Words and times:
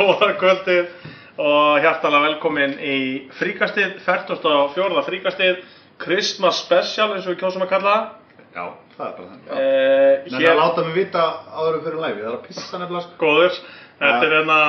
í 0.00 0.06
27. 0.06 0.20
Góða 0.20 0.30
kvöldið 0.40 1.08
og 1.40 1.80
hjartalega 1.84 2.26
velkomin 2.28 2.74
í 2.80 2.96
fríkastið, 3.38 3.94
44. 4.04 5.04
fríkastið, 5.06 5.62
Christmas 6.00 6.60
special 6.64 7.14
eins 7.14 7.26
og 7.26 7.34
við 7.34 7.40
kjósum 7.42 7.64
að 7.64 7.72
kalla 7.74 7.94
það. 7.94 8.04
Já, 8.50 8.64
það 8.96 9.06
er 9.06 9.16
bara 9.16 9.30
þannig. 9.30 9.50
Eh, 9.54 10.28
Nenni 10.30 10.38
að 10.40 10.46
hér, 10.46 10.58
láta 10.58 10.84
mig 10.84 10.94
vita 10.96 11.24
áður 11.54 11.74
en 11.78 11.82
fyrir 11.86 12.04
læfi, 12.04 12.20
það 12.20 12.30
er 12.30 12.36
að 12.38 12.46
pissa 12.48 12.80
nefnilega 12.80 13.02
sko. 13.06 13.18
góður, 13.20 13.58
þetta 14.00 14.28
er 14.28 14.36
hérna, 14.38 14.60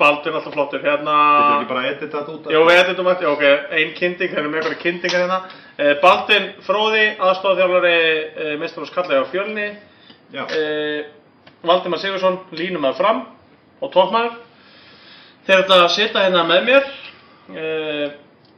Baldur 0.00 0.36
alltaf 0.38 0.54
flottur, 0.54 0.80
hérna, 0.80 1.14
Getur 1.36 1.54
ekki 1.58 1.68
bara 1.68 1.80
að 1.82 1.88
edita 1.90 2.20
þetta 2.22 2.32
út? 2.34 2.46
Jó, 2.54 2.60
við 2.64 2.78
editum 2.80 3.10
eftir, 3.12 3.28
ok, 3.28 3.42
ein 3.76 3.90
kynnting, 3.98 4.30
það 4.32 4.40
er 4.40 4.48
með 4.48 4.60
eitthvað 4.62 4.78
kynntingar 4.80 5.24
hérna. 5.26 5.38
Eh, 5.76 5.90
Baldin 6.00 6.46
Fróði, 6.64 7.02
aðstofþjálfari 7.20 7.98
eh, 8.24 8.54
Mistarós 8.62 8.94
Kallega 8.94 9.26
á 9.28 9.28
fjölni. 9.28 9.66
Já. 10.32 10.46
Eh, 10.48 11.04
Valdimar 11.68 12.00
Sigursson, 12.00 12.40
línum 12.56 12.88
að 12.88 12.96
fram 13.02 13.22
og 13.84 13.92
toppmæður. 13.92 14.40
Þeir 15.44 15.60
ætla 15.60 15.80
að 15.82 15.90
sitja 15.92 16.22
hérna 16.24 16.42
með 16.48 16.62
mér 16.68 16.86
eh, 17.52 18.12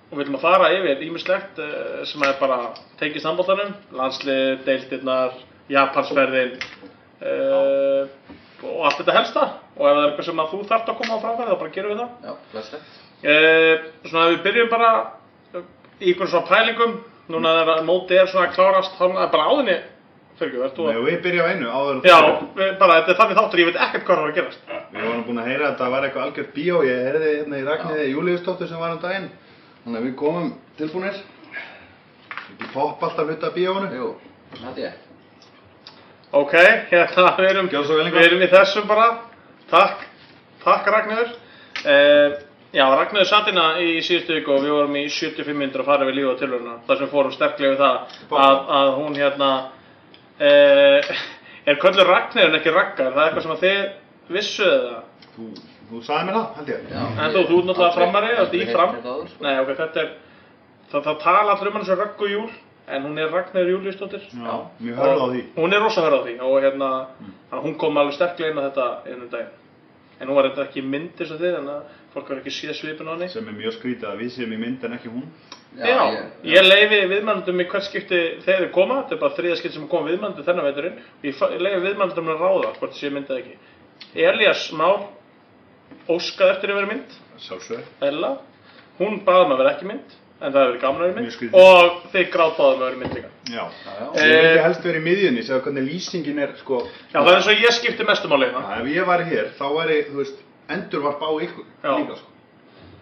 og 0.06 0.14
við 0.14 0.22
ætlum 0.22 0.38
að 0.38 0.44
fara 0.44 0.68
yfir 0.76 1.00
ímislegt 1.02 1.58
eh, 1.62 2.04
sem 2.06 2.22
er 2.22 2.36
bara 2.38 2.58
tengið 3.00 3.24
sambóltanum, 3.24 3.72
landslið, 3.98 4.60
deildirnar, 4.68 5.34
Japansferðin 5.72 6.54
eh, 7.26 8.30
og 8.62 8.86
allt 8.86 9.00
þetta 9.00 9.16
helsta. 9.18 9.48
Og 9.76 9.82
ef 9.82 9.96
það 9.96 10.02
er 10.04 10.06
eitthvað 10.12 10.28
sem 10.28 10.44
að 10.44 10.52
þú 10.52 10.62
þarft 10.70 10.92
að 10.92 11.00
koma 11.00 11.18
á 11.18 11.22
framfæri 11.24 11.50
þá 11.50 11.58
bara 11.64 11.74
gerum 11.74 11.92
við 11.92 12.00
það. 12.04 12.14
Já, 12.22 12.38
blesslegt. 12.54 12.94
Eh, 13.26 13.74
svona 14.06 14.28
ef 14.28 14.36
við 14.36 14.46
byrjum 14.46 14.72
bara 14.76 14.92
í 15.98 16.12
einhvern 16.12 16.30
svona 16.30 16.50
pælingum 16.52 16.96
núna 17.32 17.58
þegar 17.58 17.84
mótið 17.88 18.22
er 18.22 18.30
svona 18.30 18.46
að 18.46 18.56
klárast 18.60 18.98
þá 19.00 19.06
er 19.08 19.30
bara 19.32 19.50
áðinni 19.50 19.76
fyrir 20.40 20.50
ekki, 20.50 20.60
verður 20.62 20.76
þú 20.76 20.86
Nei, 20.86 20.92
að 20.94 21.00
og 21.00 21.06
við 21.08 21.18
byrja 21.26 21.42
á 21.42 21.50
einu 21.50 21.70
áður 21.70 21.96
Já, 22.06 22.16
þú 22.16 22.26
byrjar. 22.26 22.44
við, 22.60 22.72
bara 22.82 22.98
þetta 22.98 23.12
er 23.12 23.18
þannig 23.20 23.38
þáttur, 23.40 23.62
ég 23.62 23.70
veit 23.70 23.80
ekkert 23.86 24.04
hvað 24.06 24.16
það 24.16 24.22
var 24.22 24.30
að 24.30 24.38
gerast 24.40 24.60
Við 24.96 25.06
vorum 25.06 25.24
búin 25.26 25.40
að 25.42 25.48
heyra 25.50 25.64
að 25.66 25.72
þetta 25.72 25.88
var 25.92 26.06
eitthvað 26.06 26.26
algjört 26.26 26.52
bíó, 26.56 26.76
ég 26.86 27.02
heyrði 27.06 27.32
hérna 27.36 27.58
í 27.58 27.64
Ragnhiði 27.66 28.06
Júliusdóttur 28.12 28.70
sem 28.70 28.80
var 28.80 28.94
um 28.94 29.00
daginn. 29.02 29.26
Þannig 29.84 29.98
að 30.00 30.06
við 30.06 30.14
komum 30.20 30.52
tilbúinir. 30.78 31.18
Ekki 32.46 32.70
popp 32.72 33.02
alltaf 33.02 33.26
hluta 33.26 33.50
af 33.50 33.56
bíóinu. 33.58 33.90
Jú, 33.96 34.12
það 34.60 34.80
ég. 34.84 35.02
Ok, 36.36 36.54
hérna, 36.90 37.36
við 37.38 37.48
erum, 37.52 37.68
við 37.70 38.24
erum 38.24 38.42
í 38.42 38.48
þessum 38.50 38.86
bara 38.88 39.06
Takk, 39.70 40.02
takk 40.64 40.86
Ragnhjör 40.90 41.28
eh, 41.86 42.34
Já, 42.74 42.84
Ragnhjör 42.90 43.26
satt 43.26 43.46
hérna 43.48 43.78
í 43.82 44.02
síðustu 44.04 44.34
viku 44.36 44.52
og 44.56 44.64
við 44.64 44.74
vorum 44.74 44.96
í 44.98 45.06
75 45.10 45.56
minnur 45.56 45.82
að 45.84 45.88
fara 45.88 46.06
við 46.06 46.18
lífa 46.18 46.34
sem 50.38 50.46
hérna 50.46 50.98
eh, 51.00 51.24
er 51.72 51.80
köllur 51.82 52.06
Ragnhjör 52.06 52.50
en 52.50 52.58
ekki 52.60 52.74
Raggar, 52.74 53.12
það 53.12 53.22
er 53.22 53.26
eitthvað 53.30 53.46
sem 53.46 53.54
að 53.56 53.64
þið 53.64 54.36
vissuðu 54.36 54.78
það 54.86 55.02
Þú, 55.36 55.46
þú 55.90 55.98
sagði 56.06 56.26
mér 56.26 56.36
það, 56.36 56.46
held 56.56 56.70
ég. 56.72 56.84
Já, 56.90 57.00
En 57.06 57.34
þú- 57.34 57.42
þú 57.48 57.56
ert 57.58 57.66
náttúrulega 57.68 57.94
framari, 57.96 58.28
þú 58.36 58.44
ert 58.44 58.54
í 58.56 58.72
fram. 58.72 58.94
sko. 59.00 59.16
Nei, 59.44 59.58
ok, 59.60 59.72
þetta 59.76 60.00
er 60.00 60.08
það, 60.92 61.02
það 61.02 61.18
tala 61.20 61.52
allir 61.52 61.68
um 61.68 61.76
hann 61.76 61.84
sem 61.84 61.98
Röggu 62.00 62.30
Júl 62.30 62.50
en 62.86 63.02
hún 63.02 63.18
er 63.18 63.30
Ragnhjör 63.34 63.70
Júliusdóttir 63.72 64.22
Já, 64.30 64.54
mjög 64.80 64.96
hörð 64.96 65.20
á 65.20 65.28
því. 65.34 65.42
Hún 65.56 65.74
er 65.74 65.80
rosa 65.82 66.00
hörð 66.06 66.16
á 66.16 66.22
því 66.24 66.34
og 66.40 66.62
hérna, 66.62 66.90
mm. 67.20 67.32
hún 67.66 67.76
kom 67.78 67.96
alveg 67.98 68.14
sterklega 68.14 68.50
inn 68.50 68.58
á 68.62 68.66
þetta 68.70 68.88
innum 69.12 69.30
daginn. 69.30 69.54
En 70.20 70.28
hún 70.28 70.36
var 70.36 70.48
þetta 70.48 70.64
ekki 70.70 70.82
mynd 70.82 71.20
eins 71.20 71.32
og 71.34 71.40
þið, 71.40 71.58
en 71.60 71.68
að 71.68 71.82
fólk 72.14 72.28
var 72.30 72.38
ekki 72.40 72.54
séð 72.54 72.74
svipin 72.78 73.10
á 73.10 73.12
henni. 73.12 73.28
Sem 73.28 73.48
er 73.48 73.58
mjög 73.58 73.76
skrítið 73.76 74.08
að 74.08 74.22
við 74.22 74.30
séum 74.32 74.54
í 74.56 74.60
mynd 74.62 74.84
en 74.86 74.96
ekki 74.96 75.12
hún. 75.12 75.26
Já, 75.76 76.02
ég, 76.46 76.62
leifi 76.64 76.98
viðmændum 77.10 77.60
í 77.60 77.66
hvert 77.68 77.84
skipti 77.84 78.20
þegar 78.46 78.62
þið 78.64 78.70
koma, 78.72 79.00
þetta 79.02 79.14
er 79.16 79.20
bara 79.20 79.36
þriða 79.36 79.56
skipti 79.60 79.76
sem 79.76 79.88
kom 79.92 80.06
viðmændum 80.08 80.46
þennan 80.46 80.66
veiturinn, 80.70 81.00
og 81.20 81.26
ég, 81.28 81.42
leifi 81.66 81.80
viðmændum 81.84 82.30
að 82.32 82.44
ráða 82.44 82.70
hvort 82.78 82.94
séu 82.96 83.10
mynd 83.12 83.28
eða 83.30 83.42
ekki. 83.42 83.56
Elías 84.26 84.62
Már 84.76 85.02
óskaði 86.08 86.54
eftir 86.54 86.72
að 86.72 86.78
vera 86.80 86.90
mynd, 86.94 87.16
Sjálfsög. 87.44 87.82
Ella, 88.08 88.30
hún 89.00 89.18
baði 89.26 89.44
um 89.46 89.52
að 89.56 89.60
vera 89.62 89.74
ekki 89.76 89.88
mynd, 89.90 90.14
en 90.40 90.52
það 90.52 90.56
hefur 90.56 90.70
verið 90.70 90.80
gaman 90.86 91.02
að 91.02 91.10
vera 91.10 91.24
Mjög 91.26 91.42
mynd, 91.42 91.58
og 91.60 91.98
þið 92.14 92.30
grátbáðum 92.36 92.80
að 92.80 92.86
vera 92.86 93.00
mynd 93.02 93.18
líka. 93.18 93.32
Já. 93.46 93.64
Já, 93.66 93.92
já. 94.00 94.06
Eh, 94.06 94.30
Ég 94.30 94.40
vildi 94.46 94.62
helst 94.64 94.86
vera 94.88 94.98
í 95.02 95.04
miðjunni, 95.06 95.44
segja 95.46 95.60
hvernig 95.66 95.86
lýsingin 95.90 96.40
er, 96.46 96.54
sko. 96.62 96.80
Já, 97.12 97.18
það 97.20 97.28
er 97.34 97.36
eins 97.40 97.50
og 97.52 97.66
ég 97.66 97.76
skipti 97.76 98.08
mestum 98.08 98.32
á 98.32 98.38
leiðina. 98.40 98.64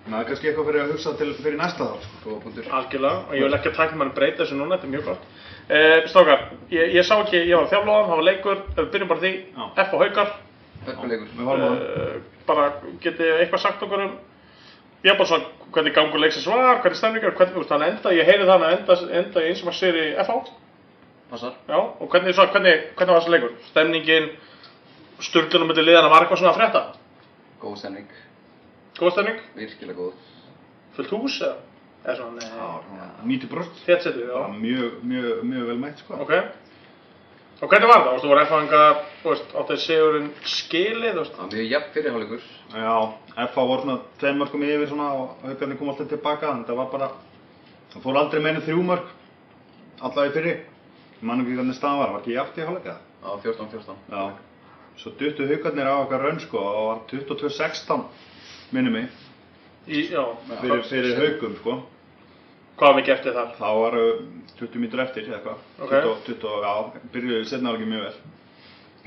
Það 0.04 0.18
er 0.20 0.26
kannski 0.28 0.48
eitthvað 0.50 0.66
fyrir 0.68 0.82
að 0.84 0.90
hugsa 0.94 1.12
til 1.18 1.30
fyrir 1.38 1.58
næsta 1.60 1.86
þá, 1.88 1.94
sko. 2.04 2.18
Góða 2.24 2.40
punktur. 2.44 2.66
Algjörlega, 2.78 3.20
og 3.28 3.34
ég 3.38 3.44
vil 3.46 3.56
ekki 3.58 3.70
að 3.70 3.76
tækna 3.78 4.00
mann 4.02 4.12
breyta 4.16 4.42
þessu 4.44 4.58
núna, 4.58 4.76
þetta 4.76 4.86
er 4.88 4.92
mjög 4.94 5.04
gott. 5.08 5.24
Uh, 5.64 5.98
Strákar, 6.12 6.42
ég, 6.74 6.92
ég 6.98 7.06
sá 7.08 7.14
ekki, 7.22 7.40
ég 7.48 7.56
var 7.56 7.70
þjálflóðan, 7.72 8.08
það 8.10 8.18
var 8.20 8.26
leikur, 8.28 8.58
við 8.76 8.90
byrjum 8.92 9.10
bara 9.14 9.20
á 9.20 9.24
því, 9.24 9.32
Já. 9.54 9.64
F 9.86 9.94
og 9.96 10.02
Haukar, 10.04 10.32
Hörkuleikur. 10.84 11.28
Við 11.38 11.48
horfum 11.48 11.64
á 11.64 11.72
það. 11.72 11.78
uh, 11.94 12.18
bara 12.50 12.66
getið 13.00 13.30
eitthvað 13.40 13.62
sagt 13.64 13.84
okkur 13.86 14.02
um, 14.04 14.12
ég 15.04 15.16
bara 15.16 15.28
svona, 15.30 15.48
hvernig 15.72 15.94
gangur 15.96 16.20
leiksins 16.20 16.46
var, 16.52 16.82
hvernig 16.84 16.98
stemningar, 17.00 17.32
hvernig, 17.38 17.54
þú 17.56 17.62
veist, 17.62 17.72
hann 17.72 17.86
enda, 17.88 18.12
ég 18.12 18.28
heyri 18.28 18.44
þannig 18.48 18.68
að 18.68 18.76
enda, 18.76 18.98
enda 19.22 19.40
í 19.40 19.48
eins 19.48 19.62
og 19.64 19.70
maður 19.70 19.78
sér 19.80 20.00
í 20.02 20.04
FH, 20.20 20.36
Passar. 21.30 21.56
já, 21.68 21.78
og 21.80 22.10
hvernig, 22.12 22.36
svona, 22.36 22.52
hvernig, 22.52 22.84
hvernig 22.98 23.14
var 23.16 23.24
þessi 23.24 23.32
leikur, 23.32 23.56
stemningin, 23.70 24.28
sturglunum 25.24 25.72
Góð 28.98 29.12
stemning, 29.16 29.38
Virkilega 29.58 29.98
góð. 29.98 30.12
fullt 30.94 31.10
hús 31.10 31.40
eða, 31.42 31.56
eða 32.04 32.16
svona, 32.20 32.42
Já, 32.44 32.68
nei, 32.94 33.06
svona 33.08 33.08
90% 33.26 33.80
þétt 33.86 34.04
setið, 34.06 34.28
já. 34.30 34.42
mjög, 34.60 34.92
mjög, 35.02 35.40
mjög 35.50 35.66
vel 35.70 35.78
mætt, 35.82 35.98
sko. 36.04 36.14
Ok. 36.22 36.34
Og 37.62 37.70
hvernig 37.70 37.88
var 37.88 38.00
það? 38.02 38.06
Þú 38.06 38.12
veist, 38.14 38.24
þú 38.24 38.30
voru 38.30 38.42
F-fangar, 38.44 38.96
þú 39.22 39.28
veist, 39.32 39.52
áttið 39.62 39.80
sigurinn 39.84 40.30
skilið, 40.44 41.12
þú 41.14 41.20
veist. 41.22 41.34
Það 41.34 41.42
var 41.44 41.52
mjög 41.54 41.68
jafn 41.72 41.92
fyrirháleikur. 41.94 42.46
Já, 42.74 42.94
FH 43.48 43.66
voru 43.70 43.82
svona 43.82 43.98
tveim 44.20 44.38
mörgum 44.42 44.64
yfir 44.68 44.88
svona 44.90 45.08
og 45.14 45.44
haugarnir 45.46 45.78
kom 45.78 45.88
alltaf 45.92 46.08
tilbaka, 46.10 46.50
en 46.54 46.64
það 46.68 46.76
var 46.82 46.88
bara, 46.94 47.08
það 47.94 48.02
fór 48.06 48.18
aldrei 48.20 48.42
meina 48.42 48.60
þrjú 48.66 48.82
mörg, 48.90 49.06
allavega 50.02 50.30
í 50.30 50.34
fyrri. 50.38 50.54
Ég 51.14 51.22
man 51.30 51.40
ekki 51.44 51.56
hvernig 51.58 51.78
staðan 51.78 51.98
var, 52.02 52.12
var 52.14 52.20
ekki 52.24 52.34
jafnt 52.36 52.58
í 52.58 52.66
hálfleika? 52.66 52.96
Já, 53.22 53.30
14-14. 53.42 53.96
Já. 54.10 54.24
Svo 55.00 55.10
duttu 55.18 55.46
haugarnir 55.50 55.88
á 55.90 55.94
okkar 56.04 56.20
raun, 56.26 56.40
sko, 56.42 56.58
og 56.58 56.86
var 56.90 56.98
22-16, 57.10 58.04
minni 58.72 58.90
mig, 58.90 59.08
Í, 59.88 60.06
já. 60.10 60.22
fyrir, 60.60 60.82
fyrir 60.88 61.18
haugum, 61.20 61.56
sko. 61.60 61.74
Hvað 62.78 62.88
var 62.88 62.96
mikið 63.00 63.14
eftir 63.14 63.34
þar? 63.36 63.50
Þá 63.58 63.68
var 63.80 63.96
20 64.58 64.80
mítur 64.82 65.02
eftir, 65.04 65.26
eða 65.28 65.36
eitthvað. 65.38 65.58
Ok. 65.84 65.92
20, 65.92 66.38
20, 66.40 66.62
já, 66.64 67.02
byrjuðu 67.12 67.44
setna 67.50 67.70
alveg 67.74 67.90
mjög 67.90 68.06
vel. 68.06 68.14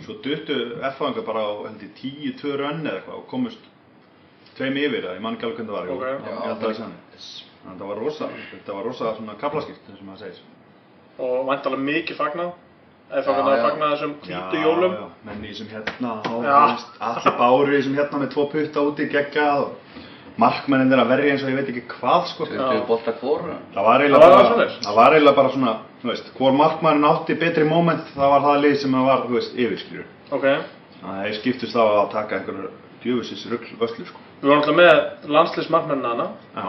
Svo 0.06 0.14
duttu 0.22 0.58
F-fangar 0.92 1.26
bara 1.26 1.42
á, 1.42 1.52
held 1.66 1.82
ég, 1.82 1.92
10-2 2.38 2.54
rönn 2.62 2.86
eða 2.86 3.00
eitthvað 3.02 3.18
og 3.18 3.26
komust 3.32 3.66
tveim 4.58 4.78
yfir, 4.78 5.02
eða 5.04 5.16
ég 5.18 5.22
man 5.26 5.36
ekki 5.36 5.48
alveg 5.50 5.58
hvernig 5.58 5.74
það 5.74 5.80
var. 5.80 5.88
jú. 5.90 5.98
Ok. 5.98 6.06
Já, 6.06 6.14
ég 6.14 6.46
held 6.46 6.54
að 6.54 6.62
það 6.62 6.70
er 6.70 6.80
sannig. 6.84 7.26
Þannig 7.64 7.74
að 7.74 7.82
það 7.82 7.90
var 7.92 8.00
rosa, 8.04 8.30
þetta 8.54 8.78
var 8.78 8.86
rosa 8.88 9.16
svona 9.18 9.36
kaplaskipt, 9.42 9.84
þess 9.90 10.00
að 10.02 10.08
maður 10.08 10.22
segir. 10.24 10.40
Og 11.18 11.38
vantalega 11.50 11.88
mikið 11.90 12.20
fagnað. 12.22 12.52
F-fangar 13.08 13.40
Já, 13.40 13.48
að 13.48 13.58
já. 13.58 13.64
fagna 13.64 13.90
þessum 13.94 14.14
hvítu 14.26 14.62
jólum. 14.62 14.92
Já, 14.92 15.00
já, 15.00 15.10
menn 15.30 15.44
í 15.48 15.54
sem 15.56 15.68
hérna, 15.72 16.10
Já. 16.44 16.58
allir 17.08 17.36
báru 17.40 17.78
í 17.78 17.84
sem 17.86 17.94
hérna 17.96 18.20
með 18.20 18.32
tvo 18.34 18.44
putta 18.52 18.80
úti 18.84 19.08
geggjað 19.14 19.62
og 19.62 19.70
markmennin 20.38 20.92
þeirra 20.92 21.06
verri 21.08 21.32
eins 21.32 21.44
og 21.46 21.50
ég 21.50 21.56
veit 21.62 21.70
ekki 21.72 21.84
hvað, 21.96 22.26
sko. 22.34 22.46
20 22.52 22.84
bolta 22.90 23.14
hvor. 23.22 23.40
Það 23.74 23.84
var 23.88 23.96
Það 23.98 24.04
eiginlega 24.04 24.28
bara, 24.28 24.68
það 24.84 24.96
var 25.00 25.16
eiginlega 25.16 25.40
bara 25.40 25.54
svona, 25.56 25.74
þú 26.02 26.12
veist, 26.12 26.28
hvor 26.38 26.52
markmannin 26.60 27.08
átti 27.10 27.34
betri 27.40 27.64
moment, 27.70 28.04
það 28.16 28.30
var 28.36 28.42
það 28.46 28.62
lið 28.66 28.76
sem 28.84 28.92
það 29.00 29.08
var, 29.08 29.20
þú 29.24 29.34
veist, 29.40 29.56
yfir, 29.56 29.80
skilju. 29.86 30.06
Ok. 30.32 30.46
Þannig 30.98 31.16
að 31.16 31.24
þeir 31.24 31.36
skiptust 31.40 31.76
á 31.80 31.84
að 31.88 32.12
taka 32.12 32.32
einhverjar 32.42 32.72
djöfusins 33.04 33.44
rugl 33.54 33.72
vöslu, 33.80 34.04
sko. 34.06 34.20
Við 34.42 34.52
vorum 34.52 34.62
alltaf 34.62 34.78
með 34.78 34.96
landslismarkmennina 35.38 36.10
hana. 36.14 36.28
Já, 36.56 36.68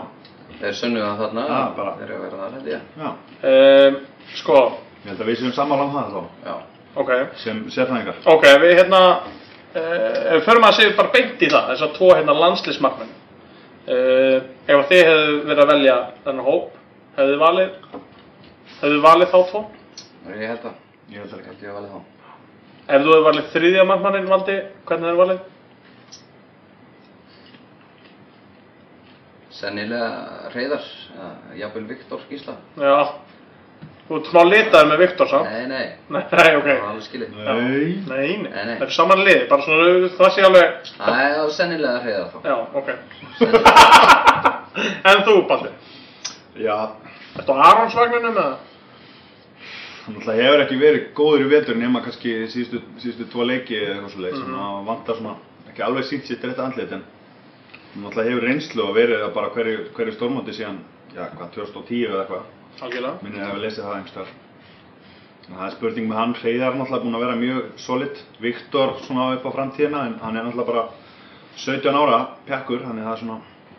Þeir 0.58 0.75
sunnuðu 0.75 1.06
það 1.06 1.19
þarna. 1.23 1.43
Já. 1.49 1.61
Þeir 1.99 2.02
eru 2.02 2.14
að 2.14 2.23
vera 2.25 2.37
það, 2.38 2.50
held 2.55 2.69
ég. 5.05 5.11
held 5.11 5.21
að 5.21 5.27
við 5.31 5.39
séum 5.43 5.53
sammála 5.56 5.85
um 5.89 5.93
það 5.95 6.17
þá, 6.17 6.23
Já. 6.49 6.55
ok. 7.03 7.12
sem 7.45 7.62
sérfræðingar. 7.71 8.19
Ok, 8.35 8.45
við 8.65 8.75
hérna, 8.81 9.00
uh, 9.75 10.35
við 10.35 10.45
förum 10.49 10.65
að 10.69 10.77
segja 10.81 10.97
bara 10.99 11.12
beint 11.15 11.43
í 11.43 11.49
það, 11.53 11.71
þessar 11.73 11.95
tvo 11.97 12.11
hérna 12.15 12.35
landslismarkmenn. 12.41 13.15
Uh, 13.89 14.43
ef 14.69 14.77
að 14.77 14.89
þið 14.91 15.03
hefðu 15.09 15.39
verið 15.49 15.62
að 15.65 15.73
velja 15.73 15.97
þennan 16.25 16.45
hóp, 16.50 16.71
hefðu 17.17 17.33
þið 17.35 17.43
valið, 17.45 17.71
hefðu 18.81 18.95
þið 18.97 19.05
valið 19.09 19.33
þá 19.35 19.39
tvo? 19.53 19.62
Ég 20.29 20.49
held 20.53 20.62
það. 20.67 20.75
Ég 21.09 21.23
held 21.23 21.31
Ég 21.33 21.39
ekki. 21.39 21.49
held 21.49 21.62
ég 21.62 21.71
að 21.71 21.79
valið 21.79 21.94
þá. 21.94 22.01
Ef 22.89 23.03
þú 23.05 23.12
hefur 23.12 23.25
valið 23.29 23.49
þriðja 23.55 23.85
markmannin 23.89 24.29
valdi, 24.29 24.59
hvernig 24.89 25.09
hefur 25.09 25.23
valið? 25.25 25.41
Sennilega 29.59 30.51
Reyðar. 30.55 30.85
eða 31.19 31.56
Jafnvel 31.59 31.87
Viktor 31.89 32.21
Gísla. 32.31 32.55
Já, 32.79 33.09
þú 34.08 34.16
ert 34.19 34.26
smá 34.31 34.43
litaður 34.49 34.88
með 34.93 34.99
Viktor 35.02 35.28
samt. 35.28 35.50
Nei, 35.52 35.66
nei. 35.69 35.87
Nei, 36.08 36.22
nei, 36.32 36.56
ok. 36.56 36.64
Það 36.69 36.78
var 36.81 36.88
alveg 36.93 37.05
skilið. 37.08 37.28
Já. 37.28 37.52
Nei. 37.52 37.58
Nei, 37.69 37.93
nei, 38.08 38.37
Nei, 38.49 38.64
nei. 38.64 38.76
það 38.78 38.87
er 38.88 38.94
saman 38.96 39.20
liði, 39.26 39.43
bara 39.50 39.62
svona, 39.62 40.08
það 40.19 40.31
sé 40.34 40.40
alveg, 40.49 40.69
Það 40.96 41.37
var 41.38 41.50
sennilega 41.58 41.99
Reyðar 42.05 42.28
þá. 42.32 42.38
já, 42.49 42.56
ok. 42.81 42.88
en 45.12 45.22
þú, 45.26 45.34
Baldi, 45.49 45.70
Já, 46.58 46.76
ertu 47.38 47.52
á 47.55 47.58
Aronsvagninum 47.69 48.34
eða? 48.34 48.56
hann 50.08 50.14
náttúrulega 50.16 50.44
hefur 50.49 50.62
ekki 50.64 50.76
verið 50.81 51.02
góður 51.19 51.43
í 51.44 51.49
vetur 51.52 51.76
nema 51.76 52.00
kannski 52.00 52.31
síðustu, 52.49 52.78
síðustu 53.02 53.26
tvo 53.28 53.44
leiki 53.44 53.76
eða 53.76 53.94
eitthvað 53.99 54.12
svo 54.14 54.22
leið 54.25 54.37
sem 54.38 54.49
Mhm. 54.49 54.60
að 54.64 54.87
vantar 54.88 55.16
svona, 55.19 55.34
ekki 55.69 55.82
alveg 55.84 56.05
sínt 56.08 56.25
sitt 56.26 56.44
rétt 56.44 56.58
andlit 56.64 56.93
en 56.93 57.02
hann 57.94 58.02
náttúrulega 58.05 58.31
hefur 58.31 58.46
reynslu 58.49 58.82
og 58.88 58.94
verið 58.96 59.20
það 59.22 59.34
bara 59.34 59.50
hverju, 59.50 59.78
hverju 59.94 60.12
stórmóti 62.79 62.99
síðan, 62.99 63.09
já, 63.09 63.19
hvað, 63.19 63.19
2010 63.19 63.19
eða 63.19 63.19
eitthvað. 63.19 63.19
algjörlega. 63.19 63.23
Minnir 63.23 63.43
að 63.43 63.49
hafa 63.49 63.63
lesið 63.65 63.85
það 63.85 63.97
einhverstaðar. 63.99 64.33
Það 65.49 65.65
er 65.65 65.73
spurning 65.75 66.09
með 66.11 66.19
hann, 66.21 66.35
Hreiðar 66.37 66.73
er 66.73 66.79
náttúrulega 66.79 67.03
búinn 67.05 67.17
að 67.19 67.23
vera 67.25 67.37
mjög 67.41 67.69
solid. 67.81 68.19
Viktor 68.41 68.91
svona 69.07 69.29
upp 69.37 69.47
á 69.49 69.51
framtíðina 69.57 70.01
en 70.07 70.19
hann 70.23 70.37
er 70.37 70.45
náttúrulega 70.45 70.67
bara 70.69 70.83
17 71.57 71.97
ára 71.97 72.19
pjakkur, 72.47 72.83
þannig 72.85 73.03
að 73.03 73.09
það 73.09 73.15
er 73.17 73.23
svona 73.23 73.39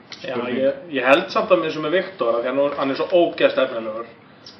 Já, 0.09 0.33
spurning. 0.33 0.57
ég, 0.57 0.79
ég 0.97 1.05
held 1.05 1.27
samt 1.29 1.51
að 1.53 1.63
eins 1.67 1.77
og 1.77 1.83
með 1.85 1.91
Viktor, 1.99 2.31
af 2.39 2.41
því 2.41 2.49
að 2.49 2.77
hann 2.79 2.89
er 2.91 2.97
svo 2.97 3.07
ógeðst 3.13 3.59
efnilegur, 3.61 4.07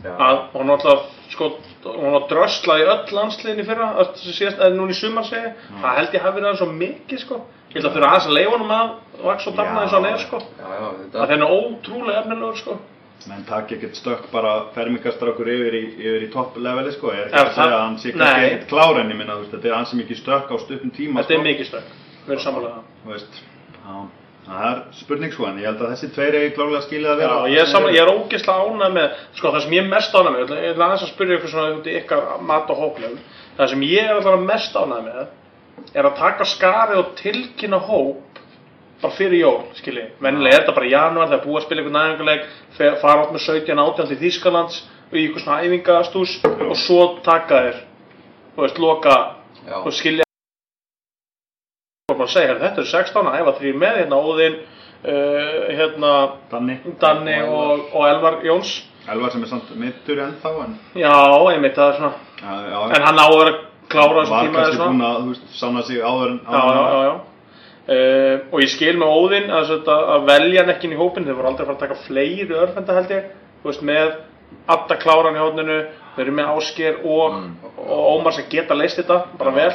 Já. 0.06 0.12
að 0.14 0.38
hún 0.54 0.70
náttúrulega, 0.70 1.02
sko, 1.34 1.48
hún 1.90 2.14
var 2.14 2.28
dröslað 2.30 2.84
í 2.84 2.86
öll 2.94 3.16
landsliðin 3.18 3.64
í 3.64 3.66
fyrra, 3.66 3.88
sem 4.14 4.54
eða 4.54 4.70
núna 4.78 4.94
í 4.94 5.00
sumar 5.00 5.26
segi, 5.26 5.50
það 5.82 5.98
held 5.98 6.14
ég 6.14 6.22
hafi 6.28 6.36
verið 6.38 6.48
hann 6.52 6.62
svo 6.62 6.70
mikið, 6.78 7.20
sko. 7.26 7.42
Ég 7.70 7.76
held 7.82 7.90
að 7.90 7.98
þurfa 7.98 8.12
aðeins 8.14 8.30
að 8.30 8.38
leifa 8.38 8.54
honum 8.56 8.72
að 8.78 8.94
vaks 9.26 9.48
og 9.50 9.56
dafna 9.58 9.74
Já. 9.74 9.82
eins 9.82 9.94
og 9.94 9.98
hann 10.00 10.14
er, 10.14 10.24
sko. 10.28 10.38
Já, 10.40 10.70
já, 10.70 10.80
Það 10.86 11.02
þetta, 11.02 11.26
er 11.26 11.34
henni 11.34 11.50
ótrúlega 11.58 12.22
efnilegur, 12.24 12.58
sko. 12.62 12.78
Menn 13.28 13.44
takk 13.48 13.72
ekkert 13.76 13.96
stökk 14.00 14.30
bara 14.32 14.52
fermingastrákur 14.76 15.48
yfir 15.52 15.76
í, 15.76 15.82
yfir 16.00 16.24
í 16.24 16.30
topp 16.32 16.56
leveli 16.58 16.92
sko, 16.96 17.12
ég 17.12 17.26
er 17.26 17.28
ekki 17.28 17.40
Er 17.40 17.50
að 17.50 17.58
segja 17.58 17.76
að 17.76 17.84
hann 17.84 17.98
sé 18.00 18.14
kannski 18.16 18.46
ekkert 18.46 18.70
klár 18.70 19.00
en 19.02 19.12
ég 19.12 19.18
minna, 19.20 19.36
þetta 19.52 19.68
er 19.68 19.76
ansi 19.80 20.00
mikið 20.00 20.22
stökk 20.22 20.54
á 20.54 20.56
stuttum 20.64 20.92
tíma 20.96 21.20
Þetta 21.24 21.34
er 21.34 21.40
sko. 21.42 21.48
mikið 21.50 21.70
stökk, 21.72 21.92
við 22.28 22.34
erum 22.38 22.62
það. 22.64 22.80
Veist, 23.10 23.42
já, 23.84 23.98
það 24.48 24.70
er 24.70 24.80
spurning 25.02 25.34
sko, 25.36 25.48
en 25.50 25.60
ég 25.60 25.68
held 25.70 25.82
að 25.84 25.92
þessi 25.96 26.12
tveir 26.16 26.38
er 26.40 26.54
klárlega 26.56 26.86
skilið 26.88 27.10
að 27.12 27.20
Já, 27.20 27.28
vera 27.28 27.50
ég 27.52 27.60
er, 27.66 27.70
saman, 27.74 27.94
ég 27.94 28.02
er 28.06 28.14
ógeðslega 28.14 28.70
ánægð 28.70 28.96
með, 29.00 29.20
sko 29.40 29.52
það 29.56 29.66
sem 29.68 29.76
ég 29.76 29.84
er 29.84 29.92
mest 29.96 30.16
ánægð 30.16 30.32
með, 30.32 30.40
ég 30.40 30.48
ætla- 30.50 30.72
ætla 30.72 30.88
aðeins 30.88 31.04
að 31.04 31.14
spyrja 31.14 31.38
ykkur 31.40 31.54
svona 31.54 31.76
út 31.80 31.90
í 31.92 31.98
ykkar 32.00 32.24
mat 32.54 32.70
og 32.74 32.82
hópnum, 32.86 33.20
það 33.60 33.70
sem 33.74 33.82
ég 33.90 34.04
er 34.10 34.16
alltaf 34.16 34.40
mest 34.48 34.80
ánægð 34.80 35.04
með 35.10 35.28
er 35.96 36.04
að 36.10 36.18
taka 36.20 36.44
skarið 36.46 36.98
og 37.04 37.12
tilkynna 37.20 37.78
hóp 37.80 38.29
bara 39.02 39.16
fyrir 39.16 39.40
jól, 39.40 39.60
skilji, 39.80 40.06
vennilega 40.22 40.56
er 40.56 40.64
þetta 40.64 40.76
bara 40.76 40.88
í 40.90 40.94
janúar, 40.94 41.30
það 41.30 41.38
er 41.40 41.46
búið 41.46 41.60
að 41.60 41.66
spila 41.68 41.84
ykkur 41.84 41.96
næðinguleik, 41.96 42.48
fara 42.78 43.22
átt 43.24 43.36
með 43.36 43.46
17 43.46 43.84
átján 43.84 44.10
til 44.10 44.18
Þýskalands 44.24 44.80
og 45.10 45.14
í 45.20 45.28
ykkur 45.28 45.44
svona 45.46 45.62
æfingastús 45.64 46.34
og 46.46 46.76
svo 46.78 47.00
taka 47.26 47.62
þér, 47.68 47.78
þú 48.56 48.66
veist, 48.66 48.82
loka 48.84 49.16
og 49.80 49.94
skilja. 49.96 50.26
Og 52.10 52.18
bara 52.18 52.28
segja, 52.28 52.48
"Heyrðu, 52.50 52.66
þetta 52.66 52.82
er 52.82 52.92
16 52.92 53.28
að 53.28 53.40
æfa 53.40 53.56
þrýr 53.60 53.76
með 53.78 53.98
hérna 54.00 54.20
Óðinn, 54.20 54.60
uh, 55.06 55.70
hérna 55.78 56.12
Danni, 56.52 56.80
Danni 57.00 57.42
og, 57.44 57.90
og 57.94 58.08
Elvar. 58.10 58.42
Jóns. 58.44 58.84
Elvar 59.08 59.32
sem 59.32 59.44
er 59.44 59.48
samt 59.48 59.76
mittur 59.76 60.18
ennþá 60.18 60.52
en, 60.66 60.80
Já, 60.96 61.14
einmitt, 61.54 61.76
það 61.76 61.94
er 61.94 61.98
svona. 61.98 62.14
Já, 62.42 62.54
já, 62.70 62.96
En 62.96 63.02
hann 63.02 63.20
á 63.20 63.26
að 63.30 63.38
vera 63.40 63.54
að 63.54 63.60
klára 63.90 64.22
þessu 64.22 64.30
var 64.30 64.44
tíma 64.44 64.54
eða 64.54 64.64
kannski 64.64 64.78
svona. 64.78 64.92
búinn 64.92 65.08
að, 65.08 65.22
þú 65.22 65.28
veist, 65.30 65.60
sanna 65.60 65.82
sig 65.82 65.98
áður 65.98 66.30
en 66.32 66.40
Já, 66.46 66.60
já, 66.60 66.84
já, 66.90 67.04
já. 67.10 67.29
Uh, 67.90 68.44
og 68.54 68.60
ég 68.62 68.70
skil 68.70 68.96
með 69.02 69.14
Óðinn 69.18 69.54
að, 69.56 69.72
að 69.90 70.28
velja 70.30 70.62
hann 70.62 70.74
ekki 70.76 70.86
inn 70.86 70.94
í 70.94 71.00
hópin 71.00 71.26
þeir 71.26 71.40
voru 71.40 71.50
aldrei 71.50 71.64
að 71.64 71.70
fara 71.72 71.78
að 71.78 71.86
taka 71.88 72.04
fleiri 72.04 72.60
örfenda 72.60 72.98
held 73.00 73.14
ég. 73.16 73.32
Veist, 73.64 73.86
með 73.86 74.12
Adda 74.70 74.98
kláran 75.02 75.38
í 75.38 75.42
hópninu 75.42 75.80
þeir 76.16 76.24
eru 76.28 76.36
með 76.38 76.52
Ásker 76.54 77.02
og, 77.02 77.40
og 77.82 78.06
Ómar 78.12 78.36
sem 78.38 78.46
geta 78.52 78.78
leist 78.78 79.02
þetta 79.02 79.24
bara 79.40 79.56
vel. 79.58 79.72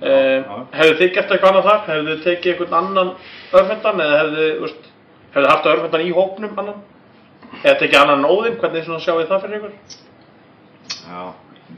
Uh, 0.00 0.64
hefðu 0.72 0.96
þið 1.02 1.12
gert 1.18 1.36
eitthvað 1.36 1.50
annað 1.52 1.68
þar? 1.68 1.84
hefðu 1.90 2.08
þið 2.14 2.24
tekið 2.24 2.54
einhvern 2.54 2.80
annan 2.80 3.12
örfendan 3.60 4.02
eða 4.04 4.18
hefðu 4.22 4.48
þið, 4.64 5.46
haft 5.50 5.70
örfendan 5.74 6.04
í 6.04 6.16
hópnum 6.16 6.58
annan? 6.64 6.82
eða 7.62 7.78
tekið 7.80 8.00
annan 8.00 8.28
Óðinn, 8.28 8.58
hvernig 8.60 8.88
sjáu 8.88 9.20
þið 9.20 9.30
það 9.30 9.44
fyrir 9.44 9.58
ykkur? 9.60 9.74
Já, 11.04 11.20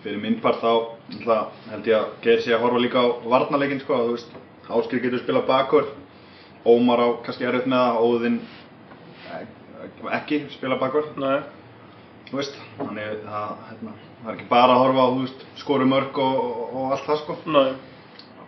fyrir 0.04 0.22
minn 0.22 0.38
part 0.42 0.62
þá 0.62 0.70
held 1.72 1.90
ég 1.90 1.98
að 1.98 2.08
Geir 2.24 2.42
sé 2.44 2.54
að 2.54 2.64
horfa 2.64 2.82
líka 2.82 3.02
á 3.02 3.06
varnarleikin 3.34 3.82
sko, 3.82 3.98
þú 4.06 4.16
veist, 4.16 4.36
Áskir 4.66 4.98
getur 4.98 5.22
spilað 5.22 5.46
bakur, 5.46 5.90
Ómar 6.66 6.98
á 6.98 7.08
kannski 7.22 7.46
erfitt 7.46 7.68
með 7.70 7.82
það, 7.84 7.98
Óðinn 8.02 8.38
eh, 9.30 9.44
ekki 10.16 10.40
spila 10.50 10.78
bakur, 10.80 11.06
Nei, 11.22 11.36
þú 12.26 12.40
veist, 12.40 12.56
þannig 12.80 13.20
það, 13.22 13.52
hérna, 13.68 13.92
það 14.22 14.32
er 14.32 14.34
ekki 14.34 14.48
bara 14.50 14.74
að 14.74 14.82
horfa 14.82 15.04
á, 15.06 15.08
þú 15.12 15.20
veist, 15.22 15.44
skoru 15.62 15.86
mörg 15.86 16.18
og, 16.24 16.40
og, 16.66 16.88
allt 16.96 17.06
það 17.06 17.20
sko, 17.22 17.36
nei. 17.54 17.68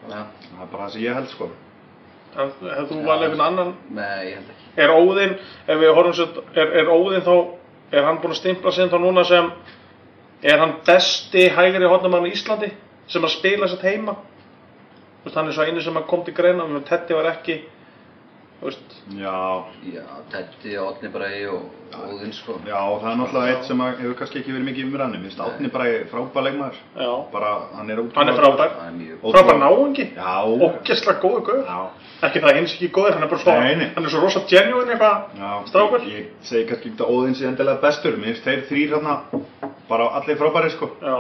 Já, 0.09 0.19
það 0.19 0.65
er 0.65 0.73
bara 0.73 0.83
það 0.83 0.93
sem 0.97 1.05
ég 1.05 1.19
held 1.21 1.31
sko. 1.31 1.51
Hefðu 2.39 2.89
þú 2.91 2.99
valið 3.07 3.29
einhvern 3.29 3.45
annan? 3.47 3.71
Nei, 3.95 4.19
ég 4.27 4.41
held 4.41 4.51
ekki. 4.55 4.67
Er 4.83 4.95
Óðinn, 4.95 5.37
ef 5.69 5.83
við 5.85 5.95
horfum 6.01 6.17
sér, 6.19 6.41
er, 6.59 6.73
er 6.83 6.91
Óðinn 6.97 7.27
þá, 7.29 7.35
er 7.95 8.09
hann 8.09 8.19
búinn 8.19 8.35
að 8.35 8.41
stimpla 8.41 8.75
sig 8.75 8.91
þá 8.91 8.99
núna 9.05 9.25
sem, 9.29 9.53
er 10.43 10.59
hann 10.65 10.75
besti 10.87 11.47
hægri 11.55 11.87
hodnamann 11.87 12.27
í 12.27 12.35
Íslandi 12.35 12.73
sem 13.09 13.23
að 13.23 13.37
spila 13.39 13.71
sér 13.71 13.87
heima? 13.87 14.19
Þú 15.19 15.25
veist, 15.27 15.37
hann 15.37 15.49
er 15.51 15.53
svo 15.57 15.65
einu 15.67 15.81
sem 15.83 15.99
kom 16.09 16.25
til 16.25 16.35
greina, 16.35 16.67
menn 16.67 16.85
Tetti 16.87 17.15
var 17.17 17.27
ekki, 17.33 17.59
veist, 18.63 18.95
Já, 19.19 19.65
Já, 19.89 20.05
Tetti, 20.31 20.75
Átni 20.77 21.09
Bræði 21.13 21.47
og 21.49 21.63
Óðinn, 21.99 22.33
sko. 22.37 22.59
já, 22.69 22.77
það 23.01 23.07
er 23.11 23.17
náttúrulega 23.17 23.53
eitt 23.55 23.65
sem 23.65 23.81
hefur 23.81 24.15
kannski 24.19 24.39
ekki 24.43 24.53
verið 24.53 24.67
mikið 24.69 24.89
umræðinu, 24.91 25.21
minnst 25.23 25.41
Átni 25.41 25.71
bara 25.73 25.85
frábær 26.13 26.45
leikmaður, 26.45 26.81
já, 27.01 27.13
bara 27.33 27.53
hann 27.79 27.91
er 27.91 28.03
hann 28.15 28.29
er 28.29 28.37
frábær, 28.37 28.75
er 28.85 29.15
Og- 29.23 29.33
frábær 29.35 29.59
náungi, 29.63 30.05
Já, 30.15 30.35
ógeðslega 30.45 31.21
góður 31.23 31.43
góður, 31.49 31.65
já, 31.65 31.79
ekki 32.29 32.41
það 32.45 32.57
eins 32.61 32.75
ekki 32.77 32.91
góður, 32.99 33.15
hann 33.17 33.23
er 33.23 33.29
bara 33.33 33.41
svo, 33.41 33.55
Nei, 33.61 33.89
hann 33.97 34.05
er 34.05 34.11
svo 34.11 34.21
rosa 34.21 34.41
genuine 34.47 34.93
eitthvað, 34.93 35.25
Já, 35.39 35.51
Strákur? 35.73 36.01
Ég, 36.05 36.13
ég 36.13 36.27
segi 36.43 36.67
kannski 36.69 36.91
ekki 36.93 37.03
að 37.03 37.11
Óðinn 37.17 37.35
sé 37.41 37.47
endilega 37.49 37.81
bestur, 37.81 38.17
mér 38.21 38.35
finnst 38.37 38.45
þeir 38.45 38.63
þrýr 38.69 38.95
hérna 38.95 39.17
bara 39.89 40.11
allir 40.21 40.37
frábæri 40.37 40.71
sko. 40.71 40.91
já, 41.03 41.17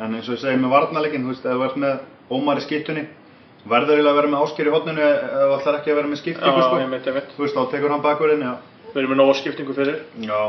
En 0.00 0.14
eins 0.14 0.28
og 0.28 0.34
ég 0.34 0.40
segi 0.40 0.56
með 0.58 0.70
varnarleikin, 0.70 1.22
þú 1.24 1.28
veist, 1.34 1.44
ef 1.46 1.52
þú 1.58 1.64
ert 1.64 1.76
með 1.76 1.98
Ómar 2.30 2.56
í 2.56 2.60
skiptunni, 2.62 3.06
verður 3.70 3.96
eiginlega 3.96 4.12
að 4.12 4.18
vera 4.20 4.30
með 4.34 4.44
Ásker 4.44 4.68
í 4.68 4.74
hotninu 4.74 5.02
ef 5.08 5.24
þú 5.32 5.56
ætlar 5.58 5.78
ekki 5.80 5.92
að 5.92 5.98
vera 6.00 6.10
með 6.10 6.18
já, 6.18 6.22
skiptingu 6.22 6.62
sko. 6.64 6.78
ég 6.82 6.92
veit, 6.94 7.08
ég 7.08 7.16
veit, 7.18 7.34
Þú 7.36 7.44
veist, 7.44 7.56
þá 7.58 7.70
tekur 7.72 7.94
hann 7.94 8.04
bakurinn, 8.04 8.44
já. 8.44 8.54
við 8.92 9.02
erum 9.02 9.12
með 9.14 9.20
nóga 9.22 9.36
skiptingu 9.40 9.76
fyrir, 9.76 10.00
Já, 10.24 10.40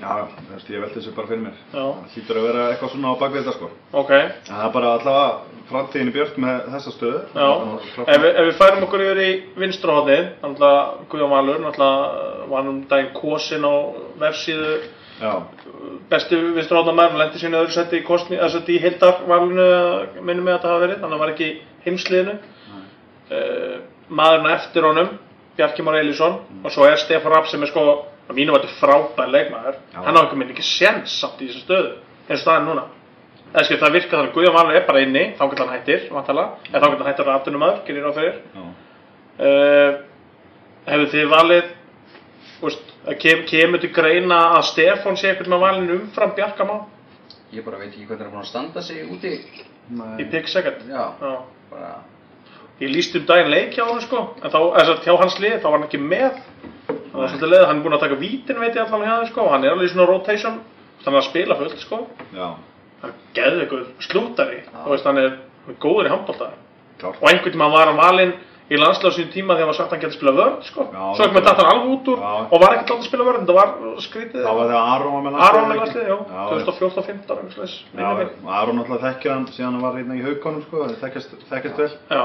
já, 0.00 0.12
þú 0.36 0.52
veist, 0.54 0.70
ég 0.70 0.84
veldi 0.84 0.98
þessu 1.00 1.14
bara 1.16 1.30
fyrir 1.30 1.42
mér. 1.46 1.56
já, 1.74 1.80
Það 1.80 2.14
hlýtur 2.14 2.40
að 2.40 2.46
vera 2.48 2.66
eitthvað 2.70 2.92
svona 2.94 3.10
á 3.10 3.20
bakvið 3.22 3.40
þetta 3.42 3.56
sko. 3.56 3.70
ok, 4.02 4.12
það 4.50 4.62
er 4.66 4.72
bara 4.76 4.92
allavega 4.98 5.58
framtíðin 5.70 6.10
í 6.10 6.14
björt 6.14 6.38
með 6.42 6.62
þessa 6.74 6.94
stöðu. 6.94 7.20
Já, 7.34 7.48
ef 8.06 8.22
við, 8.22 8.30
ef 8.30 8.46
við 8.50 8.56
færum 8.60 8.86
okkur 8.86 9.04
yfir 9.06 9.20
í 9.24 9.30
vinstrahotnið, 9.58 10.24
náttúrulega 10.42 11.10
Guðjón 11.10 11.34
Valur, 11.34 11.60
náttúrulega 11.66 12.48
var 12.50 12.58
hann 12.62 12.72
um 12.72 12.80
daginn 12.90 13.12
kosin 13.18 13.66
á 13.66 13.74
vefsíðu 14.22 14.78
Já, 15.20 15.34
bestu 16.08 16.38
vinstrahotnamaður, 16.56 17.10
hann 17.12 17.20
lendi 17.20 17.40
sínu 17.42 17.58
öðru 17.60 17.74
seti 17.74 17.98
í 18.00 18.76
í 18.76 18.78
hildarvalinu, 18.80 19.66
minnum 20.24 20.46
mig 20.48 20.54
að 20.54 20.62
það 20.62 20.70
hafa 20.70 20.84
verið, 20.86 20.96
þannig 21.02 21.04
að 21.04 21.12
hann 21.12 21.20
var 21.20 21.32
ekki 21.34 21.50
heimsliðinu. 21.84 22.36
Uh, 23.30 23.76
maðurinn 24.10 24.48
á 24.50 24.56
eftir 24.58 24.86
honum, 24.86 25.10
Bjarki 25.56 25.84
Már 25.86 26.00
Elísson, 26.00 26.40
og 26.64 26.72
svo 26.74 26.86
er 26.88 26.98
Stefán 26.98 27.30
Rapp 27.30 27.46
sem 27.50 27.62
er 27.62 27.70
sko, 27.70 27.84
að 28.30 28.38
mínu 28.38 28.56
væti 28.56 28.70
frábær 28.80 29.30
leikmaður, 29.30 29.76
Já. 29.94 30.00
hann 30.02 30.18
á 30.18 30.22
ekki 30.24 30.38
minn 30.40 30.50
ekki 30.50 30.66
séns 30.66 31.14
samt 31.20 31.42
í 31.42 31.46
þessu 31.50 31.62
stöðu, 31.62 31.92
eins 32.26 32.40
og 32.40 32.44
staðin 32.44 32.68
núna. 32.70 32.86
Eða 33.50 33.64
skil, 33.66 33.78
það 33.82 33.96
virkar 33.98 34.18
þannig, 34.20 34.34
Guðjón 34.34 34.56
Valur 34.58 34.78
er 34.78 34.86
bara 34.86 35.02
inni, 35.04 35.24
þá 35.38 35.42
getur 35.46 35.64
hann 35.66 35.74
hættir, 35.76 36.06
vantalega, 36.10 36.58
eða 36.70 36.80
þá 36.80 36.86
getur 36.88 37.02
hann 37.04 37.10
hættir 37.12 37.28
að 37.30 37.38
aftunumæður, 37.38 37.82
gerir 37.86 38.06
á 38.06 38.12
fyrir. 38.18 38.38
já. 38.54 38.64
Uh, 39.40 39.92
hefur 40.90 41.10
þið 41.14 41.30
valið 41.30 41.70
úst, 42.66 42.94
kem, 43.22 43.44
kemur 43.48 43.82
til 43.82 43.92
greina 43.94 44.40
að 44.58 44.66
Stefán 44.70 45.18
sé 45.18 45.30
eitthvað 45.30 45.54
með 45.54 45.62
valinu 45.64 45.98
umfram 46.00 46.34
Bjarkamá 46.36 46.80
ég 47.54 47.64
bara 47.66 47.80
veit 47.80 47.90
ekki 47.90 48.06
hvernig 48.06 48.20
hann 48.20 48.28
er 48.28 48.34
búin 48.34 48.44
að 48.44 48.50
standa 48.50 48.82
sig 48.82 49.06
úti. 49.10 49.32
í 49.90 50.46
second 50.46 50.86
Já, 50.88 51.04
Já. 51.20 51.32
Bara, 51.70 51.92
ég 52.80 52.92
líst 52.94 53.16
um 53.18 53.26
daginn 53.28 53.52
leik 53.52 53.76
hjá 53.76 53.84
hann 53.86 54.02
sko. 54.04 54.24
En 54.42 54.50
þá, 54.52 54.58
þess 54.76 54.94
að 54.94 55.04
hjá 55.06 55.14
hans 55.20 55.38
lið, 55.42 55.56
þá 55.60 55.68
var 55.68 55.78
hann 55.78 55.86
ekki 55.88 56.02
með. 56.02 56.40
Það 56.86 57.20
var 57.20 57.32
svolítið 57.32 57.52
leið, 57.54 57.66
hann 57.68 57.76
er 57.76 57.84
búinn 57.84 57.96
að 57.98 58.04
taka 58.06 58.20
vítin 58.20 58.60
veit 58.60 58.74
ég 58.74 58.82
allan 58.84 59.06
þeim 59.06 59.30
sko, 59.30 59.46
hann 59.52 59.64
er 59.64 59.74
alveg 59.74 59.90
í 59.90 59.92
svona 59.94 60.08
rotation. 60.10 60.58
Þannig 61.04 61.20
að 61.20 61.28
spila 61.30 61.56
fullt 61.56 61.80
sko. 61.80 62.00
Já, 62.36 62.48
hann 63.02 63.14
geði 63.36 63.62
eitthvað 63.64 63.86
slúttari 64.04 64.60
og 64.84 64.90
veist, 64.92 65.06
hann 65.08 65.20
er, 65.22 65.38
góður 65.80 66.08
í 66.08 66.12
handbólta 66.12 66.50
klárt. 67.00 67.20
og 67.22 67.28
einhvern 67.30 67.54
tíma 67.54 67.70
var 67.72 67.88
hann 67.90 68.00
valinn 68.00 68.34
í 68.70 68.78
landslagssinu 68.78 69.32
tíma 69.34 69.56
þegar 69.56 69.64
hann 69.66 69.70
var 69.72 69.76
sagt 69.80 69.90
að 69.90 69.96
hann 69.96 70.02
geti 70.04 70.16
spila 70.18 70.32
vörð 70.36 70.60
sko. 70.68 70.84
Svo 71.16 71.24
ekki 71.26 71.36
með 71.36 71.46
datt 71.48 71.58
hann 71.60 71.70
alveg 71.72 71.88
út 71.94 72.10
úr 72.12 72.20
Já. 72.22 72.34
og 72.46 72.62
var 72.62 72.74
ekkert 72.76 72.92
látið 72.92 73.00
að 73.02 73.08
spila 73.08 73.26
vörð 73.26 73.40
þetta 73.40 73.56
var 73.56 73.72
skrítið 74.04 74.44
Það 74.46 74.58
var 74.60 74.70
þegar 74.70 74.92
Aron 74.94 75.16
var 75.16 75.24
með 75.26 75.34
landslið, 75.34 76.06
já, 76.06 76.16
ekki? 76.20 76.30
Já, 76.30 76.44
2014-15 76.52 77.34
einhvers 77.40 77.56
slags, 77.58 77.74
Já, 77.90 77.98
minnir 77.98 78.16
mig. 78.20 78.30
og 78.46 78.54
Aron 78.60 78.78
náttúrulega 78.78 79.04
þekkir 79.08 79.34
hann 79.34 79.46
síðan 79.50 79.74
hann 79.74 79.84
var 79.86 79.98
hérna 79.98 80.18
í 80.20 80.24
haugunum 80.28 80.62
sko, 80.68 80.86
þekkjast, 81.02 81.78
vel. 81.80 81.90
Já. 82.14 82.24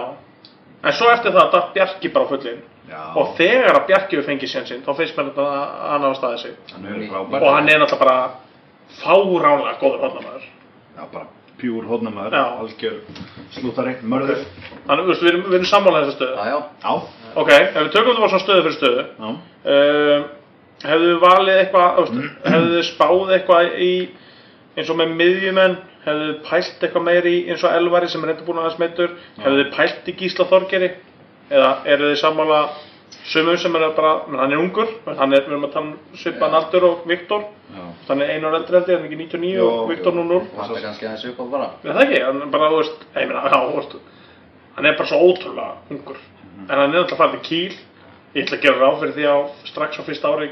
En 0.85 0.93
svo 0.93 1.09
eftir 1.09 1.33
það 1.33 1.51
datt 1.55 1.73
Bjarki 1.73 2.11
bara 2.13 2.29
fullin 2.29 2.61
Já, 2.85 3.01
og 3.17 3.31
þegar 3.39 3.79
að 3.79 3.87
Bjarki 3.89 4.19
hefur 4.19 4.27
fengið 4.29 4.51
sénsinn 4.51 4.83
þá 4.85 4.91
finnst 4.99 5.17
mér 5.17 5.31
að 5.33 5.47
hann 5.89 6.05
hafa 6.05 6.19
staðið 6.19 6.43
sig 6.43 6.53
hann 6.75 7.41
og 7.41 7.47
hann 7.55 7.69
er 7.73 7.81
náttúrulega 7.81 8.03
bara 8.05 8.17
fáránlega 9.01 9.79
góður 9.81 10.03
hodnamaður. 10.05 10.45
Já, 10.95 11.03
bara 11.11 11.25
pjúr 11.59 11.85
hodnamaður, 11.89 12.33
Já. 12.35 12.45
algjör 12.61 12.95
slúttari, 13.55 13.93
mörður. 14.03 14.41
Þannig, 14.87 15.03
þú 15.05 15.11
veist, 15.11 15.23
við 15.25 15.29
erum, 15.31 15.43
við 15.49 15.57
erum 15.59 15.69
sammálaðið 15.71 16.09
þessu 16.09 16.17
stöðu. 16.19 16.35
já, 16.35 16.45
já, 16.51 16.59
Já, 16.85 16.93
Ok, 17.35 17.49
ef 17.51 17.77
við 17.81 17.91
tökum 17.95 18.09
þetta 18.11 18.23
bara 18.23 18.31
svona 18.33 18.45
stöðu 18.45 18.63
fyrir 18.65 18.77
stöðu, 18.77 19.05
já. 19.19 19.29
uh, 19.71 20.19
hefðu 20.85 21.09
þið 21.11 21.19
valið 21.25 21.59
eitthvað, 21.61 21.99
veist, 21.99 22.37
hefðu 22.45 22.69
þið 22.75 22.85
spáð 22.89 23.33
eitthvað 23.37 23.75
í 23.85 23.91
eins 24.75 24.89
og 24.91 24.97
með 24.99 25.13
miðjumenn, 25.19 25.75
hefðu 26.05 26.25
þið 26.29 26.39
pælt 26.49 26.83
eitthvað 26.85 27.05
meiri 27.07 27.31
í 27.35 27.41
eins 27.51 27.63
og 27.65 27.75
Elvari 27.79 28.09
sem 28.11 28.23
er 28.23 28.31
reynda 28.33 28.45
búin 28.47 28.59
aðeins 28.63 28.79
meittur, 28.83 29.13
hefðu 29.39 29.61
þið 29.63 29.71
pælt 29.77 30.09
í 30.11 30.15
Gísla 30.19 30.45
Þorgeri 30.51 30.89
eða 31.49 31.69
eru 31.95 32.09
þið 32.11 32.19
sammála 32.23 32.59
sumum 33.25 33.57
sem 33.57 33.75
er 33.75 33.89
bara, 33.97 34.11
hann 34.27 34.51
er 34.51 34.59
ungur, 34.61 34.89
hann 35.05 35.33
er, 35.33 35.45
við 35.45 35.53
erum 35.53 35.65
að 35.67 35.73
tala 35.73 35.85
um 35.85 36.19
svipan 36.19 36.57
aldur 36.59 36.85
og 36.89 37.07
Viktor, 37.09 37.47
er 38.09 38.33
einu 38.35 38.49
ára 38.49 38.59
eldri 38.59 38.77
held 38.77 38.91
ég, 38.91 38.99
hann 38.99 39.05
er 39.05 39.09
ekki 39.09 39.19
99 39.23 39.61
og 39.63 39.73
Jó, 39.73 39.87
Viktor 39.89 40.13
jú. 40.13 40.23
00. 40.29 40.41
Vantar 40.57 40.83
kannski 40.83 41.07
aðeins 41.09 41.25
upp 41.31 41.41
á 41.41 41.45
bara. 41.55 41.69
Er 41.83 41.95
það 41.97 42.03
ekki? 42.05 42.21
Hann 42.25 42.41
er 42.45 42.51
bara, 42.53 42.69
þú 42.73 42.81
veist, 42.81 43.05
ég 43.15 43.29
meina, 43.31 43.43
já, 43.49 43.57
þú 43.65 43.79
veist, 43.79 43.95
hann 44.75 44.89
er 44.89 44.97
bara 44.99 45.09
svo 45.11 45.21
ótrúlega 45.29 45.95
ungur. 45.95 46.19
En 46.65 46.75
hann 46.75 46.93
er 46.93 47.01
alltaf 47.03 47.21
farið 47.21 47.39
til 47.39 47.45
kýl. 47.49 47.79
Ég 48.35 48.43
ætla 48.43 48.57
að 48.57 48.65
gera 48.65 48.81
ráð 48.81 48.99
fyrir 49.01 49.15
því 49.15 49.27
að 49.31 49.43
strax 49.69 49.99
á 49.99 50.03
fyrsta 50.03 50.33
ári 50.35 50.49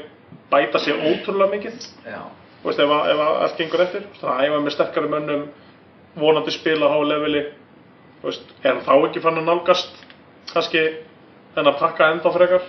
bæta 0.50 0.80
sig 0.80 0.94
ótrúlega 0.96 1.50
mikið. 1.52 1.90
Já. 2.08 2.22
Þú 2.62 2.70
veist, 2.70 2.80
ef, 2.80 2.94
ef 3.12 3.22
allt 3.28 3.58
gengur 3.60 3.84
eftir. 3.84 4.06
Þú 4.06 4.10
veist, 4.10 4.22
Þannig 4.24 4.40
að 4.40 4.48
æfa 4.48 4.62
með 4.64 4.74
sterkari 4.76 5.12
mönnum, 5.12 5.44
vonandi 6.16 6.54
spila 6.54 6.88
á 6.88 6.92
háu 6.94 7.04
leveli. 7.04 7.44
Þú 8.22 8.30
veist, 8.30 8.54
er 8.62 8.70
hann 8.72 8.84
þá 8.86 8.94
ekki 8.96 9.24
fann 9.24 9.40
að 9.42 9.50
nálgast 9.50 10.00
kannski 10.52 10.84
þennan 11.54 11.78
pakka 11.80 12.08
ennþá 12.14 12.32
frekar? 12.34 12.66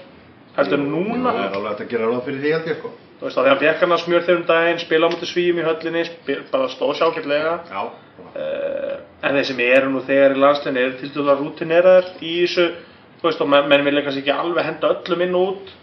Heldur 0.55 0.79
en 0.79 0.87
núna? 0.91 1.33
Það 1.35 1.41
er 1.49 1.57
alveg 1.59 1.81
að 1.83 1.89
gera 1.91 2.09
ráð 2.11 2.23
fyrir 2.29 2.41
því 2.45 2.51
held 2.55 2.69
ég 2.71 2.77
sko. 2.79 2.91
Þú 3.19 3.25
veist, 3.27 3.37
að 3.39 3.45
því 3.45 3.51
hann 3.51 3.61
fekk 3.63 3.81
hann 3.85 3.95
að 3.95 4.01
smjör 4.05 4.23
þegar 4.27 4.39
um 4.41 4.45
daginn, 4.49 4.79
spila 4.83 5.07
á 5.07 5.11
mútið 5.13 5.29
svíum 5.31 5.59
í 5.61 5.65
höllinni, 5.65 6.03
spil, 6.09 6.37
bara 6.51 6.67
stóð 6.71 6.93
sjákjörlega. 6.99 7.53
Já. 7.71 7.81
Uh, 8.35 8.95
en 9.27 9.35
þeir 9.37 9.47
sem 9.49 9.59
eru 9.65 9.89
nú 9.91 10.01
þegar 10.07 10.35
í 10.35 10.39
landslinni 10.39 10.81
eru 10.83 10.97
til 10.99 11.09
dæla 11.15 11.35
rútineraðar 11.39 12.07
í 12.23 12.33
þessu 12.45 12.65
þú 13.19 13.27
veist 13.29 13.41
og 13.43 13.49
menn, 13.51 13.67
menn 13.71 13.83
vilja 13.87 14.03
kannski 14.05 14.21
ekki 14.23 14.33
alveg 14.35 14.67
henda 14.67 14.91
öllum 14.95 15.23
inn 15.25 15.35
og 15.39 15.49
út 15.53 15.73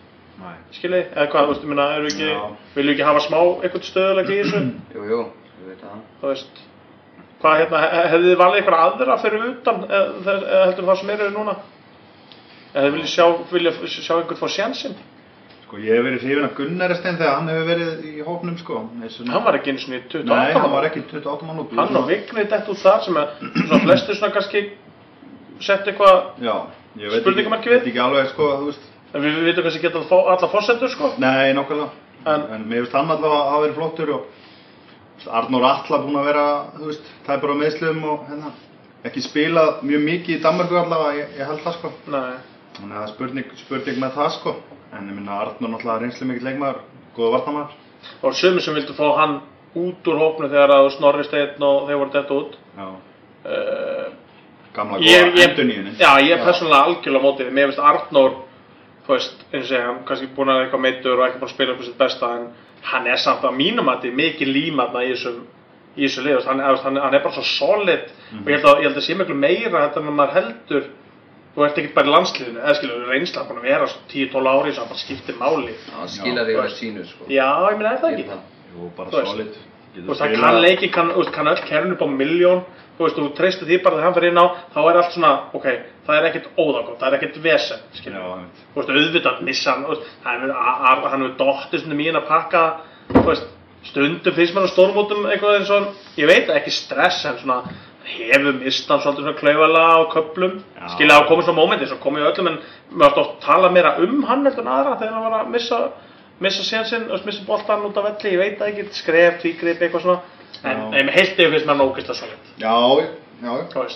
skilji, 0.72 1.00
eða 1.12 1.26
hvað, 1.32 1.44
þú 1.48 1.52
veist, 1.52 1.64
meina, 1.68 1.86
eru 1.98 2.08
ekki 2.08 2.28
vilju 2.76 2.94
ekki 2.94 3.06
hafa 3.08 3.22
smá 3.24 3.38
eitthvað 3.64 3.86
stöðuleik 3.88 4.32
í 4.32 4.38
þessu 4.40 4.60
Jú, 4.96 5.04
jú, 5.12 5.20
ég 5.62 5.68
veit 5.72 5.82
það. 5.84 6.00
þú 6.22 6.30
veist 6.32 6.62
hvað, 7.42 7.58
hérna, 7.62 7.82
he- 7.84 8.06
hefðu 8.14 8.30
þið 8.32 8.40
valið 8.42 8.60
eitthvað 8.62 8.84
aðra 8.86 9.18
fyrir 9.24 9.46
utan 9.50 9.84
eða, 9.88 10.02
eða 10.22 10.36
eða 10.40 10.64
heldur 10.70 10.88
það 10.92 11.00
sem 11.02 11.12
eru 11.16 11.30
núna 11.36 11.56
eða 12.74 12.90
vilja 12.94 13.06
sjá, 13.14 13.26
vilja 13.52 13.72
sjá 13.86 14.14
einhvern 14.20 14.38
fór 14.40 14.48
sjansinn 14.52 14.94
Sko 15.66 15.78
ég 15.80 15.94
hef 15.96 16.04
verið 16.04 16.22
hrifin 16.26 16.44
af 16.44 16.54
Gunnari 16.56 16.94
Stein 16.98 17.16
þegar 17.16 17.36
hann 17.38 17.48
hefur 17.48 17.68
verið 17.70 18.04
í 18.04 18.22
hópnum 18.26 18.58
sko. 18.60 18.80
Þessu- 19.00 19.28
hann 19.32 19.44
var 19.44 19.56
ekki 19.56 19.70
eins 19.72 19.86
og 19.88 19.94
28 19.94 20.28
Nei, 20.28 20.52
hann 20.52 20.70
var 20.70 20.84
ekki 20.84 21.00
28 21.08 21.46
mann 21.48 21.58
út. 21.62 21.72
hann 21.78 21.96
og 21.96 22.08
Vigni 22.08 22.44
dett 22.44 22.68
út 22.68 22.76
þar 22.82 23.00
sem 23.06 23.14
að 23.16 23.28
svona 23.66 23.80
flestir 23.86 24.14
svona 24.18 24.32
kannski 24.34 24.62
sett 25.60 25.86
eitthvað 25.88 26.42
Já, 26.44 26.56
ég 27.00 27.08
veit 27.14 27.22
Spurningamerki 27.22 27.70
ekki, 27.70 27.74
við? 27.78 27.88
ekki 27.92 28.02
alveg 28.04 28.28
sko, 28.34 28.50
veist. 28.66 28.84
en 29.14 29.22
við, 29.22 29.40
veitum 29.48 29.64
kannski 29.64 29.80
geta 29.86 30.02
fá 30.10 30.16
alla 30.34 30.48
fórsendur 30.52 30.88
sko 30.92 31.12
Nei, 31.18 31.52
nokkulega. 31.56 31.88
En- 32.26 32.46
En, 32.52 32.64
mér 32.68 32.84
finnst 32.84 32.92
hann 32.92 33.10
allavega 33.10 33.40
að 33.40 33.50
hafa 33.50 33.64
verið 33.66 33.74
flottur 33.80 34.10
og 34.18 34.26
Arnór 35.30 35.64
Atla 35.64 35.98
búinn 36.02 36.18
að 36.18 36.24
vera, 36.26 36.46
veist, 36.82 37.04
tæpur 37.26 37.52
á 37.54 37.56
meðslum 37.56 38.04
og 38.04 38.24
hérna, 38.28 38.50
ekki 39.06 39.22
spilað 39.22 39.82
mjög 39.86 40.02
mikið 40.04 40.36
í 40.36 40.42
Danmarku 40.42 40.76
allavega, 40.76 41.14
ég, 41.20 41.28
ég 41.38 41.46
held 41.46 41.60
það 41.64 41.76
sko. 41.78 41.92
Nei. 42.10 42.32
Þannig 42.78 42.96
að 42.96 42.98
það 42.98 43.06
er 43.06 43.12
spurning, 43.14 43.54
spurning 43.60 44.02
með 44.02 44.18
það 44.18 44.30
sko. 44.36 44.54
En 44.92 45.08
ég 45.08 45.16
minna 45.16 45.38
Arnór 45.40 45.72
náttúrulega 45.72 46.02
reynslu 46.02 46.28
mikill 46.28 46.48
leikmaður, 46.48 46.82
góða 47.16 47.32
vartamæður. 47.36 47.78
og 48.22 48.34
sumir 48.34 48.62
sem 48.62 48.74
vildu 48.74 48.94
fá 48.98 49.06
hann 49.20 49.40
út 49.78 50.08
úr 50.10 50.18
hópnu 50.18 50.48
þegar 50.48 50.74
að 50.74 50.90
Snorri 50.96 51.24
Steinn 51.24 51.62
og 51.62 51.86
þeir 51.88 52.00
voru 52.00 52.12
dett 52.12 52.32
út. 52.34 52.56
Já, 52.76 52.88
uh, 53.44 54.08
gamla 54.74 54.98
góða 54.98 55.10
ég, 55.10 55.38
endurníunin. 55.46 55.94
já, 55.98 56.10
ég 56.20 56.32
er 56.36 56.44
persónulega 56.44 56.82
algjörlega 56.88 57.22
á 57.22 57.26
mótið 57.26 57.52
mér 57.52 57.70
finnst 57.70 57.84
Arnór 57.92 58.36
þú 59.06 59.14
veist, 59.14 59.46
eins 59.52 59.64
og 59.64 59.68
segja, 59.68 59.86
hann 59.86 60.04
kannski 60.08 60.28
búin 60.36 60.52
að 60.52 60.64
eitthvað 60.64 60.84
meittur 60.84 61.18
og 61.18 61.26
ekki 61.26 61.40
búin 61.40 61.50
að 61.50 61.54
spila 61.54 61.74
upp 61.74 61.84
sitt 61.86 61.98
besta 61.98 62.30
en 62.36 62.46
hann 62.92 63.06
er 63.06 63.18
samt 63.18 63.44
að 63.44 63.58
mínum 63.58 63.90
að 63.90 64.02
þetta 64.02 64.20
mikið 64.20 64.52
límatna 64.56 65.04
í 65.06 65.12
þessum 65.14 65.42
í 65.92 66.06
þessu 66.06 66.24
lið, 66.24 66.44
hann, 66.48 66.62
hann, 66.62 67.14
er 67.14 67.20
bara 67.20 67.34
svo 67.36 67.44
solid. 67.44 68.06
Og 68.32 68.48
ég 68.48 68.56
held 68.56 68.68
að, 68.70 68.86
að 68.88 69.00
sé 69.04 69.16
miklu 69.16 69.36
meira 69.36 69.82
þetta 69.86 70.00
en 70.00 70.14
maður 70.16 70.36
heldur 70.38 70.86
þú 71.54 71.64
ert 71.66 71.78
ekki 71.82 71.92
bara 71.94 72.08
í 72.08 72.12
landsliðinu, 72.14 72.60
eða 72.62 72.74
skilur 72.78 73.08
reynsla 73.10 73.42
búin 73.48 73.58
að 73.60 73.68
vera 73.68 73.86
svo 73.90 74.00
10-12 74.12 74.52
ári 74.52 74.72
sem 74.76 74.88
bara 74.88 75.02
skiptir 75.02 75.36
máli 75.40 75.74
Það 75.88 76.06
því 76.46 76.54
Já. 76.56 76.62
með 76.62 76.72
sínu, 76.78 77.04
sko. 77.10 77.24
já, 77.28 77.48
ég 77.70 77.76
meina 77.78 77.92
er 77.92 78.00
það 78.02 78.12
ekki 78.16 78.28
það. 78.30 78.40
Jú, 78.72 78.90
bara 78.96 79.10
solid. 79.10 79.58
Þú 79.92 80.06
veist, 80.08 80.20
það 80.22 80.38
kann 80.40 80.60
leikin, 80.64 80.90
kann, 80.92 81.10
kann 81.34 81.48
öll 81.52 81.60
kerfin 81.68 81.92
upp 81.92 82.00
á 82.00 82.08
miljón, 82.08 82.62
þú 82.96 83.04
veist, 83.04 83.18
þú 83.18 83.26
treystir 83.36 83.68
því 83.68 83.76
bara 83.84 83.96
þegar 83.98 84.06
hann 84.08 84.14
fyrir 84.16 84.30
inn 84.32 84.40
á, 84.40 84.46
þá 84.72 84.78
er 84.88 84.96
allt 85.02 85.12
svona, 85.12 85.32
ok, 85.52 85.66
það 86.06 86.16
er 86.16 86.28
ekkert 86.30 86.46
óðagótt, 86.56 86.96
það 87.02 87.08
er 87.10 87.16
ekkert 87.18 87.36
vesen, 87.44 87.82
einmitt. 88.00 88.62
Þú 88.72 88.80
veist, 88.80 88.92
auðvitað 88.96 89.42
missa 89.44 89.74
hann, 89.74 89.84
þú 89.84 89.92
veist, 89.92 90.08
hann 90.24 90.46
hefur- 90.46 91.36
dottið 91.42 91.82
svona 91.84 91.98
mín 92.00 92.16
að 92.16 92.26
pakka, 92.32 92.62
þú 93.12 93.24
veist, 93.28 93.46
stundum 93.84 94.32
finnst 94.32 94.56
á 94.56 94.72
stórmótum 94.72 95.26
eitthvað 95.28 95.58
eins 95.60 95.70
og, 95.76 95.88
ég 96.16 96.26
veit 96.30 96.48
ekki 96.48 96.70
stress, 96.72 97.24
en 97.28 97.36
svona, 97.42 97.60
hefur 98.04 98.56
mist 98.58 98.88
hann 98.90 99.00
svolítið 99.02 99.26
svona 99.26 99.38
klauvala 99.38 99.82
á 99.94 100.00
köplum, 100.12 100.56
skilja 100.94 101.18
á 101.22 101.28
komið 101.28 101.48
svona 101.48 101.58
mómenti, 101.60 101.88
svo 101.90 101.98
komið 102.02 102.28
öllum, 102.30 102.48
en 102.50 102.58
mér 102.92 103.04
varst 103.06 103.20
oft 103.22 103.36
tala 103.44 103.70
meira 103.72 103.94
um 104.02 104.22
hann 104.28 104.46
heldur 104.46 104.64
en 104.64 104.72
aðra 104.72 104.96
þegar 105.00 105.14
hann 105.16 105.26
var 105.26 105.36
að 105.40 105.52
missa, 105.54 105.80
missa 106.42 106.66
sénsinn, 106.66 107.08
missa 107.26 107.44
boltan 107.46 107.84
út 107.88 108.00
af 108.00 108.08
velli, 108.08 108.34
ég 108.34 108.42
veit 108.42 108.64
ekki, 108.68 108.88
skref, 108.98 109.40
tvígrip, 109.42 109.82
eitthvað 109.82 110.06
svona, 110.06 110.18
en, 110.64 110.82
en 110.98 111.12
heilt 111.14 111.38
yfir 111.38 111.54
finnst 111.54 111.68
mér 111.68 111.74
hann 111.76 111.86
ógeðslega 111.86 112.18
svolít, 112.18 112.50
Já, 112.62 112.76
já, 113.42 113.86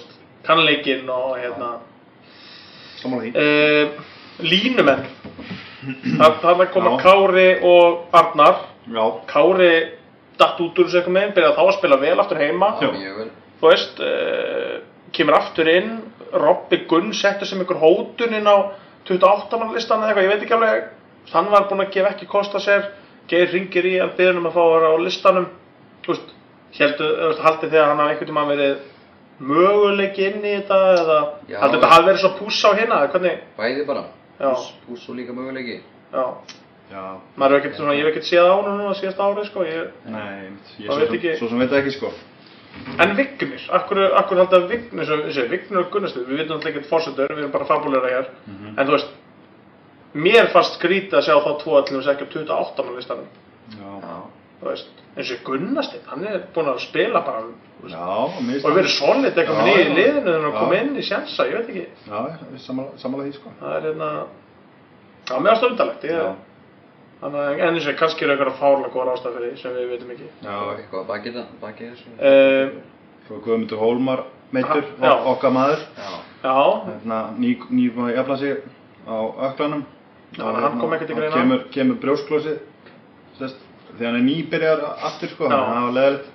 kannleikinn 0.47 1.11
og 1.11 1.37
hérna, 1.41 1.73
uh, 3.35 4.05
línumenn, 4.47 5.05
það, 6.19 6.41
það 6.45 6.65
koma 6.75 6.97
Já. 6.97 7.03
Kári 7.03 7.49
og 7.67 8.17
Arnar, 8.17 8.63
Já, 8.87 9.05
Kári 9.31 9.73
datt 10.37 10.61
út 10.61 10.79
úr 10.79 10.87
þessu 10.87 11.01
eitthvað 11.01 11.17
meginn, 11.17 11.35
byrjaði 11.37 11.57
þá 11.57 11.65
að 11.65 11.75
spila 11.79 11.99
vel 12.05 12.17
aftur 12.23 12.41
heima, 12.45 12.71
Já. 12.81 12.91
Mjög 12.93 13.19
vel. 13.23 13.29
Þú 13.61 13.71
veist, 13.71 14.01
uh, 14.01 14.81
kemur 15.13 15.35
aftur 15.39 15.69
inn, 15.73 15.97
Robby 16.33 16.83
Gunn 16.91 17.13
settur 17.15 17.47
sem 17.49 17.61
ykkur 17.63 17.79
hótun 17.81 18.35
inn 18.35 18.47
á 18.51 18.57
28 19.07 19.59
mann 19.61 19.75
listan 19.75 20.01
eða 20.03 20.09
eitthvað, 20.13 20.25
ég 20.27 20.33
veit 20.35 20.43
ekki 20.47 20.57
alveg, 20.57 20.89
hann 21.33 21.51
var 21.51 21.69
búinn 21.71 21.85
að 21.87 21.93
gefa 21.95 22.11
ekki 22.15 22.27
kosta 22.31 22.59
sér, 22.61 22.89
Geir 23.27 23.49
ringir 23.51 23.83
í 23.91 23.97
hann 23.99 24.13
byrjun 24.17 24.37
um 24.39 24.45
að 24.47 24.53
fá 24.55 24.61
að 24.63 24.73
vera 24.77 24.91
á 24.95 24.97
listanum, 25.03 25.47
þú 26.05 26.13
veist, 26.13 26.29
heldur, 26.79 27.41
haldið 27.43 27.73
þegar 27.73 27.89
hann 27.91 27.99
hafi 28.03 28.13
einhvern 28.13 28.29
tímann 28.31 28.51
verið 28.53 28.77
möguleiki 29.41 30.27
inn 30.31 30.45
í 30.47 30.53
þetta 30.61 30.77
eða 30.97 31.17
Já. 31.51 31.57
haldið 31.61 31.75
þetta 31.81 31.91
hafi 31.93 32.07
verið 32.07 32.21
svo 32.23 32.31
púss 32.39 32.61
á 32.65 32.71
hérna, 32.79 33.01
eða 33.03 33.11
hvernig, 33.15 33.41
Bæði 33.59 33.87
bara. 33.89 34.05
Já. 34.39 34.47
Púss, 34.53 34.69
púss 34.87 35.09
og 35.11 35.17
líka 35.19 35.35
möguleiki. 35.37 35.81
já, 36.13 36.25
já, 36.93 37.03
maður 37.37 37.57
hefur 37.57 37.59
ekkert 37.65 37.77
svona, 37.81 37.97
ég 37.99 38.05
hef 38.07 38.13
ekkert 38.15 38.29
séð 38.31 38.47
á 38.47 38.55
hann 38.55 38.79
núna 38.79 38.95
síðasta 38.95 39.27
árið, 39.27 39.49
sko, 39.51 39.65
ég, 39.67 39.91
nei, 40.07 40.51
ég 40.79 40.87
svo 40.93 41.01
ekki- 41.07 41.37
svo 41.39 41.49
sem 41.49 41.59
veit 41.59 41.73
ekki 41.81 41.93
sko. 41.97 42.13
En 43.03 43.13
Vignir, 43.19 43.61
akkur, 43.77 44.01
akkur 44.21 44.39
haldið 44.41 44.59
að 44.59 44.69
Vignir, 44.73 45.11
eins 45.27 45.39
og 45.43 45.51
Vignir 45.53 45.81
og 45.83 45.91
Gunnarstöð, 45.93 46.27
við 46.31 46.39
veitum 46.41 46.57
alltaf 46.57 46.71
ekkert 46.71 46.89
fórsendur, 46.91 47.33
við 47.35 47.43
erum 47.45 47.53
bara 47.55 47.69
fabulera 47.69 48.13
hér, 48.13 48.31
en 48.77 48.87
þú 48.87 48.95
veist, 48.95 49.11
mér 50.17 50.49
fannst 50.55 50.79
skrítið 50.79 51.19
að 51.19 51.27
sjá 51.29 51.35
þá 51.45 51.51
tvo 51.63 51.77
allir 51.81 52.03
sem 52.07 52.15
ekki 52.15 52.25
á 52.25 52.33
28 52.33 52.87
mann 52.87 52.97
listanum, 52.97 53.29
Já, 53.77 53.91
Já. 54.07 54.17
þú 54.61 54.71
veist, 54.71 55.03
eins 55.17 55.33
og 55.37 55.43
Gunnarstöð, 55.51 56.03
hann 56.13 56.25
er 56.31 56.41
búinn 56.55 56.73
að 56.73 56.81
spila 56.87 57.21
bara 57.27 57.45
þú 57.45 57.85
veist, 57.85 57.97
já, 57.97 58.65
og 58.71 58.77
verið 58.81 58.93
solid 58.97 59.33
eitthvað 59.37 59.61
með 59.61 59.71
nýju 59.73 59.95
liðinu 60.01 60.27
þegar 60.31 60.45
hann 60.47 60.59
kom 60.61 60.75
inn 60.81 60.97
í 60.97 61.05
sjansa, 61.11 61.49
ég 61.51 61.59
veit 61.61 61.71
ekki, 61.75 61.87
Já, 62.07 62.19
já, 62.33 62.59
samanlega, 62.65 63.29
því 63.29 63.33
sko. 63.41 63.55
það 63.61 63.77
er 63.81 63.89
hérna, 63.91 64.11
já, 65.29 65.35
mér 65.37 65.51
varst 65.53 65.69
undalegt, 65.71 66.05
ég, 66.09 66.17
Já. 66.17 66.35
Þannig 67.21 67.41
að 67.41 67.61
en 67.67 67.75
eins 67.75 67.87
og 67.91 67.97
kannski 68.01 68.25
eru 68.27 68.35
eitthvað 68.35 68.59
fárlega 68.61 68.93
góða 68.95 69.15
ástæð 69.17 69.37
fyrir 69.37 69.53
því 69.53 69.61
sem 69.63 69.75
við 69.77 69.91
veitum 69.93 70.11
ekki. 70.15 70.29
Já, 70.45 70.57
Eitthvað 70.77 71.01
að 71.01 71.07
baki 71.11 71.33
það, 71.37 71.47
baki 71.63 71.91
þessu. 71.91 72.15
Uh, 72.21 72.67
svo 73.27 73.41
Guðmundur 73.47 73.81
Hólmar 73.83 74.23
meittur, 74.53 74.85
Já. 75.03 75.11
ok- 75.13 75.27
okkar 75.33 75.51
maður. 75.57 75.85
Já. 75.97 76.11
já, 76.43 76.57
Hérna, 76.87 77.21
ný, 77.39 77.57
ný 77.71 77.89
búin 77.95 78.11
að 78.11 78.17
jafna 78.17 78.37
sig 78.37 78.57
á 79.09 79.17
öklanum. 79.51 79.85
Já, 80.37 80.43
Og 80.45 80.61
hann 80.61 80.79
kom 80.81 80.93
ekkert 80.93 81.11
í 81.11 81.13
og 81.13 81.19
greina. 81.19 81.35
Kemur, 81.37 81.65
kemur 81.73 81.97
brjósklósið, 82.03 82.59
sérst, 83.39 83.57
þegar 83.97 84.13
hann 84.13 84.21
er 84.21 84.27
nýbyrjar 84.27 84.85
aftur 85.09 85.29
sko, 85.29 85.49
þannig 85.49 85.67
að 85.67 85.75
það 85.75 85.87
var 85.89 85.97
leðilegt. 85.99 86.31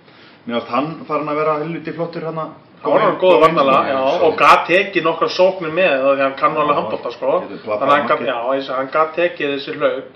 Mér 0.48 0.56
varst 0.58 0.68
hann 0.74 1.06
farin 1.06 1.30
að 1.30 1.36
vera 1.36 1.58
helviti 1.62 1.94
flottur 1.94 2.26
hérna. 2.26 2.46
Það 2.82 2.92
var 2.96 3.04
hann 3.06 3.18
góða 3.22 3.42
varnala, 3.44 3.76
já, 3.88 4.00
og 4.26 4.38
gat 4.40 4.64
tekið 4.66 5.04
nokkra 5.06 5.28
sóknir 5.30 5.70
með 5.70 5.92
það 6.02 6.16
því 6.16 6.24
hann 6.26 6.36
kann 6.40 6.58
alveg 6.58 6.76
handbólta, 6.80 7.12
sko. 7.14 7.34
Þannig 7.46 7.70
að 7.70 7.86
hann 7.86 8.76
hann 8.76 8.90
gat 8.92 9.14
tekið 9.16 9.54
þessi 9.54 9.78
hlaup. 9.78 10.10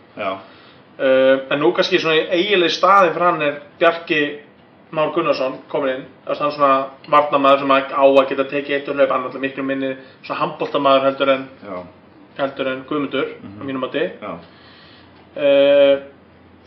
Uh, 0.97 1.41
en 1.51 1.59
nú 1.59 1.73
kannski 1.75 1.99
svona 1.99 2.15
í 2.15 2.27
eiginlega 2.31 2.71
staði 2.71 3.09
fyrir 3.13 3.25
hann 3.27 3.41
er 3.41 3.55
Bjarki 3.79 4.19
Már 4.95 5.09
Gunnarsson 5.11 5.57
komin 5.67 5.89
inn. 5.95 6.05
Það 6.25 6.41
er 6.45 6.51
svona 6.55 6.85
varnamaður 7.11 7.59
sem 7.59 7.71
á 7.71 8.03
að 8.05 8.29
geta 8.29 8.45
tekið 8.47 8.75
eitt 8.77 8.87
og 8.89 8.95
hlaup, 8.95 9.09
hann 9.11 9.21
er 9.21 9.25
alltaf 9.27 9.41
miklu 9.41 9.63
minni 9.63 9.89
svona 10.23 10.39
handbóltamaður 10.39 11.03
heldur 11.09 11.29
en, 11.33 11.47
já, 11.65 11.81
heldur 12.37 12.67
en 12.71 12.83
Guðmundur, 12.87 13.27
Mhm. 13.43 13.59
á 13.59 13.63
mínum 13.65 13.81
mati. 13.81 13.99
já. 14.21 14.31
Uh, 15.35 16.03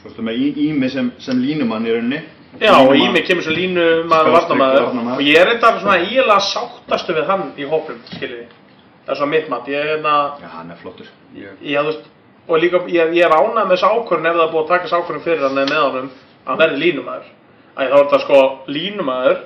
Svo 0.03 0.11
stu 0.13 0.23
með 0.23 0.37
í- 0.39 0.69
Ími 0.69 0.89
sem, 0.91 1.09
sem 1.19 1.41
línumann 1.43 1.87
í 1.87 1.91
rauninni. 1.95 2.21
já, 2.61 2.71
og 2.77 2.93
Línumann- 2.93 3.09
Ími 3.17 3.23
kemur 3.27 3.43
svo 3.43 3.53
línu 3.53 4.05
maður 4.05 4.29
Skástrík 4.29 4.49
varnamaður 4.49 4.85
varnarmaður. 4.85 5.17
og 5.17 5.21
ég 5.23 5.37
er 5.41 5.47
eitthvað 5.55 5.81
svona 5.81 5.99
eiginlega 5.99 6.41
sáttastu 6.41 7.15
við 7.15 7.27
hann 7.27 7.53
í 7.57 7.65
hópum, 7.65 7.99
skiljið. 8.13 8.47
Það 9.07 9.11
er 9.11 9.15
svona 9.17 9.31
mitt 9.31 9.49
mat, 9.49 9.67
ég 9.67 9.75
er 9.81 9.97
hérna... 9.97 10.15
Já, 10.43 10.49
hann 10.53 10.71
er 10.71 10.77
flottur. 10.77 11.07
Já, 11.35 11.81
þú 11.83 11.87
veist, 11.87 12.05
og 12.49 12.63
líka, 12.63 12.81
ég, 12.89 13.13
ég 13.17 13.25
er 13.27 13.35
ánægð 13.35 13.67
með 13.67 13.75
þessu 13.75 13.89
ákvörðun 13.93 14.29
ef 14.31 14.37
það 14.37 14.45
er 14.45 14.53
búið 14.53 14.63
að 14.63 14.71
taka 14.73 14.87
þessu 14.87 14.99
ákvörðun 14.99 15.25
fyrir 15.25 15.45
hann 15.45 15.61
eða 15.63 15.71
með 15.73 15.83
honum, 15.85 16.11
að 16.45 16.49
hann 16.49 16.61
verði 16.63 16.81
línumæður. 16.83 17.27
þá 17.77 17.83
er 17.85 17.93
þetta 17.97 18.21
sko 18.25 18.39
línumæður 18.77 19.43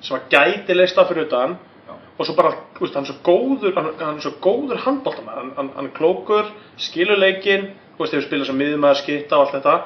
sem 0.00 0.16
að 0.16 0.28
gæti 0.32 0.76
leist 0.76 0.98
af 0.98 1.08
fyrir 1.10 1.26
utan 1.26 1.56
Já. 1.88 1.94
og 2.18 2.26
svo 2.26 2.34
bara, 2.38 2.52
veist, 2.78 2.94
hann 2.94 3.04
er 3.04 3.10
svo 3.10 3.18
góður 3.26 3.74
hann, 3.76 3.88
hann 3.98 4.20
er 4.20 4.24
svo 4.24 4.34
góður 4.40 4.82
handbóltamæður 4.84 5.40
hann, 5.42 5.52
hann, 5.56 5.70
hann 5.76 5.90
er 5.90 5.96
klókur, 5.96 6.52
skilur 6.78 7.18
leikinn 7.18 7.72
þú 7.96 8.04
veist, 8.04 8.14
hefur 8.14 8.28
spilað 8.28 8.50
sem 8.52 8.60
miðumæður, 8.62 9.00
skitta 9.02 9.36
og 9.38 9.46
allt 9.46 9.58
þetta 9.58 9.76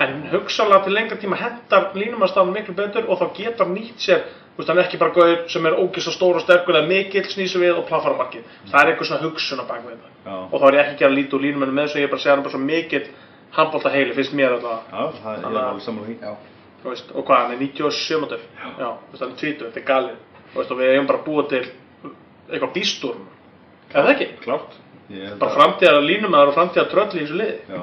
en 0.00 0.22
hugsalega 0.32 0.86
til 0.86 0.96
lengra 0.96 1.20
tíma 1.20 1.36
hendar 1.36 1.90
línumæðstafn 1.94 2.54
miklu 2.54 2.74
betur 2.78 3.08
og 3.08 3.20
þá 3.20 3.26
getur 3.36 3.66
hann 3.66 3.76
nýtt 3.76 4.00
sér 4.00 4.24
þú 4.50 4.60
veist, 4.60 4.68
hann 4.68 4.78
er 4.78 4.84
ekki 4.84 4.98
bara 5.00 5.14
gauður 5.16 5.42
sem 5.54 5.66
er 5.70 5.76
ógeðs 5.80 6.08
og 6.10 6.14
stór 6.16 6.36
og 6.40 6.44
sterkur 6.44 6.76
eða 6.80 6.88
mikill 6.90 7.24
snýsu 7.30 7.60
við 7.62 7.78
og 7.78 7.86
plaffar 7.88 8.12
á 8.14 8.20
markið 8.20 8.44
það 8.70 8.80
er 8.82 8.90
einhver 8.92 9.08
svona 9.08 9.22
hugsun 9.24 9.62
á 9.62 9.64
bakvið 9.70 9.96
þetta 9.96 10.30
Já. 10.30 10.36
og 10.52 10.56
þá 10.60 10.66
er 10.70 10.74
ég 10.74 10.80
ekki 10.84 10.94
að 10.94 11.00
gera 11.04 11.16
lítið 11.18 11.36
úr 11.38 11.44
línumæðinu 11.46 11.76
með 11.78 11.86
þessu 11.88 12.00
ég 12.00 12.06
er 12.08 12.10
bara 12.12 12.20
að 12.20 12.24
segja 12.24 12.34
hann 12.36 12.44
bara 12.44 12.54
svo 12.54 12.62
mikill 12.64 13.06
handbólta 13.56 13.90
heili, 13.94 14.14
finnst 14.14 14.34
mér 14.38 14.56
alltaf 14.56 14.90
Já, 14.90 15.02
það 15.22 15.38
er 15.38 15.46
alveg 15.50 15.82
því. 15.86 16.16
Já. 16.20 16.32
Þú 16.80 16.88
veist, 16.90 17.08
og 17.12 17.24
hvað, 17.28 17.40
hann 17.44 17.54
er 17.54 17.58
97 17.60 18.20
mótur 18.22 18.42
já, 18.80 18.90
þú 18.90 19.14
veist, 19.14 19.22
hann 19.24 19.32
er 19.32 19.40
20, 19.40 19.64
þetta 19.64 19.80
er 19.80 19.88
galið 19.88 20.18
Þú 20.50 20.60
veist, 20.60 20.70
og 20.74 20.78
við 20.80 20.92
eigum 20.94 21.08
bara 21.10 21.24
búa 21.26 21.42
til 21.50 21.64
eitthvað 22.50 22.72
bístúrm 22.76 23.26
er 23.90 24.04
það 24.06 24.12
ekki? 24.14 24.28
Klárt. 24.44 24.78
Bara 25.40 25.54
framtíðar 25.56 26.04
línumæður 26.06 26.52
og 26.52 26.56
framtíðar 26.56 26.88
tröll 26.92 27.10
í 27.18 27.24
þessu 27.24 27.38
liði 27.40 27.56
Já, 27.66 27.82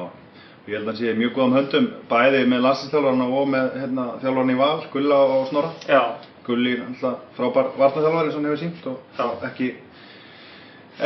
ég 0.67 0.77
held 0.77 0.87
að 0.87 0.89
hann 0.93 0.99
sé 1.01 1.13
mjög 1.19 1.33
góðum 1.35 1.55
höndum 1.57 1.87
bæði 2.09 2.41
með 2.47 2.63
landslýstjálfarna 2.65 3.27
og 3.41 3.51
með 3.51 3.77
hérna, 3.81 4.05
þjálfarna 4.23 4.55
í 4.55 4.59
Val, 4.61 4.79
Gulla 4.93 5.19
og 5.35 5.45
Snorra. 5.51 5.71
já, 5.87 6.01
Gulli 6.47 6.73
er 6.77 6.85
alltaf 6.87 7.17
frábær 7.37 7.73
varnaþjálfari 7.77 8.31
sem 8.31 8.39
hann 8.41 8.49
hefur 8.51 8.61
sínt 8.63 8.87
og 8.87 8.97
Já. 9.19 9.27
ekki, 9.49 9.67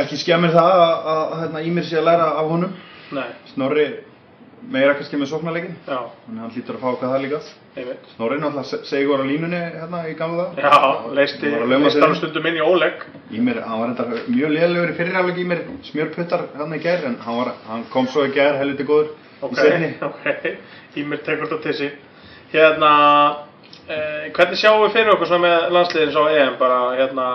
ekki 0.04 0.18
skemmir 0.22 0.54
það 0.54 0.72
að, 0.78 0.94
að 1.16 1.36
hérna, 1.42 1.64
Ímir 1.68 1.88
sé 1.90 1.98
að 2.00 2.08
læra 2.12 2.30
af 2.40 2.50
honum. 2.52 2.74
nei, 3.12 3.28
Snorri 3.54 3.88
meira 4.72 4.94
kannski 4.94 5.18
með 5.18 5.32
sóknarleikin, 5.32 5.74
þannig 5.88 6.38
að 6.38 6.42
hann 6.44 6.52
hlýtur 6.54 6.76
að 6.78 6.84
fá 6.84 6.90
hvað 7.02 7.12
það 7.16 7.24
líka. 7.26 7.40
einmitt 7.82 8.04
Snorri 8.16 8.38
náttúrulega 8.38 8.70
se- 8.70 8.84
segur 8.86 9.24
á 9.24 9.26
línunni 9.26 9.58
hérna 9.80 10.02
í 10.08 10.14
gamla 10.20 10.46
dag. 10.54 10.62
já, 10.62 11.14
leisti, 11.18 11.50
að 11.50 12.16
stundum 12.20 12.46
inn 12.52 12.60
í 12.60 12.62
ólegg 12.62 13.06
Ímir, 13.32 13.62
hann 13.66 13.80
var 13.82 13.90
enda 13.90 14.06
mjög 14.28 14.52
lélegur 14.54 14.92
í 14.94 14.98
fyrirháleik 15.00 15.38
Ímir, 15.42 15.64
smjörputtar 15.90 16.44
hann 16.60 16.74
í 16.78 16.80
gær, 16.84 17.04
en 17.10 17.18
hann, 17.26 17.38
var, 17.42 17.54
hann 17.68 17.84
kom 17.90 18.08
svo 18.08 18.28
í 18.28 18.32
gær 18.36 18.60
helviti 18.62 18.84
góður 18.86 19.10
ok, 19.42 19.52
í 19.52 19.56
setni. 19.56 19.92
ok, 20.02 20.58
Ímir 21.02 21.24
tekur 21.26 21.48
þetta 21.50 21.62
til 21.64 21.74
sig 21.74 21.92
hérna 22.54 22.92
eh, 23.96 24.30
hvernig 24.36 24.60
sjáum 24.62 24.84
við 24.86 24.96
fyrir 24.98 25.14
okkur 25.16 25.30
svona 25.30 25.48
með 25.48 25.68
landsliðin 25.76 26.14
svo 26.16 26.26
EM? 26.32 26.58
Bara 26.60 26.80
hérna 27.00 27.28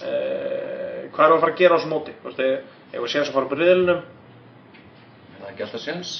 eh, 0.00 1.06
hvað 1.12 1.26
erum 1.26 1.36
við 1.36 1.36
að 1.36 1.44
fara 1.44 1.52
að 1.52 1.60
gera 1.60 1.74
á 1.74 1.78
þessu 1.78 1.92
móti? 1.92 2.16
Þú 2.22 2.30
veist, 2.30 2.72
ef 2.92 3.02
við 3.02 3.12
séum 3.12 3.26
að 3.26 3.36
fara 3.36 3.48
upp 3.48 3.56
í 3.56 3.60
riðlinum 3.60 4.02
Er 5.36 5.44
það 5.44 5.52
ekki 5.52 5.66
alltaf 5.66 5.84
séns? 5.84 6.16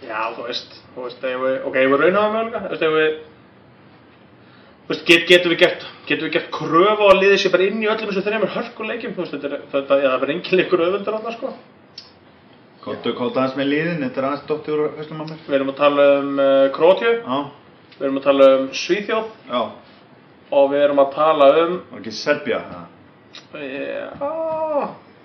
Já, 0.00 0.20
þú 0.36 0.46
veist, 0.46 0.78
þú 0.94 1.02
veist, 1.04 1.24
ef 1.24 1.42
við, 1.42 1.56
ok, 1.68 1.76
ef 1.76 1.90
við 1.92 2.02
raunhafa 2.04 2.30
möguleika, 2.34 2.60
þú 2.62 2.70
veist, 2.70 2.84
ef 2.86 2.94
við, 2.96 3.10
þú 4.84 4.92
veist, 4.92 5.02
get, 5.10 5.26
getum 5.28 5.52
við 5.52 5.60
gert, 5.60 5.84
getum 6.08 6.28
við 6.28 6.36
gert 6.36 6.48
kröfu 6.54 7.04
á 7.04 7.06
að 7.10 7.20
liðið 7.20 7.42
sér 7.42 7.52
bara 7.54 7.66
inn 7.66 7.82
í 7.82 7.90
öllum 7.90 8.12
þessu 8.12 8.22
þreymur 8.24 8.54
hörkuleikjum, 8.54 9.12
þú 9.16 9.24
veist, 9.24 9.34
þetta 9.34 9.50
er, 9.50 9.66
þetta, 9.74 9.98
eða 9.98 10.12
það 10.14 10.22
verður 10.24 10.34
engin 10.36 10.60
leikur 10.60 10.84
auðvöldur 10.86 11.16
þarna, 11.18 11.34
sko. 11.36 11.52
Kóttu 12.80 13.12
kóta 13.12 13.44
hans 13.44 13.56
með 13.58 13.68
liðin, 13.74 14.04
þetta 14.06 14.22
er 14.22 14.28
aðeins 14.30 14.46
fyrslum 14.96 15.20
að 15.20 15.34
mér. 15.34 15.42
Við 15.50 15.56
erum 15.58 15.72
að 15.74 15.80
tala 15.82 16.06
um 16.16 16.30
uh, 16.40 16.68
Krótju, 16.72 17.10
Já, 17.20 17.40
við 18.00 18.06
erum 18.08 18.18
að 18.20 18.24
tala 18.26 18.48
um 18.56 18.66
Svíþjóð 18.80 19.26
já, 19.50 19.60
og 20.56 20.70
við 20.72 20.84
erum 20.86 21.02
að 21.04 21.10
tala 21.14 21.50
um, 21.64 21.76
var 21.92 22.00
ekki 22.00 22.14
Serbia 22.16 22.60
já, 23.54 24.08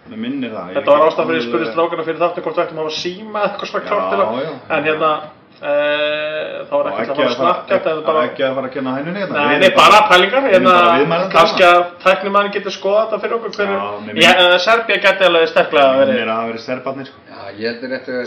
mér 0.06 0.20
minnir 0.22 0.52
það. 0.54 0.74
Þetta 0.76 0.92
var 1.00 1.16
fyrir 1.16 1.40
að 1.40 1.46
spurði 1.48 1.64
alveg- 1.66 1.72
strákarna 1.74 2.04
fyrir 2.06 2.20
þáttu 2.22 2.44
hvort 2.46 2.60
við 2.60 2.64
ættum 2.66 2.78
að 2.78 2.84
hafa 2.86 2.98
síma 3.00 3.46
eitthvað 3.48 3.72
svona 3.72 4.28
já. 4.44 4.52
en 4.78 4.84
hérna, 4.90 5.12
þá 5.56 6.74
er 6.76 6.88
ekki 6.90 7.04
að 7.06 7.10
fara 7.10 7.26
að 7.26 7.36
snakka, 7.36 7.68
þetta 7.70 7.92
er 7.92 8.00
bara, 8.04 8.24
ekki 8.28 8.44
að 8.44 8.56
fara 8.58 8.68
að 8.68 8.74
kenna 8.74 8.96
hænunni 8.98 9.22
hérna. 9.22 9.36
Nei, 9.36 9.46
Við 9.46 9.62
nei, 9.62 9.68
erum 9.70 9.78
bara 9.80 10.00
pælingar, 10.10 10.48
hérna, 10.52 11.20
kannski 11.32 11.64
að 11.64 11.80
tæknumæðin 12.04 12.54
getur 12.56 12.76
skoða 12.76 13.04
þetta 13.06 13.20
fyrir 13.24 13.36
okkur 13.38 13.54
uh, 14.36 14.58
Serbia 14.66 14.98
geti 15.06 15.28
alveg 15.30 15.48
sterklega 15.54 15.86
að 15.86 16.12
það 16.12 16.34
hafi 16.36 16.52
verið 16.52 16.64
serbarnir, 16.66 17.08
sko. 17.08 17.24
Já, 17.32 17.40
ég 17.56 17.66
held 17.70 17.86
er 17.88 17.94
rétt 17.96 18.12
að 18.12 18.20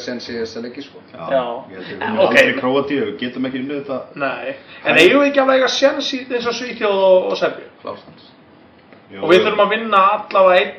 sko. 0.88 1.04
Já, 1.12 1.24
Já. 1.28 1.42
ég 1.74 1.90
held 1.90 2.02
að 2.08 2.22
ok. 2.24 2.36
aldrei 2.38 2.58
Króatíu, 2.62 3.00
við 3.04 3.16
getum 3.22 3.48
ekki 3.48 3.62
unnið 3.62 3.80
þetta. 3.82 4.00
nei, 4.24 4.56
en 4.84 5.00
eigum 5.02 5.22
við 5.22 5.28
ekki 5.28 5.42
alveg 5.44 5.66
að 5.68 5.74
sjans 5.76 6.12
í 6.16 6.20
eins 6.32 6.48
og 6.48 6.56
Svíþjóð 6.58 7.02
og, 7.08 7.28
og 7.28 7.40
Serbia, 7.40 7.68
og 7.88 9.28
við 9.32 9.44
þurfum 9.44 9.64
að 9.66 9.74
vinna 9.76 10.04
allavega 10.16 10.62
einn, 10.62 10.72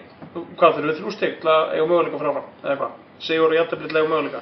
hvað 0.57 0.79
þurfum 0.79 0.89
við 0.89 0.97
þrjú 1.01 1.13
stygg 1.17 1.37
til 1.43 1.53
að 1.53 1.75
eiga 1.75 1.89
möguleika 1.89 2.23
fráfram, 2.23 2.49
eða 2.63 2.79
hvað, 2.81 2.97
Sigur 3.19 3.51
og 3.51 3.57
Jættabrit 3.59 3.95
eiga 3.95 4.09
möguleika, 4.09 4.41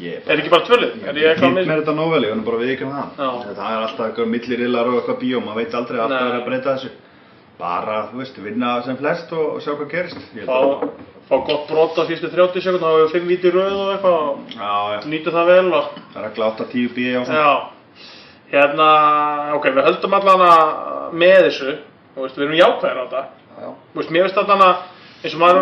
Ég 0.00 0.26
er 0.26 0.40
ekki 0.40 0.50
bara 0.52 0.64
tvölið, 0.66 0.92
er 1.06 1.14
ég 1.20 1.28
eitthvað 1.34 1.52
með, 1.54 1.66
með 1.70 1.80
þetta 1.82 1.94
nóveli, 1.98 2.26
ég 2.28 2.34
er 2.34 2.44
bara 2.48 2.60
viðkjörn 2.62 2.94
það. 2.94 3.08
Já. 3.18 3.28
Það 3.54 3.70
er 3.74 3.80
alltaf 3.84 4.04
eitthvað 4.08 4.30
millirillar 4.34 4.86
og 4.90 4.96
eitthvað 5.00 5.18
bíó, 5.22 5.38
maður 5.44 5.58
veit 5.62 5.74
aldrei 5.80 5.98
alltaf 6.04 6.32
að 6.34 6.44
breyta 6.48 6.74
þessu. 6.74 6.90
Bara, 7.58 7.96
þú 8.10 8.16
veist, 8.18 8.36
vinna 8.42 8.70
sem 8.82 8.96
flest 8.98 9.30
og, 9.32 9.44
og 9.54 9.60
sjá 9.62 9.72
hvað 9.78 9.90
gerist. 9.92 10.18
Fá, 10.44 10.56
að- 10.58 10.88
fá 11.28 11.34
gott 11.46 11.68
brot 11.70 11.94
á 11.96 12.02
fyrstu 12.08 12.28
30 12.32 12.60
sekund, 12.64 12.82
þá 12.82 12.88
hefur 12.90 13.04
við 13.04 13.12
fimm 13.14 13.28
víti 13.30 13.46
í 13.48 13.54
röð 13.54 13.76
og 13.78 13.92
eitthvað, 13.94 14.22
nýta 15.12 15.30
það 15.36 15.46
vel 15.52 15.68
og, 15.78 15.84
það 16.12 16.18
er 16.18 16.26
regla 16.28 16.50
8-10 16.50 16.88
bíó 16.96 17.20
og 17.20 17.26
svona. 17.30 17.38
Já, 17.38 17.54
hérna, 18.50 18.88
ok, 19.56 19.64
við 19.78 19.86
höldum 19.88 20.16
allan 20.18 20.44
að 20.48 21.14
með 21.22 21.38
þessu, 21.48 21.70
þú 22.16 22.20
veist, 22.26 22.36
við 22.38 22.44
erum 22.48 22.58
jákvæðir 22.58 22.98
á 22.98 23.04
þetta. 23.06 23.22
Já. 23.54 23.68
Þú 23.94 23.98
veist, 24.02 24.10
mér 24.10 24.22
finnst 24.26 24.38
þarna, 24.42 24.68
eins 25.22 25.34
og 25.34 25.40
maður 25.40 25.58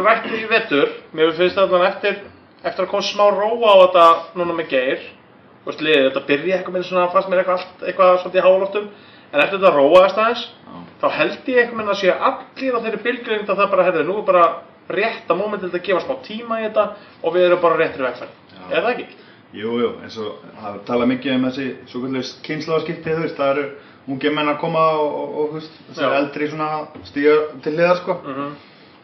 er 2.08 2.22
í 2.62 2.68
eftir, 2.68 2.86
að 2.86 2.90
koma 2.90 3.06
smá 3.06 3.24
róa 3.34 3.72
á 3.74 3.76
þetta 3.82 4.06
núna 4.38 4.56
með 4.56 4.68
geir, 4.72 5.06
þú 5.62 5.70
veist, 5.70 5.84
liðið, 5.86 6.04
þetta 6.08 6.26
byrja 6.28 6.56
eitthvað 6.56 6.76
með 6.76 6.84
svona, 6.88 7.06
fannst 7.12 7.30
mér 7.30 7.42
eitthvað 7.42 7.58
allt, 7.58 7.86
eitthvað 7.86 8.18
svolítið 8.22 8.40
í 8.40 8.46
hálóftum, 8.46 8.90
en 9.32 9.42
eftir 9.42 9.58
þetta 9.58 9.72
róaðist 9.76 10.20
aðeins, 10.22 10.44
þá 11.02 11.06
held 11.18 11.50
ég 11.52 11.62
eitthvað 11.62 11.80
með 11.80 11.92
að 11.92 12.00
sé 12.02 12.14
allir 12.30 12.78
á 12.78 12.82
þeirri 12.84 13.02
bylgjönd 13.06 13.50
að 13.50 13.62
það 13.62 13.72
bara, 13.74 13.86
herðu, 13.88 14.06
nú 14.08 14.18
er 14.20 14.28
bara 14.30 14.46
rétta 14.92 15.36
mómentið 15.38 15.72
til 15.72 15.80
að 15.80 15.86
gefa 15.88 16.04
smá 16.06 16.16
tíma 16.26 16.60
í 16.60 16.66
þetta 16.66 16.86
og 17.22 17.36
við 17.36 17.46
erum 17.46 17.62
bara 17.62 17.78
á 17.78 17.80
réttri 17.82 18.06
vegferð. 18.06 18.40
Er 18.70 18.82
það 18.82 18.90
ekki? 18.92 19.06
Jú, 19.52 19.72
jú, 19.82 19.88
eins 20.02 20.18
og 20.20 20.42
það 20.58 20.76
talað 20.88 21.10
mikið 21.12 21.34
um 21.36 21.46
þessi 21.48 21.66
svo 21.90 22.02
kvöldlega 22.02 22.44
kynnslóðaskipti, 22.46 23.14
þú 23.14 23.24
veist, 23.24 23.38
það 23.38 23.50
eru 23.52 23.64
ungi 24.12 24.32
menn 24.34 24.50
að 24.50 24.60
koma 24.62 24.84
og, 24.98 25.16
og, 25.22 25.34
og 25.42 25.56
þessi 25.60 26.06
eldri 26.08 26.48
svona 26.50 26.68
stíga 27.06 27.34
til 27.64 27.74
hliðar, 27.76 28.00
sko. 28.02 28.18
Mm 28.26 28.52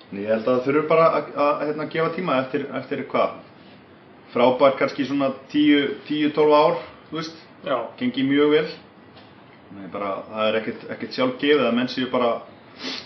En 0.08 0.22
Ég 0.22 0.30
held 0.32 0.46
að 0.46 0.54
það 0.54 0.62
þurfur 0.64 0.86
bara 0.88 1.06
að, 1.18 1.26
að 1.44 1.62
hérna, 1.66 1.86
gefa 1.92 2.12
tíma 2.14 2.36
eftir, 2.40 2.62
eftir 2.78 3.02
hvað? 3.10 3.34
Frábært 4.34 4.76
kannski 4.78 5.06
svona 5.08 5.30
10-12 5.52 6.52
ár, 6.54 6.78
þú 7.10 7.16
veist, 7.20 7.36
Já, 7.66 7.76
gengi 7.98 8.22
mjög 8.22 8.50
vel. 8.52 8.66
Nei, 9.74 9.86
bara, 9.92 10.10
það 10.30 10.48
er 10.48 10.58
ekkert, 10.60 10.84
ekkert 10.94 11.12
sjálf 11.16 11.38
gefið 11.40 11.64
að 11.66 11.74
menn 11.76 11.88
séu 11.92 12.06
bara 12.12 12.28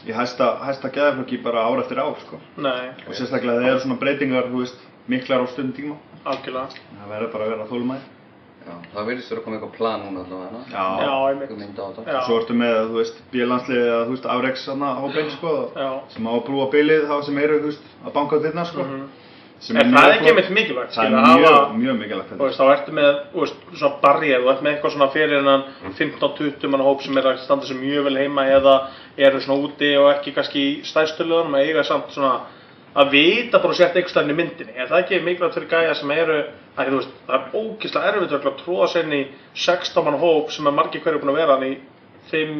í 0.06 0.12
hæsta, 0.14 0.48
hæsta 0.66 0.90
geðaflokki 0.92 1.38
bara 1.42 1.62
ár 1.66 1.80
eftir 1.82 1.98
ár, 2.02 2.16
sko. 2.20 2.38
nei, 2.56 2.90
Og 3.08 3.14
sérstaklega 3.16 3.58
þegar 3.62 3.70
eru 3.72 3.80
svona 3.87 3.98
breytingar, 4.02 4.50
þú 4.52 4.61
veist, 4.64 4.82
miklar 5.08 5.42
á 5.42 5.46
stundum 5.50 5.72
tíma. 5.78 5.96
algjörlega. 6.24 6.68
Það 7.00 7.08
verður 7.14 7.32
bara 7.32 7.44
að 7.44 7.50
vera 7.54 7.66
þólumæði. 7.70 8.04
Já, 8.62 8.74
það 8.94 9.06
virðist 9.08 9.30
vera 9.32 9.40
að 9.40 9.44
koma 9.44 9.56
eitthvað 9.56 9.72
plan 9.76 10.00
núna 10.04 10.20
allavega. 10.22 10.61
Já. 10.70 10.85
Já, 11.02 11.14
einmitt. 11.30 11.48
Eitthvað 11.48 11.58
mynd 11.58 11.78
á 11.82 11.87
þetta. 11.96 12.20
Svo 12.26 12.37
ertu 12.38 12.54
með, 12.54 12.76
þú 12.92 12.98
veist, 13.00 13.16
bílansliðið 13.32 13.90
að, 13.94 14.04
þú 14.06 14.12
veist, 14.14 14.26
afreiks 14.37 14.66
hana 14.70 14.90
hópeinn, 15.02 15.30
sko, 15.35 15.54
Já. 15.74 15.88
sem 16.14 16.26
á 16.28 16.32
að 16.37 16.44
brúa 16.46 16.68
bilið, 16.70 17.08
þá 17.11 17.16
sem 17.26 17.38
eru, 17.42 17.58
þú 17.58 17.72
veist, 17.72 17.82
að 18.06 18.12
banka 18.12 18.37
á 18.38 18.42
þérna, 18.44 18.64
sko. 18.70 18.82
Mhm. 18.85 19.02
Sem 19.02 19.32
Er 19.62 19.87
mjög 19.87 19.94
það 19.94 20.12
ekki 20.12 20.22
flott. 20.22 20.31
einmitt 20.33 20.51
mikilvægt, 20.57 20.94
Það 20.94 21.05
skilur, 21.05 21.18
er 21.18 21.27
að 21.27 21.37
mjög, 21.38 21.53
hafa, 21.55 21.75
mjög 21.83 21.98
mikilvægt 22.01 22.31
þú 22.33 22.46
veist, 22.46 22.59
þá 22.59 22.64
ertu 22.72 22.94
með, 22.98 23.11
þú 23.33 23.42
veist, 23.44 23.61
svona 23.79 24.01
barrið, 24.03 24.33
þú 24.42 24.51
ert 24.53 24.62
með 24.66 24.72
eitthvað 24.72 24.92
svona 24.96 25.09
fyrir 25.14 25.38
innan 25.38 25.62
15-20 25.98 26.72
manna 26.72 26.87
hóp 26.88 27.05
sem 27.05 27.20
er 27.20 27.29
að 27.31 27.38
standa 27.44 27.68
sem 27.68 27.79
mjög 27.79 28.09
vel 28.09 28.16
heima 28.18 28.46
eða 28.57 28.75
eru 29.29 29.40
svona 29.44 29.68
úti 29.68 29.92
og 30.01 30.09
ekki 30.16 30.35
kannski 30.35 30.64
í 30.66 30.75
stæðstu 30.88 31.29
löðunum 31.29 31.55
að 31.61 31.68
eiga 31.68 31.85
samt 31.87 32.11
svona 32.16 32.33
að 32.92 33.14
vita 33.14 33.61
bara 33.62 33.75
sért 33.79 33.94
einhvers 33.96 34.12
staðinn 34.12 34.35
í 34.35 34.38
myndinni. 34.42 34.75
Er 34.77 34.90
það 34.90 34.98
ekki 35.05 35.20
mikilvægt 35.25 35.55
fyrir 35.57 35.70
gæja 35.70 35.94
sem 35.96 36.11
eru, 36.12 36.40
að 36.77 36.90
þú 36.90 36.98
veist, 36.98 37.14
það 37.29 37.38
er 37.38 37.57
ógeðslega 37.62 38.11
erfitt 38.12 38.35
að 38.37 38.59
tróða 38.64 38.88
sér 38.92 39.07
inn 39.07 39.14
í 39.16 39.22
16 39.55 40.05
manna 40.05 40.20
hóp 40.20 40.51
sem 40.53 40.66
er 40.68 40.77
margir 40.77 41.01
hverju 41.07 41.22
búin 41.22 41.33
að 41.33 41.40
vera 41.40 41.57
hann 41.57 41.68
í 41.70 41.75
5 42.35 42.59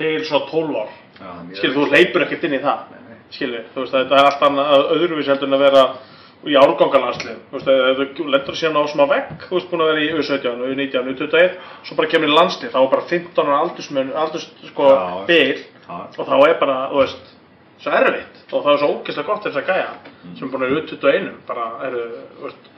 til 0.00 0.12
svona 0.28 0.50
12 0.50 0.76
ár. 0.82 0.92
Já, 1.20 1.30
Skilur, 1.56 1.74
þú 1.78 1.86
leipur 1.94 2.24
ekkert 2.26 2.44
inn 2.48 2.58
í 2.58 2.62
það. 2.64 2.84
Skilur, 3.30 3.64
þú 3.74 3.84
veist, 3.84 3.96
það 3.96 4.18
er 4.18 4.28
allt 4.28 4.44
annað 4.50 4.86
öðruvís 4.98 5.28
heldur 5.30 5.48
en 5.48 5.56
að 5.56 5.64
vera 5.64 5.82
í 6.48 6.54
árgangalandslið. 6.56 7.40
Þú 7.50 7.58
veist, 7.58 7.68
ef 7.68 8.14
þú 8.16 8.26
lendur 8.32 8.56
síðan 8.56 8.78
á 8.80 8.82
smá 8.88 9.04
vegg, 9.10 9.34
þú 9.48 9.58
veist, 9.58 9.68
búin 9.70 9.82
að 9.84 9.90
vera 9.90 10.04
í 10.06 10.08
U17, 10.16 10.62
U19, 10.70 11.10
U21, 11.12 11.58
svo 11.84 11.98
bara 11.98 12.08
kemur 12.14 12.30
í 12.32 12.36
landslið, 12.38 12.72
þá 12.72 12.80
er 12.80 12.90
bara 12.94 13.08
15 13.10 13.44
ára 13.44 13.60
aldurs, 13.60 14.48
sko, 14.70 14.88
Já. 14.88 16.00
og 16.16 16.26
þá 16.30 16.34
er 16.48 16.58
bara, 16.62 16.78
þú 16.94 17.02
veist, 17.02 17.30
svo 17.84 17.92
erfitt, 18.00 18.42
og 18.52 18.64
það 18.64 18.72
er 18.72 18.82
svo 18.82 18.90
ógeðslega 18.96 19.26
gott 19.30 19.46
þess 19.48 19.60
að 19.60 19.70
gæja, 19.70 19.88
sem 20.38 20.44
er 20.46 20.52
búin 20.52 20.64
að 20.64 20.68
vera 20.68 20.80
í 20.80 20.84
U21, 20.84 21.30
bara, 21.48 21.66
eru, 21.88 22.04
þú 22.38 22.46
veist, 22.48 22.68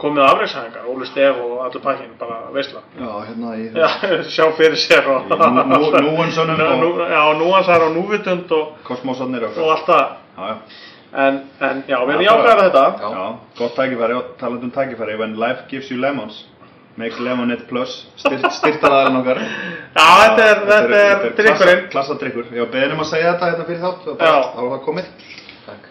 komið 0.00 0.24
afreiksæðingar, 0.24 0.84
Óli 0.88 1.06
Stef 1.10 1.40
og 1.44 1.56
allur 1.66 1.82
pakkin, 1.84 2.12
bara 2.16 2.36
veistla. 2.54 2.80
Já, 2.96 3.08
hérna 3.28 3.50
í... 3.60 3.66
Já, 3.76 3.88
sjá 4.32 4.46
fyrir 4.56 4.78
sér 4.80 5.04
og... 5.12 5.26
Nú- 5.28 5.66
nú- 5.68 5.90
núansönum 6.06 6.62
og- 6.88 7.02
Já, 7.04 7.20
núansar 7.36 7.84
og 7.84 7.92
núvitund 7.98 8.54
og, 8.56 8.78
Kosmosarnir 8.88 9.44
og 9.50 9.58
og 9.60 9.74
allt 9.74 9.90
það. 9.90 10.14
Já, 10.38 10.46
já. 10.54 10.56
En, 11.10 11.40
en 11.58 11.82
já, 11.90 11.96
við 12.06 12.14
erum 12.14 12.22
Já, 12.22 12.30
jákvæðar 12.30 12.60
þetta. 12.68 12.84
Já. 13.00 13.08
Já, 13.10 13.26
gott 13.58 13.76
tækifæri 13.76 14.14
og 14.14 14.32
talandi 14.38 14.68
um 14.68 14.74
tækifæri 14.74 15.18
When 15.18 15.36
life 15.40 15.66
gives 15.70 15.90
you 15.90 15.98
lemons 16.00 16.44
Make 17.00 17.18
Lemonade 17.22 17.64
Plus, 17.68 18.06
styrt, 18.20 18.44
styrtaraðalinn 18.58 19.20
okkar. 19.22 19.38
Já, 19.94 20.06
þetta 20.36 20.46
er, 20.46 20.60
þetta 20.70 21.28
er 21.28 21.36
drikkurinn. 21.38 21.84
Klassa 21.92 22.16
drikkur. 22.20 22.50
Ég 22.52 22.64
var 22.66 22.72
beðin 22.74 22.96
um 22.96 23.04
að 23.04 23.08
segja 23.12 23.32
þetta 23.32 23.50
hérna 23.52 23.66
fyrir 23.68 23.80
þátt 23.84 24.08
og 24.10 24.16
Já. 24.16 24.20
bara, 24.24 24.42
þá 24.50 24.60
var 24.60 24.72
það 24.74 24.82
komið. 24.88 25.08
Takk. 25.68 25.88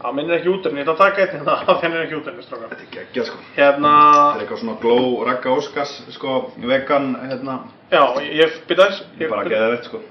Já, 0.00 0.12
minn 0.16 0.30
er 0.30 0.36
ekki 0.38 0.52
út 0.52 0.68
ég 0.70 0.78
ætla 0.84 0.94
að 0.94 1.00
taka 1.02 1.24
einn 1.24 1.34
hérna, 1.34 1.56
þenn 1.82 1.96
er 1.96 2.04
ekki 2.04 2.18
út 2.20 2.30
strákar. 2.46 2.70
Þetta 2.70 2.86
er 2.86 2.94
geggjað 2.98 3.28
sko. 3.32 3.42
Hérna, 3.56 3.96
Það 4.04 4.36
er 4.36 4.44
eitthvað 4.44 4.62
svona 4.62 4.78
glow 4.84 5.10
ragga 5.28 5.56
óskars, 5.56 5.96
sko, 6.14 6.38
vegan, 6.70 7.10
hérna, 7.26 7.58
já, 7.92 8.02
ég 8.30 8.56
byrja 8.70 8.86
þess. 8.86 9.04
ég 9.20 9.32
bara 9.32 9.48
geði 9.50 9.74
veitt 9.74 9.90
sko. 9.90 10.04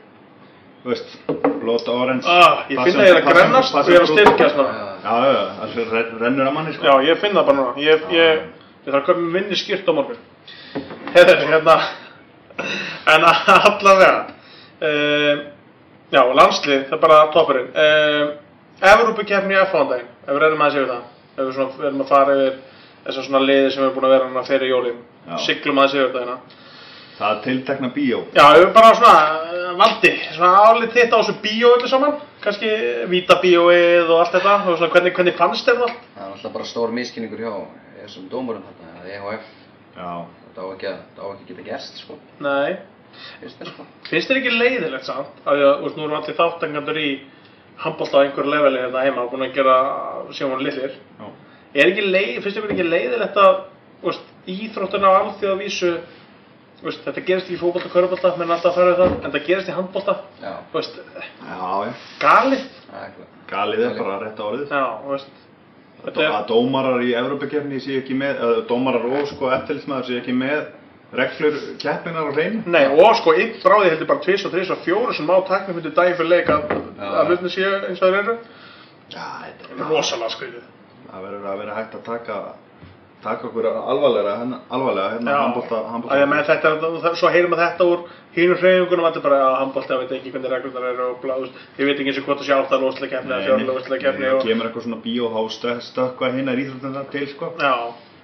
Þú 0.79 0.91
veist, 0.93 1.15
blood 1.59 1.89
orange. 1.91 2.23
Ah, 2.31 2.61
ég 2.71 2.79
finn 2.87 2.99
að 3.01 3.07
ég 3.09 3.11
er 3.11 3.17
að 3.19 3.25
grennast 3.33 3.75
og 3.75 3.89
ég 3.91 3.97
er 3.99 4.05
að 4.05 4.11
styrkjast 4.13 4.55
núna. 4.59 4.85
Já, 5.03 5.15
já, 5.27 5.41
það 5.59 5.93
ren- 5.95 6.13
rennur 6.21 6.47
að 6.47 6.53
manni 6.55 6.73
sko. 6.75 6.85
Já, 6.87 6.93
ég 7.09 7.19
finn 7.19 7.35
það 7.35 7.47
bara 7.49 7.57
núna. 7.57 7.73
Ég, 7.83 8.05
ég, 8.15 8.43
ég 8.85 8.91
þarf 8.93 8.99
að 9.01 9.07
köpa 9.09 9.23
með 9.25 9.33
minni 9.35 9.59
skýrt 9.59 9.89
á 9.91 9.93
morgun. 9.97 10.21
Hérna, 11.15 11.35
hérna, 11.49 11.75
en 13.15 13.27
allavega, 13.27 14.11
um, 14.87 15.43
já, 16.15 16.21
landslið, 16.39 16.85
það 16.87 16.95
er 16.97 17.03
bara 17.03 17.19
toppurinn. 17.35 17.69
Um, 17.75 18.31
Evrópukefni 18.79 19.57
í 19.57 19.61
F-fándaginn, 19.65 20.07
ef 20.23 20.31
við 20.31 20.41
reynum 20.45 20.61
aðeins 20.63 20.79
yfir 20.79 20.91
það, 20.93 21.05
ef 21.35 21.49
við 21.49 21.87
erum 21.89 22.03
að 22.05 22.11
fara 22.13 22.35
yfir 22.39 22.59
þessar 23.03 23.25
svona 23.27 23.41
liði 23.43 23.71
sem 23.73 23.81
við 23.83 23.87
erum 23.89 23.97
búin 23.97 24.07
að 24.07 24.13
vera 24.15 24.43
fyrir 24.47 24.71
jólin, 24.71 25.01
siglum 25.43 25.81
aðeins 25.83 25.97
yfir 25.99 26.13
það 26.13 26.23
hérna. 26.23 26.37
Það 27.19 27.31
er 27.33 27.39
tiltekna 27.43 27.89
bíó. 27.91 28.19
Já, 28.31 28.45
við 28.55 28.69
bara 28.75 28.93
svona, 28.95 29.15
uh, 29.51 29.71
valdi, 29.79 30.11
svona 30.31 30.51
álið 30.69 30.93
þitt 30.95 31.11
á 31.11 31.17
þessu 31.19 31.33
bíó 31.43 31.71
öllu 31.75 31.89
saman, 31.91 32.13
kannski 32.45 32.69
vítabíóið 33.11 34.07
og 34.07 34.21
allt 34.21 34.37
þetta, 34.37 34.53
og 34.63 34.77
svona 34.79 34.93
hvernig, 34.93 35.15
hvernig 35.17 35.35
fannst 35.35 35.67
þér 35.67 35.81
það? 35.81 35.97
Það 36.15 36.25
er 36.25 36.35
alltaf 36.37 36.53
bara 36.53 36.67
stór 36.69 36.93
miskinningur 36.95 37.41
hjá 37.43 37.57
þessum 38.05 38.29
dómurum 38.31 38.63
þarna, 38.69 38.93
eða 39.01 39.17
EHF. 39.17 39.49
Já. 39.97 40.13
Þetta 40.45 40.63
á 40.63 40.67
ekki 40.73 40.87
að, 40.89 41.01
þetta 41.09 41.19
á 41.19 41.27
ekki 41.33 41.43
að 41.43 41.49
geta 41.51 41.65
gerst, 41.67 41.99
sko. 42.05 42.15
Nei. 42.45 42.77
Finnst 43.41 43.59
þér, 43.59 43.71
sko. 43.73 43.85
Finnst 44.07 44.31
þér 44.31 44.39
ekki 44.39 44.53
leiðilegt 44.55 45.09
samt? 45.09 45.41
Af 45.43 45.51
því 45.57 45.65
að, 45.67 45.73
þú 45.75 45.89
veist, 45.89 45.99
nú 45.99 46.05
erum 46.07 46.17
allir 46.21 46.39
þáttangandur 46.39 47.01
í 47.01 47.09
handbólta 47.83 48.19
á 48.19 48.23
einhverju 48.23 48.53
leveli 48.53 48.81
hérna 48.85 49.03
heima 49.03 49.25
og 49.25 49.33
búin 49.33 49.45
að 49.45 49.59
gera 49.59 49.75
sjóman 50.35 50.63
litlir. 50.63 50.95
Já. 51.19 51.27
Er 51.75 51.91
ekki 51.91 52.07
leið, 52.07 52.39
finnst 52.45 52.61
þér 52.61 52.73
ekki 52.77 52.87
leiðilegt 52.87 53.39
að, 53.43 53.59
þú 53.99 54.09
veist, 54.09 54.31
íþróttina 54.55 55.11
á 55.11 55.19
alþjóðavísu, 55.19 55.93
veist, 56.87 57.01
þetta 57.05 57.23
gerist 57.27 57.49
í 57.51 57.57
fótbolta 57.59 57.89
og 57.89 57.93
körubólta, 57.93 58.31
menn 58.39 58.51
alltaf 58.55 58.71
að 58.71 58.79
fara 58.79 58.93
við 58.93 58.99
það, 59.03 59.13
en 59.25 59.33
það 59.35 59.45
gerist 59.49 59.69
í 59.69 59.75
handbólta, 59.75 60.15
Já, 60.43 60.53
þú 60.71 60.79
veist, 60.79 60.99
Já, 61.19 61.69
já. 61.85 61.93
galið. 62.23 62.65
Galið 63.49 63.85
er 63.89 63.95
bara 63.97 64.17
rétt 64.23 64.39
orðið. 64.45 64.67
Já, 64.73 64.83
þú 65.03 65.13
veist, 65.15 65.31
þetta 66.05 66.25
Að 66.27 66.35
er, 66.39 66.47
dómarar 66.51 67.01
í 67.03 67.13
Evrópakefni 67.19 67.79
sé 67.83 67.97
ekki 68.01 68.15
með, 68.19 68.43
eða 68.45 68.61
dómarar 68.69 69.07
og 69.19 69.27
sko 69.31 69.49
eftirlitsmaður 69.57 70.07
sé 70.11 70.19
ekki 70.21 70.35
með 70.37 70.67
reglur 71.19 71.55
keppinar 71.81 72.29
á 72.29 72.31
hreinu. 72.37 72.61
nei, 72.69 72.85
og 72.93 73.15
sko, 73.17 73.33
einn 73.33 73.55
bráði 73.63 73.89
heldur 73.89 74.07
bara 74.11 74.21
tvis 74.21 74.45
og 74.45 74.51
tvis 74.53 74.69
og 74.69 74.83
fjóru 74.85 75.13
sem 75.17 75.25
má 75.25 75.39
takna 75.47 75.73
fyrir 75.73 75.95
daginn 75.97 76.17
fyrir 76.19 76.29
leik 76.29 76.49
að, 76.53 76.75
að 77.01 77.31
hlutin 77.31 77.49
séu 77.49 77.71
eins 77.89 77.97
og 78.01 78.13
þeir 78.13 78.19
eru. 78.21 78.35
Já, 79.09 79.25
þetta 79.47 79.71
er 79.73 79.89
Rosalega 79.89 80.29
skriðið. 80.35 80.67
Það 81.09 81.23
verður 81.25 81.47
að 81.49 81.57
vera 81.63 81.75
hægt 81.79 81.95
að 81.97 82.03
taka, 82.05 82.35
taka 83.23 83.47
okkur 83.49 83.65
alvarlega, 83.67 84.33
hérna, 84.41 84.59
alvarlega, 84.71 85.09
hérna, 85.15 85.31
handbólta, 85.43 85.79
að 86.39 86.45
þetta, 86.49 86.69
það- 87.03 87.15
svo 87.19 87.29
heyrum 87.33 87.53
að 87.55 87.63
þetta 87.65 87.87
úr 87.91 87.99
hínum 88.35 88.57
hreyfingunum, 88.61 89.05
þetta 89.07 89.19
er 89.19 89.25
bara 89.27 89.39
að 89.49 89.57
handbólta, 89.61 89.93
ég 89.93 89.99
veit 90.03 90.11
ekki 90.19 90.31
hvernig 90.31 90.51
reglurnar 90.53 90.89
eru 90.93 91.07
og 91.09 91.21
blá, 91.21 91.33
þú 91.35 91.41
veist, 91.47 91.57
ég 91.79 91.85
veit 91.89 91.99
ekki 91.99 92.09
eins 92.13 92.19
og 92.21 92.25
hvort 92.29 92.39
það 92.39 92.47
sé 92.49 92.53
átt 92.59 92.71
að 92.77 92.83
lóslega 92.85 93.11
keppni 93.15 93.31
eða 93.35 93.45
fjörlega 93.47 93.73
lóslega 93.73 94.03
keppni 94.05 94.25
Það 94.29 94.35
og, 94.39 94.45
kemur 94.47 94.65
eitthvað 94.69 94.85
svona 94.87 95.01
bíóhá 95.03 95.41
stökkva 95.89 96.31
hinnar 96.37 96.61
íþróttina 96.63 97.03
til, 97.11 97.27
sko. 97.27 97.53
já, 97.59 97.73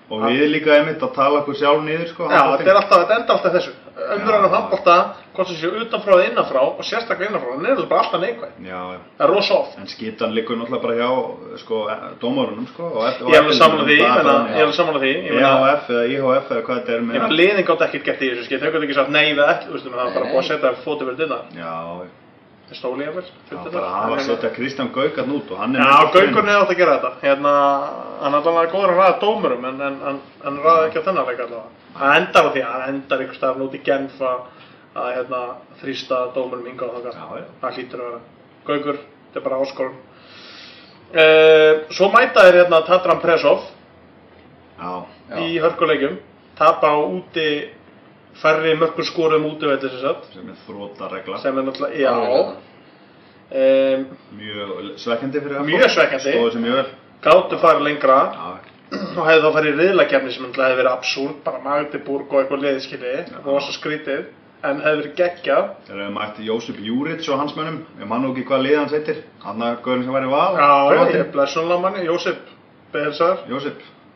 Og 0.09 0.21
við 0.21 0.43
líka 0.53 0.69
einmitt 0.75 1.01
að 1.01 1.13
tala 1.15 1.39
okkur 1.41 1.55
sjálf 1.57 1.81
niður, 1.81 2.07
sko. 2.11 2.23
já, 2.29 2.41
þetta 2.57 2.69
er 2.71 2.77
alltaf, 2.79 2.99
þetta 3.01 3.15
enda 3.19 3.33
alltaf 3.33 3.53
þessu, 3.55 3.71
umræðan 4.15 4.45
um 4.45 4.51
handbólta, 4.53 4.95
hvort 5.33 5.47
það 5.49 5.57
sé 5.61 5.67
utanfrá 5.81 6.11
eða 6.13 6.25
innanfrá 6.29 6.61
og 6.65 6.83
sérstaklega 6.85 7.29
innanfrá, 7.31 7.51
það 7.55 7.69
er 7.71 7.87
bara 7.89 8.01
alltaf 8.03 8.21
neikvæð, 8.21 8.51
Já, 8.65 8.81
já. 8.93 8.99
það 9.17 9.25
er 9.25 9.31
rosa 9.33 9.53
oft. 9.55 9.77
En 9.81 9.87
skittan 9.89 10.35
liggur 10.35 10.55
náttúrulega 10.59 10.83
bara 10.85 10.95
hjá, 10.99 11.09
sko, 11.63 11.75
dómarunum, 12.21 12.67
sko. 12.73 12.83
Ég 13.01 13.33
er 13.33 13.41
alveg 13.41 13.57
sammála 13.57 13.85
því, 13.89 13.97
ég 13.97 14.03
bara- 14.19 14.45
ég 14.45 14.59
er 14.59 14.65
alveg 14.67 14.77
sammála 14.77 14.99
því, 15.05 15.13
ég 15.15 15.33
EHF 15.41 15.89
eða 15.89 16.05
IHF 16.13 16.47
eða 16.51 16.61
hvað 16.67 16.75
þetta 16.75 16.91
er 16.91 16.99
ég 16.99 17.05
með 17.07 17.13
meina, 17.15 17.27
liðin 17.41 17.65
gátt 17.65 17.81
ekkert 17.87 18.05
gert 18.05 18.21
í 18.21 18.29
þessu 18.29 18.45
skil, 18.45 18.59
þau 18.59 18.71
gátt 18.71 18.83
ekki 18.85 18.93
sagt 18.93 19.09
nei 19.09 19.33
við 19.33 19.41
ekki, 22.65 22.81
þú 22.81 23.15
veist, 23.15 23.33
það 23.49 23.57
var 23.57 23.71
bara 23.75 23.89
Nei, 23.89 24.05
búið 24.05 24.15
að 24.15 24.19
nei. 24.19 24.25
setja 24.25 24.25
fótið 24.25 24.25
verið 24.25 24.25
þetta, 24.25 24.25
Já, 24.25 24.25
stóli 24.25 24.25
ég 24.25 24.25
vel, 24.25 24.25
það 24.25 24.25
var 24.25 24.25
að 24.25 24.27
setja 24.29 24.49
Kristján 24.55 24.91
Gaukarn 24.95 25.33
út 25.35 25.51
og 25.51 25.59
hann 25.61 25.75
er 25.75 25.81
Já. 25.81 25.97
Gaukurinn 26.15 26.49
hefði 26.49 26.61
átt 26.61 26.73
að 26.73 26.79
gera 26.79 26.95
þetta. 26.95 27.11
Hérna, 27.21 27.53
hann 28.21 28.37
er 28.37 28.49
alveg 28.51 28.71
góður 28.73 28.93
að 28.93 28.99
ræða 29.01 29.19
dómurum, 29.21 29.65
en, 29.69 29.81
en, 29.89 29.97
en, 30.09 30.19
en 30.49 30.57
ræða 30.65 30.87
ekki 30.87 30.99
á 31.01 31.05
þennan 31.05 31.29
leik 31.29 31.43
allavega. 31.45 31.69
Það 31.95 32.17
endar 32.19 32.45
á 32.45 32.51
því, 32.55 32.63
hann 32.65 32.87
endar 32.89 33.21
einhvers 33.23 33.39
staðar 33.39 33.65
út 33.65 33.75
í 33.77 33.83
Genf 33.85 34.17
að, 34.25 34.39
hérna, 34.95 35.41
þrýsta 35.81 36.19
dómurum 36.35 36.67
ynga 36.71 36.89
og 36.89 37.05
já. 37.05 37.45
Það 37.61 37.77
hlýtur 37.77 38.01
að 38.01 38.09
vera. 38.09 38.21
Gaukur, 38.65 38.99
þetta 39.29 39.39
er 39.41 39.45
bara 39.45 39.61
áskorun. 39.61 39.97
Uh, 41.15 41.85
svo 41.93 42.09
mæta 42.11 42.43
þeir 42.47 42.57
hérna 42.63 42.81
Tatran 42.83 43.21
Presov 43.21 43.61
Já, 44.75 45.05
Já. 45.29 45.37
í 45.39 45.59
hörkuleikjum. 45.63 46.17
Tapa 46.57 46.89
á 46.91 46.97
úti 46.97 47.45
færri 48.41 48.75
mörgur 48.79 49.05
skorum 49.07 49.45
útivelli 49.49 49.89
sem 49.89 49.99
sagt. 50.03 50.29
sem 50.33 50.49
er 50.49 50.61
þróta 50.67 51.09
regla. 51.11 51.37
Sem 51.43 51.57
er 51.57 51.63
náttúrulega, 51.63 51.99
já. 51.99 52.13
þetta. 52.13 52.71
Um, 53.55 54.05
Mjög 54.39 54.95
svekkjandi 55.03 55.41
fyrir 55.43 55.59
að 55.61 55.67
Mjög 55.69 55.91
svekkjandi. 55.93 56.31
Stóðu 56.33 56.53
sem 56.55 56.63
mjög 56.65 56.79
vel. 56.79 56.87
gátu 57.25 57.59
farið 57.61 57.85
lengra. 57.85 58.17
Já, 58.33 58.71
og 59.17 59.27
hefði 59.27 59.43
þá 59.43 59.51
farið 59.57 59.69
í 59.69 59.77
riðlakefni 59.83 60.33
sem 60.33 60.47
hefði 60.49 60.79
verið 60.79 60.91
absúrt, 60.91 61.37
bara 61.45 61.61
Magdeburg 61.63 62.33
og 62.33 62.41
eitthvað 62.41 62.65
liðskili, 62.65 63.13
rosa 63.45 63.71
skrítið, 63.75 64.25
en 64.65 64.81
hefði 64.83 65.01
verið 65.01 65.15
geggjað. 65.21 65.71
þeir 65.87 65.95
eru 66.01 66.11
mætt 66.17 66.41
Jósef 66.49 66.79
Júrits 66.81 67.29
og 67.29 67.39
hans 67.39 67.55
mönnum. 67.57 67.79
Ég 68.01 68.09
man 68.09 68.21
nú 68.25 68.33
ekki 68.33 68.45
hvað 68.49 68.65
lið 68.65 68.77
hans 68.81 68.95
heitir. 68.97 69.23
Hann 69.45 69.61
að 69.61 69.81
gauðin 69.85 70.05
sem 70.05 70.13
var 70.13 70.25
í 70.27 70.31
val. 70.33 70.53
Já, 70.57 71.09
ég 71.17 71.31
blessunlega 71.33 71.81
manni, 71.81 72.05
Jósef 72.05 72.37
Behersar, 72.93 73.45
Jósef, 73.49 73.73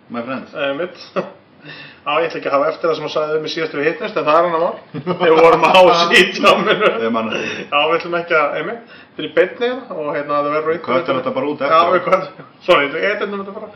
my 0.09 0.21
friend. 0.25 0.55
mitt. 0.77 1.35
Já, 1.59 2.11
ég 2.19 2.25
ætla 2.29 2.39
ekki 2.39 2.49
að 2.49 2.53
hafa 2.55 2.67
eftir 2.71 2.89
það 2.89 2.95
sem 2.97 3.05
hann 3.05 3.13
sagði 3.13 3.37
um 3.39 3.45
í 3.45 3.51
síðastu 3.53 3.79
við 3.79 3.87
hittnist, 3.89 4.17
en 4.19 4.27
það 4.27 4.37
er 4.39 4.45
hann 4.45 4.57
að 4.57 4.63
mál. 4.63 4.75
Við 5.19 5.33
vorum 5.39 5.65
á 5.67 5.81
sítjáminu. 6.09 6.91
Þegar 6.95 7.13
mann 7.15 7.29
að 7.29 7.41
því. 7.43 7.65
Já, 7.65 7.79
við 7.89 7.95
ætlum 7.97 8.17
ekki 8.19 8.37
að, 8.39 8.53
einmitt, 8.59 8.93
þetta 8.99 9.23
er 9.23 9.27
í 9.27 9.31
beinni 9.35 9.67
hérna 9.69 9.97
og 9.99 10.11
hérna 10.15 10.37
það 10.39 10.53
verður 10.55 10.77
á 10.79 10.85
Köttur 10.89 11.19
þetta 11.19 11.33
bara 11.35 11.49
út 11.51 11.63
Já, 11.63 11.67
eftir. 11.69 11.91
við 11.95 12.05
kvöld, 12.07 12.29
sorry, 12.67 12.87
ég 12.87 13.09
eitthvað 13.09 13.35
þetta 13.35 13.57
bara. 13.57 13.71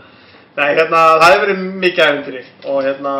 Nei, 0.53 0.69
hérna, 0.77 1.01
það 1.19 1.33
hefur 1.33 1.43
verið 1.47 1.65
mikið 1.83 2.05
æfintýri 2.07 2.43
og 2.69 2.79
hérna, 2.87 3.15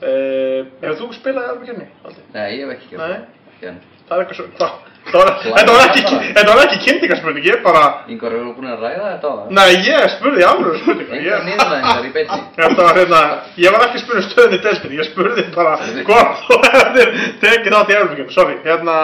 uh, 0.00 0.58
hefur 0.80 0.96
þú 1.02 1.10
spilað 1.18 1.44
í 1.44 1.52
Arbjörni, 1.56 1.90
Aldi? 2.06 2.24
Nei, 2.32 2.46
ég 2.56 2.64
hef 2.64 2.74
ekki 2.78 2.94
gert 2.94 3.02
Nei. 3.02 3.12
það. 3.12 3.28
Ekki 3.52 3.70
enn. 3.74 4.91
Það? 5.12 5.30
Það 5.42 5.56
þetta 5.58 5.72
var 5.76 5.82
ekki, 5.86 6.02
þetta 6.36 6.52
var 6.56 6.62
ekki 6.64 6.78
kynningarspurning, 6.86 7.44
ég 7.48 7.58
bara, 7.64 7.82
Yngvar, 8.12 8.32
eru 8.38 8.52
búin 8.56 8.70
að 8.72 8.82
ræða 8.86 9.10
þetta 9.12 9.28
á 9.28 9.34
það? 9.36 9.50
nei, 9.58 9.70
ég 9.86 10.06
spurði 10.16 10.46
alveg 10.48 10.78
spurningu, 10.82 11.12
Engar 11.12 11.28
ég, 11.28 11.44
niðurlæðingar 11.48 12.06
í 12.08 12.12
beinni. 12.16 12.38
þetta 12.62 12.86
var 12.86 13.00
hérna, 13.00 13.20
ég 13.64 13.76
var 13.76 13.86
ekki 13.86 14.00
að 14.00 14.04
spurði 14.06 14.24
stöðinni 14.28 14.58
í 14.58 14.64
deltinni, 14.66 14.98
ég 15.02 15.08
spurði 15.10 15.44
bara 15.56 15.74
hvort 16.08 16.42
þú 16.48 16.58
hefðir 16.72 17.14
tekið 17.44 17.76
þátt 17.76 17.92
í 17.92 17.98
Arbjörni, 18.00 18.28
sorry, 18.36 18.58
hérna, 18.66 18.96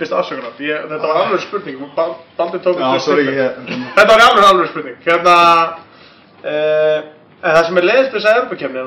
fyrst 0.00 0.16
afsökunar, 0.20 0.54
ég, 0.64 0.86
þetta 0.92 1.10
var 1.10 1.20
alveg 1.24 1.44
spurning, 1.48 1.82
Bal- 1.96 2.16
Baldur 2.38 2.64
tók 2.64 2.78
Já, 2.80 2.86
þetta 2.92 3.04
sorry, 3.08 3.26
styrkt. 3.28 3.74
ég... 3.74 3.84
Þetta 3.98 4.10
var 4.14 4.24
alveg 4.28 4.48
alveg 4.50 4.72
spurning. 4.72 4.96
Hérna, 5.06 5.36
uh, 6.44 6.98
en 7.44 7.54
það 7.58 7.62
sem 7.68 7.78
er 7.80 7.88
leiðist 7.90 8.12
við 8.14 8.20
þessa 8.20 8.36
erbukefni 8.40 8.84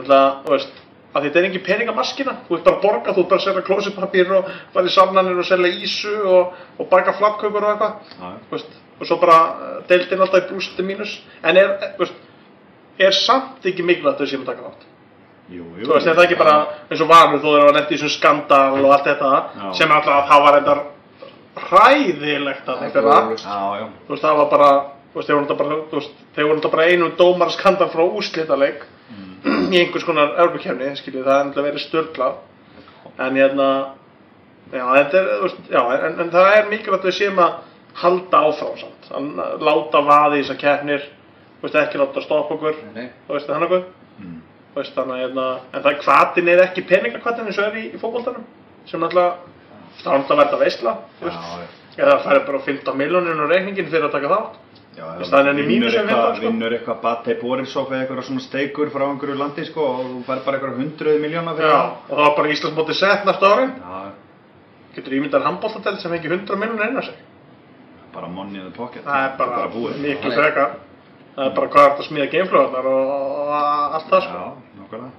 er 1.14 1.20
að 1.20 1.28
þetta 1.28 1.40
er 1.40 1.48
engin 1.50 1.66
peningamaskina. 1.66 2.34
Þú 2.48 2.58
ert 2.58 2.66
bara 2.68 2.78
að 2.78 2.84
borga, 2.84 3.14
þú 3.14 3.24
ert 3.24 3.30
bara 3.32 3.40
að 3.42 3.46
selja 3.46 3.66
klósipapír 3.70 4.34
og 4.38 4.52
fara 4.74 4.90
í 4.90 4.94
samnanir 4.94 5.40
og 5.40 5.48
selja 5.48 5.72
ísu 5.86 6.14
og, 6.26 6.60
og 6.78 6.90
baka 6.92 7.16
flappkökur 7.18 7.64
og 7.64 7.72
eitthvað. 7.74 8.68
Og 8.98 9.06
svo 9.06 9.20
bara 9.22 9.38
uh, 9.38 9.80
deildin 9.90 10.22
alltaf 10.26 10.44
í 10.44 10.52
blústi 10.52 10.86
mínus. 10.86 11.20
En 11.46 11.58
er, 11.58 11.74
eh, 11.86 11.96
veist, 12.00 12.22
er 12.98 13.14
samt 13.14 13.66
ekki 13.66 13.86
mikilvægt 13.86 14.18
að 14.18 14.26
þau 14.26 14.32
séum 14.34 14.46
að 14.46 14.54
taka 14.56 14.76
jú. 15.54 15.64
Þú 15.80 15.94
veist, 15.94 16.08
er 16.08 16.18
það 16.18 16.26
ekki 16.26 16.40
bara 16.40 16.56
eins 16.90 17.02
og 17.04 17.10
vanur 17.12 17.42
þú 17.42 17.48
þegar 17.52 17.62
það 17.62 17.68
var 17.70 17.78
nefnt 17.78 17.92
í 17.92 17.98
þessum 17.98 18.14
skandal 18.16 18.80
og 18.82 18.94
allt 18.96 19.08
þetta 19.08 19.32
Já. 19.32 19.68
sem 19.80 19.94
alltaf 19.96 20.16
að 20.18 20.30
það 20.32 20.46
var 20.46 20.60
endar 20.60 20.84
hræðilegt 21.68 22.68
að 22.68 22.82
Það 22.82 22.86
er 22.88 22.94
þetta. 22.98 23.38
Já, 23.48 23.62
já. 23.80 23.88
þú 24.08 24.14
veist, 24.14 24.26
það 24.26 24.42
var 24.42 24.50
bara 24.52 24.70
þú 25.14 25.20
veist, 25.20 25.28
þeir 25.28 25.38
voru 25.38 25.46
náttúrulega 25.48 26.62
bara, 26.62 26.72
bara 26.76 26.88
einum 26.92 27.16
dómaraskandal 27.18 27.90
frá 27.94 28.04
úrslitaleik 28.06 28.84
í 29.46 29.80
einhvers 29.82 30.06
konar 30.08 30.36
örbukefni, 30.44 30.90
skiljið, 31.00 31.26
það 31.28 31.40
er 31.40 31.46
náttúrulega 31.48 31.70
verið 31.70 31.84
störklað 31.86 32.34
en 33.28 33.40
hérna 33.40 33.68
já, 34.74 34.84
þetta 34.98 35.20
er, 35.20 35.30
þú 35.34 35.46
veist, 35.48 35.62
já, 35.72 35.82
en, 35.98 36.20
en 36.24 36.34
það 36.34 36.50
er 36.56 36.72
mikilvægt 36.72 37.06
að 37.06 37.12
við 37.12 37.18
séum 37.20 37.42
að 37.44 37.54
halda 37.98 38.42
áfram 38.50 38.76
samt, 38.82 39.08
að 39.18 39.64
láta 39.66 40.02
vaði 40.06 40.40
í 40.40 40.44
þessar 40.44 40.60
keppnir, 40.64 41.08
þú 41.58 41.68
veist, 41.68 41.80
ekki 41.82 42.02
láta 42.02 42.26
stoppa 42.26 42.58
okkur, 42.58 42.82
Nei, 42.96 43.08
þú 43.28 43.38
veist, 43.38 43.50
þannig 43.54 43.86
Mm. 44.18 44.38
þú 44.74 44.80
veist, 44.80 44.96
þannig 44.96 45.14
að, 45.14 45.20
hérna, 45.22 45.44
en 45.74 45.84
það 45.86 46.00
hvatin 46.02 46.48
er 46.50 46.62
ekki 46.64 46.84
peningakvatin 46.90 47.50
eins 47.50 47.58
og 47.62 47.66
er 47.68 47.76
í, 47.78 47.84
í 47.94 48.00
fótboltanum 48.02 48.46
sem 48.90 49.02
náttúrulega, 49.04 49.36
það 50.02 50.14
er 50.14 50.22
náttúrulega 50.24 50.40
verið 50.42 50.56
að 50.56 50.64
veistla, 50.64 50.94
þú 51.20 51.28
veist, 51.28 51.76
eða 51.98 52.16
það 52.16 52.24
færi 52.26 52.42
bara 52.48 52.62
15 52.66 52.98
miljónir 52.98 53.38
á 53.38 53.46
reikningin 53.52 53.92
fyrir 53.92 54.08
að 54.08 54.16
taka 54.16 54.32
þátt 54.32 54.58
Já, 54.98 55.06
Veist 55.20 55.30
það, 55.30 55.46
hann 55.46 55.60
er 55.62 55.68
mínus 55.70 55.92
sem 55.94 56.08
eitthvað, 56.08 56.24
fimmtán, 56.24 56.38
sko. 56.40 56.48
vinnur 56.48 56.74
eitthvað 56.74 57.02
Bate 57.04 57.34
Borisov 57.42 57.92
eða 57.92 58.00
eitthvað 58.06 58.24
svona 58.26 58.42
steikur 58.48 58.90
frá 58.90 59.04
einhverju 59.12 59.36
landi 59.38 59.66
sko 59.68 59.84
og 59.92 60.00
þú 60.08 60.22
fær 60.26 60.40
bara 60.46 60.58
eitthvað 60.58 60.80
hundruð 60.82 61.20
miljóna 61.22 61.54
fyrir 61.60 61.70
Já, 61.70 61.82
og 62.08 62.14
það 62.16 62.24
var 62.24 62.34
bara 62.40 62.54
Íslandsmóti 62.56 62.96
sett 62.98 63.28
næsta 63.30 63.52
ári. 63.54 63.68
Já, 63.78 64.00
Getur 64.98 65.14
ímyndar 65.20 65.44
handbóltatelt 65.46 66.02
sem 66.02 66.10
fengi 66.16 66.32
100 66.32 66.58
miljonar 66.58 66.90
inn 66.90 66.98
á 66.98 67.04
sig. 67.06 67.18
bara 68.14 68.28
money 68.28 68.58
in 68.58 68.66
the 68.66 68.72
pocket. 68.74 69.04
Það 69.06 69.24
er 69.28 69.38
bara, 69.38 69.68
búið. 69.70 69.98
miklu 70.02 70.32
frekar. 70.34 70.72
Það 71.36 71.46
er 71.46 71.54
bara 71.60 71.68
hvað 71.70 71.84
er 71.84 71.92
þetta 71.92 72.02
að 72.02 72.08
smíða 72.08 72.30
gameflöðunar 72.32 72.88
og, 72.90 73.52
allt 73.94 74.08
það 74.10 74.24
sko. 74.26 74.40
Já, 74.42 74.46
nokkulega. 74.80 75.12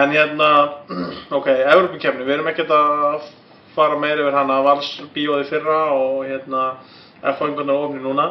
En 0.00 0.14
hérna, 0.16 0.48
ok, 1.38 1.48
Evropakefni, 1.74 2.24
við 2.24 2.34
erum 2.38 2.48
ekkert 2.54 2.72
að 2.72 3.28
fara 3.74 3.98
meira 4.00 4.24
yfir 4.24 4.38
hana, 4.38 4.62
Vals 4.64 4.88
bíóði 5.12 5.44
fyrra 5.50 5.78
og 5.92 6.24
hérna, 6.24 6.64
F-fóingunar 7.34 7.84
ofni 7.84 8.00
núna. 8.00 8.30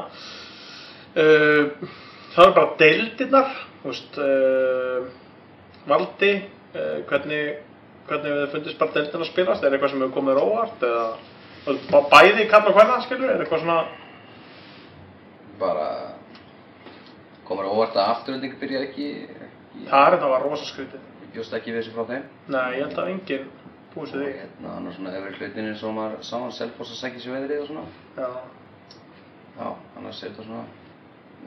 Uh, 1.17 1.89
það 2.36 2.43
eru 2.45 2.54
bara 2.60 2.76
deildirnar, 2.80 3.56
veist, 3.84 4.19
uh, 4.22 5.08
Valdi, 5.89 6.32
uh, 6.76 7.00
hvernig, 7.10 7.41
hvernig 8.10 8.36
við 8.36 8.52
fundist 8.54 8.80
bara 8.82 8.93
deildin 9.00 9.24
að 9.26 9.32
spilast, 9.32 9.63
er 9.65 9.74
eitthvað 9.74 9.93
sem 9.95 10.04
hefur 10.04 10.15
komið 10.19 10.38
þér 10.38 10.43
óvart 10.45 10.86
eða 10.89 11.08
bæði 12.13 12.45
kalla 12.52 12.74
hverna, 12.78 13.00
skilur, 13.06 13.32
er 13.34 13.41
eitthvað 13.43 13.65
svona, 13.65 13.80
Bara 15.60 15.88
komur 17.43 17.65
á 17.67 17.72
óvart 17.74 17.98
að 17.98 18.12
afturönding 18.13 18.54
byrjar 18.62 18.86
ekki, 18.86 19.08
ekki 19.28 19.88
það 19.89 20.06
er 20.06 20.13
þetta 20.15 20.30
var 20.32 20.45
rosa 20.45 20.67
skrítið. 20.69 21.02
Ég 21.26 21.34
bjóst 21.34 21.56
ekki 21.58 21.74
við 21.74 21.82
þessu 21.82 21.95
frá 21.98 22.06
þeim. 22.13 22.30
Nei, 22.54 22.67
ég 22.78 22.86
held 22.86 23.02
að 23.02 23.10
enginn 23.12 23.50
Og 23.98 24.06
við 24.06 24.13
því. 24.13 24.30
hérna, 24.38 24.76
annars 24.78 24.95
svona 24.95 25.12
öfri 25.17 25.34
hlutin 25.36 25.67
eins 25.72 25.84
og 25.84 25.95
maður 25.98 26.22
sá 26.24 26.36
hann 26.38 26.54
Selfoss 26.56 26.93
að 26.93 27.00
sækja 27.02 27.24
sér 27.24 27.36
veðrið 27.36 27.63
og 27.63 27.67
svona. 27.72 27.84
Já, 28.15 28.30
Já, 29.60 29.67
annars 30.00 30.22
er 30.24 30.30
þetta 30.30 30.45
svona, 30.45 30.63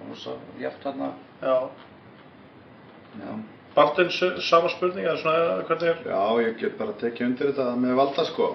rosa 0.09 0.37
jafnt 0.61 0.83
þarna. 0.85 1.12
já. 1.42 1.57
Já. 3.22 3.33
Baldin, 3.72 4.11
sama 4.44 4.68
spurning, 4.68 5.07
eða 5.07 5.16
svona, 5.16 5.62
hvernig 5.64 5.88
er, 5.88 6.00
Já, 6.05 6.22
ég 6.44 6.59
get 6.61 6.74
bara 6.76 6.92
tekið 7.00 7.24
undir 7.26 7.46
þetta 7.52 7.70
með 7.81 7.94
valda 7.96 8.24
sko. 8.28 8.48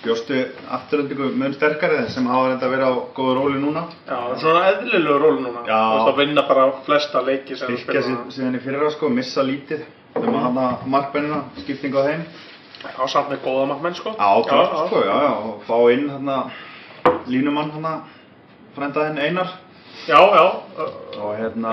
Bjóstu 0.00 0.38
afturöndingu 0.72 1.26
mun 1.36 1.52
sterkari 1.52 1.98
sem 2.08 2.24
hafa 2.26 2.46
reynda 2.48 2.70
verið 2.72 2.88
á 2.88 2.92
góðu 3.18 3.34
róli 3.36 3.60
núna. 3.60 3.82
Já, 4.08 4.16
svona 4.40 4.62
eðlilegu 4.70 5.18
ról 5.20 5.36
núna. 5.44 5.66
Já. 5.68 5.76
Þú 5.76 5.98
veist 5.98 6.12
að 6.14 6.22
vinna 6.22 6.46
bara 6.48 6.64
flesta 6.86 7.20
leiki 7.26 7.58
sem 7.60 7.68
þú 7.74 7.78
spila. 7.82 8.02
sig 8.02 8.16
síðan 8.38 8.56
í 8.56 8.62
fyrra 8.64 8.90
sko, 8.96 9.10
missa 9.12 9.44
lítið. 9.44 9.84
Þegar 10.14 10.32
maður 10.32 10.46
hana 10.46 10.66
markbennina, 10.96 11.42
skiptingu 11.60 12.00
á 12.00 12.04
þeim. 12.08 12.24
Já, 12.84 13.06
samt 13.08 13.28
með 13.34 13.44
góða 13.44 13.68
makkmenn, 13.68 13.98
sko. 14.00 14.14
Já, 14.16 14.30
klart 14.48 14.88
sko, 14.88 15.04
já, 15.04 15.14
já. 15.28 15.32
Og 15.44 15.60
fá 15.68 15.76
inn 15.92 16.08
hérna 16.08 16.38
línumann 17.28 17.70
hérna, 17.76 17.94
frændaðinn 18.76 19.20
Einar. 19.20 19.52
Já, 20.08 20.18
já. 20.36 20.44
Og 21.22 21.36
hérna? 21.38 21.70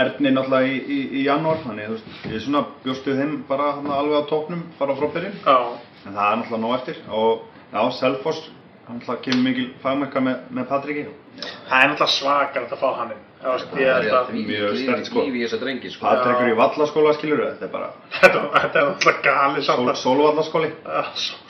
Erni 0.00 0.30
náttúrulega 0.32 0.68
í, 0.68 0.76
í, 0.88 0.98
í 1.20 1.24
janúar. 1.26 1.58
Þannig, 1.64 1.90
þú 1.90 1.96
veist, 1.96 2.22
ég 2.32 2.44
svona 2.44 2.62
bjóstu 2.84 3.16
þeim 3.18 3.34
bara 3.48 3.74
hérna 3.76 3.98
alveg 4.00 4.24
á 4.24 4.30
tóknum, 4.30 4.62
bara 4.78 4.96
frá 4.96 5.10
byrjun. 5.16 5.34
Já, 5.44 5.56
En 6.04 6.12
það 6.12 6.30
er 6.30 6.38
náttúrulega 6.40 6.62
nóg 6.64 6.74
eftir. 6.78 7.02
Og 7.08 7.44
já, 7.72 7.82
Selfoss, 7.98 8.48
hann 8.86 9.00
náttúrulega 9.00 9.24
kemur 9.26 9.44
mikil 9.48 9.68
fagmörka 9.82 10.20
með, 10.24 10.40
með 10.50 10.68
Patriki. 10.72 11.04
Það 11.42 11.78
er 11.82 11.92
náttúrulega 11.92 12.12
svakar 12.18 12.66
að 12.68 12.80
fá 12.80 12.90
hann 12.98 13.14
inn. 13.14 13.22
Það 13.44 13.76
er 13.76 14.28
Mjög 14.32 14.76
sterkt, 14.80 15.00
líf 15.00 15.08
sko. 15.10 15.22
líf 15.26 15.34
í 15.36 15.40
þessa 15.44 15.58
drengi, 15.60 15.90
sko. 15.92 16.04
Patrikur 16.06 16.48
í 16.48 16.54
vallaskóla 16.56 17.10
skilur 17.12 17.42
þetta 17.44 17.66
er 17.66 17.72
bara 17.74 17.88
þetta, 18.14 18.38
er 18.64 18.86
náttúrulega 18.88 19.20
gali 19.26 19.64
samt 19.66 19.90
að... 19.90 19.98
sólvallaskóli. 20.00 20.70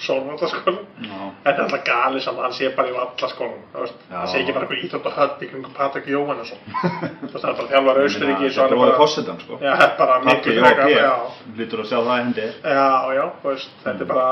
Sólvallaskóli. 0.03 0.81
Já. 1.05 1.21
Þetta 1.45 1.53
er 1.53 1.61
náttúrulega 1.61 1.85
gali 1.91 2.25
samt 2.25 2.41
að 2.41 2.49
hann 2.49 2.57
sé 2.59 2.71
bara 2.75 2.91
í 2.91 2.97
vallaskólanum. 2.97 3.63
þú 3.77 3.85
veist. 3.85 4.03
Já. 4.09 4.17
Það 4.17 4.27
sé 4.33 4.41
ekki 4.41 4.57
bara 4.57 4.67
eitthvað 4.67 4.89
íþjótt 4.89 5.07
og 5.11 5.17
höll 5.21 5.31
í 5.31 5.51
kringum 5.53 5.77
Patrik 5.79 6.11
Jóhannesson. 6.11 6.67
Það 7.31 7.39
er 7.39 7.57
bara 7.61 7.71
þjálfar 7.71 8.03
Austuríki. 8.03 8.51
Þetta 8.59 8.69
bróðið 8.75 8.99
fósitan 9.05 9.41
sko. 9.45 9.61
Já, 9.63 9.73
þetta 9.85 10.09
er 10.09 10.11
bara. 10.11 10.83
P. 10.83 10.91
Já. 10.99 11.15
Lítur 11.63 11.85
að 11.85 11.91
sjá 11.93 11.99
það 12.01 12.13
í 12.17 12.19
hendi. 12.25 12.51
Já, 12.75 12.91
já, 13.21 13.25
þú 13.39 13.55
veist, 13.55 13.81
þetta 13.87 14.07
er 14.09 14.11
bara, 14.11 14.29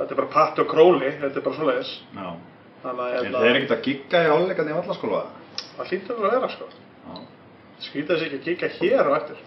þetta 0.00 0.16
er 0.16 0.22
bara 0.22 0.32
Patti 0.38 0.64
og 0.64 0.72
Króli, 0.72 1.14
þetta 1.20 1.40
er 1.40 1.48
bara 1.50 1.60
svoleiðis. 1.60 1.94
Þannig 2.84 3.04
að 3.04 3.14
hérna, 3.16 3.40
þeir 3.40 3.58
ekkert 3.58 3.74
að 3.74 3.84
gigga 3.88 4.20
í 4.20 4.30
hálfleikarni 4.30 4.74
í 4.74 4.78
vallaskóla? 4.78 5.24
það 5.76 5.90
hlýtur 5.90 6.16
alveg 6.16 6.30
að 6.30 6.36
vera, 6.36 6.50
sko. 6.54 6.66
Skrítið 7.84 8.10
þessi 8.14 8.26
ekki 8.28 8.38
að 8.38 8.44
kíka 8.48 8.70
hér 8.78 9.10
á 9.10 9.12
eftir. 9.18 9.38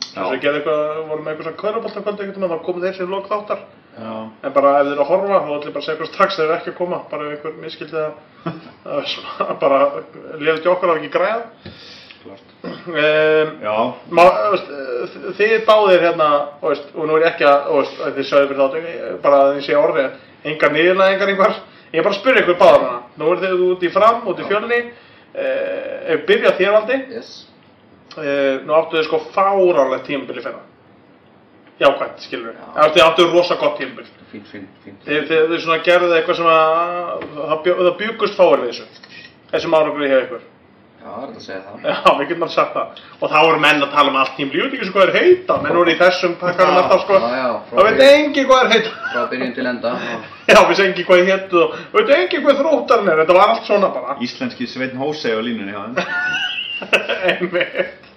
Þess 0.00 0.22
að 0.24 0.32
við 0.34 0.42
gerðum 0.44 0.58
eitthvað, 0.60 0.80
vorum 1.10 1.24
með 1.24 1.32
eitthvað 1.32 1.46
svona 1.46 1.60
kvöruboltakvöldi 1.60 2.24
einhvern 2.24 2.44
veginn, 2.44 2.52
þá 2.52 2.66
komu 2.66 2.82
þeir 2.84 2.96
sér 2.98 3.10
lók 3.10 3.30
þáttar. 3.30 3.62
Já. 3.90 4.12
En 4.46 4.54
bara 4.54 4.72
ef 4.78 4.84
þeir 4.86 4.92
eru 4.94 5.04
að 5.04 5.10
horfa, 5.10 5.38
þá 5.40 5.52
ætlum 5.54 5.70
ég 5.70 5.74
bara 5.76 5.80
að 5.80 5.86
segja 5.86 5.94
eitthvað 5.96 6.10
strax 6.12 6.36
þeir 6.36 6.46
eru 6.46 6.56
ekki 6.56 6.72
að 6.72 6.78
koma, 6.80 7.00
bara 7.10 7.26
ef 7.26 7.32
einhver 7.36 7.56
miskildi 7.64 8.00
að, 8.00 8.12
að 9.46 9.56
bara 9.62 9.80
liður 10.40 10.62
til 10.64 10.72
okkur 10.74 10.92
að 10.92 11.00
ekki 11.00 11.12
græða. 11.16 11.42
Um. 12.60 13.54
Má, 14.12 14.22
veist, 14.52 14.72
þið 15.38 15.54
báðir 15.68 16.04
hérna, 16.04 16.30
veist, 16.60 16.90
og 16.92 17.08
nú 17.08 17.16
er 17.16 17.24
ég 17.24 17.30
ekki 17.32 17.48
að, 17.48 17.70
veist, 17.78 18.00
þið 18.18 18.28
sögðu 18.28 18.50
fyrir 18.50 18.62
þáttu, 18.62 19.20
bara 19.24 19.42
að 19.44 19.52
þið 19.56 19.66
sé 19.66 19.78
orðið, 19.80 20.18
engar 20.50 20.74
niðurlæðingar 20.76 21.32
einhver, 21.32 21.56
ég 21.92 21.98
er 22.00 22.06
bara 22.06 22.14
að 22.14 22.20
spyrja 22.20 22.42
ykkur 22.44 22.58
báðar 22.60 22.82
hana, 22.86 22.98
nú 23.18 23.30
er 23.34 23.40
þið 23.44 23.62
út 23.68 23.82
í 23.86 23.92
fram, 23.94 24.20
út 24.30 24.40
í 24.42 24.48
fjölni, 24.48 24.80
ef 26.14 26.26
byrja 26.28 26.52
þér 26.58 26.74
valdi, 26.76 26.98
Yes. 27.16 27.30
uh, 28.16 28.60
nú 28.66 28.74
áttu 28.74 28.98
þið 28.98 29.08
sko 29.08 29.20
fáránlegt 29.34 30.06
tímabili 30.06 30.42
fennar, 30.44 30.66
jákvæmt, 31.80 32.22
skilur 32.26 32.52
við, 32.52 32.56
Já. 32.60 32.70
áttu 32.84 32.98
þið 32.98 33.06
áttu 33.08 33.28
rosa 33.32 33.56
gott 33.60 33.78
tímabil, 33.78 34.06
Fínt, 34.30 34.46
fínt, 34.46 34.68
fínt. 34.84 35.02
þið, 35.06 35.26
þið, 35.26 35.84
gerðuð 35.84 36.16
eitthvað 36.16 36.36
sem 36.38 36.46
að, 36.46 37.24
það, 37.34 37.92
bjúkust 37.98 38.36
fáir 38.38 38.60
við 38.62 38.68
þessu, 38.70 38.84
þessum 39.50 39.74
árangri 39.74 40.10
hjá 40.10 40.20
ykkur. 40.24 40.44
Já, 41.00 41.08
það 41.08 41.22
er 41.22 41.28
þetta 41.30 41.40
að 41.40 41.44
segja 41.46 41.60
það. 41.64 41.76
Já, 41.88 42.10
við 42.18 42.26
getum 42.28 42.42
alveg 42.44 42.54
sagt 42.54 42.74
það. 42.76 42.98
Og 43.20 43.30
þá 43.32 43.36
voru 43.46 43.60
menn 43.64 43.84
að 43.86 43.92
tala 43.94 44.10
um 44.12 44.18
allt 44.20 44.34
tímli, 44.36 44.58
ég 44.60 44.66
veit 44.66 44.74
ekki 44.76 44.88
svo 44.88 44.94
hvað 44.96 45.06
er 45.08 45.16
heita, 45.16 45.56
menn 45.64 45.78
voru 45.78 45.90
í 45.94 45.96
þessum 46.00 46.34
pakkanum 46.40 46.74
Já, 46.76 46.80
alltaf 46.82 47.00
sko. 47.06 47.14
já, 47.20 47.30
já, 47.40 47.50
Það 47.70 47.86
veit 47.88 48.02
engi 48.06 48.44
hvað 48.50 48.60
er 48.66 48.70
heita. 48.74 48.90
Frá 49.14 49.22
byrjun 49.30 49.54
til 49.56 49.66
enda. 49.70 49.94
Já. 50.04 50.18
Já, 50.50 50.58
við 50.68 50.76
segjum 50.76 50.92
ekki 50.92 51.06
hvað 51.08 51.30
héttu 51.30 51.62
og 51.64 51.68
veit 51.96 52.12
engi 52.18 52.42
hvað 52.44 52.60
þróttarinn 52.60 53.10
er, 53.14 53.22
þetta 53.24 53.38
var 53.38 53.54
allt 53.54 53.64
svona 53.70 53.88
bara. 53.96 54.18
Íslenski 54.20 54.68
Sveinn 54.68 55.00
Hósei 55.00 55.32
á 55.32 55.40
línunni 55.40 55.72
þeim. 55.72 55.94
Einmitt. 57.30 58.08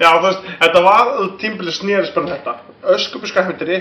Já, 0.00 0.08
þú 0.08 0.24
veist, 0.24 0.42
þetta 0.64 0.80
var 0.88 1.04
tímli 1.40 1.72
snýrist 1.76 2.16
bara 2.16 2.24
um 2.24 2.32
þetta. 2.32 2.52
Öskubuska 2.96 3.44
myndir 3.44 3.76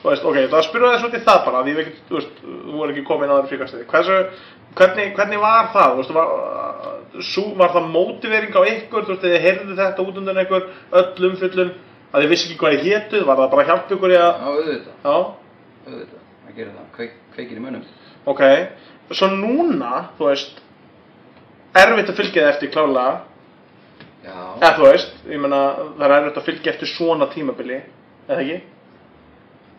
það 0.00 0.06
þú 0.06 0.10
veist, 0.10 0.24
ok, 0.24 0.38
það 0.52 0.64
spyrur 0.68 1.04
út 1.08 1.14
í 1.14 1.20
það 1.26 1.40
bara, 1.46 1.62
því 1.66 1.74
við 1.76 1.88
þú 2.08 2.16
veist, 2.18 2.40
þú 2.44 2.78
voru 2.78 2.94
ekki 2.94 3.04
komin 3.10 3.30
á 3.30 3.34
þeirra 3.36 3.50
fríkastiði. 3.50 3.86
Hversu, 3.90 4.16
hvernig, 4.78 5.10
hvernig 5.18 5.40
var 5.42 5.68
það, 5.74 5.90
þú 5.92 6.00
veist, 6.00 6.14
var, 6.16 6.32
sú, 7.30 7.44
var 7.60 7.74
það 7.74 7.88
mótivering 7.94 8.54
á 8.56 8.62
ykkur, 8.70 9.04
þú 9.04 9.14
veist, 9.14 9.24
þið 9.26 9.44
heyrðu 9.44 9.76
þetta 9.80 10.06
út 10.08 10.20
undan 10.22 10.40
einhver 10.40 10.68
öll 11.00 11.28
umfyllun, 11.30 11.72
að 12.10 12.24
þið 12.24 12.32
vissi 12.32 12.48
ekki 12.48 12.58
hvað 12.62 12.76
þið 12.78 12.88
hétuð, 12.90 13.26
var 13.28 13.36
það 13.42 13.50
bara 13.52 13.62
að 13.66 13.70
hjálpa 13.70 13.94
ykkur 13.98 14.14
í 14.14 14.18
að, 14.20 14.32
Já, 14.40 14.48
auðvitað. 14.50 14.94
já, 15.04 15.16
Auðvitað. 15.90 16.24
Það 16.46 16.56
gerir 16.56 16.72
það. 16.78 16.88
Kveik, 16.96 17.12
kveikir 17.36 17.58
í 17.60 17.64
mönnum. 17.66 17.84
ok, 18.30 18.42
svo 19.14 19.28
núna, 19.34 19.92
þú 20.18 20.26
veist, 20.30 20.58
erfitt 21.76 22.10
að 22.10 22.18
fylgja 22.18 22.42
þið 22.42 22.50
eftir 22.54 22.72
klálega, 22.74 23.20
Já. 24.24 24.34
eða 24.60 24.72
þú 24.76 24.84
veist, 24.88 25.14
ég 25.30 25.40
meina, 25.40 25.60
það 25.98 26.04
er 26.08 26.14
erfitt 26.18 26.40
að 26.40 26.48
fylgja 26.50 26.72
eftir 26.74 26.90
svona 26.90 27.28
tímabili, 27.32 27.78
eða 28.28 28.42
ekki? 28.42 28.58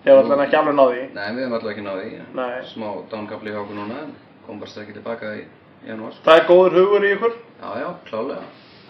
Ég 0.01 0.13
var 0.15 0.23
allavega 0.23 0.47
ekki 0.47 0.57
alveg 0.57 0.75
náði, 0.79 1.01
Nei, 1.13 1.27
við 1.35 1.43
höfum 1.43 1.53
alltaf 1.57 1.71
ekki 1.75 1.83
náði 1.85 2.05
í. 2.09 2.19
Nei. 2.33 2.61
Smá 2.71 2.87
dánkapli 3.11 3.51
hjá 3.53 3.59
okkur 3.61 3.77
núna, 3.77 3.99
en 4.07 4.15
komum 4.47 4.59
bara 4.63 4.71
strekki 4.71 4.95
tilbaka 4.97 5.33
í 5.37 5.43
janúar. 5.85 6.15
það 6.25 6.39
er 6.39 6.47
góður 6.49 6.77
hugur 6.79 7.05
í 7.05 7.11
ykkur, 7.15 7.35
Já, 7.61 7.69
já, 7.83 7.89
klálega. 8.09 8.43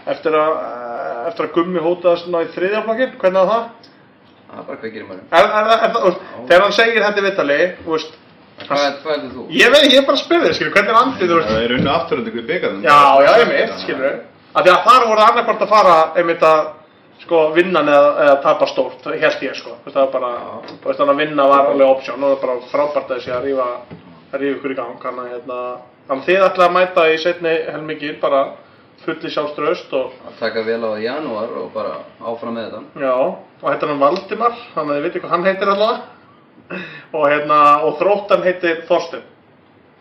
eftir 0.08 0.38
að, 0.40 0.54
eftir 1.28 1.46
að 1.50 1.54
gummi 1.58 1.84
hótaðast 1.84 2.30
ná 2.32 2.40
í 2.46 2.50
þriðjaflokkin, 2.56 3.12
hvernig 3.20 3.42
var 3.42 3.52
það? 3.52 3.92
Það 4.52 4.60
er 4.62 4.66
bara 4.72 4.80
kveikir 4.82 5.02
í. 5.02 5.06
Er, 5.12 5.46
er, 5.46 5.52
er, 5.52 5.70
er, 5.76 6.00
er, 6.08 6.18
þegar 6.48 6.66
hann 6.66 6.76
segir 6.80 7.04
þetta 7.06 7.20
í 7.22 7.28
vitali, 7.30 7.60
þú 7.86 7.96
veist, 7.98 8.18
Hvað, 8.62 8.82
hvað 9.02 9.14
heldur 9.16 9.32
þú? 9.36 9.44
ég 9.58 9.72
veit, 9.74 9.86
ég 9.92 9.98
er 10.00 10.06
bara 10.06 10.18
að 10.18 10.22
spyrja 10.24 10.48
þig, 10.48 10.56
skilur, 10.60 10.74
hvernig 10.76 10.92
er 10.92 10.98
andið, 11.02 11.30
þú 11.32 11.38
veist, 11.40 11.50
Það 11.52 11.64
er 11.66 11.72
unnu 11.78 11.90
afturöndingu 11.92 12.40
í 12.42 12.48
byggarnum. 12.52 12.84
já, 12.86 12.98
já, 13.26 13.32
einmitt, 13.42 13.72
skilur, 13.82 14.18
af 14.54 14.66
því 14.66 14.72
að 14.74 14.84
þar 14.88 15.06
voru 15.12 15.24
annarkvort 15.26 15.64
að 15.66 15.72
fara, 15.72 15.96
einmitt 16.22 16.44
að, 16.46 16.60
sko, 17.22 17.42
vinnan 17.56 17.90
eða, 17.90 18.10
eða 18.26 18.38
tapa 18.44 18.68
stórt, 18.70 19.06
held 19.06 19.44
ég, 19.46 19.56
sko, 19.58 19.76
þú 19.84 19.88
veist, 19.90 19.96
það 19.98 20.08
var 20.08 20.12
bara, 20.16 20.32
þú 20.72 20.90
veist, 20.90 21.00
þannig 21.00 21.14
að 21.14 21.22
vinna 21.24 21.48
var 21.52 21.70
alveg 21.72 21.94
option, 21.94 22.24
er 22.24 22.34
það 22.34 22.42
bara 22.46 22.56
frábært 22.72 23.12
að 23.12 23.16
þessi 23.18 23.34
að 23.36 23.46
rífa, 23.48 23.68
að 24.32 24.42
rífa 24.42 24.58
ykkur 24.58 24.74
í 24.74 24.78
gang, 24.82 24.98
hann 25.06 25.22
að, 25.22 25.30
hérna, 25.36 25.60
þannig 26.08 26.24
að 26.24 26.28
þið 26.32 26.46
ætlaði 26.48 26.68
að 26.70 26.76
mæta 26.78 27.06
í 27.12 27.20
setni 27.26 27.54
helmingin, 27.70 28.20
bara 28.24 28.42
fulli 29.02 29.32
sjálfströst 29.34 29.94
og, 29.98 30.18
Að 30.30 30.36
taka 30.40 30.66
vel 30.68 30.80
á 30.82 30.88
það 30.92 31.00
í 31.02 31.06
janúar 31.08 31.56
og 31.62 31.70
bara 31.74 31.94
áfram 32.32 32.58
með 32.58 32.68
þetta. 32.68 33.06
já, 33.06 33.16
og 33.62 33.70
heitir 33.72 33.90
hann 33.94 34.04
Valdimar, 34.04 34.60
þannig 34.76 34.92
að 34.92 34.98
þið 35.00 35.08
veitir 35.08 35.24
hvað 35.24 35.34
hann 35.36 35.48
heitir 35.50 35.72
allavega, 35.76 36.02
og 37.18 37.26
hérna, 37.32 37.62
og 37.88 37.98
þróttan 38.02 38.46
heitir 38.46 38.84
Þorstein, 38.90 39.26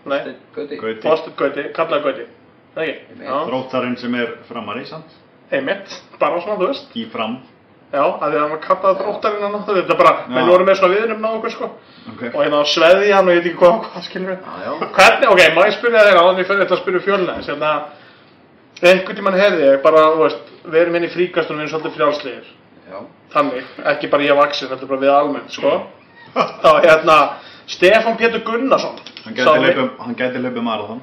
nei, 0.09 0.21
Gauti. 0.57 0.77
Gauti. 0.81 1.33
Gauti, 1.41 1.65
kallaði 1.77 2.05
Gauti, 2.09 2.29
Þróttarinn 3.21 3.97
sem 3.99 4.15
er 4.15 4.37
framari, 4.47 4.85
sant? 4.87 5.17
Einmitt, 5.51 5.97
bara 6.21 6.41
svona, 6.43 6.59
þú 6.61 6.69
veist, 6.71 6.93
Í 6.97 7.07
fram. 7.13 7.41
Já, 7.91 8.05
að 8.07 8.21
því 8.21 8.37
að 8.37 8.43
hann 8.45 8.53
var 8.53 8.61
kallaði 8.63 8.99
þróttarinn 9.01 9.45
hann 9.45 9.55
áttu, 9.59 9.75
þetta 9.75 9.95
er 9.95 9.99
bara, 9.99 10.11
menn 10.31 10.47
voru 10.47 10.67
með 10.67 10.77
svona 10.79 10.95
viðnum 10.95 11.25
á 11.27 11.31
okkur 11.31 11.53
sko. 11.57 11.69
Ok. 12.13 12.21
og 12.29 12.37
hérna 12.39 12.61
sveði 12.71 13.09
hann 13.11 13.27
og 13.27 13.35
ég 13.35 13.41
veit 13.41 13.49
ekki 13.51 13.59
hvað, 13.59 13.81
hvað 13.89 14.05
skilur 14.07 14.31
við 14.31 14.45
Já, 14.47 14.61
já. 14.63 14.91
Hvernig, 14.95 15.27
ok, 15.33 15.43
má 15.57 15.61
ég 15.67 15.75
spyrja 15.75 16.05
þér 16.07 16.21
á 16.21 16.23
þannig 16.29 16.47
fyrir 16.47 16.63
þetta 16.63 16.77
að 16.77 16.83
spyrja 16.85 17.03
fjölna 17.09 17.35
hérna. 17.41 17.73
Einhvern 18.81 19.19
tímann 19.19 19.41
hefði 19.41 19.67
ég 19.67 19.83
bara, 19.83 20.07
þú 20.15 20.23
veist, 20.23 20.55
við 20.63 20.81
erum 20.85 21.01
inn 21.01 21.09
í 21.09 21.11
fríkastunum 21.17 21.61
við 21.61 21.67
erum 21.67 21.75
svolítið 21.75 21.99
frjálslegir. 21.99 22.49
Já. 22.91 23.01
þannig, 23.35 23.67
ekki 23.91 24.09
bara 24.11 24.27
ég 24.27 24.39
vaksin, 24.39 24.71
heldur 24.71 24.89
bara 24.91 25.03
við 25.03 25.13
almennt, 25.15 25.53
sko. 25.55 25.75
Þá 26.63 26.71
hérna, 26.87 27.19
Stefán 27.71 28.17
Pétur 28.23 28.47
Gunnarsson. 28.47 28.97
Hann 29.27 30.17
gæti 30.19 30.39
hlaupið 30.39 30.63
marathon. 30.63 31.03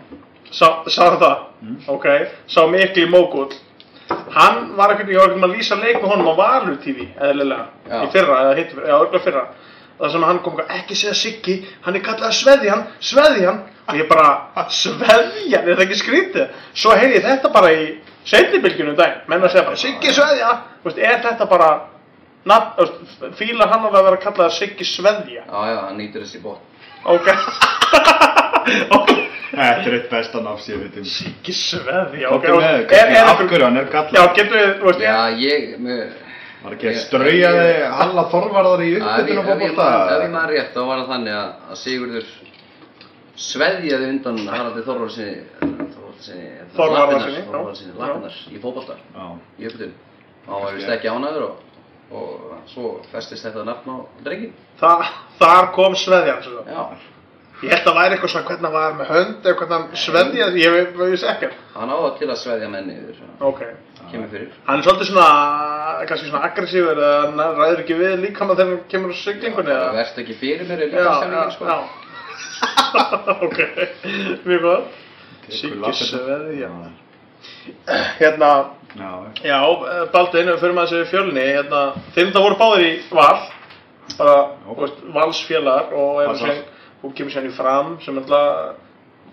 sá, 0.51 0.83
sá 0.87 1.15
það, 1.19 1.37
ok. 1.91 2.07
Sá 2.47 2.63
mikli 2.71 3.07
mógull 3.11 3.51
hann 4.35 4.59
var 4.77 4.93
ekkert, 4.93 5.09
ég 5.11 5.19
var 5.19 5.31
ekkert 5.31 5.47
að 5.47 5.55
lýsa 5.55 5.77
leik 5.79 5.97
með 6.01 6.11
honum 6.13 6.29
á 6.31 6.35
Valur 6.37 6.77
TV, 6.83 7.07
eðlilega 7.19 7.65
Já. 7.89 7.97
í 8.03 8.11
fyrra, 8.13 8.37
eða 8.45 8.53
hitt, 8.59 8.75
já, 8.77 8.93
örgulega 8.99 9.23
fyrra. 9.25 9.43
Það 9.97 10.11
sem 10.13 10.23
hann 10.29 10.39
kom, 10.45 10.59
eitthvað, 10.61 10.77
ekki 10.77 10.95
segja 10.99 11.15
Siggi 11.17 11.55
hann 11.87 11.95
er 11.97 12.03
kallað 12.05 12.35
Sveðjan, 12.37 12.83
Sveðjan. 13.01 13.59
Og 13.87 13.95
ég 13.97 14.09
bara, 14.11 14.27
Sveðjan, 14.69 15.63
er 15.63 15.73
það 15.73 15.83
ekki 15.87 15.99
skrítið? 16.03 16.55
Svo 16.77 16.93
heyri 16.99 17.17
ég 17.17 17.25
þetta 17.25 17.51
bara 17.55 17.71
í 17.73 17.85
seinnibilgjunum 18.27 18.97
dag, 18.99 19.23
menn 19.31 19.43
að 19.43 19.55
segja 19.55 19.65
bara 19.69 19.81
Siggi 19.81 20.13
Sveðja, 20.13 20.51
Þú 20.83 20.91
veist, 20.91 20.99
er 21.01 21.21
þetta 21.25 21.49
bara 21.49 21.69
þú 22.47 22.85
veist, 22.85 23.23
fílar 23.39 23.71
hann 23.73 23.87
alveg 23.87 23.99
að 23.99 24.09
vera 24.11 24.23
kallað 24.27 24.53
Siggi 24.59 24.85
Sveðja? 24.87 25.43
Já, 25.47 25.59
já, 25.71 25.79
hann 25.87 25.97
nýtur 25.97 26.21
þessi 26.23 26.43
bótt. 26.43 26.61
ok 27.07 27.27
Þetta 29.47 29.87
er 29.87 29.95
eitt 29.97 30.09
besta 30.11 30.41
nafn 30.43 30.61
sem 30.61 30.75
ég 30.75 30.81
veit 30.85 30.97
um. 31.01 31.05
Siggi 31.07 31.53
Sveðja, 31.55 32.31
ok 32.35 32.43
Þetta 32.43 32.53
er 32.53 32.57
með, 32.61 32.71
er, 32.77 32.87
kannski 32.91 33.17
er, 33.17 33.29
af 33.31 33.43
hverju 33.43 33.65
hann 33.67 33.77
er 33.79 33.85
Já, 33.87 33.91
kallað. 33.93 34.33
getur 34.37 34.57
við, 34.57 34.73
þú 34.81 34.89
veist, 34.89 35.03
Já, 35.05 35.17
ég, 35.41 35.69
með, 35.85 36.01
Var 36.57 36.73
ekki 36.75 36.89
að 36.89 36.99
strauja 37.03 37.51
þig 37.53 37.79
alla 38.05 38.23
þorvarðar 38.33 38.83
í 38.83 38.89
uppbytun 38.97 39.39
og 39.39 39.51
ef 39.53 39.61
ég, 39.61 39.73
man, 39.77 39.95
ef 40.11 40.23
ég 40.25 40.31
man 40.33 40.49
rétt, 40.51 40.71
þá 40.73 40.81
var 40.81 41.01
það 41.03 41.11
þannig 41.13 41.35
að, 41.37 41.49
Sigurður 41.83 42.31
sveðjaði 43.37 44.09
undan 44.15 44.39
Haraldi 44.49 44.83
já. 44.83 44.87
Þorvarsinni, 46.77 47.93
lappinnar 47.97 48.37
í 48.49 48.59
fótbolta, 48.61 48.97
Já. 49.13 49.25
í 49.61 49.69
uppbytun. 49.69 49.93
Hann 50.47 50.63
var 50.63 50.77
vist 50.77 50.89
ekki 50.91 51.11
ánæður 51.11 51.45
og, 51.45 51.53
og 52.17 52.25
svo 52.71 52.95
festist 53.11 53.45
þetta 53.45 53.65
nafn 53.67 53.93
á 53.93 53.97
drengin. 54.25 54.55
Þa, 54.81 54.91
þar 55.39 55.69
kom 55.77 55.95
Sveðjan, 55.99 56.41
svo. 56.45 56.65
Já, 57.57 57.65
Ég 57.67 57.71
held 57.73 57.87
að 57.89 57.95
væri 57.97 58.13
eitthvað 58.17 58.31
svona 58.33 58.47
hvernig 58.47 58.65
hann 58.67 58.73
var 58.77 58.91
með 58.99 59.07
hönd 59.13 59.45
eða 59.47 59.55
hvernig 59.57 59.75
hann 59.77 59.85
sveðjaði, 59.97 60.59
ég 60.61 60.73
veit, 60.75 60.91
veist 60.99 61.23
ekkert. 61.31 61.53
hann 61.73 61.89
á 61.89 61.97
það 61.97 62.17
til 62.19 62.27
að 62.29 62.37
sveðja 62.43 62.67
menni 62.69 62.93
yfir, 63.01 63.15
Ok. 63.49 63.61
kemur 64.11 64.27
fyrir. 64.29 64.51
Hann 64.67 64.77
er 64.79 64.83
svolítið 64.85 65.09
svona, 65.09 66.05
kannski 66.07 66.29
svona 66.29 66.43
aggressífur 66.47 66.97
eða 67.01 67.21
hann 67.23 67.57
ræður 67.57 67.81
ekki 67.81 67.97
við 67.97 68.13
líka 68.21 68.45
þegar 68.45 68.67
hann 68.67 68.83
kemur 68.93 69.09
á 69.09 69.15
siglingunni 69.23 69.71
Það 69.73 69.81
eða? 69.81 69.95
verðst 69.97 70.21
ekki 70.21 70.35
fyrir 70.43 70.67
mér 70.69 70.77
Já, 70.77 70.85
líka 70.85 71.01
já, 71.01 71.13
stemningin, 71.17 71.51
sko. 71.51 71.65
já. 71.65 71.77
ok, 73.47 73.59
mjög 74.45 74.61
góð. 74.61 74.81
Lappirnar. 75.47 75.93
Sveðja. 75.93 76.69
Hérna, 78.19 78.51
Já, 78.97 79.11
já, 79.43 79.57
eh, 79.61 80.05
Baldvin, 80.13 80.47
fyrir 80.57 80.73
maður 80.73 80.93
þessi 80.93 81.09
fjölni, 81.11 81.43
hérna, 81.53 81.81
þeim 82.15 82.31
það 82.33 82.45
voru 82.45 82.57
báðir 82.57 82.85
í 82.87 82.93
val, 83.13 83.41
bara, 84.17 84.37
Já. 84.37 84.75
veist, 84.79 85.01
valsfélagar 85.13 85.91
og 85.93 86.21
hún 87.07 87.15
kemur 87.15 87.33
sérni 87.33 87.53
fram 87.55 87.97
sem 88.03 88.19
alltaf 88.19 88.75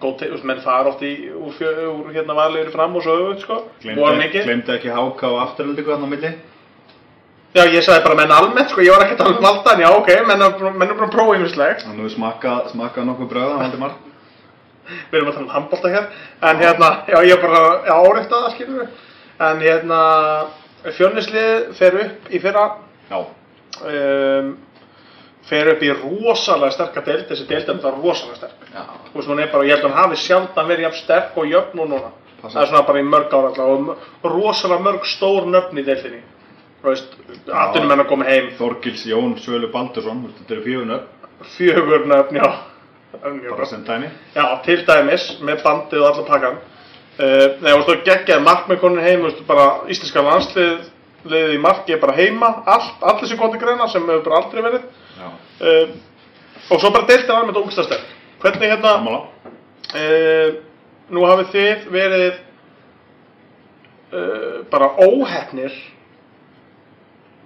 góð 0.02 0.16
til, 0.20 0.32
menn 0.46 0.62
fara 0.64 0.90
oft 0.90 1.02
í, 1.06 1.12
úr, 1.34 1.52
fjö, 1.58 1.70
úr 1.90 2.10
hérna 2.14 2.34
valið 2.37 2.72
fram 2.74 2.96
og 2.98 3.04
svo 3.04 3.14
auðvitað, 3.14 3.44
sko, 3.44 3.60
glemdi, 3.84 4.74
ekki 4.74 4.90
háka 4.92 5.30
og 5.30 5.40
afturöldingu 5.44 5.92
þarna 5.92 6.08
á 6.10 6.12
milli? 6.14 6.32
Já, 7.54 7.62
ég 7.70 7.84
sagði 7.87 8.02
bara 8.02 8.18
menn 8.18 8.34
almennt, 8.34 8.72
sko, 8.72 8.82
ég 8.82 8.90
var 8.90 9.04
ekki 9.04 9.14
að 9.14 9.22
tala 9.22 9.37
um 9.37 9.46
valdan, 9.46 9.84
já, 9.84 9.88
ok, 9.94 10.10
menn 10.26 10.42
er 10.42 10.56
bara 10.58 11.06
að 11.06 11.14
prófa 11.14 11.37
ýmislegt, 11.38 11.87
Þannig 11.87 12.08
við 12.08 12.16
smakkað 12.16 12.72
smakka 12.72 13.06
nokkuð 13.06 13.30
bröða, 13.30 13.60
Valdimar. 13.62 13.94
við 14.84 15.18
erum 15.20 15.30
að 15.30 15.38
tala 15.38 15.46
um 15.46 15.54
handbólta 15.54 15.92
hér, 15.94 16.10
en 16.50 16.60
hérna, 16.64 16.90
já, 17.08 17.18
ég 17.22 17.37
er 17.37 17.42
bara, 17.46 17.62
já, 17.87 17.94
áreikta 17.94 18.42
það, 18.42 18.50
skilur 18.56 18.82
við, 18.82 19.00
en 19.46 19.64
hérna, 19.68 20.00
fjölnislið 20.98 21.72
fer 21.78 22.00
upp 22.02 22.28
í 22.34 22.42
fyrra, 22.42 22.66
Já. 23.08 23.22
um, 23.84 24.50
fer 25.48 25.70
upp 25.74 25.83
í 25.85 25.92
rosalega 25.92 26.74
sterka 26.74 27.02
deild, 27.04 27.24
þessi 27.28 27.46
deild 27.48 27.68
er 27.68 27.80
það 27.83 27.98
rosalega 28.02 28.37
sterk. 28.40 28.68
Já, 28.72 28.85
Þú 29.11 29.18
veist, 29.18 29.30
hún 29.30 29.42
er 29.42 29.50
bara, 29.52 29.66
ég 29.68 29.76
held 29.76 29.85
að 29.85 29.90
hún 29.90 29.98
hafi 30.00 30.20
sjaldan 30.22 30.70
verið 30.70 30.87
jafn 30.88 31.00
sterk 31.02 31.40
og 31.40 31.50
jöfn 31.50 31.83
og 31.85 31.90
núna. 31.92 32.12
Það 32.44 32.61
er 32.61 32.70
svona 32.70 32.85
bara 32.88 33.00
í 33.00 33.09
mörg 33.09 33.33
ára 33.33 33.50
alltaf 33.50 33.68
og 34.24 34.30
rosalega 34.30 34.85
mörg 34.85 35.09
stór 35.09 35.48
nöfn 35.48 35.80
í 35.80 35.85
deildinni. 35.87 36.20
Þú 36.83 36.90
veist, 36.90 37.16
atvinnum 37.48 37.94
henn 37.94 38.04
að 38.04 38.11
koma 38.11 38.28
heim, 38.28 38.50
Þorgils 38.59 39.07
Jón 39.09 39.38
Svölu 39.40 39.70
Baldursson, 39.72 40.26
þetta 40.38 40.57
eru 40.57 40.64
fjögur 41.54 42.07
nöfn, 42.11 42.40
já. 42.40 42.48
Það 43.14 43.28
er 43.30 43.37
mjög 43.38 43.54
bara 43.57 43.68
sem 43.70 43.85
dæmi. 43.87 44.11
Já, 44.35 44.44
til 44.64 44.80
dæmis, 44.88 45.28
með 45.40 45.62
bandið 45.64 46.02
og 46.02 46.09
allar 46.11 46.26
pakkan. 46.28 46.59
Uh, 47.14 47.46
nei, 47.62 47.70
þú 47.70 47.78
veist, 47.78 47.88
þú 47.88 47.96
geggjaði 48.09 48.44
markmenn 48.44 49.00
heim, 49.00 49.22
þú 49.22 49.28
veist, 49.30 49.42
bara 49.48 49.66
íslenska 49.92 50.24
landslið, 50.26 50.90
liðið 51.24 51.54
í 51.54 51.61
marki 51.62 51.94
er 51.94 52.02
bara 52.02 52.16
heima, 52.18 52.50
allt, 52.66 53.00
allir 53.00 53.30
sem 53.30 53.40
kom 53.40 53.52
til 53.52 53.62
greina 53.62 53.87
sem 53.88 54.04
hefur 54.04 54.24
bara 54.26 54.42
aldrei 54.42 54.64
verið. 54.66 54.85
Uh, 55.60 55.94
og 56.70 56.80
svo 56.80 56.90
bara 56.90 57.06
deildin 57.08 57.36
almennt 57.36 57.60
ógstasterk. 57.60 58.06
Hvernig 58.42 58.72
hérna, 58.74 58.94
uh, 59.94 60.56
nú 61.14 61.26
hafið 61.28 61.52
þið 61.54 61.88
verið 61.94 62.40
uh, 64.12 64.58
bara 64.72 64.92
óhefnir 64.98 65.76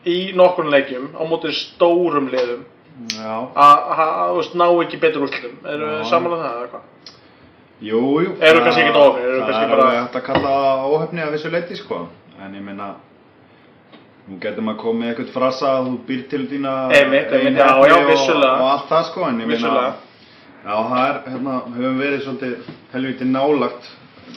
í 0.08 0.18
nokkurn 0.38 0.70
leikjum 0.72 1.10
á 1.18 1.22
móti 1.28 1.52
stórum 1.56 2.30
liðum 2.32 2.64
að, 3.18 3.90
að, 3.94 4.38
ná 4.58 4.66
ekki 4.82 5.00
betur 5.02 5.26
úrslitum. 5.26 5.58
Eru 5.68 5.90
þið 5.98 6.08
saman 6.10 6.36
að 6.36 6.44
það 6.44 6.54
eða 6.54 6.70
hvað? 6.72 6.86
Jú, 7.78 8.00
jú. 8.24 8.30
Eru 8.42 8.62
kannski 8.64 8.82
ekkert 8.82 8.96
kannski 9.46 9.66
Það 9.70 9.82
er 9.84 10.00
hægt 10.00 10.16
að 10.18 10.24
kalla 10.26 10.54
óhefni 10.88 11.22
að 11.22 11.36
vissu 11.36 11.52
leiti, 11.52 11.78
sko. 11.78 12.00
En 12.42 12.56
ég 12.58 12.64
meina, 12.64 12.88
nú 14.28 14.38
getur 14.42 14.62
maður 14.66 14.80
komið 14.82 15.00
með 15.02 15.08
eitthvað 15.12 15.32
frasa 15.32 15.70
að 15.78 15.86
þú 15.88 15.94
býr 16.08 16.22
til 16.28 16.42
þína 16.50 16.74
já, 17.62 17.68
og, 17.78 18.60
og 18.60 18.68
allt 18.72 18.88
það, 18.90 19.02
sko. 19.08 19.24
En 19.28 19.40
ég 19.40 19.48
meina, 19.48 19.94
já, 20.64 20.76
það 20.90 21.02
er, 21.08 21.18
hérna, 21.32 21.56
höfum 21.78 21.98
verið 22.02 22.22
svolítið 22.26 22.70
helviti 22.92 23.24
nálagt 23.32 23.90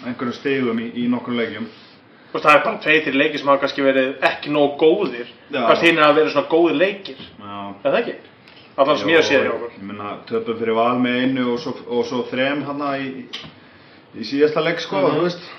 einhverjum 0.08 0.34
stegum 0.38 0.80
í, 0.80 0.90
í 0.96 1.08
nokkur 1.12 1.36
leikjum. 1.36 1.68
Þú 2.32 2.38
veist, 2.38 2.46
það 2.48 2.56
er 2.56 2.62
bara 2.64 2.80
tveir 2.86 3.16
leikir 3.20 3.40
sem 3.42 3.50
hafa 3.52 3.60
kannski 3.66 3.84
verið 3.84 4.12
ekki 4.24 4.52
nógu 4.56 4.78
góðir. 4.80 5.32
Hvort 5.52 5.82
hinn 5.84 5.98
er 6.00 6.06
að 6.08 6.20
vera 6.22 6.32
svona 6.32 6.48
góðir 6.54 6.78
leikir. 6.80 7.18
Já. 7.42 7.58
Er 7.84 7.90
það 7.90 7.98
ekki? 8.02 8.14
Allan 8.80 8.98
sem 9.02 9.10
ég 9.12 9.26
séð 9.28 9.44
hjá 9.44 9.52
okkur. 9.58 9.74
Ég 9.76 9.84
meina, 9.90 10.14
töpum 10.30 10.60
fyrir 10.62 10.78
val 10.78 11.02
með 11.04 11.18
einu 11.26 11.50
og 11.52 11.60
svo, 11.60 11.74
og 11.92 12.06
svo 12.08 12.22
þrem 12.32 12.64
hann 12.70 12.86
í, 12.96 13.10
í 14.16 14.24
síðasta 14.30 14.64
leik, 14.64 14.80
sko, 14.80 15.02
Mhm. 15.02 15.18
þú 15.18 15.26
veist. 15.28 15.50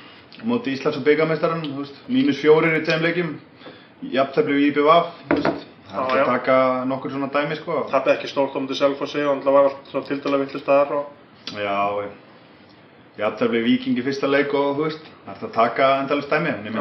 Móti 0.49 0.73
Íslands 0.73 0.97
og 0.97 1.05
byggameistarann, 1.05 1.61
þú 1.63 1.83
veist. 1.85 2.01
Mínus 2.09 2.41
fjórir 2.41 2.81
í 2.81 2.85
þeim 2.89 3.03
leikjum. 3.05 3.35
Jafntefli 4.11 4.59
við 4.59 4.67
IBVF. 4.73 5.15
Það 5.93 6.11
er 6.11 6.19
já. 6.19 6.23
að 6.25 6.31
taka 6.33 6.59
nokkur 6.89 7.13
svona 7.13 7.29
dæmi, 7.33 7.57
sko. 7.61 7.83
Það 7.93 8.07
er 8.09 8.15
ekki 8.17 8.31
stórt 8.31 8.55
á 8.57 8.59
mútið 8.65 8.79
Selfossi 8.81 9.25
og 9.29 9.43
það 9.45 9.57
var 9.59 9.69
allt 9.69 9.91
svona 9.93 10.09
tildala 10.09 10.41
villist 10.41 10.69
þar 10.69 10.95
og... 10.97 11.11
Já, 11.53 11.81
jafntefli 13.21 13.61
Víking 13.67 13.99
í 14.01 14.05
fyrsta 14.07 14.31
leik 14.31 14.55
og, 14.57 14.71
þú 14.79 14.87
veist, 14.87 15.11
það 15.27 15.35
er 15.35 15.49
að 15.49 15.57
taka 15.57 15.89
endalist 16.01 16.33
dæmi, 16.33 16.53
en 16.53 16.69
ég 16.71 16.77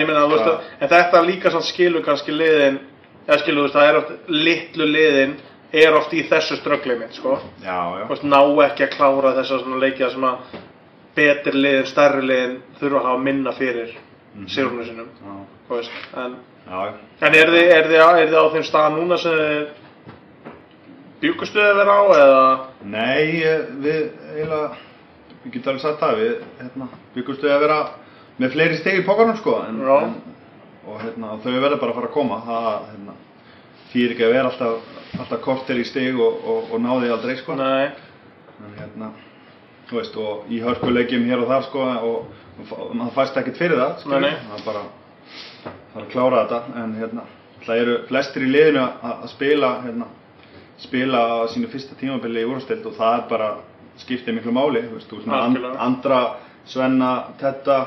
ég 0.00 0.08
meina, 0.08 0.22
þú 0.24 0.30
veist, 0.32 0.46
að, 0.48 0.68
en 0.80 0.92
þetta 0.94 1.22
líka 1.26 1.52
samt 1.52 1.68
skilur 1.68 2.04
kannski 2.06 2.32
liðin, 2.32 2.78
eða 3.26 3.40
skilur, 3.42 3.58
þú 3.58 3.66
veist, 3.66 3.76
það 3.76 3.88
er 3.90 3.98
oft, 4.00 4.14
litlu 4.32 4.86
liðin 4.88 5.34
er 5.84 5.98
oft 5.98 6.14
í 6.16 6.22
þessu 6.30 6.56
ströggli 6.62 6.96
mitt, 7.02 7.18
sko. 7.18 7.36
já, 7.60 7.76
já. 7.98 8.06
Þú 8.06 8.14
veist, 8.14 8.28
ná 8.32 8.40
ekki 8.68 8.86
að 8.86 8.94
klára 8.96 9.34
þessa 9.40 9.60
svona 9.60 9.82
leikja 9.84 10.10
sem 10.14 10.24
að 10.30 10.56
betri 11.18 11.60
liðin, 11.60 11.90
stærri 11.92 12.24
liðin 12.24 12.56
þurfa 12.80 13.02
að 13.02 13.08
hafa 13.10 13.24
minna 13.28 13.52
fyrir 13.52 13.92
mm 13.92 14.00
Mhm. 14.34 14.48
sinum, 14.48 15.08
Já. 15.22 15.43
En, 15.70 16.36
en 17.24 17.34
er 17.34 17.50
þið, 17.52 17.70
er, 17.72 17.86
þið, 17.88 18.00
á- 18.04 18.18
er 18.20 18.28
þið 18.28 18.36
á 18.40 18.52
þeim 18.52 18.64
stað 18.68 18.94
núna 18.98 19.16
sem 19.20 19.36
þið 19.40 19.62
bjúkustu 21.24 21.60
að 21.62 21.76
vera 21.80 21.94
á, 21.96 22.02
eða? 22.20 22.42
Nei, 22.84 23.42
við 23.84 24.00
eiginlega, 24.34 24.78
við 25.44 25.52
getum 25.54 25.72
alveg 25.72 25.82
sagt 25.84 26.00
það, 26.02 26.18
við 26.20 26.34
hérna, 26.60 26.88
byggustu 27.14 27.48
að 27.52 27.62
vera 27.64 27.78
með 28.42 28.52
fleiri 28.56 28.78
steg 28.80 28.98
í 29.00 29.04
pókarnum 29.06 29.38
sko, 29.40 29.54
en, 29.68 29.78
en, 29.80 30.16
og 30.84 30.98
hérna, 31.00 31.36
þau 31.44 31.52
verður 31.54 31.80
bara 31.80 31.94
að 31.94 31.98
fara 32.00 32.10
að 32.10 32.16
koma, 32.18 32.40
það 32.48 32.68
hérna, 32.90 33.14
þýr 33.94 34.14
ekki 34.14 34.26
að 34.26 34.34
vera 34.34 34.50
alltaf, 34.50 34.90
alltaf 35.20 35.42
kortir 35.46 35.80
í 35.80 35.86
steg 35.88 36.18
og, 36.20 36.42
og, 36.44 36.72
og 36.74 36.82
náði 36.84 37.12
aldrei 37.14 37.36
sko, 37.40 37.56
Nei. 37.60 37.86
en 38.60 38.76
hérna, 38.82 39.12
þú 39.88 40.00
veist, 40.00 40.18
og 40.20 40.52
í 40.52 40.60
hörkuleikjum 40.64 41.24
hér 41.30 41.44
og 41.46 41.48
þar 41.54 41.64
sko, 41.70 41.86
og, 42.10 42.44
og, 42.68 42.84
maður 42.92 43.16
fæst 43.16 43.40
ekkert 43.40 43.60
fyrir 43.62 43.80
það, 43.80 44.04
nei. 44.18 44.34
það 44.50 44.58
er 44.60 44.66
bara, 44.68 44.84
það 45.64 46.00
er 46.00 46.02
að 46.04 46.10
klára 46.12 46.42
þetta, 46.44 46.60
en 46.84 46.94
hérna, 46.98 47.22
það 47.66 47.80
eru 47.84 47.94
flestir 48.08 48.42
í 48.42 48.50
liðinu 48.52 48.84
að, 49.02 49.28
spila, 49.32 49.70
hérna, 49.84 50.06
spila 50.78 51.18
á 51.18 51.36
sínu 51.52 51.68
fyrsta 51.72 51.94
tímabili 52.00 52.42
í 52.42 52.48
úrvarsdeild 52.48 52.86
og 52.90 52.96
það 52.98 53.14
er 53.18 53.28
bara 53.30 53.50
skiptið 54.02 54.34
miklu 54.40 54.52
máli, 54.52 54.82
þú 54.88 54.98
veist, 54.98 55.08
þú 55.10 55.16
veist, 55.20 55.28
and, 55.28 55.64
Andra, 55.78 56.20
Svenna, 56.66 57.12
Tetta, 57.40 57.78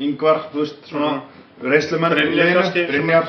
Yngvar, 0.00 0.46
þú 0.52 0.58
veist, 0.62 0.84
svona 0.88 1.12
Mhm. 1.12 1.70
reynslumenn 1.70 2.12
í 2.18 2.34
liðinu. 2.34 2.86
Brynjar, 2.88 3.26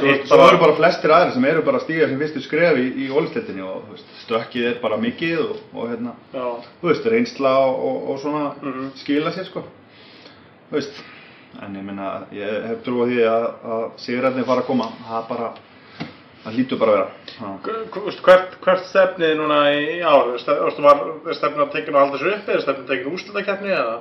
hitt 0.00 0.26
svo 0.28 0.36
eru 0.48 0.58
bara 0.58 0.74
flestir 0.76 1.10
aðrir 1.10 1.32
sem 1.34 1.44
eru 1.44 1.62
bara 1.62 1.78
að 1.78 1.82
stíga 1.84 2.06
sem 2.08 2.18
fyrstu 2.18 2.40
skref 2.44 2.76
í, 2.78 2.84
í 3.04 3.08
ólisleitinni 3.10 3.60
og 3.62 3.82
veist, 3.90 4.06
stökkið 4.26 4.66
er 4.70 4.76
bara 4.80 4.96
mikið 4.96 5.38
og, 5.40 5.56
og 5.74 5.88
hérna, 5.90 6.12
Já, 6.32 6.44
þú 6.80 6.88
veist, 6.92 7.06
reynsla 7.06 7.56
og, 7.66 7.80
og, 7.84 8.10
og 8.10 8.18
svona 8.20 8.54
Mhm. 8.62 8.90
skila 8.96 9.30
sér 9.32 9.44
sko 9.46 9.64
þú 10.70 10.76
veist 10.78 11.02
en 11.62 11.74
ég 11.76 11.82
minna, 11.84 12.10
ég 12.32 12.62
hef 12.70 12.82
trú 12.86 13.02
á 13.02 13.06
því 13.10 13.18
að, 13.26 13.46
að 13.74 13.82
sigurarnir 14.04 14.46
fara 14.48 14.62
að 14.62 14.68
koma 14.70 14.86
það 15.08 15.24
bara, 15.32 15.48
það 16.44 16.54
hlýtur 16.56 16.78
bara 16.80 16.92
að 16.92 16.96
vera 17.00 17.08
ha. 17.40 17.50
Hv- 17.64 17.82
hv- 17.90 18.04
veist, 18.06 18.22
hvert, 18.26 18.54
hvert 18.64 18.86
stefnið 18.90 19.34
núna 19.40 19.58
í 19.74 19.98
ár? 20.06 20.30
Er 20.36 20.40
stefnið 20.40 21.64
að 21.66 21.74
tekinu 21.74 21.98
að 21.98 22.04
halda 22.04 22.16
þessu 22.20 22.32
uppi? 22.36 22.54
Er 22.54 22.64
stefnið 22.64 22.84
að 22.86 22.92
tekinu 22.94 23.14
úrslutakeppni 23.18 23.74
eða? 23.74 23.98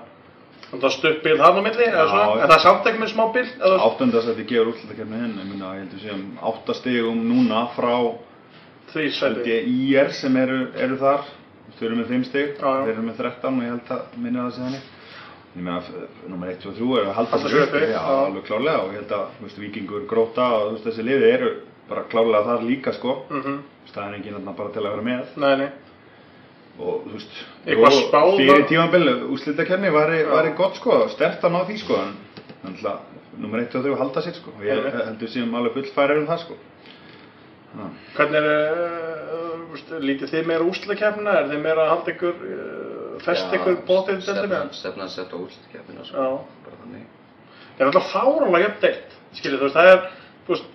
Þannig 0.70 0.86
að 0.86 0.94
stutt 0.94 1.24
bil 1.26 1.38
hann 1.42 1.58
á 1.58 1.62
milli, 1.66 1.86
eða 1.90 2.04
Já, 2.06 2.10
svo? 2.12 2.22
já. 2.22 2.44
En 2.44 2.50
það 2.52 2.56
er 2.60 2.64
samt 2.68 2.88
ekki 2.92 3.00
með 3.02 3.12
smá 3.16 3.24
þú- 3.34 3.80
áttundasætti 3.88 4.44
gefur 4.52 4.68
úrslutakefni 4.74 5.22
hinn 5.24 5.40
ég 5.42 5.48
minna, 5.50 5.72
ég 5.74 5.80
held 5.82 5.96
við 5.98 6.04
séum 6.06 6.26
áttastigum 6.52 7.24
núna 7.26 7.64
frá 7.74 7.96
Því 8.94 9.08
sæti. 9.18 9.50
ég 9.50 9.68
IR 9.74 10.12
sem 10.14 10.38
eru, 10.38 10.60
eru 10.78 10.96
þar 11.02 11.26
þau 11.80 11.84
eru 11.88 11.96
með 12.00 12.08
5 12.14 12.24
stig, 12.30 12.54
Já, 12.60 12.70
já. 12.70 12.86
þeir 12.86 12.94
eru 12.94 13.04
með 13.10 13.18
13 13.18 13.58
og 13.58 13.64
ég 13.66 13.74
held 13.74 13.92
að 13.98 14.02
minna 14.18 14.46
það 14.46 14.54
sé 14.56 14.62
þannig 14.68 14.88
ég 15.60 15.66
meina, 15.66 15.82
nummer 16.32 16.48
1, 16.54 16.62
2 16.64 16.70
og 16.72 16.78
3 16.80 17.02
eru 17.02 17.10
að 17.12 17.18
halda 17.20 17.40
þessu 17.44 17.60
uppi, 17.66 17.82
já, 17.92 18.00
alveg 18.00 18.46
klárlega 18.48 18.84
og 18.86 18.94
ég 18.94 19.02
held 19.02 19.12
að, 19.18 19.26
þú 19.40 19.46
veist, 19.48 19.60
vikingur, 19.66 20.06
gróta 20.08 20.46
og 20.56 20.64
þú 20.70 20.72
veist, 20.78 20.88
þessi 20.88 21.06
liði 21.10 21.32
eru 21.36 21.50
bara 21.90 22.04
klárlega 22.12 22.44
þar 22.48 22.66
líka, 22.70 22.94
sko 22.96 23.16
Mhm. 23.30 23.60
það 23.94 24.08
er 24.08 24.16
enginn 24.20 24.36
þarna 24.40 24.56
bara 24.56 24.70
til 24.70 24.82
að 24.84 24.90
vera 24.94 25.02
með 25.10 25.38
Nei, 25.38 25.56
nei. 25.58 25.70
og 26.80 27.04
þú 27.06 27.12
veist, 27.14 27.34
spáð 27.66 28.38
fyrir 28.38 28.54
var- 28.54 28.70
tímabilið, 28.70 29.24
úrslitakefni 29.34 29.90
væri, 29.92 30.20
Já. 30.24 30.30
væri 30.36 30.56
gott, 30.56 30.76
sko, 30.76 31.08
stert 31.10 31.42
að 31.44 31.52
ná 31.52 31.66
því, 31.68 31.78
sko 31.80 31.96
en 31.96 32.16
þannig 32.64 32.86
að 32.86 33.00
nummer 33.40 33.60
1 33.60 33.76
og 33.76 33.84
3 33.84 33.96
halda 33.98 34.22
sér, 34.22 34.34
sko 34.36 34.52
og 34.58 34.64
ég 34.64 34.78
Einmitt. 34.78 35.06
held 35.06 35.20
við 35.20 35.30
séum 35.36 35.54
alveg 35.56 35.74
fullfærir 35.74 36.18
um 36.20 36.28
það, 36.28 36.40
sko 36.40 36.54
Já. 37.70 37.86
Hvernig 38.16 38.36
er, 38.36 38.46
uh, 39.30 39.60
veist, 39.72 39.90
lítið 40.02 40.30
þið 40.32 40.46
meira 40.48 40.64
úrslutakeppnina? 40.66 41.34
Er 41.38 41.44
þið 41.52 41.62
meira 41.62 41.84
að 41.86 41.90
halda 41.90 42.12
ykkur, 42.16 42.34
uh, 42.34 42.99
fest 43.26 43.56
ykkur 43.58 43.80
bótið 43.88 44.16
í 44.16 44.26
deildinni? 44.26 44.50
Stefnan 44.50 44.74
stefnan 44.80 45.06
að 45.08 45.14
setja 45.16 45.40
úrslutakefnina 45.40 46.06
sko. 46.08 46.26
Já. 46.26 46.30
Bara 46.66 46.82
þannig. 46.84 47.08
Það 47.80 47.86
er 47.86 47.92
alltaf 47.92 48.12
fárálega 48.14 48.64
jöfn 48.66 48.82
deilt, 48.84 49.18
skiljið, 49.40 49.60
þú 49.60 49.68
veist, 49.68 49.78
það 49.80 49.92
er, 49.94 50.00
þú 50.46 50.56
veist, 50.56 50.72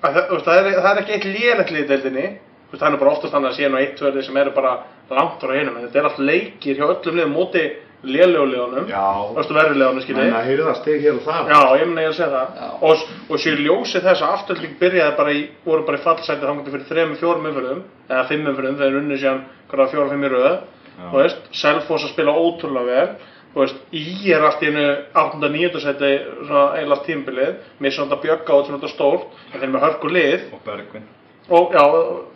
að 0.00 0.18
það, 0.18 0.28
þú 0.28 0.36
veist, 0.38 0.48
það 0.48 0.60
er, 0.60 0.68
það 0.80 0.90
er 0.92 1.02
ekki 1.02 1.16
eitt 1.18 1.30
lélegt 1.30 1.74
lið 1.74 1.82
í 1.84 1.88
deildinni, 1.92 2.28
þú 2.64 2.74
veist, 2.76 2.84
það 2.84 2.92
er 2.92 3.02
bara 3.02 3.14
oftast 3.14 3.34
þannig 3.34 3.50
að 3.50 3.58
sé 3.58 3.68
nú 3.68 3.80
eitt 3.80 3.96
tvörði 4.00 4.24
sem 4.24 4.38
eru 4.40 4.54
bara 4.56 4.76
langt 5.10 5.42
frá 5.44 5.52
einum, 5.52 5.76
en 5.76 5.84
þetta 5.84 6.00
er 6.00 6.08
allt 6.08 6.22
leikir 6.24 6.78
hjá 6.78 6.86
öllum 6.86 7.18
liðum 7.18 7.36
móti 7.36 7.64
lélegu 8.04 8.46
liðunum, 8.50 8.88
Já. 8.88 9.04
þú 9.30 9.36
veist, 9.38 9.52
verri 9.56 9.76
liðunum, 9.78 10.04
skiljið. 10.04 10.24
Menn 10.24 10.38
að 10.38 10.48
heyra 10.48 10.66
það 10.68 10.78
stig 10.80 11.04
hér 11.04 11.18
og 11.18 11.24
þar 11.24 11.52
Já, 11.52 11.60
ég 11.80 11.88
meina 11.88 12.04
ég 12.04 12.10
að 12.10 12.16
segja 12.18 12.30
það. 12.34 12.58
Já. 12.60 12.68
Og, 12.88 13.04
og 13.28 13.40
sér 13.44 13.62
ljósið 13.64 14.04
þess 14.08 14.24
að 14.24 14.34
afturling 14.34 14.74
byrjaði 14.80 15.16
bara 15.20 15.32
í, 15.32 15.40
voru 15.64 15.86
bara 15.88 16.00
í 16.00 16.04
fallsæti 16.04 16.44
þangandi 16.44 16.74
fyrir 16.74 16.88
þrejum, 16.90 17.14
fjórum 17.22 17.48
umfyrðum, 17.48 17.80
eða 18.10 18.26
fimm 18.28 18.50
umfyrðum, 18.52 18.76
þeir 18.82 18.98
unni 19.00 19.20
síðan 19.22 19.40
hverja 19.70 19.88
fjóra, 19.94 20.10
fimm 20.12 20.26
í 20.28 20.32
röð, 20.34 20.50
Já. 20.52 20.73
Þú 20.98 21.16
veist, 21.20 21.48
Selfoss 21.62 22.06
að 22.08 22.14
spila 22.14 22.36
ótrúlega 22.38 22.86
vel, 22.90 23.32
þú 23.54 23.64
veist, 23.64 23.82
í 23.94 24.06
er 24.34 24.46
allt 24.46 24.62
í 24.62 24.70
einu 24.70 24.86
8. 25.24 25.50
9. 25.56 25.82
seti 25.82 26.14
svona 26.46 26.64
allt 26.84 27.04
tímbilið, 27.08 27.58
missa 27.84 28.06
þetta 28.06 28.22
bjögga 28.24 28.56
og 28.56 28.72
þetta 28.72 28.94
stórt, 28.94 29.36
en 29.52 29.60
þeir 29.60 29.74
með 29.74 29.86
hörku 29.88 30.14
lið, 30.14 30.48
og 30.54 30.64
Bergvin 30.66 31.12
og 31.48 31.72
já, 31.74 31.82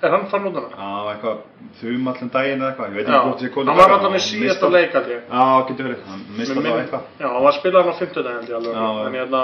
er 0.03 0.11
hann 0.11 0.27
fann 0.29 0.47
út 0.47 0.57
hana? 0.59 0.69
Já, 0.69 1.13
eitthvað 1.15 1.39
þum 1.81 2.09
allan 2.11 2.33
daginn 2.33 2.61
eða 2.61 2.69
eitthvað, 2.73 2.89
ég 2.89 2.97
veit 2.99 3.07
Já, 3.09 3.15
ekki 3.17 3.29
hvort 3.29 3.41
sé 3.41 3.71
hann 3.71 3.79
var 3.79 3.93
alltaf 3.95 4.13
með 4.13 4.25
síðasta 4.27 4.69
leik 4.69 4.97
ég. 4.99 5.23
Já, 5.33 5.45
getur 5.69 5.89
verið, 5.89 6.03
hann 6.11 6.25
mista 6.37 6.57
Mér 6.59 6.69
það 6.69 6.81
eitthvað 6.83 7.07
Já, 7.23 7.29
hann 7.29 7.45
var 7.47 7.53
að 7.53 7.57
spila 7.59 7.81
hann 7.81 7.89
á 7.89 8.01
50 8.03 8.29
held 8.29 8.51
ég 8.51 8.57
alveg. 8.59 8.75
Já, 8.79 9.39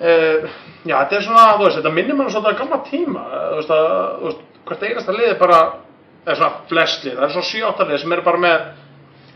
uh, 0.00 0.48
já, 0.84 0.96
þetta 0.96 1.18
er 1.18 1.26
svona, 1.26 1.44
þú 1.56 1.66
veist, 1.66 1.76
þetta 1.80 1.92
minnir 1.98 2.16
mann 2.16 2.32
svolítið 2.32 2.54
að 2.54 2.58
gamla 2.62 2.80
tíma. 2.88 3.26
Þú 3.34 3.60
veist, 3.60 3.74
að, 3.76 3.86
þú 4.16 4.30
veist, 4.30 4.42
hvert 4.70 4.88
einasta 4.88 5.16
lið 5.16 5.28
er 5.28 5.38
bara, 5.40 5.60
eða 6.26 6.36
svona 6.40 6.66
flest 6.70 7.06
lið, 7.06 7.16
það 7.16 7.26
er 7.26 7.34
svona 7.34 7.50
7-8 7.52 7.88
lið 7.90 8.02
sem 8.02 8.14
eru 8.16 8.24
bara 8.26 8.42
með, 8.42 8.66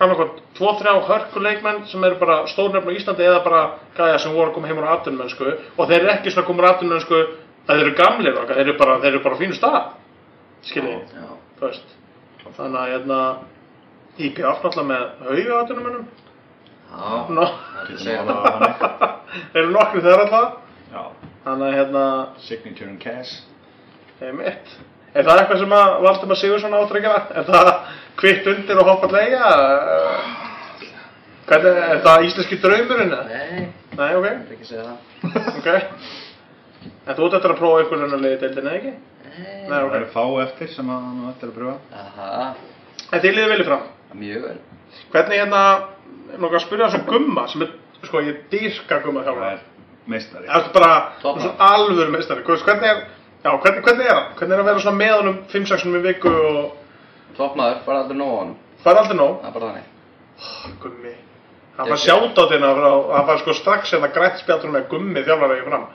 annarkvæmt, 0.01 0.41
2-3 0.59 0.95
hörkuleikmenn 1.09 1.85
sem 1.91 2.05
eru 2.09 2.19
bara 2.21 2.41
stórnefn 2.51 2.91
á 2.91 2.97
Íslandi 2.99 3.27
eða 3.29 3.45
bara 3.45 3.63
gæja 3.99 4.19
sem 4.25 4.35
voru 4.35 4.51
að 4.51 4.57
koma 4.57 4.71
heim 4.71 4.81
úr 4.81 4.91
atvinnmennsku 4.95 5.51
og 5.51 5.85
þeir 5.87 5.99
eru 6.01 6.13
ekki 6.17 6.33
svona 6.35 6.45
að 6.45 6.51
koma 6.51 6.65
úr 6.65 6.71
atvinnmennsku 6.71 7.21
að 7.21 7.71
þeir 7.71 7.85
eru 7.85 7.97
gamlir 8.01 8.41
okkar, 8.43 8.57
þeir 8.59 8.67
eru 8.67 8.79
bara, 8.81 8.99
þeir 9.05 9.13
eru 9.13 9.23
bara 9.27 9.39
á 9.39 9.41
fínu 9.43 9.59
stað, 9.59 9.81
skiljið 10.71 11.15
þú 11.61 11.69
veist 11.69 11.97
þannig 12.57 12.81
að 12.81 12.93
hérna 12.95 13.21
IPF 14.21 14.65
náttúrulega 14.65 14.89
með 14.91 15.05
hauga 15.29 15.61
atvinnumennum 15.61 16.09
Já. 16.91 17.27
Nó. 17.31 17.47
Það 17.87 18.09
er 18.11 18.25
það. 18.27 19.05
eru 19.61 19.71
nokkri 19.71 20.03
þeirra 20.05 20.25
alltaf. 20.27 20.57
Já, 20.91 21.03
þannig 21.45 21.67
að 21.69 21.77
hérna 21.79 22.05
signature 22.43 22.91
and 22.91 23.03
cash. 23.03 23.37
Einmitt. 24.21 24.73
er 24.75 25.00
það 25.27 25.41
eitthvað 25.43 25.59
sem 25.65 25.73
að 25.75 25.95
Valdimar 26.07 26.39
Sigursson 26.39 26.75
áttur 26.79 26.99
að 27.01 27.07
gera 27.07 27.21
er 27.41 27.47
það 27.49 27.71
kvitt 28.21 28.47
undir 28.53 28.81
og 28.83 28.91
hoppa 28.91 29.09
að 29.11 29.17
leia 29.19 29.51
hvernig 31.51 31.79
er 31.91 32.03
það 32.05 32.27
íslenski 32.29 32.59
draumurinn? 32.63 33.15
Nei, 33.31 33.69
nei 33.99 34.11
ok. 34.17 34.27
Ég 34.27 34.43
vil 34.49 34.57
ekki 34.57 34.69
segja 34.69 34.85
það. 34.87 34.97
ok. 35.59 35.71
En 37.11 37.17
þú 37.17 37.27
ert 37.27 37.35
eftir 37.41 37.53
að 37.55 37.59
prófa 37.61 37.81
ykkur 37.85 38.05
en 38.07 38.15
að 38.17 38.23
leiði 38.25 38.39
deildin 38.45 38.69
eða 38.71 38.79
ekki? 38.79 38.93
Nei. 39.31 39.41
nei 39.41 39.71
Það 39.71 39.87
ok 39.89 39.97
eru 39.99 40.11
fá 40.15 40.25
eftir 40.45 40.71
sem 40.75 40.93
að 40.95 41.03
hann 41.09 41.25
á 41.27 41.31
eftir 41.33 41.51
að 41.51 41.57
pröfa 41.59 41.77
Aha, 42.03 42.55
en 43.11 43.23
þið 43.25 43.35
liðið 43.37 43.53
viljið 43.55 43.69
fram? 43.71 43.85
Mjög 44.21 44.47
vel. 44.47 44.57
hvernig 45.13 45.41
hérna 45.41 45.63
ég 46.31 46.41
langar 46.45 46.59
að 46.61 46.65
spyrja 46.65 46.89
þessu 46.91 47.03
gumma 47.11 47.45
sem 47.51 47.65
er 47.67 47.75
sko 48.07 48.23
ég 48.27 48.41
dýrka 48.53 49.01
gumma 49.05 49.23
Það 49.27 49.29
þjálfara. 49.29 49.51
er 49.51 50.11
meistari. 50.11 50.47
Það 50.51 50.65
er 50.65 50.73
bara 50.79 50.95
Er, 53.41 53.51
já, 53.51 53.57
hvernig, 53.63 53.83
hvernig 53.85 54.07
er 54.07 54.15
hann? 54.15 54.33
Hvernig 54.37 54.55
er 54.55 54.61
að 54.61 54.69
vera 54.69 54.81
svona 54.85 55.01
með 55.01 55.15
honum 55.17 55.37
5-6 55.49 55.87
í 55.89 56.01
viku 56.05 56.29
og 56.29 57.37
Toppmaður, 57.39 57.79
fara 57.87 58.03
aldrei 58.03 58.19
nóg 58.19 58.29
á 58.29 58.39
honum. 58.41 58.57
fara 58.85 59.01
aldrei 59.01 59.17
nóg? 59.17 59.39
Það 59.41 59.49
er 59.49 59.55
bara 59.55 59.71
þannig. 59.71 60.77
Gummi. 60.83 61.15
Hann 61.79 61.89
var 61.89 62.01
sjátt 62.03 62.37
á 62.37 62.45
þérna 62.51 62.73
hann 62.77 63.27
var 63.31 63.39
sko 63.41 63.55
strax 63.57 63.95
hérna 63.95 64.11
grætt 64.13 64.43
spjaldur 64.43 64.75
með 64.75 64.89
gummi 64.93 65.25
þjálfara 65.25 65.57
í 65.57 65.65
fram. 65.65 65.87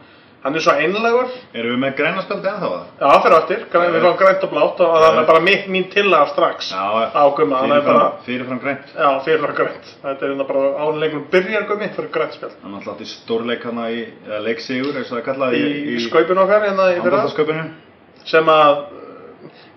Hann 0.45 0.53
er 0.53 0.61
svo 0.61 0.73
einlegur. 0.77 1.29
Erum 1.57 1.71
við 1.73 1.79
með 1.81 1.93
græna 1.97 2.21
spjaldi 2.21 2.49
ennþá 2.51 2.67
það? 2.69 2.81
Já, 2.99 3.05
hann 3.09 3.21
fyrir. 3.49 3.61
Græn, 3.71 3.93
við 3.95 4.03
fáum 4.05 4.17
grænt 4.19 4.43
og 4.45 4.51
blátt 4.51 4.83
og 4.85 4.91
það 4.93 5.17
er 5.17 5.25
bara 5.31 5.41
mín, 5.41 5.63
mín 5.73 5.87
tillaga 5.89 6.27
strax 6.29 6.67
á 6.77 7.23
gumma. 7.39 7.61
Er 7.65 7.81
fyrirfram, 8.27 8.59
grænt 8.61 8.93
já, 8.93 9.07
fyrirfram 9.25 9.55
grænt. 9.57 9.89
Þetta 10.03 10.21
er 10.27 10.33
hérna 10.35 10.45
bara 10.51 10.61
áleikunum 10.85 11.25
byrjar 11.33 11.65
gummi 11.71 11.89
fyrir 11.97 12.11
grænt 12.13 12.37
spjald. 12.37 12.53
Hann 12.61 12.77
alltaf 12.77 12.93
átti 12.93 13.09
stórleik 13.09 13.65
hana 13.65 13.89
í, 13.89 14.05
eða 14.27 14.43
leiksigur, 14.45 14.93
eins 15.01 15.09
og 15.09 15.17
það 15.17 15.25
kallaði 15.31 15.63
Í, 15.65 15.73
í 15.95 15.99
skaupinu 16.05 16.45
okkar 16.45 16.67
hérna 16.69 16.91
í 16.93 16.99
fyrra. 17.01 17.25
handbóltasköpunu 17.25 17.65
sem 18.29 18.53
að 18.53 18.73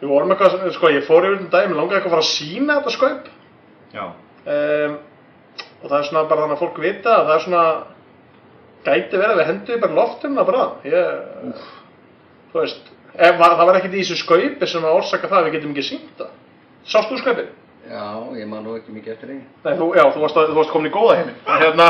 við 0.02 0.08
vorum 0.12 0.36
eitthvað, 0.36 0.70
sko 0.76 0.92
ég 0.92 1.08
fór 1.08 1.30
yfir 1.30 1.40
um 1.46 1.48
dag, 1.52 1.64
mér 1.72 1.80
langaði 1.80 1.96
eitthvað 2.02 2.12
að 2.12 2.18
fara 2.18 2.28
að 7.56 7.78
gæti 8.88 9.22
verið 9.22 9.40
við 9.40 9.50
hendum 9.52 9.82
bara 9.84 9.98
loftum 10.00 10.36
það 10.38 10.50
bara 10.50 10.66
ég, 10.88 11.62
þú 12.52 12.60
veist 12.62 12.92
ef, 13.14 13.38
var, 13.38 13.56
það 13.60 13.64
var 13.70 13.80
ekkert 13.80 13.96
í 13.96 14.02
þessu 14.02 14.20
skaupi 14.22 14.68
sem 14.68 14.84
að 14.84 14.98
orsaka 15.00 15.30
það 15.30 15.40
að 15.40 15.48
við 15.48 15.56
getum 15.58 15.74
ekki 15.74 15.88
sínt 15.92 16.20
það 16.20 16.36
sást 16.88 17.10
þú 17.12 17.20
skaupið? 17.22 17.50
Já, 17.88 18.04
ég 18.36 18.48
man 18.48 18.64
nú 18.66 18.74
ekki 18.76 18.92
mikið 18.92 19.14
eftir 19.14 19.30
því. 19.30 19.38
Nei, 19.64 19.74
þú, 19.78 19.86
já, 19.96 20.02
þú 20.12 20.22
varst, 20.24 20.40
varst 20.58 20.72
komin 20.74 20.90
í 20.90 20.92
góða 20.92 21.14
En 21.22 21.62
hérna 21.62 21.86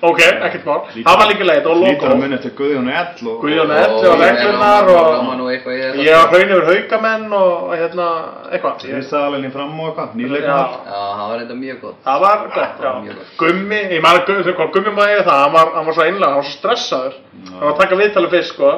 ok, 0.00 0.18
ekkert 0.46 0.64
mál, 0.68 0.82
það 0.94 1.16
var 1.18 1.26
líka 1.30 1.46
leið, 1.48 1.64
og 1.66 1.80
lítur 1.82 2.06
að 2.06 2.12
logo 2.12 2.18
munið 2.22 2.42
til 2.44 2.50
Guðjón 2.58 2.90
Ell 2.94 3.28
og 3.32 3.40
Guðjón 3.42 3.72
Ó, 3.72 3.78
Elli 3.78 4.08
og 4.08 4.18
ég- 4.18 4.20
reglurnar 4.22 4.84
það 4.86 4.92
og- 4.94 5.96
ég 5.98 6.12
var 6.14 6.28
hraun 6.28 6.52
yfir 6.54 6.66
haugamenn 6.68 7.32
og 7.32 7.72
hérna, 7.74 8.06
eitthvað. 8.52 8.84
Ég- 8.84 8.94
Hristaðalinn 8.98 9.48
í 9.48 9.52
fram 9.52 9.80
og 9.80 9.88
eitthvað, 9.88 10.08
Já. 10.08 10.18
nýleikmaður 10.20 10.76
Já, 10.86 11.00
það 11.18 11.28
var 11.28 11.38
eitthvað 11.38 11.62
mjög 11.64 11.80
gott. 11.80 11.96
Það 12.04 12.20
var 12.20 12.36
gott, 12.54 12.76
já. 12.82 12.92
Gummi, 13.38 13.80
ég 13.96 14.02
maður, 14.02 14.26
Gummi, 14.26 14.52
hvað 14.52 14.72
Gummi 14.72 14.90
maður 14.94 15.08
eiga 15.16 15.24
það, 15.26 15.42
hann 15.42 15.52
var, 15.52 15.66
hann 15.74 15.86
var 15.86 15.94
svo 15.94 16.02
einlega, 16.06 16.26
hann 16.30 16.40
var 16.42 16.44
svo 16.44 16.56
stressaður. 16.58 17.14
Hann 17.50 17.60
var 17.60 17.72
að 17.72 17.78
taka 17.82 17.96
viðtalið 17.96 18.30
fyrst, 18.30 18.54
sko. 18.54 18.70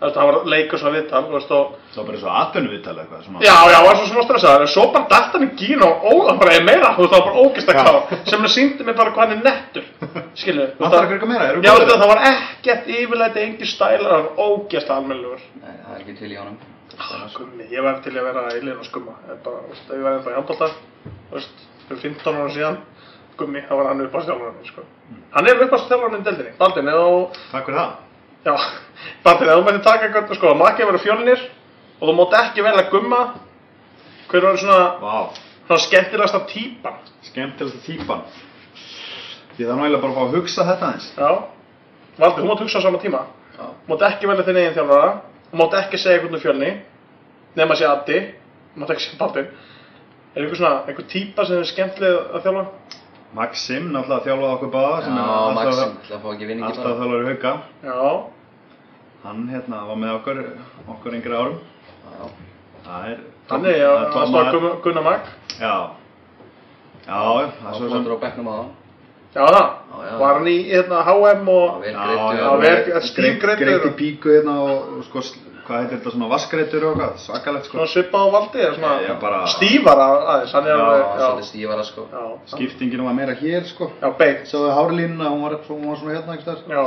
Hann 0.00 0.14
var 0.16 0.44
leika 0.48 0.78
svona 0.80 0.96
viðtal, 0.96 1.26
þú 1.28 1.32
veist, 1.36 1.50
og... 1.52 1.74
Það 1.92 1.96
var 2.00 2.06
bara 2.08 2.18
svo 2.22 2.30
atvinnu 2.40 2.70
viðtala 2.72 3.02
eitthvað 3.02 3.24
svona. 3.26 3.40
Já, 3.44 3.56
já, 3.68 3.74
hann 3.76 3.84
var 3.84 3.96
svo 4.00 4.06
smá 4.08 4.22
stressaður, 4.24 4.60
en 4.64 4.70
svo 4.72 4.84
bara 4.94 5.04
datt 5.10 5.32
hann 5.34 5.44
í 5.44 5.50
gín 5.60 5.82
og 5.84 6.04
ó, 6.08 6.12
hann 6.30 6.38
bara 6.40 6.54
er 6.56 6.64
meira, 6.64 6.94
þú 6.96 7.04
veist, 7.04 7.12
það 7.12 7.20
var 7.20 7.26
bara 7.28 7.42
ógist 7.44 7.68
að 7.68 7.76
klá, 7.84 8.24
sem 8.30 8.40
hann 8.40 8.48
síndi 8.54 8.84
mig 8.86 8.96
bara 8.96 9.10
hvað 9.12 9.28
hann 9.28 9.36
er 9.36 9.42
nettur, 9.44 9.84
skilu. 10.40 10.66
Vantar 10.80 11.06
ykkur 11.06 11.16
eitthvað 11.16 11.32
meira, 11.32 11.48
erum 11.52 11.64
Já, 11.64 11.72
þetta, 11.78 11.96
það 12.02 12.10
var 12.12 12.20
ekkert 12.30 12.90
yfirleiti, 12.96 13.42
engin 13.46 13.70
stælar, 13.70 14.12
hann 14.12 14.28
var 14.28 14.44
ógist 14.46 14.92
almennilegur. 14.94 15.42
Nei, 15.62 15.74
það 15.84 15.96
er 15.96 16.04
ekki 16.04 16.16
til 16.20 16.30
í 16.30 16.38
honum. 16.40 16.60
Gummi, 17.36 17.66
ég 17.72 17.84
var 17.84 18.00
til 18.04 18.12
í 18.12 18.20
að 18.20 18.26
vera 18.28 18.46
í 18.52 18.60
liðin 18.60 18.80
og 18.82 18.88
skumma, 18.88 19.14
ég 19.30 19.38
þú 19.44 20.00
var 20.04 20.16
ennþá 20.18 20.32
í 20.32 20.36
handbólta, 20.36 20.68
þú 21.30 21.42
fyrir 21.88 22.02
15 22.02 22.40
ára 22.40 22.50
síðan, 22.54 22.80
Gummi, 23.40 23.62
þá 23.64 23.72
var 23.78 23.88
hann 23.88 24.02
uppáðstjálfarinn 24.04 24.58
minn, 24.58 24.68
sko. 24.68 24.84
Hann 25.32 25.48
er 25.48 25.62
uppáðstjálfarinn 25.64 26.16
minn 26.16 26.24
í 26.24 26.28
deildinni, 26.28 26.52
Baldin, 26.58 26.90
eða 26.92 27.06
Takk 27.52 27.70
fyrir 27.70 27.78
það 27.78 27.94
Já, 28.44 28.54
Baldin, 29.24 29.48
ef 29.48 29.60
þú 29.60 29.64
mætti 29.68 29.82
taka 29.86 30.08
eitthvað, 30.08 30.34
sko, 30.36 30.52
makki 30.60 30.84
að 30.84 30.90
vera 30.90 31.02
fjölnir 31.06 31.46
og 32.00 32.10
þú 32.10 32.16
mátt 32.18 32.36
ekki 32.42 32.66
velja 32.66 32.84
gumma, 32.92 33.22
hver 34.28 34.46
var 34.48 34.60
svona, 34.60 34.82
Vá, 35.00 35.16
svona 35.64 35.80
skemmtilegasta 35.86 36.42
típan? 36.52 37.00
skemmtilegsta 37.30 37.80
típan 37.86 38.26
Það 39.64 39.72
er 39.72 39.80
náttúrulega 39.80 40.02
bara 40.02 40.12
að 40.12 40.18
fá 40.18 40.22
að 40.24 40.36
hugsa 40.38 40.66
þetta 40.68 40.92
eins 40.94 41.08
Já, 41.16 41.30
Valdi, 42.20 42.42
þú 42.42 42.48
mátt 42.50 42.62
hugsa 42.64 42.80
á 42.80 42.84
sama 42.84 43.00
tíma. 43.00 43.20
Já. 43.56 43.64
Þú 43.86 43.92
mátt 43.92 44.06
ekki 44.10 44.28
velja 44.28 44.44
þinn 44.46 44.60
eigin 44.60 44.76
þjálfara. 44.76 45.10
Þú 45.50 45.60
mátt 45.60 45.76
ekki 45.80 46.00
segja 46.00 46.18
einhvern 46.18 46.36
um 46.36 46.42
fjölni. 46.42 46.70
Nefn 47.56 47.72
að 47.74 47.78
sé 47.80 47.86
Addi. 47.88 48.18
Þú 48.74 48.82
mátt 48.82 48.92
ekki 48.94 49.04
segja 49.06 49.20
pappin. 49.20 49.46
Er 50.34 50.44
einhver 50.44 50.58
svona, 50.60 50.82
einhver 50.90 51.06
típa 51.10 51.46
sem 51.48 51.58
er 51.58 51.70
skemmtileg 51.70 52.34
að 52.36 52.44
þjálfa? 52.44 52.64
Maxim, 53.38 53.88
náttúrulega 53.94 54.26
þjálfaði 54.26 54.54
okkur 54.56 54.70
báða 54.74 55.00
sem 55.06 55.14
er 55.14 55.22
Já, 55.22 55.24
Maxim, 55.56 55.94
ætla 56.02 56.16
að 56.16 56.22
fá 56.24 56.28
ekki 56.34 56.48
vinningi 56.50 56.68
alltaf 56.68 56.84
bara. 56.84 56.98
þjálfari 57.00 57.24
hauka. 57.30 57.52
Já. 57.86 58.00
Hann 59.24 59.40
hérna 59.52 59.78
var 59.88 59.98
með 60.02 60.12
okkur, 60.18 60.42
okkur 60.96 61.16
yngri 61.18 61.34
árum. 61.40 61.58
Já. 62.10 62.22
Það 62.84 63.08
er... 63.12 63.18
Þannig 63.50 63.74
það 63.80 64.30
það. 65.06 65.18
Já, 67.06 67.16
það 67.64 68.79
Já, 69.34 69.44
það. 69.46 69.68
Var 70.20 70.34
hann 70.40 70.48
í 70.50 70.56
hérna, 70.70 71.04
HM 71.06 71.48
og... 71.52 71.84
Greit 73.40 73.86
í 73.86 73.92
píku 73.98 74.32
hérna 74.34 74.56
og, 74.64 75.04
sko, 75.06 75.22
hvað 75.68 75.84
heitir 75.84 75.98
þetta 76.00 76.12
svona 76.14 76.28
vaskreitur 76.32 76.86
og 76.88 76.96
hvað, 76.98 77.16
svakalegt 77.22 77.68
sko. 77.68 77.76
Svona 77.78 77.90
svipað 77.92 78.26
á 78.26 78.28
Valdi, 78.34 78.64
svona 78.74 78.92
Já, 79.04 79.14
bara- 79.22 79.42
stífara 79.54 80.06
aðeins. 80.18 80.54
Hann 80.56 80.66
er 80.66 80.74
Já, 80.74 80.82
alveg, 80.82 81.04
Já, 81.06 81.24
svolítið 81.26 81.48
stífara 81.52 81.84
sko. 81.86 82.06
Já. 82.10 82.24
Skiptingin 82.54 83.04
var 83.06 83.14
meira 83.20 83.34
hér 83.38 83.66
sko. 83.70 83.90
Já, 84.02 84.08
beint. 84.18 84.46
Sjáðu 84.50 84.74
hárlínuna, 84.74 85.30
hún 85.30 85.42
var, 85.46 85.58
hún 85.68 85.86
var 85.88 86.00
svona 86.02 86.16
hérna 86.18 86.38
þar. 86.44 86.62
Já. 86.66 86.82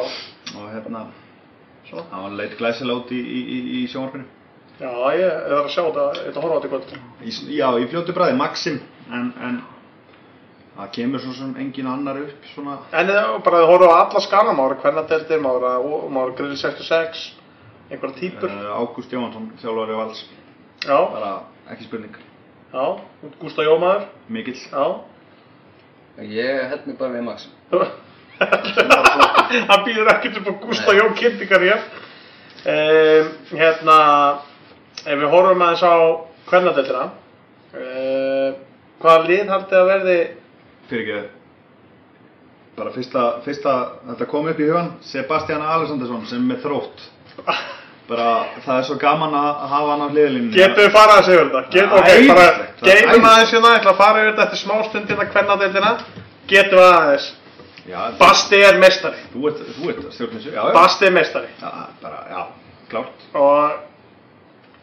Og 0.59 0.69
hérna, 0.75 1.05
Svo. 1.87 2.03
hann 2.11 2.23
var 2.27 2.35
leit 2.41 2.57
glæsilega 2.59 2.99
út 2.99 3.11
í, 3.15 3.19
í, 3.23 3.39
í, 3.55 3.59
í 3.83 3.87
sjónvarpinu. 3.91 4.25
Já, 4.81 4.89
ég 5.15 5.29
er 5.29 5.53
að 5.61 5.69
sjá 5.71 5.83
þetta, 5.85 6.09
ég 6.19 6.33
að 6.33 6.41
horfa 6.43 6.55
á 6.55 6.59
þetta 6.59 6.67
í 6.67 6.73
kvöld. 6.73 6.93
Í, 7.23 7.33
já, 7.55 7.67
í 7.79 7.87
fljótu 7.91 8.15
bræði, 8.17 8.35
Maxim, 8.39 8.79
en, 9.13 9.29
en 9.39 9.59
það 10.77 10.91
kemur 10.97 11.21
svo 11.21 11.33
sem 11.37 11.55
engin 11.61 11.87
annar 11.87 12.17
upp 12.23 12.45
svona. 12.53 12.77
En 12.91 13.09
eða 13.13 13.39
bara 13.45 13.61
að 13.61 13.69
horfa 13.71 13.89
á 13.93 13.97
alla 14.03 14.21
skana, 14.25 14.53
maður 14.57 14.79
kvennadeldir, 14.81 15.41
maður 15.43 16.09
maður 16.15 16.35
grill 16.39 16.57
66, 16.57 17.23
einhverja 17.91 18.19
típur. 18.19 18.49
Uh, 18.49 18.71
Ágúst 18.81 19.11
Jóhansson, 19.13 19.51
þjálfari 19.61 19.97
vals, 19.99 20.23
Já, 20.83 20.97
bara 21.13 21.33
ekki 21.71 21.85
spurning, 21.87 22.15
já, 22.73 22.85
Gústa 23.39 23.63
Jómaður, 23.63 24.07
mikill. 24.27 24.57
já. 24.71 24.85
Ég 26.19 26.67
held 26.69 26.87
mig 26.87 26.97
bara 26.99 27.13
við 27.15 27.23
Maxim. 27.25 27.51
Hann 28.39 29.83
býður 29.87 30.09
ekkert 30.13 30.41
upp 30.41 30.49
á 30.49 30.53
Gústa 30.65 30.93
Jón 30.97 31.13
kynntingar 31.17 31.63
hér. 31.63 31.85
Um, 32.63 33.31
hérna, 33.57 33.95
ef 35.03 35.17
við 35.19 35.29
horfum 35.31 35.63
aðeins 35.65 35.83
á 35.83 35.95
kvennadeldina, 36.47 37.05
um, 37.75 38.59
hvaða 39.03 39.25
lið 39.27 39.49
haldið 39.51 39.79
að 39.79 39.89
verði, 39.89 40.17
Fyrir 40.93 41.07
ekki, 41.07 41.29
bara 42.77 42.91
fyrsta, 42.93 43.21
fyrsta, 43.45 43.71
þetta 44.11 44.25
kom 44.29 44.49
upp 44.51 44.59
í 44.61 44.67
hugan, 44.69 44.91
Sebastian 45.09 45.63
Alessandarsson 45.65 46.25
sem 46.29 46.43
er 46.43 46.51
með 46.53 46.59
þrótt. 46.67 47.07
Bara, 48.03 48.25
það 48.65 48.77
er 48.81 48.83
svo 48.83 48.95
gaman 48.99 49.31
að 49.39 49.61
hafa 49.71 49.91
hann 49.93 50.01
á 50.03 50.07
hliðlinni. 50.11 50.49
getum 50.57 50.83
við 50.83 50.89
farað 50.91 51.19
að 51.21 51.27
segja 51.29 51.43
þetta? 51.45 51.61
Get, 51.71 51.85
Það 51.87 51.93
er 51.93 51.93
ok, 51.93 52.25
bara 52.27 52.47
æðislegt. 52.49 53.29
aðeins 53.29 53.53
hérna, 53.53 53.69
ég 53.71 53.77
ætla 53.79 53.93
að 53.93 54.01
fara 54.01 54.19
yfir 54.19 54.27
þetta 54.33 54.43
eftir 54.43 54.59
smá 54.59 54.73
stundina 54.89 55.25
kvennadeldina, 55.31 55.91
getum 56.51 56.81
við 56.81 56.89
aðeins. 56.89 57.27
Já, 57.87 58.01
Basti 58.19 58.59
er 58.67 58.77
meistari, 58.83 59.23
þú 59.31 59.47
ert, 59.49 59.63
þú 59.77 59.89
ert 59.93 60.49
já. 60.51 60.61
Basti 60.75 61.07
er 61.07 61.15
meistari 61.15 61.49
Já, 61.63 61.71
bara, 62.03 62.19
já, 62.33 62.43
klárt. 62.91 63.25
og 63.39 63.79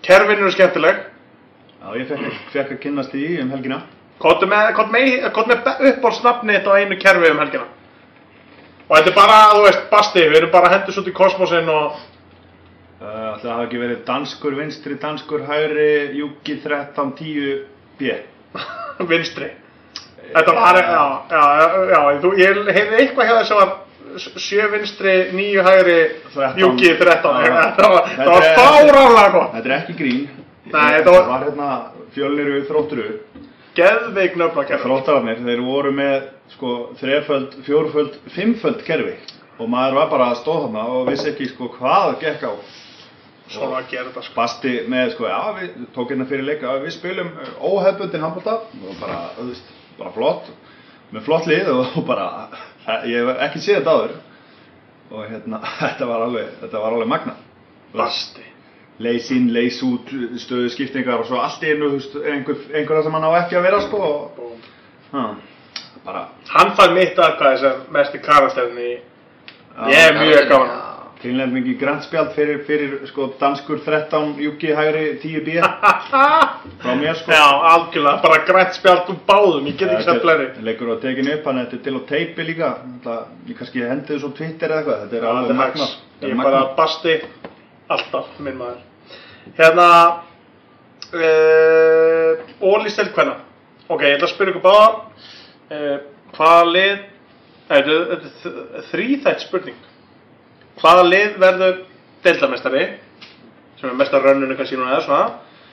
kerfin 0.08 0.40
eru 0.40 0.50
skemmtileg. 0.56 1.04
Já, 1.76 1.88
ég 2.00 2.08
fekk, 2.14 2.40
fekk 2.56 2.74
að 2.78 2.82
kynnast 2.86 3.12
því 3.14 3.26
um 3.44 3.52
helgina. 3.58 3.82
Kottu 4.20 4.46
með, 4.50 4.80
með, 4.92 5.28
uppbólsnafni 5.90 6.58
þetta 6.58 6.74
á 6.76 6.78
einu 6.80 6.98
kerfi 7.00 7.30
um 7.32 7.40
helgina. 7.40 7.66
Og 8.90 8.96
þetta 8.96 9.10
er 9.12 9.16
bara, 9.16 9.40
þú 9.54 9.64
veist, 9.64 9.84
Basti, 9.90 10.24
við 10.28 10.40
erum 10.42 10.52
bara 10.52 10.68
að 10.68 10.74
hendast 10.76 11.00
út 11.00 11.08
í 11.08 11.16
kosmosin 11.16 11.68
og 11.72 12.00
Uh, 13.00 13.38
það 13.40 13.46
hafa 13.48 13.62
ekki 13.64 13.78
verið 13.80 14.00
danskur 14.04 14.56
vinstri, 14.58 14.94
danskur 15.00 15.46
hægri, 15.48 15.84
júki 16.18 16.58
13, 16.60 17.14
10, 17.16 17.62
B. 17.96 18.10
vinstri. 19.08 19.46
Þetta 20.34 20.52
var, 20.52 20.78
já, 20.84 21.06
já, 21.30 21.44
já, 21.62 21.94
já, 21.94 22.00
þú, 22.20 22.32
ég 22.36 22.60
heyrði 22.76 22.98
eitthvað 22.98 23.30
hjá 23.30 23.32
þess 23.38 23.54
að 23.54 23.62
var 23.62 23.72
sjö 24.36 24.66
vinstri, 24.74 25.14
níu 25.32 25.64
hægri, 25.64 25.96
13. 26.34 26.60
júki 26.60 26.92
13. 27.00 27.40
Já. 27.48 27.56
Þetta 27.70 27.88
var, 27.94 28.12
þetta 28.12 28.20
Þetta 28.20 28.36
var 28.36 28.46
fáránlega 28.60 29.32
gott. 29.38 29.56
Þetta 29.56 29.72
er 29.72 29.76
ekki 29.78 29.96
grín. 30.02 30.20
Nei, 30.68 30.86
þetta 30.98 31.16
var- 31.16 31.26
var 31.32 31.48
hérna 31.48 31.70
fjölniru 32.18 32.62
þrótturu. 32.68 33.08
Geðveik 33.81 34.37
nöfna 34.39 34.66
kerfi. 34.68 34.85
Þróttararnir, 34.85 35.41
þeir 35.47 35.64
voru 35.64 35.93
með 35.97 36.28
sko 36.55 36.74
þreföld, 37.01 37.57
fjórföld, 37.66 38.18
fimmföld 38.35 38.85
kerfi. 38.87 39.16
Og 39.61 39.68
maður 39.72 39.99
var 40.01 40.12
bara 40.12 40.31
að 40.33 40.41
stóða 40.41 40.66
þarna 40.66 40.85
og 40.95 41.11
vissi 41.11 41.28
ekki 41.33 41.51
sko 41.51 41.68
hvað 41.78 42.14
gekk 42.22 42.47
á. 42.49 42.53
Svona 43.51 43.81
að 43.81 43.89
gera 43.91 44.07
þetta, 44.09 44.22
sko. 44.26 44.35
Basti 44.37 44.72
með 44.93 45.12
sko, 45.16 45.26
já, 45.26 45.39
við 45.59 45.87
tók 45.97 46.12
hérna 46.12 46.26
fyrir 46.31 46.47
leika, 46.47 46.76
við 46.85 46.95
spilum 46.95 47.33
óhefbundin 47.59 48.22
handbólta 48.22 48.61
og 48.62 49.01
bara, 49.01 49.18
þú 49.39 49.47
veist, 49.49 49.72
bara 49.99 50.12
flott, 50.14 50.53
með 51.11 51.26
flott 51.26 51.49
lið 51.51 51.72
og, 51.72 51.83
og 51.99 52.07
bara, 52.07 52.28
ég 53.11 53.26
hef 53.26 53.43
ekki 53.49 53.64
séð 53.64 53.81
þetta 53.81 53.97
áður 53.97 54.14
og 55.11 55.26
hérna, 55.33 55.62
þetta 55.83 56.11
var 56.12 56.26
alveg, 56.28 56.55
þetta 56.62 56.85
var 56.85 56.97
alveg 56.99 57.12
magna. 57.16 57.37
Basti. 57.97 58.49
Leys 59.01 59.30
inn, 59.32 59.48
leys 59.55 59.78
út, 59.86 60.11
stöðu 60.42 60.68
skiptingar 60.74 61.22
og 61.22 61.28
svo 61.30 61.38
allt 61.40 61.62
í 61.64 61.70
einu, 61.72 61.94
einhver, 62.20 62.59
einhverja 62.74 63.07
sem 63.07 63.14
hann 63.16 63.24
á 63.24 63.32
ekki 63.38 63.57
að 63.57 63.64
vera 63.64 63.78
sko 63.86 64.01
og, 64.05 64.59
ha, 65.14 65.22
bara, 66.05 66.26
Hann 66.51 66.74
fær 66.76 66.92
mitt 66.92 67.16
aðkvæði 67.16 67.62
sem 67.62 68.20
karakterin 68.26 68.76
í, 68.76 68.92
ég 69.88 70.05
er 70.05 70.18
mjög 70.18 70.48
gaman. 70.51 70.72
Já. 70.74 70.86
tilnefning 71.20 71.66
í 71.68 71.74
grænspjald 71.80 72.30
fyrir, 72.32 72.61
fyrir 72.64 72.92
sko 73.09 73.26
danskur 73.40 73.80
13, 73.84 74.34
júki 74.40 74.74
hægri 74.76 75.07
10 75.22 75.42
b 75.48 75.57
frá 76.82 76.92
mér 77.01 77.16
sko. 77.16 77.32
Já, 77.32 77.48
algjörlega, 77.72 78.20
bara 78.24 78.42
grænt 78.48 78.76
spjald 78.76 79.09
úr 79.12 79.20
báðum, 79.28 79.68
ég 79.68 79.80
get 79.80 79.94
ekki 79.94 80.09
sett 80.11 80.24
fleiri. 80.24 80.51
Leikur 80.64 80.92
á 80.92 80.96
tekinu 81.01 81.34
upp, 81.38 81.48
hann 81.48 81.62
er 81.64 81.72
til 81.72 81.96
á 81.96 82.01
teipi 82.09 82.48
líka 82.53 82.74
Það, 83.05 83.24
ég 83.48 83.61
kannski 83.61 83.84
hendi 83.84 84.12
þessu 84.12 84.32
á 84.32 84.36
Twitter 84.36 84.76
eða 84.76 84.80
eitthvað 84.80 85.03
Þetta 85.07 85.20
er 85.20 85.28
alveg. 85.32 85.64
Þetta 85.80 86.28
Ég 86.28 86.36
er 86.36 86.44
bara 86.44 86.62
basti, 86.76 87.18
alltaf, 87.88 88.32
minn 88.44 88.61
maður. 88.61 88.89
Hérna, 89.57 90.22
uh, 91.12 92.32
Óli 92.61 92.91
Stelkvenna. 92.91 93.36
Ok, 93.91 94.03
ég 94.07 94.16
ætla 94.18 94.28
að 94.28 94.34
spyrja 94.34 94.55
ykkur 94.55 94.64
báða. 94.64 94.88
Uh, 95.70 95.97
hvaða 96.36 96.66
lið, 96.74 96.99
þetta 97.70 97.97
er- 98.16 98.84
þrýþætt 98.91 99.45
spurning. 99.47 99.78
Hvaða 100.80 101.07
lið 101.09 101.38
verður 101.43 101.80
deildamestari, 102.24 102.84
sem 103.80 103.91
er 103.91 103.97
mesta 103.97 104.20
rönnunu 104.20 104.57
kannski 104.57 104.76
núna 104.78 104.97
eða 104.97 105.05
svona. 105.07 105.26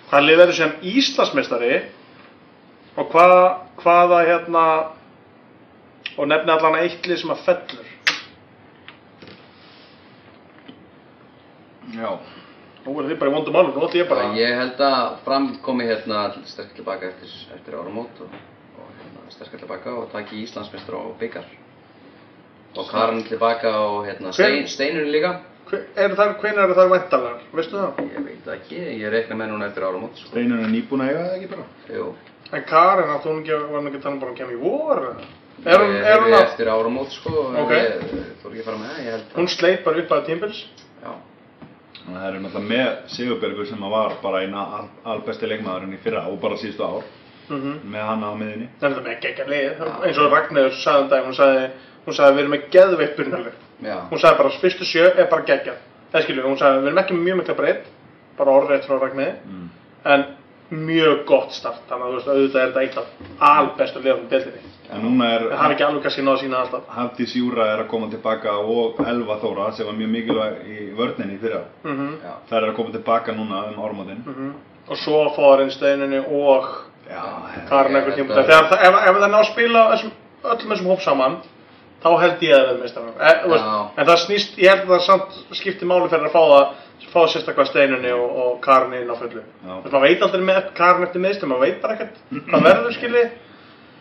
Hvaða 0.09 0.25
lið 0.25 0.41
verður 0.41 0.57
sem 0.57 0.73
Íslandsmestari 0.81 1.73
og 2.97 3.11
hvað, 3.11 3.35
hvaða 3.83 4.23
hérna, 4.25 4.65
og 6.17 6.27
nefni 6.27 6.51
allan 6.51 6.79
eitt 6.81 7.05
lið 7.07 7.21
sem 7.21 7.29
að 7.35 7.43
fellur. 7.45 7.93
Já, 11.93 12.09
Nú 12.87 12.93
er 13.01 13.09
þið 13.09 13.17
bara 13.19 13.31
í 13.31 13.33
vondum 13.35 13.53
málum, 13.57 13.73
nú 13.75 13.83
ætlum 13.83 13.99
ég 13.99 14.07
bara 14.09 14.27
Bara 14.29 14.37
ég 14.39 14.53
held 14.61 14.79
að 14.87 15.17
fram 15.25 15.47
komi 15.65 15.83
hérna 15.89 16.21
sterk 16.47 16.69
tilbaka 16.77 17.09
eftir, 17.09 17.33
eftir 17.57 17.75
áramót 17.75 18.21
og, 18.23 18.37
og 18.79 18.93
hérna, 19.01 19.25
sterk 19.33 19.57
tilbaka 19.59 19.91
og 19.99 20.05
taki 20.13 20.39
Íslandsmeistur 20.45 20.95
og 21.01 21.17
byggar. 21.19 21.43
Og 22.77 22.87
Karin 22.91 23.23
tilbaka 23.27 23.73
og 23.81 24.05
hérna 24.07 24.31
Stein, 24.31 24.67
Steinur 24.71 25.09
líka. 25.11 25.33
Hve- 25.67 25.83
eru 25.99 26.15
þær, 26.15 26.33
hvenær 26.39 26.63
eru 26.63 26.75
þær 26.77 26.91
væntalar, 26.93 27.39
veistu 27.51 27.75
það? 27.75 27.97
Ég 28.07 28.23
veit 28.23 28.45
það 28.45 28.53
ekki, 28.55 28.77
ég 29.01 29.11
reikna 29.11 29.35
með 29.35 29.49
núna 29.51 29.67
eftir 29.67 29.83
áramót. 29.83 30.15
Sko. 30.15 30.29
Steinun 30.31 30.63
er 30.63 30.71
nýbúin 30.71 31.03
að 31.03 31.09
eiga 31.11 31.25
það 31.25 31.35
ekki 31.41 31.49
bara 31.51 31.97
Jú, 31.97 32.05
En 32.55 32.63
Karin, 32.63 33.09
átti 33.11 33.27
hún 33.27 33.41
ekki, 33.41 33.51
var 33.67 33.81
hún 33.81 33.87
ekki 33.91 33.99
þannig 34.05 34.21
bara 34.21 34.31
að 34.31 34.37
kemja 34.37 34.55
í 34.55 34.61
vor? 34.61 35.01
Er 35.67 35.81
hún, 35.81 35.95
er 35.97 36.21
hún 36.23 36.33
að, 36.37 36.43
eftir 36.45 36.69
áramót 36.71 37.11
sko, 37.11 37.33
Ok. 37.65 37.71
ég 37.75 38.05
þú 38.39 38.51
ekki 38.53 38.61
að 38.61 38.67
fara 38.69 38.77
með 38.77 38.93
það, 38.93 39.01
ég 39.03 39.11
held 39.17 39.33
hún 39.35 39.49
það. 39.49 39.55
sleit 39.57 39.83
bara 39.83 39.99
upp 40.05 40.11
að 40.15 40.25
tímpils? 40.29 40.61
Þannig 42.07 42.17
að 42.17 42.23
það 42.23 42.29
eru 42.31 42.41
náttúrulega 42.43 42.71
með 42.71 43.13
Sigurbergur 43.13 43.67
sem 43.67 43.81
var 43.91 44.13
bara 44.23 44.41
eina 44.45 44.61
al, 44.77 44.85
albesti 45.11 45.49
leikmaðurinn 45.51 45.97
í 45.97 45.99
fyrra 45.99 46.21
og 46.31 46.37
bara 46.39 46.55
síðustu 46.61 46.85
ár. 46.87 47.03
Mhm. 47.47 47.75
með 47.91 48.01
hann 48.03 48.23
á 48.27 48.31
miðinni 48.35 48.65
Það 48.79 48.85
er 48.87 48.93
þetta 48.95 49.03
með 49.07 49.19
geggja 49.23 49.45
lið, 49.47 49.83
eins 50.03 50.17
og 50.19 50.33
Ragnarður 50.33 50.73
sagði 50.75 51.03
um 51.03 51.09
dag, 51.11 51.27
hún 51.27 51.37
sagði, 51.37 51.61
hún 52.05 52.17
sagði 52.17 52.33
við 52.35 52.41
erum 52.43 52.55
með 52.55 52.65
geðveitt 52.75 53.21
já, 53.87 53.95
Hún 54.09 54.19
sagði 54.19 54.37
bara 54.41 54.51
fyrstu 54.63 54.87
sjö 54.87 55.05
er 55.07 55.29
bara 55.31 55.47
geggjað. 55.47 55.77
Það 56.11 56.25
skilju, 56.25 56.43
hún 56.43 56.59
sagði 56.59 56.81
við 56.81 56.89
erum 56.89 57.01
ekki 57.03 57.15
með 57.15 57.23
mjög 57.27 57.37
mikla 57.41 57.55
breytt, 57.61 57.87
bara 58.37 58.51
orðrétt 58.51 58.87
frá 58.87 58.99
Ragnarði, 58.99 59.33
mm. 59.47 59.69
en 60.11 60.25
mjög 60.71 61.25
gott 61.25 61.51
start, 61.55 61.81
þannig 61.89 62.05
að 62.05 62.09
þú 62.11 62.15
veist, 62.17 62.27
auðvitað 62.27 62.61
er 62.61 62.71
þetta 62.71 62.81
eitt 62.81 62.97
af 62.97 63.05
albestu 63.39 63.99
liðum 64.03 64.27
deildinni. 64.29 64.61
En 64.91 65.01
núna 65.03 65.25
Það 65.27 65.57
hafi 65.57 65.65
er 65.67 65.75
ekki 65.75 65.83
alveg 65.87 66.01
kannski 66.03 66.21
náða 66.23 66.39
sína 66.41 66.57
alltaf. 66.63 66.81
Hafdís 66.95 67.35
Júra 67.35 67.65
er 67.73 67.79
að 67.83 67.87
koma 67.91 68.07
tilbaka 68.11 68.57
og 68.59 68.99
Elva 69.07 69.35
Þóra 69.41 69.71
sem 69.75 69.85
var 69.85 69.93
mjög 69.93 70.09
mikilvæg 70.15 70.53
í 70.67 70.77
vörninni 70.95 71.35
í 71.35 71.39
fyrra 71.41 71.61
Mhm. 71.83 72.09
já. 72.23 72.33
Það 72.49 72.57
er 72.63 72.69
að 72.71 72.75
koma 72.75 72.91
tilbaka 72.91 73.31
núna 73.31 73.63
um 73.67 73.83
áramótin 73.83 74.23
Mhm. 74.25 74.53
Og 74.89 74.97
svo 74.97 75.29
fóðarinn 75.35 75.71
steininni 75.71 76.19
og 76.19 76.65
Já, 77.07 77.23
Karin 77.69 77.91
Ég 77.95 78.03
einhvern 78.03 78.15
tíma. 78.17 78.35
Þegar 78.35 78.67
það- 78.67 78.81
ef, 78.83 78.95
ef 79.07 79.15
það 79.15 79.31
ná 79.31 79.39
að 79.39 79.45
spila 79.51 79.91
öllum 80.43 80.71
þessum 80.71 80.87
hóp 80.91 81.01
saman 81.01 81.37
þá 82.03 82.09
held 82.23 82.43
ég 82.45 82.53
að 82.55 82.65
það 82.65 82.73
er 82.73 82.81
meistarar. 82.81 83.15
E, 83.17 83.31
þú 83.43 83.53
veist, 83.53 83.71
en 83.97 84.09
það 84.09 84.21
snýst, 84.25 84.59
ég 84.61 84.73
held 84.73 84.85
að 84.85 84.93
það 84.93 85.03
samt 85.07 85.57
skipti 85.59 85.89
máli 85.89 86.11
fyrir 86.11 86.29
að 86.29 86.35
fá 86.35 86.43
það, 86.51 86.85
fá 87.07 87.19
sérstaklega 87.31 87.71
steinunni 87.71 88.13
og, 88.13 88.37
og 88.43 88.53
Karin 88.63 88.95
inn 88.99 89.11
á 89.11 89.15
fullu. 89.17 89.43
Þú 89.63 89.73
veist, 89.73 89.91
maður 89.95 90.07
veit 90.07 90.23
aldrei 90.27 90.47
með 90.51 90.71
Karin 90.77 91.07
eftir 91.07 91.23
meðstum, 91.25 91.53
maður 91.53 91.67
veit 91.67 91.83
bara 91.83 91.97
ekkert 91.97 92.23
hvað 92.51 92.67
verður 92.69 92.97
skiljið. 92.99 93.35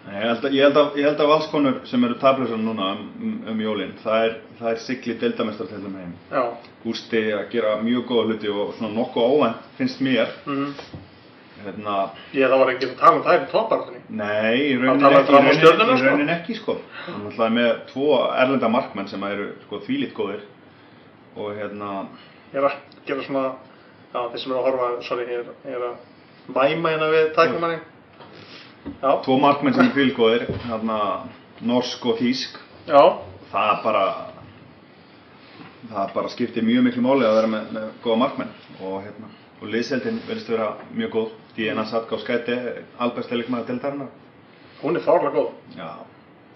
Nei, 0.06 0.20
Ég 0.20 0.22
held, 0.22 0.44
að, 0.46 0.52
ég, 0.54 0.62
held 0.62 0.76
að, 0.78 0.98
ég 1.00 1.08
held 1.08 1.20
að 1.24 1.30
valskonur 1.32 1.78
sem 1.90 2.04
eru 2.06 2.16
tablusar 2.22 2.60
núna 2.62 2.92
um, 2.94 3.00
um, 3.26 3.32
um 3.50 3.62
jólin, 3.64 3.96
það 4.04 4.26
er, 4.28 4.36
er 4.70 4.76
sigli 4.78 5.16
deildamestar 5.18 5.66
til 5.66 5.80
þeim 5.82 5.96
heim. 5.98 6.12
Já. 6.30 6.44
Gústi 6.84 7.22
að 7.34 7.48
gera 7.50 7.72
mjög 7.82 8.04
góða 8.12 8.28
hluti 8.28 8.52
og 8.52 8.70
svona 8.76 8.92
nokkuð 8.94 9.34
óvænt 9.34 9.66
finnst 9.80 10.04
mér. 10.06 10.30
Mm 10.46 10.70
Hérna, 11.64 11.94
Ég 12.36 12.50
það 12.50 12.58
var 12.60 12.70
ekki 12.74 12.86
að 12.90 12.96
tala 13.00 13.16
um 13.16 13.22
það 13.24 13.36
í 13.36 13.46
toppartunni. 13.50 14.00
nei, 14.08 14.56
í 14.70 14.74
Að 14.76 14.82
rauninni 14.84 15.08
ekki, 15.16 15.32
rauninni, 15.32 15.54
stjörnuna, 15.56 15.94
í 15.94 15.98
sko? 15.98 16.34
ekki 16.36 16.54
sko. 16.58 16.74
Hann 17.06 17.40
er 17.46 17.54
með 17.56 17.70
tvo 17.90 18.10
erlenda 18.36 18.68
markmenn 18.68 19.08
sem 19.08 19.22
eru 19.24 19.46
sko 19.64 19.80
þvílít 19.86 20.12
góðir 20.14 20.42
og 21.36 21.56
hérna, 21.56 22.06
Ég 22.52 22.60
er 22.60 22.68
að 22.68 22.76
gera 23.06 23.22
svona, 23.26 23.44
já 24.12 24.20
þeir 24.30 24.38
sem 24.42 24.52
eru 24.52 24.60
að 24.60 24.66
horfa, 24.68 24.90
sorry, 25.08 25.24
ég 25.32 25.40
er, 25.40 25.48
ég 25.66 25.74
er 25.80 25.86
að 25.88 25.96
mæma 26.54 26.92
hérna 26.94 27.08
við 27.10 27.26
tæknumanni. 27.36 27.78
Já, 29.02 29.10
tvo 29.24 29.38
markmenn 29.42 29.74
sem 29.74 29.84
eru 29.88 29.94
þvílít 29.96 30.16
góðir, 30.20 30.46
hérna, 30.68 31.00
norsk 31.60 32.06
og 32.06 32.18
þýsk. 32.20 32.60
já, 32.86 33.02
Það 33.52 33.82
bara, 33.84 34.04
það 35.90 36.14
bara 36.14 36.28
skiptir 36.32 36.64
mjög 36.66 36.84
miklu 36.88 37.02
máli 37.04 37.26
að 37.26 37.36
vera 37.40 37.50
með, 37.50 37.66
með 37.76 37.90
góða 38.04 38.16
markmenn 38.22 38.50
og 38.82 38.96
hérna, 39.04 39.28
og 39.60 39.68
liðseldin 39.72 40.18
verðist 40.28 40.50
vera 40.52 40.70
mjög 40.94 41.10
góð. 41.14 41.28
Díana 41.56 41.84
Satka 41.88 42.14
og 42.16 42.20
Skæti, 42.20 42.56
albæsti 43.00 43.38
leikmaður 43.40 43.66
deildarinnar. 43.70 44.08
hún 44.82 44.96
er 44.96 45.00
fárlega 45.00 45.32
góð. 45.32 45.50
Já, 45.76 45.88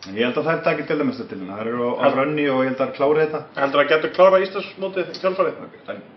en 0.08 0.14
ég 0.16 0.24
held 0.26 0.36
að 0.38 0.44
það 0.44 0.54
er 0.58 0.64
takið 0.64 0.88
deildamestar 0.90 1.26
til 1.30 1.38
hennar. 1.40 1.56
Það 1.60 1.66
eru 1.70 1.88
á, 1.88 1.92
á 2.04 2.06
rönni 2.14 2.44
og 2.52 2.60
ég 2.60 2.68
held 2.68 2.74
að 2.74 2.80
það 2.80 2.88
er 2.90 2.96
klárið 2.98 3.22
þetta. 3.24 3.40
Heldur 3.60 3.80
að 3.80 3.88
getur 3.92 4.12
klára 4.16 4.40
Íslandsmótið 4.44 5.10
kjálfarið? 5.20 5.54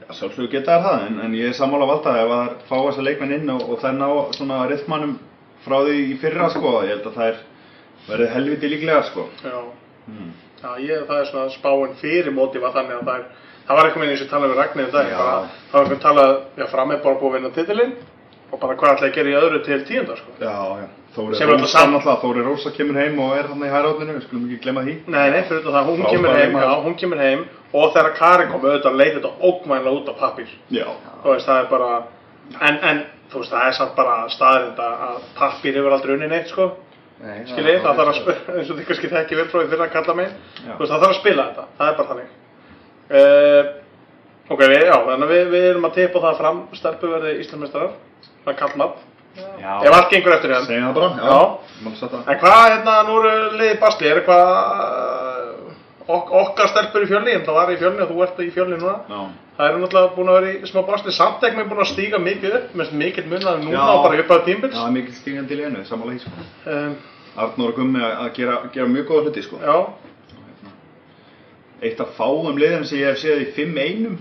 Að 0.09 0.15
sjálfsögur 0.19 0.51
geta 0.51 0.75
þær 0.77 0.83
það, 0.87 1.05
en, 1.07 1.19
en 1.25 1.33
ég 1.39 1.47
er 1.47 1.57
sammála 1.57 1.87
valda 1.87 2.15
ef 2.19 2.33
að 2.35 2.43
þær 2.43 2.67
fá 2.69 2.75
þessa 2.89 3.05
leikmenn 3.07 3.33
inn 3.37 3.49
og, 3.55 3.63
og 3.69 3.79
þær 3.83 3.95
ná 3.97 4.07
svona 4.35 4.59
rithmannum 4.71 5.15
frá 5.63 5.77
því 5.87 5.97
í 6.11 6.17
fyrra 6.19 6.49
sko, 6.51 6.73
ég 6.83 6.91
held 6.93 7.07
að 7.07 7.17
þær 7.21 7.41
verði 8.07 8.27
helviti 8.35 8.69
líklega 8.73 9.03
sko. 9.07 9.29
Já. 9.43 9.57
Hmm. 10.07 10.31
Já, 10.63 10.69
ég, 10.83 11.05
það 11.07 11.19
er 11.23 11.27
svona 11.31 11.49
spáin 11.55 11.95
fyrir 11.99 12.35
mótið 12.35 12.63
var 12.67 12.75
þannig 12.75 12.99
að 12.99 13.07
það 13.07 13.19
er, 13.19 13.23
það 13.67 13.77
var 13.79 13.87
eitthvað 13.87 14.03
með 14.03 14.11
eins 14.13 14.23
og 14.25 14.29
talað 14.31 14.51
við 14.51 14.59
Ragnir 14.59 14.85
um 14.89 14.91
dag, 14.95 15.07
Já. 15.11 15.17
bara, 15.19 15.37
það 15.71 15.77
var 15.79 15.85
eitthvað 15.87 16.03
talað, 16.07 16.33
já, 16.59 16.65
fram 16.71 16.91
er 16.91 17.01
bara 17.03 17.19
búið 17.19 17.31
að 17.31 17.37
vinna 17.39 17.51
titilinn 17.55 17.93
og 18.53 18.59
bara 18.61 18.75
hvað 18.77 18.93
ætlaði 18.97 19.09
að 19.09 19.15
gera 19.17 19.31
í 19.31 19.37
öðru 19.39 19.59
til 19.65 19.79
tíundar, 19.87 20.19
sko. 20.21 20.35
Já, 20.37 20.53
já, 20.77 20.85
Þóri 21.15 21.47
Rósa 21.49 21.85
náttúrulega, 21.89 22.15
Þóri 22.21 22.43
Rósa 22.45 22.71
kemur 22.73 22.99
heim 23.01 23.19
og 23.21 23.33
er 23.37 23.49
hann 23.49 23.65
í 23.65 23.71
hærátinu, 23.71 24.15
við 24.17 24.23
skulum 24.27 24.45
ekki 24.47 24.59
glemma 24.63 24.83
því. 24.85 24.95
Nei, 25.13 25.25
nei, 25.33 25.41
fyrir 25.49 25.65
það, 25.65 25.89
hún 25.89 25.99
Frábær 26.03 26.15
kemur 26.15 26.37
heim, 26.37 26.55
já, 26.61 26.69
hún 26.85 26.95
kemur 27.01 27.23
heim 27.23 27.43
og 27.73 27.91
þegar 27.95 28.15
Karin 28.19 28.51
kom 28.51 28.65
auðvitað 28.67 28.97
leit 29.01 29.11
þetta 29.17 29.33
ógmænlega 29.49 29.97
út 29.97 30.09
á 30.09 30.13
pappír. 30.21 30.55
Já, 30.73 30.87
Þú 31.23 31.33
veist, 31.33 31.49
það 31.49 31.59
er 31.59 31.69
bara, 31.73 31.91
en, 32.69 32.79
en, 32.91 33.03
þú 33.33 33.43
veist, 33.43 33.53
það 33.53 33.67
er 33.67 33.77
samt 33.79 33.95
bara 33.97 34.17
staðrind 34.33 34.81
að 34.85 35.05
að 35.09 35.21
pappír 35.37 35.77
hefur 35.79 35.97
aldrei 35.97 36.15
unni 36.17 36.31
neitt, 36.33 36.49
sko. 36.53 36.71
Nei, 37.23 37.37
Skiljið, 37.49 37.79
það 37.85 38.01
þarf 38.01 38.13
að 38.13 38.19
spila, 38.21 38.41
eins 38.57 38.73
og 38.73 38.79
þið 38.79 38.89
kannski 38.89 39.13
þekki 39.13 39.39
því 39.39 39.47
fyrir 39.53 39.85
að 39.85 39.93
kalla 39.97 40.17
mig, 40.21 40.33
þú 40.63 40.79
veist, 40.81 40.91
það 40.93 41.05
þarf 41.05 41.13
að 41.13 41.21
spila 41.21 41.47
þetta, 41.49 41.69
það 41.77 41.91
er 41.91 42.01
bara 42.01 42.11
þannig. 42.13 42.35
Uh, 43.13 43.82
ok, 44.49 44.59
við, 44.59 44.83
já, 44.89 44.95
þannig 45.07 45.25
að 45.27 45.33
við, 45.33 45.43
við 45.53 45.65
erum 45.71 45.85
að 45.87 45.93
tippa 45.97 46.19
það 46.23 46.37
fram, 46.41 46.61
stelpu 46.77 47.11
verði 47.13 47.33
Íslandsmeistarar, 47.43 47.91
það 48.43 48.53
er 48.53 48.57
kallmat, 48.59 48.97
já, 49.37 49.71
ef 49.87 49.93
allt 49.97 50.09
gengur 50.11 50.35
eftir 50.37 50.53
þeim. 50.55 50.65
segjum 50.67 50.87
það 50.89 50.97
bara, 50.99 51.09
já, 51.19 51.37
Já. 51.83 52.23
En 52.27 52.39
hvað, 52.41 52.65
hérna, 52.71 52.97
nú 53.07 53.15
eru 53.21 53.47
liðið 53.59 53.79
basli, 53.81 54.07
er 54.11 54.19
eitthvað, 54.21 54.45
uh, 54.83 55.71
ok, 56.07 56.33
okkar 56.43 56.67
stelpur 56.73 57.05
í 57.05 57.09
fjölni, 57.09 57.37
það 57.45 57.57
var 57.59 57.71
í 57.73 57.79
fjölni 57.79 58.03
og 58.05 58.11
þú 58.11 58.21
ert 58.27 58.43
í 58.43 58.51
fjölni 58.51 58.77
núna, 58.81 58.97
Já, 59.09 59.21
það 59.57 59.69
eru 59.69 59.81
náttúrulega 59.83 60.13
búin 60.17 60.29
að 60.33 60.37
vera 60.39 60.53
í 60.53 60.69
smá 60.69 60.81
basli, 60.87 61.11
samt 61.15 61.43
ekki 61.47 61.59
með 61.61 61.71
búin 61.71 61.83
að 61.85 61.91
stíga 61.93 62.19
mikið 62.19 62.55
upp, 62.59 62.69
með 62.79 62.93
mikill 63.01 63.25
munnaði 63.31 63.65
núna 63.65 63.79
Já. 63.79 63.83
og 63.93 64.03
bara 64.07 64.21
upp 64.23 64.31
að 64.37 64.45
tímbils. 64.49 64.75
það 64.75 64.87
er 64.87 64.95
mikil 64.99 65.15
stingandi 65.17 65.59
í 65.59 65.65
einu, 65.67 65.83
sammála 65.87 66.15
því 66.15 66.23
sko. 66.23 66.47
Um, 66.73 66.95
Arnór 67.43 67.71
og 67.71 67.77
Gummi 67.79 68.01
að 68.05 68.17
að 68.23 68.31
gera, 68.37 68.55
gera 68.73 68.87
mjög 68.93 69.05
góða 69.09 69.23
hluti 69.27 69.43
sko. 69.47 69.57
já, 69.63 69.77
Eitt 71.83 71.99
af 71.99 72.13
fáum 72.15 72.55
liðum 72.55 72.85
sem 72.87 72.99
ég 73.01 73.09
hef 73.11 73.19
séð 73.19 73.41
í 73.43 73.47
5-1 73.57 74.13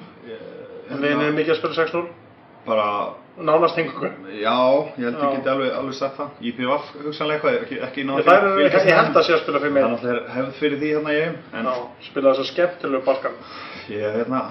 en 0.93 1.01
við 1.03 1.11
erum 1.17 1.35
mikið 1.41 1.53
að 1.55 1.59
spila 1.61 1.75
6-0, 1.75 2.07
bara, 2.67 2.87
nánast 3.43 3.77
hengur. 3.81 4.11
já, 4.29 4.57
ég 4.99 5.05
held 5.05 5.19
Já. 5.19 5.25
ég 5.25 5.37
geti 5.37 5.49
alveg, 5.53 5.71
alveg 5.79 5.95
sagt 5.99 6.17
það. 6.21 6.29
IPVF 6.51 6.91
hugsanlega 7.05 7.39
eitthvað, 7.39 7.63
ekki, 7.63 7.79
ekki 7.87 8.05
náða 8.09 8.25
Það 8.25 8.35
er, 8.35 8.61
ég 8.63 8.73
held 8.97 9.17
að 9.17 9.25
sé 9.27 9.33
að 9.37 9.43
spila 9.43 9.59
fyrir 9.63 9.73
Það 9.73 9.75
mig. 9.75 9.83
er 9.83 9.95
náttúrulega 9.95 10.35
hefð 10.37 10.53
fyrir 10.61 10.79
því 10.83 10.91
hérna 10.95 11.15
ég, 11.17 11.39
en 11.53 11.65
Já, 11.71 11.75
spila 12.11 12.33
þess 12.35 12.43
að 12.45 12.51
skemmtilegu 12.53 13.05
balkan. 13.07 13.33
ég 13.89 14.03
er 14.03 14.19
hérna 14.21 14.43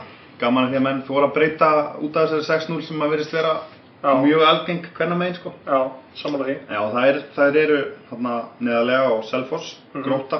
gaman 0.42 0.66
að 0.66 0.70
því 0.74 0.78
að 0.82 0.86
menn 0.88 1.04
fóru 1.08 1.28
að 1.30 1.34
breyta 1.36 1.70
út 2.02 2.16
af 2.18 2.30
þessari 2.32 2.66
6-0 2.66 2.82
sem 2.88 3.02
að 3.06 3.12
verðist 3.14 3.34
vera 3.38 3.54
Já. 4.02 4.14
mjög 4.18 4.42
algeng 4.50 4.86
hvernig 4.98 5.18
megin 5.22 5.36
sko. 5.38 5.52
Já, 5.68 5.80
samanlega 6.18 6.50
því. 6.50 6.58
Já, 6.74 6.82
það, 6.92 7.06
er, 7.12 7.20
það 7.36 7.56
eru 7.64 7.80
hérna 8.10 8.34
neðarlega 8.60 9.04
á 9.06 9.14
Selfoss, 9.30 9.76
Mhm. 9.94 10.04
Gróta. 10.04 10.40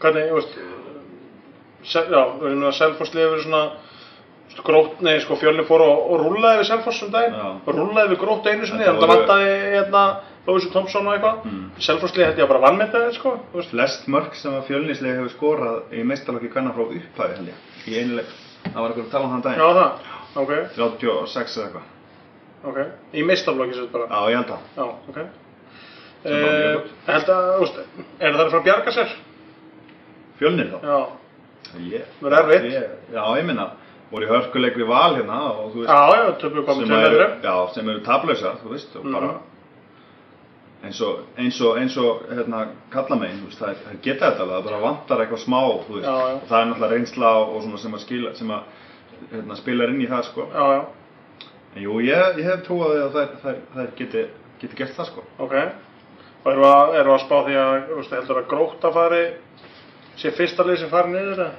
Hvernig, 0.00 0.24
ég 0.24 0.32
veist, 0.32 0.56
já, 1.92 2.22
við 4.50 4.64
erum 4.64 4.80
að 4.80 4.90
Selfoss 4.90 4.90
liður 4.90 4.90
verið 4.90 4.90
svona, 4.90 4.90
þú 4.90 4.90
veist, 4.90 4.90
grót, 4.90 5.00
nei, 5.06 5.20
sko, 5.20 5.36
fjölni 5.40 5.64
fór 5.68 5.80
og, 5.84 6.10
og 6.10 6.20
rúllaði 6.24 6.58
við 6.60 6.66
Selfoss 6.70 7.02
um 7.02 7.10
daginn. 7.10 7.34
Já. 7.34 7.48
Rúllaði 7.76 8.10
við 8.10 8.18
grót 8.20 8.46
einu 8.50 8.66
sinni, 8.66 8.84
þannig 8.84 9.02
að 9.02 9.06
voru- 9.06 9.20
vantaði, 9.20 9.50
hérna, 9.74 10.02
Lóisu 10.46 10.70
Thompson 10.72 11.06
og 11.06 11.14
eitthvað. 11.14 11.44
Mm. 11.46 11.70
Selfoss 11.78 12.14
liði 12.16 12.26
held 12.26 12.38
ég 12.40 12.44
að 12.46 12.48
bara 12.50 12.62
vann 12.64 12.78
með 12.80 12.90
þetta, 12.94 13.12
sko. 13.14 13.32
Flest 13.70 14.08
mörg 14.10 14.34
sem 14.34 14.54
að 14.56 14.66
fjölnislega 14.70 15.18
hefur 15.20 15.32
skorað 15.34 15.94
í 15.94 16.02
meistarlokki 16.10 16.50
hvernig 16.50 16.74
frá 16.74 16.84
upphæði 16.86 17.36
held 17.36 17.50
ég, 17.52 17.58
í 17.86 17.98
einu 18.00 18.16
leik. 18.18 18.32
Það 18.64 18.80
var 18.80 18.90
eitthvað 18.90 19.06
að 19.06 19.12
tala 19.14 19.24
um 19.24 19.30
þann 19.30 19.44
Já, 19.44 19.68
daginn. 19.68 19.78
það, 19.78 20.42
ok, 20.42 20.52
36 20.76 21.56
eða 21.56 21.66
eitthvað. 21.66 21.86
ok. 22.70 22.78
Í 23.14 23.22
meistaflokki 23.30 23.74
sér 23.78 23.90
bara. 23.92 24.08
Já, 24.10 24.20
ég 24.30 24.36
held 24.40 24.50
það. 24.50 24.62
Já, 24.76 24.84
ok. 25.12 25.18
Eh, 26.20 26.74
gott. 26.74 26.90
held 27.06 27.30
að, 27.32 27.46
veist, 27.62 27.78
er 28.20 28.34
það 28.34 28.40
að 28.44 28.50
fara 28.50 28.60
að 28.60 28.66
bjarga 28.66 28.92
sér? 28.92 29.14
Fjölnir 30.40 30.72
þá. 30.74 30.78
Já, 30.84 31.00
Ég, 31.86 32.02
Það. 32.18 32.48
Ég, 32.66 32.86
já, 33.14 33.22
ég 33.38 33.44
minna, 33.46 33.64
voru 34.10 34.26
í 34.26 34.30
hörkuleik 34.30 34.76
við 34.76 34.88
val 34.90 35.14
hérna 35.16 35.38
og 35.52 35.72
þú 35.74 35.84
veist, 35.84 35.90
já, 35.90 36.00
já, 36.18 36.74
sem 36.80 36.90
eru, 36.98 37.26
já, 37.44 37.54
sem 37.74 37.88
eru 37.92 38.00
tablausar, 38.06 38.56
þú 38.64 38.72
veist, 38.74 38.96
og 38.96 39.04
Mhm. 39.04 39.12
bara 39.12 39.30
eins 40.84 41.00
og, 41.04 41.18
eins 41.38 41.60
og, 41.60 41.76
eins 41.78 41.96
og 42.00 42.22
hérna, 42.30 42.60
kalla 42.90 43.16
þú 43.20 43.44
veist, 43.46 43.58
það, 43.60 43.68
er, 43.68 43.76
það 43.84 44.00
geta 44.02 44.30
þetta 44.30 44.42
alveg, 44.46 44.56
það 44.56 44.64
bara 44.70 44.80
vantar 44.86 45.18
eitthvað 45.24 45.42
smá, 45.44 45.60
þú 45.86 45.94
veist, 45.98 46.08
og 46.08 46.48
það 46.48 46.60
er 46.60 46.66
náttúrulega 46.70 46.94
reynsla 46.94 47.30
og, 47.40 47.54
og 47.56 47.62
svona 47.66 47.78
sem 47.78 47.94
að 47.94 48.00
skila, 48.06 48.34
sem 48.34 48.50
að 48.50 48.62
hérna, 49.34 49.56
spilar 49.60 49.88
inn 49.92 50.00
í 50.00 50.08
það, 50.08 50.24
sko. 50.30 50.48
En 51.76 51.82
jú, 51.84 52.00
ég, 52.02 52.38
ég 52.40 52.44
hef 52.48 52.64
trúið 52.66 53.02
að 53.04 53.12
þær, 53.14 53.28
þær, 53.44 53.58
þær 53.76 53.90
geti, 54.00 54.24
geti 54.60 54.76
gert 54.80 54.96
það, 54.96 55.06
sko. 55.12 55.24
ok. 55.38 55.54
Og 56.40 56.56
við 56.56 56.64
að, 56.64 56.92
við 56.96 57.10
að 57.12 57.20
spá 57.20 57.36
því 57.46 57.56
að, 57.60 57.72
þú 57.90 57.96
veist, 58.00 58.14
heldur 58.16 58.40
að 58.40 58.48
gróta 58.48 58.92
fari, 58.96 59.24
sé 60.16 60.30
fyrsta 60.32 60.64
lið 60.64 60.78
sem 60.80 60.88
fari 60.90 61.12
niður, 61.12 61.42
eða? 61.44 61.52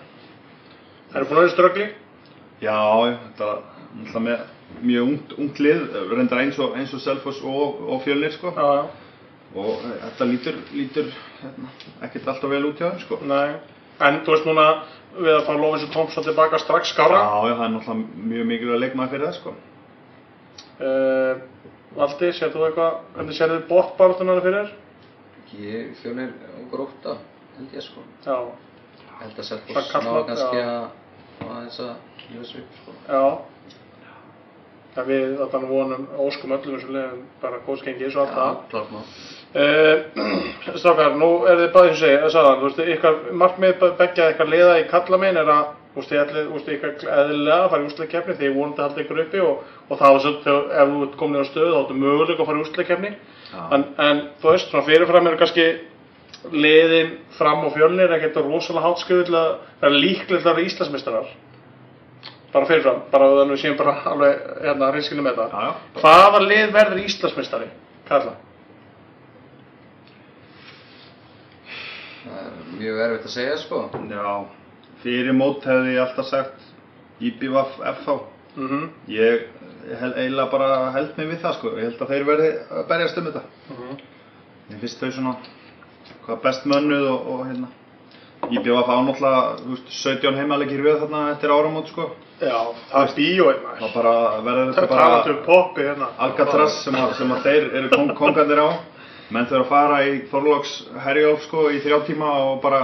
Erum 1.14 1.28
búin 1.30 1.40
að 1.44 1.48
í 1.48 1.54
ströggli? 1.54 1.88
Já, 2.62 2.78
þetta 2.78 3.48
er 3.52 3.62
náttúrulega 3.98 4.26
með 4.26 4.42
mjög 4.86 5.08
ungt, 5.10 5.32
ungt 5.42 5.62
lið, 5.66 5.80
reyndar 6.12 6.42
eins 6.44 6.60
og, 6.62 6.76
eins 6.78 6.94
og 6.96 7.02
Selfoss 7.04 7.42
og, 7.42 7.80
og 7.90 8.04
Fjölnir, 8.06 8.34
sko. 8.36 8.54
Já, 8.56 8.68
já, 8.82 8.84
Og 9.52 9.82
eh, 9.84 9.96
þetta 10.06 10.28
lítur, 10.30 10.60
lítur 10.72 11.08
hérna, 11.42 11.72
ekkert 12.06 12.30
alltaf 12.32 12.52
vel 12.54 12.70
út 12.70 12.80
hjá 12.80 12.88
þeim, 12.92 13.02
sko. 13.04 13.18
nei. 13.28 13.58
En 14.02 14.22
þú 14.26 14.36
veist 14.36 14.48
núna, 14.48 14.68
við 15.18 15.34
að 15.36 15.44
fá 15.50 15.52
Lófins 15.58 15.84
og 15.88 15.92
Thompson 15.96 16.26
tilbaka 16.26 16.62
strax 16.62 16.94
skára. 16.94 17.20
Já, 17.20 17.50
já, 17.50 17.56
það 17.58 17.66
er 17.66 17.74
náttúrulega 17.74 18.30
mjög 18.32 18.48
mikilvæg 18.54 18.82
leikmaður 18.86 19.12
fyrir 19.16 19.28
það, 19.28 19.36
sko. 19.42 19.56
Uh, 20.82 21.68
Valdi, 21.98 22.32
sér 22.38 22.54
þú 22.54 22.64
eitthvað, 22.70 22.96
hvernig 23.18 23.38
sér 23.38 23.52
þið 23.52 23.68
bortbaratunar 23.74 24.42
fyrir? 24.46 24.72
Ég 25.60 25.92
fjölnir 26.00 26.32
og 26.56 26.72
gróta, 26.72 27.18
held 27.58 27.76
ég 27.76 27.90
sko. 27.90 28.06
Já, 28.24 28.38
Held 29.22 29.38
að 29.38 29.46
Selfoss 29.52 29.92
ná 30.02 30.14
kannski 30.26 30.64
að 30.64 30.86
að 31.50 31.92
sig 32.46 32.62
upp 32.62 32.78
sko. 32.82 32.92
já. 33.08 33.24
En 34.92 35.06
við 35.08 35.38
þarna 35.40 35.68
vonum 35.70 36.08
óskum 36.20 36.52
öllum 36.52 36.76
þessu 36.76 36.90
liðum 36.92 37.20
bara 37.42 37.62
góðskengis 37.68 38.16
og 38.18 38.26
allt 38.26 38.34
það. 38.36 38.50
Já, 38.50 38.72
klart 38.72 38.90
má. 38.92 39.02
Uh, 39.52 40.76
Strákar, 40.80 41.16
nú 41.20 41.30
er 41.48 41.58
þið 41.60 41.70
bæðið 41.76 41.92
sem 41.92 42.00
segja, 42.02 42.20
það 42.24 42.34
sagðan, 42.36 42.60
þú 42.60 42.68
veist, 42.68 42.82
ykkar 42.96 43.16
markmið 43.42 43.74
be- 43.80 43.92
beggja 44.00 44.30
ykkar 44.34 44.50
liða 44.52 44.76
í 44.80 44.88
kallaminn 44.92 45.40
er 45.42 45.52
að, 45.52 45.70
þú 45.94 46.00
veist, 46.00 46.12
þið 46.12 46.22
ætlið, 46.24 46.70
ykkar 46.76 46.92
eðlilega 47.20 47.58
að 47.66 47.70
fara 47.74 47.82
í 47.84 47.90
úsleikefni, 47.90 48.36
þið 48.42 48.56
vonandi 48.56 48.82
að 48.82 48.88
halda 48.88 49.04
ykkur 49.06 49.22
uppi 49.26 49.44
og, 49.44 49.64
og 49.90 50.00
það 50.02 50.16
var 50.16 50.24
svo, 50.26 50.34
þegar, 50.46 50.68
ef 50.82 50.92
þú 50.94 51.04
ert 51.08 51.18
komin 51.20 51.44
á 51.44 51.46
stöðu, 51.52 51.72
þá 51.72 51.80
áttu 51.82 51.98
möguleika 52.00 52.44
að 52.46 52.50
fara 52.52 52.62
í 52.62 52.66
úsleikefni. 52.68 53.14
Já. 53.52 53.62
En, 53.76 53.86
en, 54.08 54.22
þú 54.44 54.52
veist, 54.54 54.72
svona 54.72 54.88
fyrirfram 54.88 55.28
eru 55.32 55.40
kannski 55.42 55.68
liðin 56.52 57.12
fram 57.38 57.66
og 57.68 57.76
fjölnir 57.76 58.16
ekkert 58.16 58.40
rosalega 58.44 58.88
hátskjöðu 58.88 59.28
til 59.28 59.36
að 59.40 59.50
vera 59.84 60.00
líklegt 60.00 60.46
að 60.46 60.54
vera 60.56 60.68
Íslandsmeistarar. 60.68 61.28
Bara 62.52 62.68
fyrirfram, 62.68 63.04
bara 63.12 63.28
þannig 63.32 63.56
við 63.56 63.62
séum 63.64 63.78
bara 63.80 63.94
alveg, 64.12 64.40
hérna, 64.66 64.90
reynskilum 64.92 65.24
með 65.28 65.38
það. 65.40 65.52
Já, 65.54 65.68
já. 65.68 66.02
Hvaða 66.02 66.42
lið 66.44 66.74
verður 66.76 67.04
Íslandsmeistari? 67.06 67.70
Kalla. 68.10 68.34
Það 72.22 72.42
er 72.42 72.52
mjög 72.82 73.00
erfitt 73.06 73.30
að 73.30 73.34
segja 73.36 73.56
sko. 73.62 73.80
Já, 74.12 74.34
fyrir 75.04 75.34
mót 75.38 75.66
hefði 75.66 75.96
ég 75.96 76.04
alltaf 76.04 76.28
sagt 76.30 76.68
IBVF 77.22 77.78
FH. 77.96 78.18
Mhm. 78.56 78.84
Ég 79.08 79.46
hel, 80.02 80.12
eiginlega 80.14 80.52
bara 80.52 80.92
held 80.92 81.18
mig 81.18 81.30
við 81.32 81.40
það 81.46 81.56
sko. 81.58 81.72
Ég 81.80 81.88
held 81.88 82.02
að 82.04 82.12
þeir 82.14 82.26
verði 82.28 82.50
að 82.70 82.88
berjast 82.92 83.18
um 83.22 83.30
þetta. 83.30 83.44
Mhm. 83.70 84.02
Mér 84.72 84.80
finnst 84.84 85.00
þau 85.02 85.12
svona 85.12 85.36
hvað 86.26 86.42
best 86.44 86.66
mönnuð 86.66 87.08
og, 87.14 87.28
og 87.32 87.46
hérna. 87.48 87.68
IBVF 88.52 88.90
ánáttúrulega, 88.90 89.42
þú 89.62 89.70
veist, 89.76 89.90
17 90.02 90.36
heimalegir 90.36 90.82
röð 90.84 91.00
þarna 91.06 91.32
eftir 91.32 91.50
áramót 91.54 91.88
sko. 91.88 92.10
Já, 92.42 92.58
það 92.92 93.04
er 93.06 93.12
bíóið 93.18 93.58
Það 93.62 93.82
maður. 93.82 93.92
bara 93.96 94.14
verður 94.46 94.72
Það 94.72 94.78
þetta 94.80 94.96
bara 94.96 95.34
um 95.34 95.44
poppi 95.46 95.84
hérna. 95.86 96.08
Alcatraz 96.26 96.78
sem, 96.86 96.96
að, 96.98 97.12
sem 97.20 97.34
að 97.36 97.44
þeir 97.46 97.68
eru 97.80 97.92
kong, 97.94 98.14
kongandir 98.18 98.62
á. 98.66 98.70
Menn 99.32 99.46
þurfa 99.48 99.62
að 99.62 99.70
fara 99.70 100.00
í 100.10 100.16
Þorlóks 100.32 100.72
Herjólf 101.06 101.46
sko 101.46 101.68
í 101.72 101.78
þrjá 101.84 102.00
tíma 102.10 102.32
og 102.50 102.58
bara, 102.64 102.82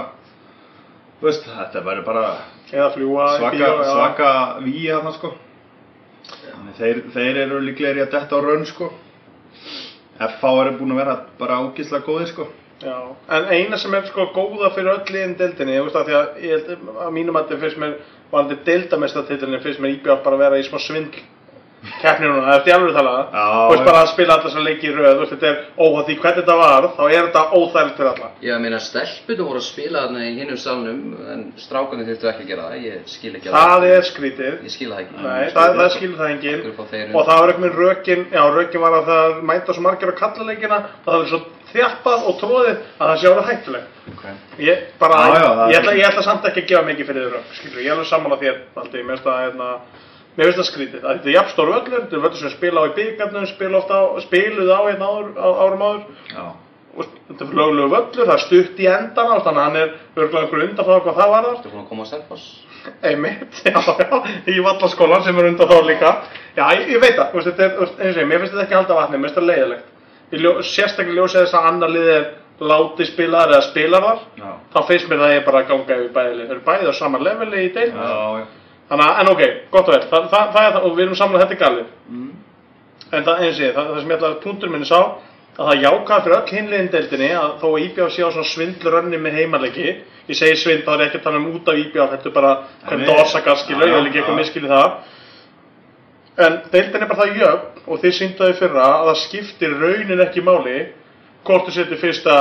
þú 1.20 1.28
veist, 1.28 1.49
þetta 1.58 1.82
verður 1.89 2.05
bara 2.08 2.28
Eða 2.72 2.88
fljúa 2.93 3.26
í 3.34 3.41
svaka, 3.41 3.55
bíó, 3.58 3.72
já. 3.82 3.89
svaka 3.95 4.30
víi 4.64 4.86
hérna 4.86 5.12
sko 5.18 5.34
Þannig 6.28 6.78
þeir, 6.80 7.01
þeir 7.16 7.41
eru 7.45 7.60
líklegir 7.64 7.99
í 7.99 8.05
að 8.05 8.14
detta 8.16 8.39
á 8.39 8.39
raun 8.43 8.66
sko 8.68 8.91
FH 10.18 10.53
eru 10.64 10.78
búin 10.80 10.95
að 10.95 11.01
vera 11.01 11.18
bara 11.39 11.60
ógíslega 11.66 12.05
góðir 12.08 12.32
sko 12.32 12.47
Já, 12.82 12.95
en 13.36 13.45
eina 13.53 13.78
sem 13.82 13.95
er 13.97 14.03
sko 14.05 14.25
góða 14.36 14.67
fyrir 14.75 14.91
öll 14.91 15.13
liðin 15.13 15.32
deildinni, 15.39 15.78
ég 15.80 15.88
veist 15.88 15.97
að 15.97 16.11
því 16.11 16.17
að 16.17 16.67
að 17.05 17.15
mínum 17.15 17.39
að 17.39 17.47
þetta 17.47 17.61
finnst 17.63 17.80
mér, 17.84 17.95
varandi 18.36 18.57
deildamestartitlinni 18.69 19.61
finnst 19.63 19.82
mér 19.82 19.95
íbjátt 19.95 20.21
bara 20.28 20.38
að 20.38 20.43
vera 20.45 20.59
í 20.61 20.67
smá 20.67 20.78
svindl 20.86 21.23
keppni 22.01 22.28
núna, 22.28 22.55
eftir 22.57 22.73
alveg 22.73 22.95
talað, 22.97 23.19
Já, 23.32 23.43
þú 23.53 23.71
veist 23.71 23.82
já. 23.84 23.88
bara 23.88 23.99
að 24.01 24.09
spila 24.11 24.34
alltaf 24.38 24.51
svo 24.53 24.63
leiki 24.65 24.88
í 24.89 24.93
röð, 24.95 25.11
þú 25.13 25.21
veist 25.23 25.34
þetta 25.36 25.49
er 25.51 25.57
óháð 25.78 26.05
því 26.07 26.15
hvernig 26.23 26.39
þetta 26.41 26.55
var, 26.61 26.88
þá 26.97 27.03
er 27.07 27.28
þetta 27.28 27.43
óþægilegt 27.57 27.99
fyrir 27.99 28.11
alla. 28.11 28.30
Ég 28.47 28.61
meina 28.63 28.80
stelpunum 28.82 29.49
voru 29.51 29.61
að 29.61 29.67
spila 29.67 30.03
þarna 30.05 30.23
í 30.25 30.32
hinnum 30.39 30.59
salnum 30.61 31.01
en 31.34 31.43
strákunni 31.61 32.07
þurftu 32.07 32.32
ekki 32.32 32.45
að 32.45 32.51
gera 32.51 32.67
það, 32.67 32.88
ég 32.88 33.11
skil 33.13 33.34
ekki 33.38 33.53
Það 33.57 33.88
er 33.91 34.07
skrítið, 34.09 34.57
Ég 34.67 34.73
skil 34.73 34.89
það 34.91 35.03
ekki. 35.03 35.21
nei, 35.21 35.51
það, 35.53 35.78
það 35.78 36.17
það 36.17 36.34
Upp 36.67 36.82
á 36.82 36.86
þeir 36.91 37.13
og 37.13 37.28
það 37.28 37.39
var 37.41 37.51
eitthvað 37.53 37.65
með 37.67 37.78
rökin, 37.84 38.25
já 38.34 38.43
rökin 38.57 38.84
var 38.84 38.97
að 38.97 39.11
það 39.11 39.38
mæta 39.51 39.73
svo 39.78 39.86
margir 39.86 40.11
á 40.11 40.15
kallaleikina, 40.17 40.82
það 41.05 41.17
var 41.21 41.30
svo 41.32 41.39
þjappað 41.71 42.28
og 42.30 42.38
tróðið 42.41 42.75
að 42.97 43.09
það 43.11 43.17
sé 43.21 43.32
ára 43.32 43.45
hættuleg. 43.47 43.88
Okay. 44.13 44.36
Ég, 44.63 44.84
bara, 45.01 45.17
Já, 45.28 45.36
já, 45.36 45.47
það 45.59 45.71
ég, 45.73 45.80
ætla, 45.82 45.95
ég 45.99 46.09
ætla 46.09 46.23
samt 46.25 46.45
ekki 46.47 46.63
að 46.63 46.69
gefa 46.71 46.84
mikið 46.88 47.09
fyrir 47.11 47.28
þér 47.28 47.82
ég 47.82 47.88
er 47.89 47.95
alveg 47.95 48.09
sammála 48.11 48.38
þér, 48.41 48.59
Valdi, 48.78 49.03
mér 49.03 49.17
finnst 49.17 49.28
það, 49.28 49.41
hérna, 49.43 49.69
mér 50.38 50.47
finnst 50.47 50.61
það 50.61 50.69
skrítið, 50.69 51.01
að 51.03 51.17
þetta 51.17 51.29
er 51.29 51.35
jafnstór 51.35 51.73
völlur, 51.73 52.05
þetta 52.05 52.17
er 52.17 52.23
völlur 52.23 52.41
sem 52.43 52.53
spila 52.53 52.83
á 52.83 52.85
í 52.88 52.93
byggarnum, 52.99 53.49
spila 53.49 53.81
ofta 53.81 53.99
á, 53.99 54.03
spiluð 54.23 54.71
á 54.71 54.79
hérna 54.85 55.09
áður, 55.11 55.27
á, 55.38 55.47
árum 55.65 55.83
áður, 55.88 56.05
og 56.97 57.11
þetta 57.27 57.47
er 57.47 57.59
löglegu 57.59 57.91
völlur, 57.95 58.23
það 58.23 58.33
er 58.35 58.45
stutt 58.45 58.79
í 58.81 58.89
endana, 58.93 59.41
þannig 59.45 59.61
að 59.61 59.67
hann 59.67 59.81
er 59.81 59.93
örgulega 60.15 60.45
einhver 60.45 60.65
undan 60.67 60.88
frá 60.88 60.97
hvað 61.01 61.19
það 61.21 61.35
var 61.35 61.47
þar, 61.49 61.59
Þú 61.65 61.73
búin 61.73 61.83
að 61.83 61.91
koma 61.91 62.07
á 62.07 62.11
Selfoss? 62.13 62.47
einmitt, 63.03 63.61
já, 63.67 63.81
já, 63.99 64.17
í 64.47 64.61
vallaskólan 64.63 65.23
sem 65.25 65.38
er 65.41 65.49
undan 65.51 65.67
þá 65.67 65.77
líka, 65.83 66.15
já, 66.55 66.65
ég, 66.77 66.89
ég 66.93 67.01
veit 67.03 67.17
það, 67.17 67.39
þetta 67.49 67.65
er, 67.65 67.77
eins 67.97 68.15
og 68.15 68.21
ég, 68.21 68.27
mér 68.29 68.43
finnst 68.43 68.53
þetta 68.55 68.65
ekki 68.67 68.77
halda 68.77 68.99
vatni, 69.01 69.19
mér 69.19 69.33
finnst 69.33 69.41
það 69.41 69.49
leiðilegt, 69.51 69.95
sérstaklega 70.69 71.17
ljósið 71.17 71.43
þess 71.43 71.57
að 71.57 71.67
annar 71.71 71.91
lið 71.91 72.11
er 72.13 72.29
láti 72.59 73.05
spilaðar 73.05 73.61
eða 73.77 74.13
já, 74.35 74.53
þá 74.73 74.79
finnst 74.88 75.09
mér 75.09 75.21
það 75.21 75.33
ég 75.35 75.43
bara 75.45 75.61
að 75.61 75.67
ganga 75.71 75.97
yfir 75.97 76.13
bæði 76.15 76.38
lið. 76.38 76.47
Þau 76.47 76.55
eru 76.55 76.65
bæði 76.65 76.89
á 76.89 76.93
sama 76.97 77.19
leveli 77.21 77.65
í 77.67 77.73
deil. 77.75 77.91
Þannig 78.88 79.07
að, 79.07 79.21
en 79.21 79.31
ok, 79.33 79.41
gott 79.71 79.89
og 79.89 79.95
vel, 79.95 80.03
það, 80.11 80.27
það, 80.31 80.51
það 80.55 80.67
er 80.67 80.75
það, 80.75 80.83
og 80.88 80.93
við 80.95 81.05
erum 81.05 81.17
samlega 81.19 81.45
þetta 81.45 81.55
er 81.57 81.63
galið. 81.63 81.88
Mm. 82.07 82.27
En 83.07 83.25
það, 83.25 83.41
eins 83.43 83.57
og 83.57 83.65
ég, 83.65 83.73
það, 83.75 83.89
það 83.89 83.99
sem 84.01 84.11
ég 84.11 84.17
ætla 84.17 84.29
að 84.29 84.38
punktur 84.45 84.71
minni 84.71 84.88
sá, 84.88 84.99
að 85.57 85.69
það 85.71 85.83
jákaði 85.83 86.23
fyrir 86.23 86.38
öll 86.38 86.53
hinliðin 86.53 86.89
deildinni 86.93 87.29
að 87.35 87.51
þó 87.61 87.67
að 87.67 87.83
IBF 87.83 88.13
sé 88.13 88.23
á 88.23 88.29
svona 88.29 88.51
svindlurönni 88.51 89.19
með 89.23 89.38
heimalegi, 89.41 89.93
ég 90.27 90.39
segi 90.39 90.59
svind, 90.61 90.83
þá 90.85 90.91
er 90.93 91.03
ekki 91.07 91.19
að 91.19 91.25
tala 91.27 91.41
um 91.41 91.49
út 91.51 91.71
af 91.71 91.81
IBF, 91.81 92.11
þetta 92.13 92.29
er 92.29 92.35
bara 92.38 92.51
hvernig 92.85 93.03
Nei. 93.03 93.11
það 93.11 93.23
orsakar 93.23 93.61
skilu, 93.63 93.81
Já, 93.81 93.89
ég 93.89 93.97
vil 93.97 94.09
ekki 94.11 94.21
eitthvað 94.21 94.38
já. 94.38 94.41
miskili 94.43 94.71
það. 94.71 94.89
En 96.47 96.57
deildin 96.71 97.03
er 97.03 97.09
bara 97.09 97.23
það 97.23 97.41
jöfn 97.41 97.88
og 97.88 98.01
þið 98.03 98.15
síndaði 98.19 98.57
fyrra 98.59 98.88
að 98.93 99.07
það 99.09 99.19
skiptir 99.23 99.77
raunin 99.81 100.23
ekki 100.27 100.43
máli 100.45 100.77
hvort 101.47 101.65
þú 101.67 101.73
setur 101.73 102.01
fyrsta 102.01 102.35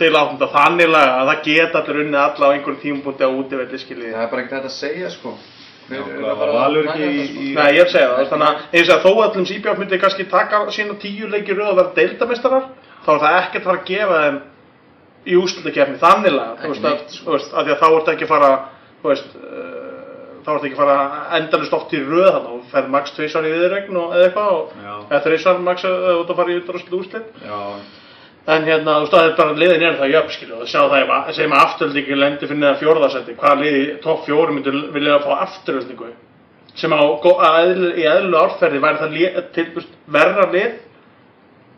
til 0.00 0.10
áttunda 0.18 0.48
þannig 0.52 0.90
laga 0.90 1.20
að 1.20 1.30
það 1.30 1.44
geta 1.46 1.80
allir 1.80 2.00
unnið 2.02 2.22
alla 2.22 2.48
á 2.50 2.52
einhverjum 2.56 2.80
tímapunkti 2.82 3.28
á 3.28 3.30
útivelli 3.30 3.78
skiljið. 3.80 4.16
Það 4.16 4.24
er 4.24 4.32
bara 4.32 4.42
ekkert 4.42 4.66
að 4.66 4.74
segja 4.74 5.12
sko. 5.14 5.36
Er 5.86 6.02
að 6.02 6.38
fara 6.40 6.52
var 6.52 6.64
taka 6.66 6.88
ekki 6.90 7.06
í- 7.06 7.26
sko? 7.28 7.40
í- 7.46 7.54
Nei, 7.54 7.68
ég 7.76 7.80
er 7.80 7.86
að 7.86 7.92
segja 7.94 8.08
það, 8.16 8.28
þannig 8.32 8.48
að 8.48 8.76
eins 8.80 8.88
og 8.90 8.96
að 8.96 9.04
þó 9.06 9.22
allum 9.26 9.44
Íbjörn 9.56 9.78
myndi 9.78 9.98
kannski 10.02 10.24
taka 10.30 10.60
sína 10.74 10.94
tíu 11.02 11.28
leiki 11.30 11.54
röð 11.54 11.68
að 11.70 11.76
vera 11.80 11.94
deildameistarar, 12.00 12.64
þá 13.06 13.10
er 13.14 13.20
það 13.24 13.36
ekkert 13.40 13.62
að 13.62 13.68
fara 13.70 13.78
að 13.78 13.88
gefa 13.90 14.20
þeim 14.24 14.40
í 15.26 15.36
úrslutakefni 15.42 15.98
þannig 16.02 16.32
laga, 16.34 16.56
þú 16.62 16.68
veist, 16.72 16.84
að, 16.84 16.98
sko. 17.10 17.24
þú 17.26 17.32
veist, 17.36 17.52
að 17.54 17.64
því 17.66 17.74
að 17.76 17.80
þá 17.82 17.86
ertu 17.96 18.10
ekki 18.16 18.26
að 18.26 18.32
fara, 18.34 18.50
þú 19.02 19.08
veist, 19.12 19.36
uh, 19.36 19.82
þá 20.46 20.50
ertu 20.56 20.66
ekki 20.66 20.76
að 20.76 20.82
fara 20.82 20.98
endalist 21.40 21.72
oft 21.78 21.94
í 21.94 22.00
röð 22.06 22.28
þannig 22.32 22.50
og 22.56 22.66
ferð 22.70 22.88
max 22.94 23.10
tveisvar 23.16 23.46
í 23.46 23.54
viðregn 23.56 23.96
og 24.02 24.14
eða 24.14 24.26
eitthvað 24.28 24.50
og 24.56 25.10
eða 25.10 25.22
þreisvar 25.26 25.62
max 25.66 25.84
eða 25.84 26.18
út 26.20 26.30
að 26.30 26.36
fara 26.42 26.50
í 26.54 26.58
undanúrslit 26.60 26.98
úrslit. 27.00 27.30
En 28.46 28.62
hérna, 28.62 29.00
þú 29.00 29.02
veist, 29.02 29.14
það 29.14 29.24
er 29.26 29.32
bara 29.40 29.54
liðin 29.58 29.82
er 29.82 29.96
það 29.98 30.12
jöfn, 30.12 30.32
skilju, 30.36 30.56
og 30.62 30.68
sjá 30.70 30.78
það 30.84 31.00
ef 31.00 31.08
að, 31.14 31.30
segjum 31.34 31.54
að 31.56 31.62
afturöldingi 31.64 32.18
lendi 32.18 32.46
fyrir 32.46 32.60
neða 32.60 32.76
fjórðasetti, 32.78 33.32
hvaða 33.40 33.56
liði 33.62 33.80
topp 34.04 34.20
fjóri 34.22 34.54
myndir 34.54 34.76
vilja 34.94 35.16
fá 35.24 35.32
afturöldingu? 35.40 36.10
Sem 36.78 36.94
á, 36.94 37.02
að 37.48 37.72
í 37.98 38.04
eðlu 38.06 38.38
árferði 38.38 38.82
væri 38.84 39.00
það 39.00 39.16
lið, 39.16 39.40
til, 39.56 39.64
veist, 39.74 39.96
verra 40.14 40.46
lið, 40.52 40.76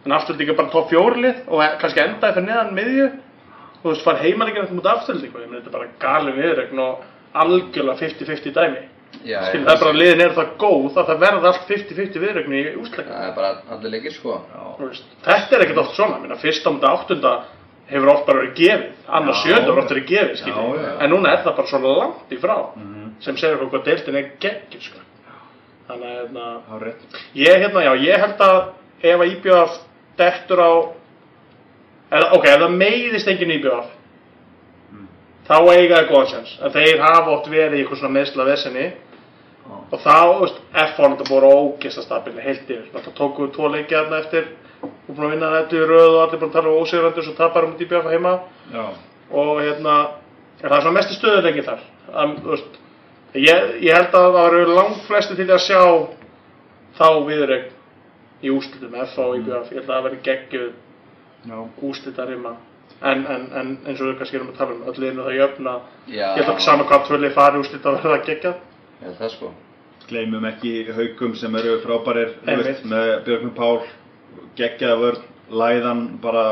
en 0.04 0.16
afturöldingi 0.18 0.52
er 0.52 0.60
bara 0.60 0.72
topp 0.74 0.92
fjóri 0.92 1.24
lið 1.24 1.40
og 1.48 1.64
e- 1.64 1.72
kannski 1.80 2.04
endaði 2.04 2.36
fyrir 2.36 2.48
neðan 2.50 2.76
miðju, 2.76 3.08
þú 3.80 3.88
veist, 3.94 4.04
fara 4.04 4.24
heimalíkina 4.26 4.66
eftir 4.66 4.80
mútið 4.82 4.92
afturöldingu, 4.92 5.44
ég 5.46 5.48
meni 5.54 5.62
þetta 5.62 5.76
bara 5.78 5.90
gali 6.04 6.36
viðregn 6.36 6.84
og 6.84 7.08
algjörlega 7.46 8.02
50-50 8.04 8.56
dæmi. 8.60 8.84
Já, 9.24 9.40
Skilju, 9.48 9.60
ég- 9.60 9.66
það 9.66 9.74
er 9.74 9.80
bara 9.82 9.92
liðin 9.98 10.20
er 10.24 10.30
það 10.36 10.50
góð 10.58 10.94
að 10.96 11.06
það 11.08 11.18
verða 11.20 11.46
allt 11.52 11.64
50-50 11.68 12.20
viðregn 12.22 12.52
í 12.54 12.62
úsleikinu. 12.78 13.14
Það 13.14 13.28
er 13.28 13.34
bara 13.34 13.50
allir 13.70 13.90
leikir 13.90 14.12
sko. 14.14 14.36
Þetta 15.24 15.56
er 15.56 15.64
ekkert 15.64 15.78
oft 15.82 15.94
svona, 15.96 16.18
minna, 16.22 16.36
fyrsta 16.36 16.70
mútið 16.70 16.88
áttunda 16.92 17.32
hefur 17.88 18.08
oft 18.12 18.26
bara 18.26 18.38
verið 18.42 18.54
gefið, 18.54 18.86
annars 19.08 19.42
sjönda 19.42 19.64
hefur 19.64 19.78
oft 19.82 19.90
verið 19.90 20.06
gefið, 20.06 20.36
skiljið, 20.42 21.02
en 21.02 21.10
núna 21.10 21.32
er 21.32 21.42
það 21.44 21.56
bara 21.56 21.66
svo 21.68 21.78
langt 21.98 22.30
í 22.30 22.36
frá, 22.38 22.56
Mhm. 22.76 23.12
sem 23.20 23.36
segir 23.36 23.56
okkur 23.62 23.70
hvað 23.80 23.84
deildin 23.84 24.16
er 24.16 24.30
geggjur, 24.40 24.80
sko. 24.80 24.98
Þannig 25.88 26.04
að, 26.04 26.28
hérna, 26.28 26.94
ég, 27.34 27.56
hérna, 27.62 27.80
já, 27.82 27.94
ég 27.96 28.18
held 28.20 28.38
að 28.38 28.68
ef 29.02 29.20
að 29.20 29.30
IBF 29.32 29.78
dettur 30.18 30.58
á, 30.60 30.72
eða, 32.12 32.32
ok, 32.34 32.44
ef 32.44 32.60
það 32.60 32.76
meiðist 32.76 33.28
enginn 33.28 33.50
IBF, 33.56 33.86
þá 35.48 35.54
eiga 35.72 35.96
það 35.96 36.08
góðan 36.10 36.28
sjans, 36.28 36.58
þeir 36.74 36.98
hafa 37.00 37.30
oft 37.30 37.46
verið 37.48 37.78
í 37.78 37.82
eitthvað 37.84 37.98
svona 38.02 38.18
meðsla 38.20 38.44
vesenni, 38.44 38.92
og 39.88 40.00
þá, 40.02 40.14
þú 40.14 40.40
veist, 40.42 40.58
F1 40.72 41.14
þetta 41.14 41.28
voru 41.30 41.50
ógesta 41.58 42.04
stabili 42.04 42.44
heilt 42.44 42.70
yfir, 42.70 42.88
það 42.94 43.14
tóku 43.18 43.46
við 43.46 43.54
tvo 43.56 43.70
leiki 43.72 43.96
þarna 43.96 44.22
eftir. 44.24 44.50
Og 44.82 45.14
búin 45.14 45.26
að 45.26 45.32
vinna 45.34 45.52
þetta 45.56 45.76
í 45.78 45.86
röð 45.90 46.08
og 46.08 46.20
allir 46.22 46.40
búin 46.40 46.50
að 46.50 46.56
tala 46.58 46.70
um 46.72 46.82
ósigrandi 46.82 47.22
og 47.22 47.26
svo 47.26 47.34
tapar 47.38 47.66
um 47.66 47.72
DBF 47.78 48.10
heima. 48.12 48.34
Já, 48.72 48.84
og 49.32 49.62
hérna, 49.62 49.96
en 50.60 50.68
það 50.68 50.76
er 50.76 50.84
svona 50.84 50.98
mestu 50.98 51.16
stöðuleiki 51.16 51.64
þar. 51.66 51.82
Að, 52.12 52.36
þú 52.44 52.52
veist, 52.52 52.78
ég, 53.34 53.72
ég 53.88 53.96
held 53.96 54.14
að 54.20 54.28
það 54.36 54.60
eru 54.60 54.76
langt 54.78 55.02
flesti 55.08 55.38
til 55.40 55.48
að 55.50 55.64
sjá 55.66 55.82
þá 57.00 57.08
viðreg 57.26 57.68
í 58.44 58.52
úslitum 58.54 58.94
F 59.02 59.18
og 59.24 59.36
IBF, 59.40 59.72
ég 59.72 59.80
held 59.80 59.88
að 59.88 59.94
það 59.96 60.06
veri 60.08 60.20
geggjuð 60.28 60.68
já, 61.48 61.58
úslita 61.88 62.26
rima 62.28 62.54
en, 63.00 63.26
en, 63.26 63.46
en 63.54 63.72
eins 63.86 64.00
og 64.00 64.08
við 64.10 64.18
kannski 64.18 64.38
erum 64.38 64.50
að 64.52 64.58
tala 64.58 64.74
um 64.74 64.86
öll 64.90 64.98
liðinu 64.98 65.26
það 65.26 65.38
jöfna, 65.38 65.74
Já. 66.10 66.26
ég 66.34 66.42
held 66.42 66.52
að 66.54 66.64
sama 66.66 66.86
hvað 66.88 67.06
tvöli 67.08 67.30
fari 67.34 67.62
úslita 67.62 67.90
að 67.92 67.98
verða 68.02 68.20
geggjað. 68.26 68.62
Ég 68.98 69.06
held 69.06 69.18
það 69.20 69.34
sko. 69.34 69.50
Gleymum 70.08 70.44
ekki 70.48 70.72
haugum 70.96 71.34
sem 71.36 71.54
eru 71.60 71.78
frábærir, 71.84 72.34
veist, 72.46 72.84
með 72.88 73.10
Björgum 73.26 73.52
Pál, 73.56 73.80
geggjaða 74.58 74.96
vörn, 75.02 75.22
læðan, 75.50 76.02
bara 76.22 76.44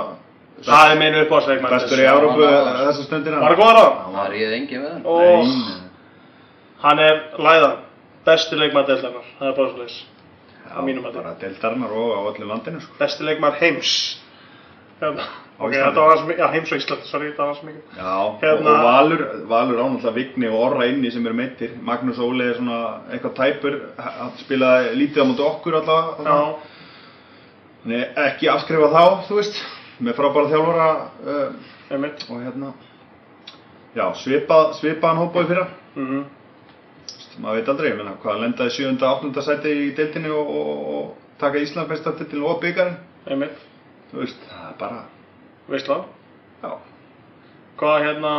það 0.66 0.92
er 0.92 1.00
meinu 1.00 1.22
uppáðsleikmann 1.26 1.74
bestur 1.76 2.00
í 2.02 2.07
Európu 2.09 2.44
þessa 2.48 3.07
stundina. 3.07 3.40
Var 3.42 3.54
það 3.57 3.62
góður 3.62 3.80
á? 3.80 3.86
Það 4.16 4.28
ríði 4.34 4.59
engin 4.61 4.84
með 4.84 4.92
hann. 4.92 5.07
Og 5.07 5.46
Nei, 5.46 5.80
hann 6.84 7.02
er 7.07 7.22
læðan, 7.48 7.74
besti 8.28 8.61
leikmann 8.61 8.86
deildarinnar, 8.88 9.32
það 9.40 9.50
er 9.50 9.57
bara 9.61 9.72
svolítið, 9.74 9.98
Já, 10.66 10.72
á 10.76 10.80
mínum 10.86 11.02
mati. 11.07 11.16
bara 11.20 11.34
deildarinnar 11.40 11.92
og 11.96 12.14
á 12.16 12.20
öllu 12.32 12.48
landinu, 12.52 12.80
sko. 12.84 12.96
besti 13.00 13.24
leikmann 13.28 13.59
heims. 13.61 13.92
Ok, 15.57 15.72
þetta 15.72 16.02
var 16.02 16.11
hans 16.12 16.24
mikið, 16.28 16.40
já 16.42 16.48
heims 16.52 16.72
og 16.72 16.80
Ísland, 16.82 17.04
sorry, 17.09 17.28
þetta 17.30 17.42
var 17.44 17.52
hans 17.54 17.62
mikið. 17.64 17.82
Já, 17.96 18.16
Hérna- 18.42 18.72
og, 18.72 18.82
Valur, 18.84 19.22
Valur 19.48 19.78
ánáttúrulega 19.80 20.14
Vigni 20.18 20.48
og 20.50 20.59
Orra 20.66 20.88
inni 20.90 21.11
sem 21.11 21.26
eru 21.26 21.34
meittir. 21.38 21.70
Magnús 21.82 22.18
Óli 22.20 22.44
er 22.50 22.59
svona 22.59 22.80
eitthvað 23.09 23.34
tæpur, 23.38 23.78
hann 23.96 24.34
spilaði 24.42 24.92
lítið 25.00 25.24
á 25.24 25.28
móti 25.30 25.46
okkur 25.46 25.78
allavega. 25.80 26.26
Já, 26.28 26.74
Nei, 27.86 28.00
ekki 28.18 28.48
afskrifa 28.50 28.88
þá, 28.90 29.02
þú 29.28 29.36
veist, 29.38 29.59
með 30.02 30.16
frábæra 30.18 30.50
þjálfara 30.50 30.86
uh, 31.24 31.52
einmitt. 31.94 32.24
og 32.28 32.40
hérna, 32.42 32.72
já, 33.94 34.09
svipað, 34.18 34.72
svipaðan 34.80 35.22
hópaði 35.24 35.52
fyrra. 35.52 35.68
Mm 35.96 36.24
Maður 37.36 37.59
veit 37.59 37.68
aldrei, 37.68 37.88
ég 37.90 37.96
meina, 37.98 38.14
hvað 38.22 38.38
lendaði 38.40 38.70
7. 38.72 38.92
og 38.96 39.24
8. 39.28 39.42
sæti 39.44 39.72
í 39.76 39.88
deildinni 39.96 40.30
og, 40.32 40.48
og, 40.57 40.86
og 40.96 41.40
taka 41.40 41.61
Íslandsmeistartitilin 41.61 42.46
og 42.48 42.62
byggarinn. 42.62 42.96
Einmitt, 43.28 43.59
Þú 44.11 44.22
veist, 44.22 44.46
það 44.48 44.70
er 44.70 44.78
bara, 44.80 45.00
veist 45.70 45.88
það? 45.90 46.02
já, 46.62 46.70
hvað 47.80 48.04
hérna 48.06 48.32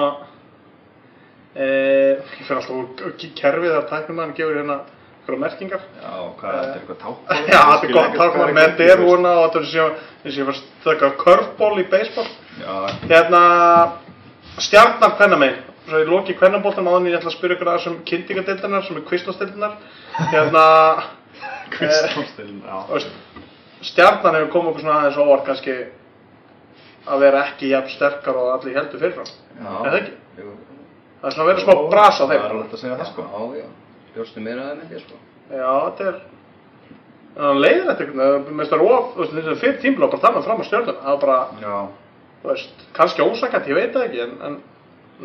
e, 1.55 1.65
ég 1.65 2.45
fyrir 2.47 2.59
alltaf 2.59 2.75
úr 2.77 2.87
k- 3.17 3.33
kerfið 3.41 3.75
þar 3.75 3.87
tæknum 3.91 4.33
gefur 4.37 4.59
hérna 4.61 4.77
einhverja 5.27 5.41
merkingar. 5.43 5.81
Já, 5.99 6.11
hvað 6.39 6.51
er 6.53 6.59
þetta, 6.63 6.79
eitthvað 6.79 6.99
tákmál? 7.03 7.39
já, 7.53 7.61
þetta 7.71 7.87
er 7.87 7.95
gott 7.97 8.17
táknum 8.21 8.53
með 8.57 8.75
derúna 8.79 9.31
og 9.41 9.47
þetta 9.47 9.59
er 9.59 9.71
sem 9.71 9.95
þess 10.23 10.33
að 10.33 10.41
ég 10.41 10.47
var 10.49 10.59
stökka 10.61 11.09
curveball 11.23 11.81
í 11.81 11.87
baseball. 11.91 12.29
Já, 12.61 12.75
hérna 13.11 13.41
stjarnar 14.63 15.17
kvennamein 15.19 15.57
svo 15.87 15.99
ég 16.01 16.09
loki 16.11 16.33
kvennabóltan 16.35 16.87
áðan 16.89 17.05
ég 17.07 17.15
ætla 17.19 17.29
að 17.31 17.37
spyrja 17.37 17.55
ykkur 17.55 17.69
að 17.71 17.77
þessum 17.77 17.99
kynntingadeildarnar 18.09 18.83
sem 18.87 18.97
er 18.99 19.05
kvistlastildarnar 19.07 19.75
hérna 20.33 20.63
Kvistmálstilin, 21.77 22.57
já. 22.63 22.77
þú 22.87 22.95
veist, 22.97 23.13
stjarnan 23.91 24.35
hefur 24.39 24.49
komið 24.55 24.69
okkur 24.71 24.83
svona 24.83 24.97
aðeins 25.01 25.19
á 25.19 25.23
óvart 25.23 25.45
kannski 25.47 25.75
að 27.07 27.19
vera 27.25 27.43
ekki 27.47 27.69
jafn 27.73 27.93
sterkar 27.95 28.39
og 28.41 28.53
allir 28.55 28.77
heldur 28.77 29.01
fyrirfram 29.03 29.29
Já. 29.57 29.73
Er 29.73 29.91
það 29.91 29.99
ekki? 30.01 30.15
Jú. 30.37 30.55
það 31.21 31.29
er 31.29 31.35
svona 31.37 31.49
verið 31.51 31.63
smá 31.65 31.75
bras 31.91 32.17
á 32.21 32.25
Það 32.25 32.33
er 32.33 32.41
þeim 32.41 32.49
alveg 32.51 32.73
að 32.73 32.81
segja 32.83 32.97
það, 32.97 33.11
sko. 33.11 33.27
Já, 33.27 33.61
já. 33.61 33.67
Að 34.17 34.33
það 34.33 34.43
með 34.47 34.89
þér, 34.91 35.05
sko. 35.05 35.17
já, 35.51 35.71
þetta 35.87 36.07
er 36.11 36.19
það 37.37 37.51
er 37.51 37.59
leiðilegt 37.61 38.01
einhvern 38.01 38.47
veginn 38.47 38.71
það 38.71 38.83
of, 38.87 39.09
þú 39.13 39.21
veist, 39.21 39.33
þetta 39.37 39.51
er 39.53 39.59
fyrir 39.61 39.77
tímla 39.83 40.09
bara 40.11 40.23
þannig 40.23 40.45
fram 40.47 40.61
á 40.61 40.65
stjörnum 40.67 41.01
það 41.03 41.11
er 41.13 41.19
bara, 41.23 41.37
Já, 41.61 41.75
þú 42.41 42.49
veist, 42.51 42.85
kannski 42.97 43.25
ósakant, 43.27 43.69
ég 43.69 43.77
veit 43.77 43.93
það 43.93 44.07
ekki 44.07 44.23
en, 44.25 44.33
en 44.47 44.57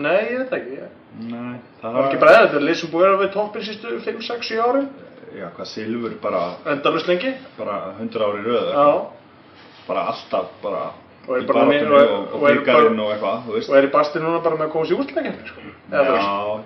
nei, 0.05 0.19
ég 0.29 0.43
veit 0.43 0.51
það 0.53 0.59
ekki 0.59 0.77
ég, 0.77 0.91
nei, 1.31 1.55
það 1.81 1.97
var 1.97 2.09
ekki 2.11 2.21
bara 2.21 2.35
eða, 2.37 2.45
þetta 2.47 2.61
er 2.61 2.67
lið 2.69 2.79
sem 2.83 2.93
búið 2.93 3.07
að 3.07 3.09
vera 3.09 3.23
við 3.23 3.33
toppin 3.37 3.67
sístu 3.69 3.95
5, 4.05 4.23
6, 4.29 4.51
7 4.53 4.61
árin 4.69 4.91
Já, 5.33 5.47
hvað 5.57 5.69
silfur 5.71 6.17
bara, 6.21 6.43
endalust 6.75 7.09
lengi 7.09 7.31
bara 7.57 7.79
100 7.97 8.27
ári 8.29 8.43
röð. 8.45 8.73
já, 8.77 8.89
Bara 9.89 10.03
alltaf, 10.13 10.51
bara 10.63 10.83
Og 11.29 11.37
er 11.37 11.43
í 11.43 11.47
bara 11.47 11.65
með- 11.67 11.91
og- 11.93 12.51
er 12.51 12.57
er 13.79 13.87
í 13.89 13.93
basti 13.93 14.19
núna 14.19 14.43
bara 14.43 14.57
með 14.57 14.67
að 14.69 14.73
koma 14.73 14.85
sér 14.87 14.99
útlækjandi 15.05 15.47
sko. 15.47 15.61
Já, 15.93 16.65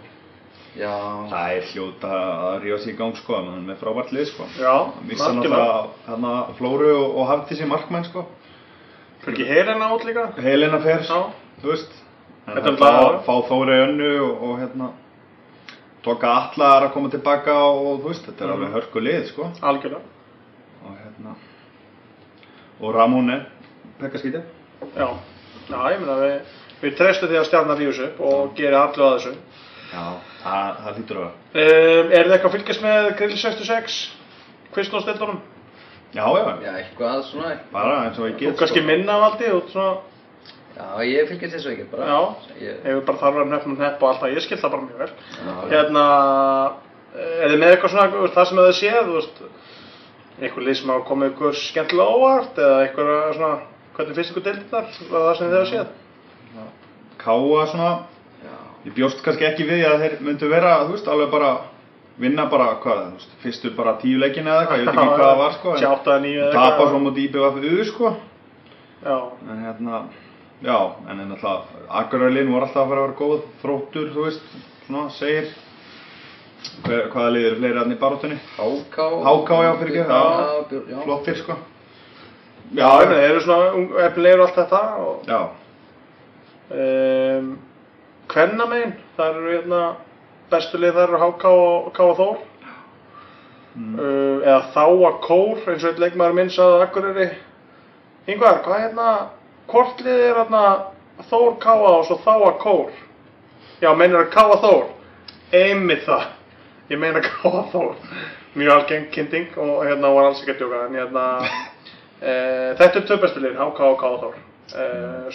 Já. 0.77 0.93
það 1.33 1.57
er 1.57 1.63
hljóta 1.73 2.13
að 2.13 2.63
rífa 2.63 2.79
sig 2.81 2.95
í 2.95 2.97
gang, 2.99 3.15
sko, 3.17 3.35
en 3.39 3.45
hann 3.47 3.59
er 3.71 3.75
með 3.75 3.79
frábært 3.81 4.13
lið, 4.13 4.27
sko. 4.27 4.45
Missa 5.09 5.31
náttúrulega 5.33 5.89
hérna 6.09 6.55
Flóru 6.59 6.91
og, 6.97 7.17
og 7.17 7.27
hafði 7.29 7.57
sér 7.61 7.67
markmenn, 7.69 8.05
sko. 8.05 8.27
fyrir 9.23 9.35
ekki 9.39 9.47
heilina 9.49 9.89
út 9.95 10.05
líka 10.05 10.27
Helena 10.43 10.79
fer, 10.81 11.03
er 12.57 12.63
að 12.63 13.25
fá, 13.27 13.35
Þóri 13.49 13.77
önnu 13.89 14.11
og, 14.23 14.43
og 14.43 14.59
hérna, 14.61 14.91
Tóka 16.05 16.29
allar 16.31 16.83
að 16.87 16.93
koma 16.93 17.09
tilbaka 17.11 17.53
og 17.53 18.01
þú 18.05 18.09
veist, 18.13 18.27
þetta 18.27 18.41
er 18.45 18.47
Mhm. 18.47 18.55
alveg 18.55 18.73
hörku 18.77 19.01
lið, 19.03 19.27
sko. 19.29 19.51
algjörlega 19.61 20.01
Og 20.87 20.93
hérna, 21.03 21.35
og 22.81 22.95
Ramóne, 22.95 23.47
pekkaskítið. 24.01 24.43
já, 24.97 25.09
já, 25.71 25.79
ég 25.93 26.01
meina 26.03 26.17
við 26.21 26.55
við 26.83 26.97
treystum 26.99 27.31
því 27.31 27.39
að 27.41 27.47
stjarnar 27.49 27.79
rífus 27.81 28.01
upp 28.07 28.21
og 28.21 28.55
gera 28.59 28.83
allu 28.89 29.05
að 29.07 29.15
þessu 29.19 29.35
Já, 29.87 30.03
það, 30.43 30.79
það 30.85 30.97
lítur 30.99 31.19
að 31.21 31.27
vera. 31.27 31.35
um, 31.63 32.11
er 32.11 32.27
þið 32.27 32.33
eitthvað 32.35 32.51
að 32.51 32.57
fylgjast 32.57 32.83
með 32.83 33.11
Grill 33.21 33.37
66 33.39 34.01
kvistnóstildunum 34.75 35.39
Já, 36.17 36.25
já, 36.27 36.45
Já, 36.65 36.73
eitthvað 36.81 37.23
svona. 37.31 37.55
bara 37.73 37.97
eins 38.07 38.19
og 38.19 38.27
ég 38.29 38.35
og 38.35 38.41
get, 38.41 38.59
kannski 38.61 38.83
minna 38.85 39.17
valdi 39.23 39.51
og 39.53 39.71
svona 39.73 39.97
Já, 40.77 40.89
ég 41.09 41.29
fylgist 41.31 41.55
þessu 41.57 41.71
ekki, 41.73 41.85
bara. 41.89 42.05
Já. 42.05 42.19
Ég, 42.61 42.81
hefur 42.85 43.05
bara 43.09 43.21
þarf 43.23 43.39
að 43.41 43.49
nefna 43.55 43.77
nepp 43.81 44.03
og 44.05 44.11
allt 44.11 44.21
það, 44.21 44.35
ég 44.37 44.45
skil 44.45 44.59
það 44.61 44.75
bara 44.75 44.87
mjög 44.87 44.99
vel 45.01 45.13
já, 45.47 45.55
hérna 45.71 46.03
er 47.17 47.49
þið 47.55 47.61
með 47.63 47.71
eitthvað 47.73 47.95
svona 47.95 48.29
það 48.35 48.49
sem 48.51 48.61
þið 48.61 48.75
séð 48.81 48.99
þú 49.07 49.15
veist, 49.17 49.39
einhver 50.43 50.67
lið 50.67 50.77
sem 50.83 50.93
hafa 50.93 51.07
komið 51.09 51.31
ykkur 51.33 51.57
skemmtilega 51.63 52.17
óvart 52.19 52.61
eða 52.61 52.83
eitthvað 52.85 53.15
svona 53.39 53.55
hvernig 53.97 54.17
finnst 54.19 54.31
ykkur 54.35 54.45
deildar 54.47 54.91
það 55.01 55.31
sem 55.39 55.49
þið 55.51 55.57
hafa 55.57 55.71
séð 55.71 55.95
káa 57.27 57.63
svona, 57.71 57.91
Já. 58.45 58.53
ég 58.87 58.95
bjóst 58.95 59.23
kannski 59.25 59.47
ekki 59.49 59.65
við 59.67 59.87
að 59.89 60.03
þeir 60.05 60.15
myndu 60.27 60.51
vera, 60.53 60.77
þú 60.87 60.95
veist, 60.95 61.09
alveg 61.11 61.33
bara 61.33 61.51
vinna 62.23 62.47
bara, 62.53 62.69
hvað, 62.83 63.01
þú 63.09 63.19
veist, 63.19 63.35
fyrstu 63.43 63.73
bara 63.77 63.97
tíu 64.01 64.21
leikina 64.21 64.53
eða 64.53 64.61
eitthvað, 64.63 64.79
ég 64.79 64.87
veit 64.87 65.01
ekki 65.01 65.17
hvað 65.19 65.27
það 65.27 65.41
var, 65.43 65.57
sko. 65.59 65.75
Sjá 65.81 65.91
8 65.91 66.13
eða 66.13 66.23
9 66.27 66.41
eða 66.45 66.55
Tapa 66.55 66.89
svo 66.91 67.03
mútið 67.03 67.27
IBVU, 67.27 67.85
sko. 67.91 68.15
Já, 69.07 69.17
En 69.51 69.63
hérna, 69.67 70.03
já, 70.65 70.79
en 71.11 71.21
en 71.21 71.35
alltaf, 71.37 71.71
Akureyrin 72.01 72.53
voru 72.53 72.67
alltaf 72.69 72.83
að 72.85 72.91
fara 72.93 73.03
að 73.03 73.07
vera 73.09 73.21
góð, 73.21 73.47
þróttur, 73.63 74.11
þú 74.15 74.27
veist, 74.29 74.57
svona, 74.87 75.07
segir. 75.19 75.51
Hver, 76.87 77.09
hvaða 77.13 77.31
liðir 77.35 77.59
fleiri 77.61 77.79
aðni 77.81 77.95
í 77.97 78.01
baróttunni? 78.01 78.37
Háká. 78.57 79.07
Háká, 79.27 79.59
já, 79.67 79.73
fyrir 79.81 79.99
ekki, 80.05 80.93
já. 80.93 81.03
Flottir, 81.05 81.37
sko. 81.43 81.59
Já, 82.75 82.89
ég 83.03 83.09
meina, 83.09 83.21
þeir 83.21 83.31
eru 83.31 83.45
svona 83.45 84.07
efnilegur 84.09 84.43
og 84.43 84.49
allt 84.49 84.59
þetta 84.63 84.83
og 85.05 85.31
Já, 85.31 85.41
um, 86.75 87.55
Kvennamein, 88.27 88.97
það 89.17 89.39
eru 89.39 89.53
hérna 89.55 89.81
bestu 90.51 90.79
lið 90.81 90.97
þar 90.99 91.13
eru 91.13 91.23
HK 91.23 91.51
og 91.53 91.89
K 91.95 92.05
og 92.05 92.21
Þór. 92.21 92.37
Mm. 93.77 93.99
uh, 94.01 94.37
eða 94.41 94.61
Þáa 94.73 95.11
Kór 95.27 95.67
eins 95.69 95.85
og 95.85 95.91
einn 95.91 96.03
leikmaður 96.03 96.37
minn 96.39 96.53
sagði 96.53 96.79
að 96.79 96.85
Akureyri. 96.87 97.27
Yngvar, 98.27 98.63
hvað 98.65 98.83
hérna 98.87 99.09
hvort 99.71 100.01
lið 100.03 100.23
er 100.31 100.41
hérna 100.41 100.63
Þór 101.31 101.59
K 101.63 101.77
og 101.91 102.07
svo 102.09 102.19
Þáa 102.25 102.53
Kór? 102.63 102.91
Já, 103.83 103.93
meinar 103.95 104.27
að 104.27 104.33
K 104.33 104.47
Þór? 104.65 104.83
Einmitt 105.55 106.07
það. 106.09 106.27
Ég 106.91 107.03
meina 107.03 107.23
K 107.25 107.55
Þór. 107.73 107.95
Mjög 108.57 108.73
algeng 108.73 109.09
kynning 109.13 109.57
og 109.61 109.85
hérna 109.85 110.15
var 110.17 110.31
alls 110.31 110.41
ekki 110.41 110.57
að 110.57 110.63
djóka 110.65 110.85
en 110.87 110.97
hérna 110.97 111.25
þetta 112.79 113.01
er 113.01 113.07
liðin, 113.45 113.59
HK 113.61 113.81
og 113.91 113.99
K 114.01 114.11
Þór. 114.23 114.37
E, 114.67 114.85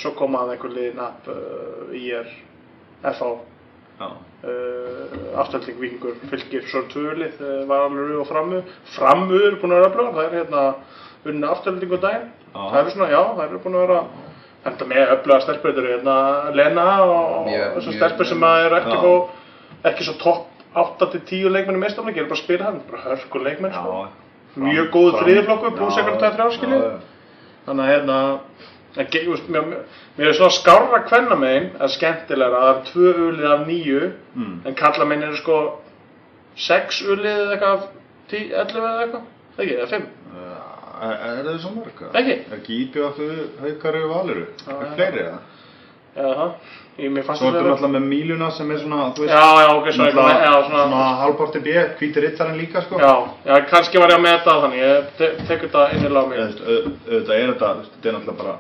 svo 0.02 0.12
komaði 0.18 0.56
einhver 0.58 0.74
liðin 0.76 1.02
upp 1.06 1.28
uh, 1.32 1.94
IR 1.96 2.28
FH 3.02 3.30
já, 4.02 4.08
afturhalding 5.38 5.78
vikingur 5.80 6.18
fylgir 6.32 6.66
svo 6.72 6.82
tvölið 6.92 7.38
var 7.70 7.86
alveg 7.86 8.10
rauð 8.10 8.24
og 8.24 8.28
framu 8.32 8.60
framu 8.96 9.38
eru 9.40 9.60
búin 9.62 9.76
að 9.76 9.80
vera 9.84 9.92
öfluga 9.92 10.16
það 10.18 10.26
er 10.26 10.36
hérna 10.40 10.64
á 12.02 12.02
daginn. 12.08 12.28
Já. 12.52 12.62
það 12.74 12.80
eru 12.82 12.94
svona, 12.96 13.10
já, 13.14 13.22
það 13.38 13.44
eru 13.46 13.62
búin 13.64 13.78
að 13.78 13.86
vera 13.86 14.00
enda 14.72 14.88
með 14.92 15.14
öfluga 15.16 15.40
stelpur 15.46 15.78
hérna 15.94 16.16
Lena 16.58 16.88
og 17.06 17.46
mjög- 17.48 17.78
stelpur 18.00 18.30
sem 18.32 18.44
eru 18.66 18.80
ekki 18.82 18.98
fá 19.06 19.90
ekki 19.92 20.10
svo 20.10 20.18
topp 20.22 20.48
8-10 20.72 21.50
leikmenn 21.52 21.78
í 21.78 21.84
meistafleik, 21.86 22.18
eru 22.18 22.30
bara 22.32 22.40
að 22.40 22.44
spila 22.46 22.68
hann 22.70 22.82
bara 22.90 23.02
hörku 23.10 23.40
leikmenn 23.44 23.74
sko. 23.76 23.96
Mjög 24.56 24.90
tætri 26.24 26.46
áskilið 26.48 26.82
já, 26.82 26.90
já. 26.92 27.00
Þannig 27.66 27.86
að 27.86 27.92
hérna, 27.94 28.18
þú 29.26 29.32
veist, 29.36 29.50
mér, 29.54 29.68
mér 30.18 30.28
er 30.28 30.34
svona 30.34 30.56
skárra 30.58 31.00
kvenna 31.08 31.36
megin, 31.40 31.70
eða 31.78 31.90
skemmtilegra, 31.96 32.58
að 32.62 32.68
það 32.68 32.80
er 32.80 32.90
tvö 32.92 33.14
ulið 33.30 33.52
af 33.52 33.68
nýju, 33.68 34.12
Mm. 34.36 34.62
en 34.66 34.76
kalla 34.76 35.06
megin 35.06 35.24
eru 35.24 35.38
sko 35.38 35.58
sex 36.56 37.02
ulið 37.02 37.26
eða 37.32 37.52
eitthvað 37.56 37.78
af 37.78 37.88
tí, 38.32 38.40
ellefu 38.52 38.82
eða 38.88 39.06
eitthvað, 39.06 39.24
ekki, 39.58 39.76
eða 39.78 39.88
fimm, 39.88 40.08
Er 41.02 41.18
er 41.40 41.44
það 41.48 41.56
svo 41.64 41.72
mörg? 41.74 42.02
Ekki. 42.14 42.34
Er 42.52 42.58
ekki 42.60 42.76
IBVU 42.84 43.28
haukari 43.62 44.04
og 44.04 44.10
valuru? 44.14 44.44
Er 44.70 44.92
fleiri 44.96 45.24
eða? 45.24 45.40
eða 46.16 46.36
Svo 46.98 47.48
ertu 47.48 47.62
náttúrulega 47.64 47.90
með 47.96 48.04
Míluna 48.12 48.50
sem 48.52 48.72
er 48.72 48.80
svona, 48.82 49.06
þú 49.16 49.24
veist, 49.24 49.32
Já, 49.34 49.46
já, 49.64 49.70
ok, 49.78 49.88
svo 49.96 50.04
eitthvað, 50.06 50.26
náttúrulega 50.28 50.50
já, 50.52 50.64
svona, 50.68 50.82
svona 50.84 51.06
halvparti 51.22 51.60
B, 51.66 51.76
hvítir 52.00 52.22
rittarinn 52.26 52.58
líka, 52.60 52.82
sko. 52.86 53.00
já, 53.00 53.14
já, 53.48 53.56
kannski 53.72 53.98
var 54.02 54.10
ég 54.12 54.18
að 54.20 54.26
meta 54.26 54.44
það 54.52 54.62
þannig, 54.66 54.82
ég 54.84 55.08
te 55.18 55.30
tek 55.48 55.62
þetta 55.66 55.86
innilega 55.96 56.22
á 56.22 56.30
mig. 56.30 56.40
auðvitað 56.42 57.36
er 57.38 57.54
þetta, 57.54 57.70
þetta 57.86 58.10
er 58.12 58.14
náttúrulega 58.18 58.38
bara 58.44 58.58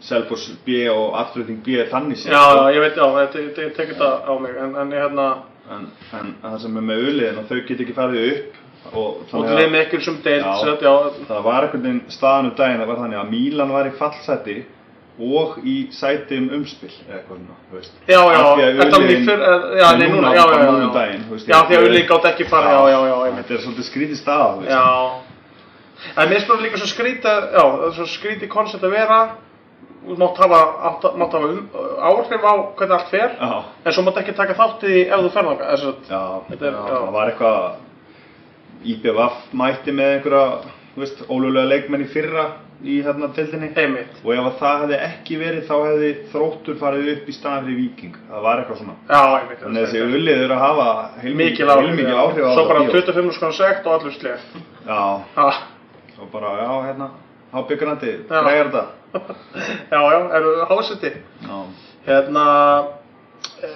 Selfoss 0.00 0.48
B 0.64 0.68
og 0.92 1.14
afturölding 1.18 1.60
B 1.66 1.84
þannig 1.90 2.16
séð, 2.22 2.32
Já, 2.32 2.42
sko. 2.42 2.56
já, 2.64 2.74
ég 2.74 2.80
veit, 2.80 2.96
já, 2.96 3.06
þetta- 3.18 3.42
ég 3.44 3.54
te- 3.54 3.70
tek 3.76 3.88
þetta 3.94 4.10
á 4.26 4.32
mig, 4.40 4.56
en, 4.56 4.74
en 4.76 4.90
ég 4.92 5.02
hérna, 5.04 5.28
En, 5.70 5.82
en 6.16 6.34
það 6.42 6.60
sem 6.62 6.76
er 6.78 6.82
með 6.88 7.00
auðliðin 7.04 7.38
og 7.38 7.44
þau 7.50 7.58
get 7.68 7.80
ekki 7.84 7.92
farið 7.92 8.22
upp 8.32 8.94
og 8.96 9.04
og 9.04 9.24
þannig 9.28 9.66
með 9.70 9.82
ykkur 9.84 10.00
sem 10.00 10.14
deilt, 10.24 10.46
Já. 10.46 10.76
já, 10.80 10.92
það 11.28 11.42
var 11.44 11.62
einhvern 11.66 11.82
veginn 11.82 12.00
staðan 12.08 12.46
um 12.48 12.54
daginn, 12.56 12.80
það 12.80 12.86
var 12.88 12.96
þannig 13.02 13.18
að 13.20 13.28
Mílan 13.34 13.72
var 13.76 13.84
í 13.84 13.92
fallseti 13.98 14.54
og 15.18 15.56
í 15.66 15.76
sæti 15.94 16.36
um 16.38 16.50
umspill 16.60 16.92
eða 17.08 17.16
eitthvað 17.18 17.40
veist. 17.72 17.96
Já, 18.06 18.20
já, 18.22 18.42
þetta 18.78 18.90
var 18.92 19.06
mér 19.06 19.24
fyrr, 19.26 19.40
já, 19.80 19.88
Nei, 19.98 20.06
núna, 20.08 20.20
núna, 20.20 20.34
já, 20.36 20.44
já, 20.44 20.60
já, 20.60 20.70
núna 20.70 21.06
já. 21.48 21.58
því 21.66 21.78
að 21.78 21.86
Ulli 21.88 22.02
gátt 22.06 22.28
ekki 22.30 22.46
fara, 22.46 22.76
já, 22.76 22.82
já, 22.94 23.16
já. 23.26 23.32
Þetta 23.40 23.54
er 23.56 23.64
svolítið 23.64 23.88
skrítið 23.88 24.20
veist. 24.22 24.70
Já. 24.70 24.84
En 26.14 26.30
mér 26.30 26.44
spyrir 26.44 26.62
líka 26.68 26.78
svo 26.78 26.90
skrítið, 26.92 27.48
já, 27.58 27.64
svo 27.96 28.06
skrítið 28.12 28.52
koncept 28.52 28.86
að 28.86 28.94
vera, 28.94 29.18
þú 30.06 30.18
mátt 30.22 30.38
hafa, 30.38 30.62
um, 31.50 31.66
áhrif 31.98 32.46
á 32.46 32.54
hvernig 32.78 32.94
allt 33.00 33.10
fer, 33.10 33.34
en 33.82 33.96
svo 33.96 34.06
mátt 34.06 34.22
ekki 34.22 34.36
taka 34.38 34.54
þátt 34.54 34.86
í 34.86 34.94
því 34.94 35.02
ef 35.08 35.24
þú 35.26 35.32
ferð 35.34 35.50
þangað, 35.50 35.74
þess 35.74 35.90
að, 35.90 35.98
já, 36.14 36.22
það 36.78 37.10
var 37.18 37.32
eitthvað 37.32 37.58
IBVF 38.94 39.42
mætti 39.58 39.98
með 39.98 40.14
einhverja, 40.14 40.46
þú 40.94 41.02
veist, 41.02 41.26
ólögulega 41.26 41.70
leikmenn 41.74 42.06
í 42.06 42.10
fyrra 42.14 42.46
í 42.84 42.96
þarna 43.02 43.28
tildinni 43.34 43.68
einmitt. 43.74 44.18
og 44.24 44.32
ef 44.34 44.44
að 44.46 44.58
það 44.60 44.80
hefði 44.82 44.98
ekki 45.08 45.38
verið 45.40 45.64
þá 45.66 45.74
hefði 45.88 46.10
þróttur 46.32 46.76
farið 46.78 47.08
upp 47.14 47.28
í 47.28 47.34
staðan 47.34 47.64
fyrir 47.66 47.78
viking 47.82 48.14
það 48.28 48.42
var 48.44 48.60
eitthvað 48.62 48.78
svona 48.82 48.94
Já, 49.08 49.22
einmitt. 49.40 49.62
þannig 49.62 49.80
að 49.82 49.86
þessi 49.88 50.02
ullið 50.04 50.42
eru 50.44 50.54
að 50.54 50.62
hafa 50.62 50.86
heilmikið 51.24 51.72
áhrif, 51.74 52.12
á 52.46 52.50
Svo 52.54 52.66
bara 52.68 52.84
bíó. 52.84 52.92
25 52.94 53.32
skona 53.38 53.52
sekt 53.58 53.86
og 53.86 53.96
allur 53.96 54.14
slið. 54.14 54.46
já, 54.86 55.02
svo 56.14 56.28
bara, 56.32 56.52
já, 56.62 56.70
hérna 56.86 57.10
hábyggrandi, 57.52 58.12
græjar 58.28 58.70
þetta 58.70 58.86
já, 59.90 60.00
já, 60.12 60.18
eru 60.38 60.54
hásiti. 60.70 61.12
já, 61.42 61.58
Hérna, 62.08 62.44
e, 63.62 63.70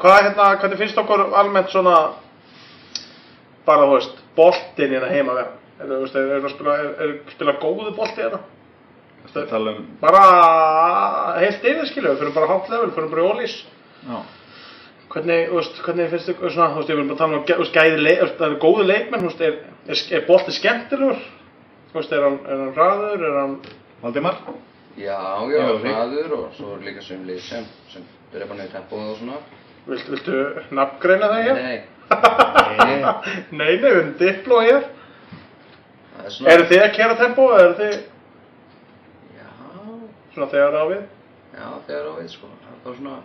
hvað 0.00 0.22
hérna, 0.24 0.46
hvernig 0.60 0.78
finnst 0.80 0.98
okkur 1.02 1.26
almennt 1.36 1.68
svona, 1.72 1.96
bara 3.66 3.84
þú 3.88 3.96
veist, 3.98 4.22
boltinn 4.36 4.94
hérna 4.94 5.10
heima 5.12 5.34
vera? 5.36 5.56
Er 5.80 5.88
þú 5.88 6.00
er, 6.04 6.32
er, 6.36 6.42
að 6.44 6.52
spila, 6.52 6.74
er, 6.76 6.90
er 7.04 7.12
spila 7.34 7.54
góðu 7.62 7.94
bolti 7.96 8.20
hérna? 8.20 8.40
Það 9.30 9.46
tala 9.50 9.72
um, 9.76 9.82
Bara 10.00 10.20
heilt 11.38 11.64
yfir 11.64 11.88
skilju, 11.88 12.12
við 12.12 12.22
fyrir 12.22 12.34
bara 12.36 12.48
hátt 12.50 12.70
level, 12.72 12.92
fyrir 12.96 13.10
bara 13.12 13.24
í 13.24 13.30
ólís. 13.30 13.56
já. 14.06 14.18
Hvernig, 15.10 15.48
þú 15.50 15.56
veist, 15.58 15.78
hvernig 15.82 16.10
finnst 16.12 16.28
þið 16.30 16.42
svona, 16.54 16.68
þú 16.70 16.80
veist, 16.80 16.90
ég 16.92 16.98
vil 17.00 17.06
bara 17.10 17.18
tala 17.18 17.38
um, 17.38 17.44
þú 17.48 17.58
veist, 17.62 17.76
gæði 17.76 18.02
leik, 18.04 18.20
þú 18.20 18.28
það 18.40 18.46
eru 18.48 18.58
góðu 18.64 18.86
leikmenn, 18.86 19.22
þú 19.24 19.30
veist, 19.30 19.44
er, 19.46 19.56
er, 19.90 20.02
er 20.18 20.26
bolti 20.28 20.54
skemmtilegur? 20.54 21.22
Þú 21.90 21.98
veist, 21.98 22.12
er 22.14 22.26
hann, 22.26 22.36
er 22.46 22.60
hann 22.64 22.74
hraður, 22.76 23.24
er 23.28 23.38
hann, 23.40 23.56
Valdimar? 24.04 24.38
Já, 25.00 25.18
Já, 25.50 25.64
hraður 25.84 26.36
og 26.36 26.46
svo 26.58 26.76
er 26.76 26.86
líka 26.86 27.02
sem 27.06 27.24
lið 27.26 27.42
sem, 27.46 27.66
sem 27.92 28.06
byrja 28.32 28.46
bara 28.50 28.60
niður 28.60 28.76
tempóð 28.76 29.10
og 29.14 29.18
svona. 29.18 29.40
viltu, 29.88 30.14
viltu 30.14 30.38
nafngreina 30.76 31.30
það 31.32 31.44
hér? 31.48 31.60
Nei, 31.64 31.80
Nei. 32.10 32.10
Nei, 32.80 32.96
nei, 33.54 33.68
við 33.78 33.90
erum 33.90 34.14
dipló 34.18 34.62
hér. 34.66 34.88
Það 36.20 36.30
er 36.30 36.36
svona... 36.36 36.54
Eru 36.54 36.66
þið 36.70 36.84
að 36.84 36.94
kera 36.98 37.16
tempó 37.20 37.46
eða 37.54 37.64
eru 37.66 37.76
þið 37.80 37.94
Já, 39.40 39.48
svona 40.34 40.48
þegar 40.54 40.78
á 40.80 40.84
við? 40.90 41.02
já, 41.56 41.66
þegar 41.86 42.08
á 42.08 42.12
við, 42.20 42.28
sko. 42.34 42.50
Það 42.64 42.74
er 42.74 42.82
bara 42.84 42.98
svona... 43.00 43.16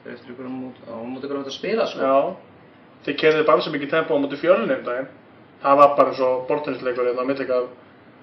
Fyrir 0.00 0.16
eftir 0.16 0.32
ykkur 0.34 0.48
á 0.48 0.52
móti, 0.56 0.86
á 0.88 0.94
móti 1.04 1.28
ykkur 1.28 1.36
á 1.36 1.40
móti 1.40 1.52
að 1.52 1.58
spila, 1.58 1.86
sko. 1.90 2.00
Já. 2.00 2.16
Þið 3.06 3.18
kerðið 3.22 3.46
bara 3.48 3.64
sem 3.64 3.76
ekki 3.78 3.90
tempó 3.92 4.16
á 4.16 4.22
móti 4.24 4.40
fjölunni 4.40 4.76
um 4.78 4.84
daginn. 4.88 5.10
Það 5.60 5.78
var 5.80 5.94
bara 5.98 6.16
svo 6.16 6.30
bortinsleikur 6.48 7.08
hérna 7.10 7.24
á 7.24 7.28
millega 7.28 7.60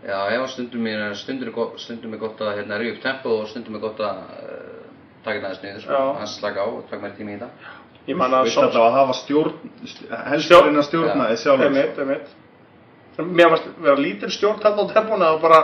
Já, 0.05 0.45
stundum 0.47 0.85
er, 0.87 1.13
stundum 1.17 1.47
er, 1.47 1.53
gott, 1.55 1.79
stundum 1.81 2.13
er 2.13 2.19
gott 2.21 2.41
að 2.45 2.59
hérna 2.59 2.77
ríða 2.77 2.95
upp 2.95 3.01
tempo 3.03 3.33
og 3.41 3.47
stundum 3.49 3.75
er 3.77 3.81
gott 3.81 4.01
að 4.05 4.19
uh, 4.21 4.83
taka 5.25 5.39
þetta 5.39 5.47
aðeins 5.49 5.63
niður, 5.63 5.81
sko. 5.83 5.93
Já. 5.97 6.21
Að 6.21 6.29
slaka 6.35 6.65
á 6.65 6.67
og 6.69 6.83
taka 6.89 7.01
meira 7.01 7.17
tíma 7.17 7.33
í 7.33 7.37
þetta. 7.39 7.71
Ég 8.07 8.19
man 8.19 8.35
að 8.37 8.45
Veist 8.47 8.59
þetta 8.61 8.83
að 8.85 8.97
hafa 8.97 9.15
stjórn, 9.17 9.55
helst 10.29 10.45
Stjórn- 10.47 10.69
reyna 10.69 10.83
að 10.83 10.87
stjórna 10.87 11.25
Já. 11.25 11.31
þið 11.31 11.41
sjálfur. 11.43 11.65
Einmitt, 11.67 11.97
einmitt. 12.03 12.35
Mér 13.17 13.49
varst 13.49 13.69
vera 13.81 13.97
lítil 13.97 14.29
stjórn 14.29 14.61
þarna 14.61 14.85
á 14.85 14.93
tempónu 14.93 15.25
það 15.25 15.35
var 15.35 15.41
bara 15.41 15.61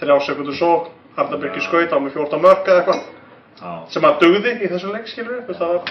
þrjá 0.00 0.14
sekundur 0.26 0.56
svo 0.56 0.70
Arna 1.16 1.38
Birkir 1.38 1.62
skaut 1.62 1.92
á 1.92 1.98
með 2.00 2.16
14 2.16 2.42
mörk 2.42 2.68
eða 2.68 2.80
eitthvað 2.82 3.90
sem 3.92 4.06
að 4.08 4.20
dugði 4.22 4.54
í 4.64 4.70
þessum 4.70 4.94
leik 4.94 5.10
skilur 5.10 5.42
við 5.46 5.58
það 5.60 5.74
var, 5.74 5.90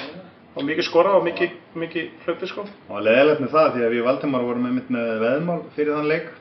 var 0.55 0.66
mikið 0.68 0.88
skorað 0.88 1.20
og 1.20 1.28
mikið, 1.28 1.53
mikið 1.84 2.26
hluti 2.26 2.49
sko. 2.49 2.66
Og 2.89 3.05
leðilegt 3.05 3.43
með 3.43 3.53
það 3.53 3.70
því 3.76 3.86
að 3.86 3.93
við 3.93 4.07
Valdimar 4.07 4.47
vorum 4.47 4.66
einmitt 4.70 4.89
með 4.93 5.14
veðmál 5.24 5.59
fyrir 5.78 5.95
þann 5.99 6.09
leik 6.11 6.34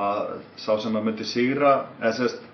að 0.00 0.20
sá 0.60 0.70
sem 0.84 1.00
að 1.00 1.08
myndi 1.08 1.26
sigra 1.26 1.72
eða 1.98 2.12
sérst 2.20 2.46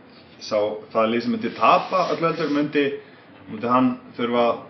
sá 0.47 0.57
það 0.93 1.11
lið 1.11 1.27
sem 1.27 1.35
myndi 1.37 1.53
tapa 1.59 2.07
öllu 2.15 2.31
heldur 2.31 2.55
myndi, 2.55 2.87
myndi 3.51 3.75
hann 3.75 3.93
þurfa 4.17 4.47
að 4.47 4.65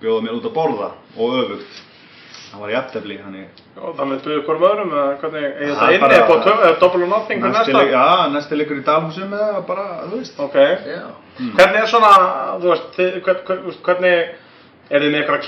bjóða 0.00 0.24
mér 0.24 0.38
út 0.38 0.48
að 0.48 0.56
borða 0.56 0.90
og 1.16 1.36
öfugt 1.42 1.82
hann 2.52 2.60
var 2.62 2.70
í 2.72 2.76
aftefli 2.78 3.16
þannig 3.20 4.22
duðu 4.24 4.42
hverjum 4.46 4.66
öðrum 4.70 4.92
eða 4.96 5.16
hvernig 5.20 5.44
er 5.46 5.52
Það 5.66 5.76
þetta 5.76 5.96
inni 5.96 6.16
eða 6.16 6.26
búið 6.30 6.44
töf 6.46 6.64
eða 6.66 6.78
doppel 6.80 7.02
og 7.06 7.10
nothing 7.12 7.42
fyrir 7.42 7.54
næsti, 7.56 7.72
næsta 7.72 7.82
leik, 7.82 7.92
ja, 7.96 8.28
næsti 8.36 8.58
leikur 8.60 8.80
í 8.80 8.84
Dalhúsum 8.86 9.34
eða 9.36 9.62
bara, 9.66 9.86
þú 10.06 10.20
veist. 10.20 10.40
Ok. 10.46 10.56
Já. 10.86 11.04
hvernig 11.56 11.80
er 11.82 11.90
svona 11.92 12.12
þú 12.62 12.70
veist 12.72 12.88
þið- 12.96 13.18
hvern, 13.26 13.40
hvern, 13.46 13.62
þú 13.64 13.70
veist, 13.72 13.82
hvernig 13.82 14.14
er 14.90 15.00
þið 15.02 15.10
með 15.10 15.20
eitthvað 15.22 15.44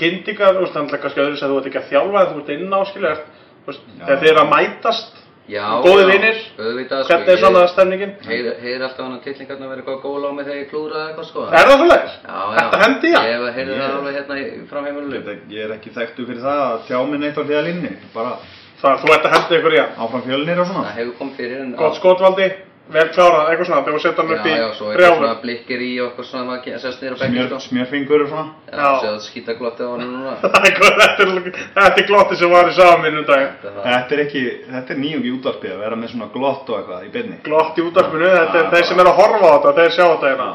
veist 0.65 0.75
þannig 0.75 0.93
að 0.93 1.01
kannski 1.05 1.23
öðru 1.23 1.37
sem 1.39 1.49
þú 1.49 1.57
ert 1.61 1.69
ekki 1.71 1.81
að 1.81 1.89
þjálfa 1.93 2.19
en 2.25 2.31
þú 2.33 2.39
ert 2.43 2.49
inn 2.55 2.73
á 2.75 2.81
skilur 2.91 3.19
þú 3.63 3.71
veist 3.71 3.81
Já. 3.87 4.05
þegar 4.05 4.19
þið 4.23 4.31
eru 4.33 4.43
að 4.43 4.51
mætast 4.55 5.13
Já, 5.49 5.65
Góðir 5.81 6.05
já, 6.05 6.11
vinir? 6.13 6.39
Auðvitað, 6.59 6.99
sko. 7.03 7.09
hvernig 7.09 7.31
er 7.33 7.39
svona 7.41 7.61
stemningin 7.71 8.11
Heyr, 8.27 8.49
heyr 8.61 8.83
alltaf 8.85 9.01
hann 9.05 9.15
að 9.17 9.23
tillingarna 9.25 9.69
verið 9.71 9.81
eitthvað 9.81 10.01
góla 10.03 10.29
á 10.29 10.31
mig 10.37 10.45
þegar 10.45 10.59
ég 10.59 10.69
klúðraði 10.69 11.07
eitthvað, 11.09 11.27
sko. 11.31 11.45
er 11.49 11.65
það 11.69 11.79
svoleiðis? 11.81 12.15
Já, 12.21 12.37
já. 12.37 12.59
Þetta 12.59 12.81
hendi? 12.83 13.11
Ég 13.15 13.43
Ég- 13.73 13.81
það 13.81 13.97
alveg 13.97 14.15
hérna 14.19 14.39
í- 14.43 14.63
frá 14.69 14.79
heimilinu. 14.85 15.35
Ég, 15.49 15.59
er 15.65 15.75
ekki 15.79 15.93
þekktu 15.97 16.27
fyrir 16.29 16.43
það 16.45 16.61
að 16.69 16.79
tjá 16.87 16.97
minn 17.09 17.23
eitt 17.23 17.37
á 17.39 17.43
hliðalínni 17.43 17.93
bara 18.13 18.37
Það, 18.79 19.01
þú 19.01 19.09
ert 19.11 19.25
að 19.27 19.33
henda 19.35 19.55
ykkur 19.59 19.73
í 19.75 19.79
áfram 19.99 20.21
fjölnir 20.23 20.59
og 20.61 20.67
svona 20.69 20.83
Það 20.87 20.97
hefur 20.99 21.15
komið 21.19 21.33
fyrir 21.35 21.57
en... 21.59 21.71
Gott 21.75 21.95
skotvaldi, 21.97 22.45
vel 22.89 23.05
klárað, 23.13 23.49
eitthvað 23.51 23.67
svona, 23.69 23.81
þegar 23.85 23.95
þú 23.95 24.01
setja 24.03 24.23
hann 24.23 24.31
upp 24.33 24.45
Já, 24.45 24.49
í 24.49 24.59
já, 24.59 24.67
svo 24.77 24.87
eitthvað 24.89 25.15
svona 25.19 25.33
blikkir 25.43 25.81
í 25.85 25.89
og 26.01 26.07
eitthvað 26.09 26.25
svona 26.29 26.45
maður 26.49 26.63
ge- 26.65 26.79
sest 26.83 27.01
niður 27.03 27.13
á 27.13 27.19
bekki, 27.19 27.33
Smjör, 27.35 27.49
sko. 27.49 27.59
smjörfingur 27.67 28.23
og 28.25 28.29
svona 28.31 28.45
Já, 28.69 28.79
Já. 28.79 28.99
séu 29.03 29.11
að 29.13 29.19
skýta 29.27 29.55
glotti 29.59 29.83
á 29.85 29.89
hann 29.93 30.01
núna. 30.09 30.33
Það 30.41 30.67
er 30.69 30.79
þetta 30.79 31.27
er, 31.27 31.59
þetta 31.75 32.01
er 32.01 32.07
glotti 32.09 32.39
sem 32.39 32.49
var 32.55 32.71
í 32.71 32.73
samin 32.79 33.19
um 33.21 33.27
daginn. 33.29 33.53
Þetta 33.61 33.83
er 33.93 34.09
það. 34.09 34.23
Ekki, 34.25 34.43
þetta 34.73 34.95
er 34.95 34.99
nýjung 35.03 35.27
í 35.29 35.33
útvarpi 35.37 35.71
að 35.75 35.83
vera 35.85 35.99
með 36.01 36.13
svona 36.15 36.29
glott 36.33 36.69
og 36.73 36.79
eitthvað 36.79 37.05
í 37.05 37.13
beinni 37.13 37.37
Glott 37.45 37.77
í 37.77 37.85
útarpinu, 37.85 38.31
þetta 38.33 38.57
er 38.59 38.65
Já, 38.65 38.71
þeir 38.73 38.89
sem 38.89 38.99
er 39.05 39.11
að 39.13 39.19
horfa 39.21 39.45
á 39.45 39.53
þetta, 39.59 39.75
þeir 39.79 39.95
sjá 39.99 40.05
þetta 40.09 40.33
hérna. 40.33 40.49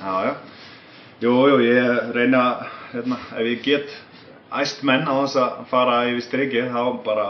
Já, 0.00 0.14
já. 0.24 0.34
Jú, 1.24 1.34
jú, 1.52 1.60
ég 1.64 2.12
reyna, 2.16 2.42
hérna, 2.92 3.16
ef 3.38 3.46
ég 3.52 3.62
get 3.64 3.94
æst 4.54 4.82
menn 4.86 5.04
á 5.08 5.14
þess 5.24 5.36
að 5.44 5.62
fara 5.70 6.00
yfir 6.08 6.24
strikið, 6.26 6.72
þá 6.74 6.82
bara 7.06 7.28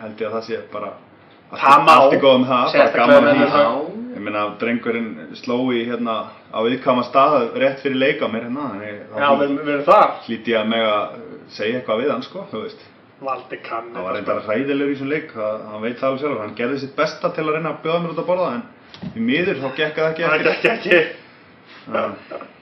held 0.00 0.20
ég 0.22 0.28
að 0.28 0.34
það 0.38 0.46
sé 0.48 0.60
bara 0.72 0.92
Það 1.48 1.84
má. 1.86 1.92
allt 1.94 2.12
er 2.12 2.20
góð 2.20 2.36
með 2.42 2.50
það, 2.52 2.74
bara 2.78 2.92
gaman 2.98 3.24
með 3.24 3.44
að. 3.46 3.62
Já. 3.62 3.70
Ég 4.18 4.24
meina, 4.26 4.44
drengurinn 4.58 5.10
sló 5.38 5.56
í, 5.70 5.84
hérna, 5.88 6.14
á 6.50 6.58
viðkama 6.66 7.04
stað 7.06 7.54
rétt 7.62 7.82
fyrir 7.84 8.00
leik 8.02 8.22
á 8.24 8.26
mér, 8.28 8.48
hérna, 8.48 8.64
þannig 9.22 9.84
þar. 9.86 10.14
hlýti 10.26 10.52
ég 10.52 10.58
að 10.60 10.70
mega 10.72 10.94
segja 11.54 11.78
eitthvað 11.78 12.02
við 12.02 12.10
hann, 12.12 12.24
sko, 12.26 12.44
þú 12.50 12.62
veist. 12.64 12.82
Valdi 13.22 13.58
kann. 13.64 13.92
Það 13.94 14.08
var 14.08 14.18
reyndar 14.18 14.42
hræðilegur 14.46 14.90
í 14.90 14.96
þessum 14.96 15.12
leik, 15.12 15.30
það, 15.34 15.62
hann 15.70 15.84
veit 15.84 15.96
það 16.00 16.08
alveg 16.08 16.20
sjálfur, 16.24 16.42
hann 16.42 16.58
gerði 16.58 16.80
sitt 16.82 16.96
besta 16.98 17.30
til 17.34 17.44
að 17.46 17.54
reyna 17.56 17.72
að 17.72 17.80
bjóða 17.86 18.02
mér 18.02 18.12
út 18.14 18.20
að 18.22 18.28
borða, 18.28 18.50
en 18.58 19.08
í 19.14 19.24
miður 19.30 19.62
þá 19.62 19.68
gekk 19.78 20.02
það 20.02 20.10
ekki 20.10 20.28
Það 20.28 20.44
gekk 20.48 20.68
ekki. 20.74 21.00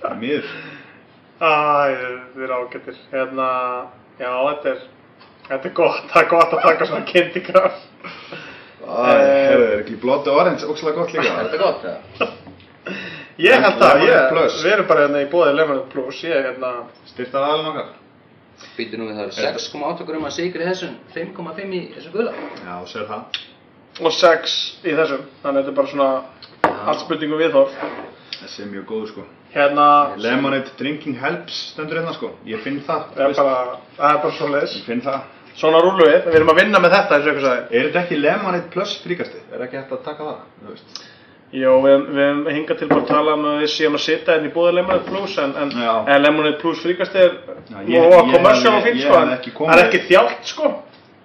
Í 0.06 0.14
miður. 0.20 0.54
Æ, 1.36 1.52
þið 2.36 2.46
eru 2.46 2.60
ágættir. 2.60 3.02
Hérna, 3.12 3.48
já, 4.20 4.30
þetta 4.30 4.70
er, 4.72 4.86
þetta 5.50 5.68
er 5.68 5.76
gott, 5.80 6.06
það 6.12 6.22
er 6.22 6.30
gott 6.36 6.54
að 6.56 6.64
taka 6.68 6.88
svona 6.92 7.10
kynntingar. 7.10 7.68
Æ, 8.86 9.80
ekki 9.80 9.96
blóti 10.02 10.30
orange, 10.30 10.66
ógslag 10.70 10.94
gott 10.94 11.14
Er 11.14 11.22
líka. 11.22 11.36
þetta 11.42 11.58
gott, 11.62 11.84
eða? 11.84 12.28
Ég 13.46 13.52
held 13.60 13.82
að, 13.84 14.02
ég, 14.06 14.36
við 14.62 14.72
erum 14.72 14.86
bara 14.88 15.02
hérna 15.04 15.20
í 15.20 15.26
bóðið 15.28 15.56
Lemonade 15.58 15.90
Plus, 15.92 16.22
ég, 16.24 16.38
hérna, 16.46 16.70
Styrta 17.10 17.42
aðalinn 17.42 17.72
okkar. 17.72 17.90
Býtu 18.78 18.96
nú 18.96 19.10
við 19.10 19.18
það 19.18 19.26
eru 19.26 19.58
6,8 19.58 20.06
grumma 20.08 20.30
sigur 20.32 20.62
í 20.64 20.68
þessum, 20.70 20.94
5,5 21.12 21.74
í 21.76 21.80
þessum 21.98 22.14
gula. 22.14 22.32
Já, 22.64 22.76
sér 22.88 23.04
það. 23.10 23.40
og 24.00 24.14
6 24.16 24.54
í 24.88 24.94
þessum, 24.96 25.26
þannig 25.42 25.60
að 25.60 25.66
þetta 25.66 25.72
er 25.74 25.76
bara 25.80 25.92
svona 25.92 26.08
allt 26.86 27.02
spurningu 27.04 27.40
viðhorf. 27.42 27.76
Þessi 28.38 28.64
er 28.64 28.70
mjög 28.72 28.86
góð 28.94 29.04
sko. 29.12 29.26
Hérna, 29.56 29.86
Lemonade 30.20 30.72
drinking 30.80 31.16
helps 31.20 31.60
stendur 31.74 32.00
hérna 32.00 32.16
sko. 32.16 32.32
Ég 32.48 32.64
finn 32.64 32.80
það. 32.88 33.04
það 33.16 33.26
er 33.26 33.36
bara, 33.42 33.76
það 33.98 34.14
er 34.14 34.22
bara 34.24 34.38
svona 34.40 34.64
Ég 34.64 34.82
finn 34.88 35.04
það. 35.04 35.20
Svona 35.56 35.80
rúlu 35.80 36.04
við, 36.04 36.18
við 36.26 36.34
erum 36.40 36.50
að 36.52 36.58
vinna 36.60 36.80
með 36.84 36.92
þetta 36.96 37.16
eins 37.16 37.26
og 37.26 37.30
eitthvað 37.32 37.46
sagði. 37.48 37.76
Er 37.78 37.86
þetta 37.86 38.00
ekki 38.04 38.16
Lemonade 38.20 38.70
plus 38.74 38.96
fríkasti? 39.04 39.38
Er 39.56 39.62
ekki 39.66 39.78
hægt 39.80 39.92
að 39.96 40.02
taka 40.04 40.24
það? 40.30 40.40
Jó, 41.56 41.70
við, 41.80 42.02
við 42.10 42.24
hefum 42.26 42.40
hingað 42.52 42.78
til 42.80 42.88
bara 42.90 43.00
að 43.04 43.08
tala 43.12 43.34
um 43.38 43.44
að 43.46 43.60
við 43.62 43.70
séum 43.72 43.94
að 43.96 44.02
sitja 44.04 44.34
hérna 44.34 44.48
í 44.50 44.52
búið 44.56 44.74
Lemonade 44.76 45.06
Plus 45.06 45.36
en, 45.38 45.52
en, 45.62 45.70
Já. 45.78 45.92
en 46.16 46.22
Lemonade 46.26 46.58
Plus 46.60 46.82
fríkast 46.82 47.14
er 47.16 47.30
og 47.46 47.76
hefði- 47.76 48.00
og 48.02 48.82
fínt 48.84 48.98
ég 48.98 49.46
sko, 49.46 49.64
það 49.70 49.78
er 49.78 49.84
ekki 49.86 50.02
þjált 50.10 50.50
sko. 50.50 50.72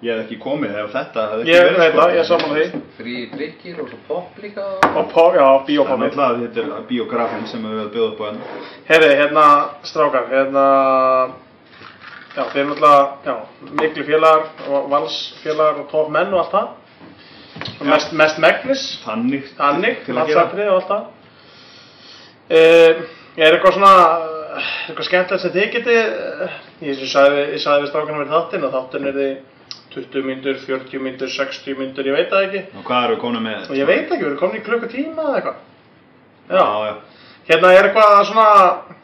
Ég 0.02 0.16
hef 0.16 0.22
ekki 0.24 0.38
komið 0.42 0.78
ef 0.82 0.94
þetta 0.96 1.24
hefði 1.30 1.42
ekki 1.44 1.52
Ég 1.52 1.66
verið 1.66 1.78
veit 1.82 1.92
sko. 1.92 2.00
það, 2.00 2.14
ég 2.16 2.24
saman 2.30 2.56
því. 2.56 2.64
Frí 2.98 3.16
drikkir 3.36 3.82
og 3.84 3.90
svo 3.92 3.98
pop 4.08 4.40
líka. 4.42 4.64
Og 4.98 5.12
pó, 5.12 5.24
já, 5.36 5.46
Það 5.66 5.92
er 5.92 6.00
náttúrulega 6.00 6.40
þetta 6.46 6.64
er 6.78 6.86
biografin 6.88 7.46
sem 7.46 7.62
við 7.68 7.76
hefum 7.76 7.92
bjóð 7.94 8.08
upp 8.08 8.18
á 8.18 8.24
hérna. 8.26 8.64
Herri, 8.88 9.10
hérna, 9.20 9.44
strákar, 9.86 10.26
hérna, 10.32 10.64
já, 12.36 12.42
þeir 12.52 12.62
eru 12.62 12.68
náttúrulega, 12.72 13.02
já, 13.26 13.34
miklu 13.80 14.04
félagar 14.08 14.68
og 14.68 14.90
valsfélagar 14.92 15.80
og 15.82 15.90
tóf 15.92 16.12
menn 16.12 16.32
og 16.32 16.42
allt 16.42 16.54
það. 16.56 16.68
Já. 17.62 17.84
Mest, 17.86 18.12
mest 18.16 18.38
megnis, 18.42 18.84
gera. 20.06 20.18
landsatrið 20.18 20.70
og 20.72 20.78
allt 20.80 20.92
það. 20.92 21.08
Uh, 22.52 23.02
er 23.38 23.54
eitthvað 23.54 23.76
svona, 23.78 23.94
eh, 24.58 24.70
eitthvað 24.88 25.08
skemmtilegt 25.08 25.42
sem 25.44 25.54
þið 25.54 25.70
geti, 25.76 25.96
uh, 26.02 26.60
ég 26.84 27.02
sagði, 27.08 27.46
við 27.54 27.88
strákarna 27.88 28.22
við 28.24 28.34
þáttinn 28.34 28.66
og 28.68 28.74
þáttinn 28.76 29.08
er 29.08 29.18
þið 29.20 29.34
20 29.92 30.26
myndur, 30.26 30.60
40 30.66 31.02
myndur, 31.04 31.32
60 31.32 31.76
myndur, 31.78 32.08
ég 32.08 32.16
veit 32.16 32.30
það 32.32 32.46
ekki. 32.46 32.62
Og 32.80 32.86
hvað 32.88 33.06
eru 33.06 33.16
við 33.16 33.22
komin 33.24 33.44
með? 33.44 33.66
Og 33.68 33.76
ég 33.76 33.88
veit 33.88 34.06
ekki, 34.06 34.22
við 34.22 34.30
erum 34.30 34.40
komin 34.40 34.60
í 34.60 34.64
klukkutíma 34.66 35.26
eða 35.26 35.40
eitthvað. 35.40 35.58
Já, 36.52 36.64
já. 36.88 36.94
Hérna 37.48 37.72
er 37.74 37.88
eitthvað 37.88 38.14
svona, 38.28 38.46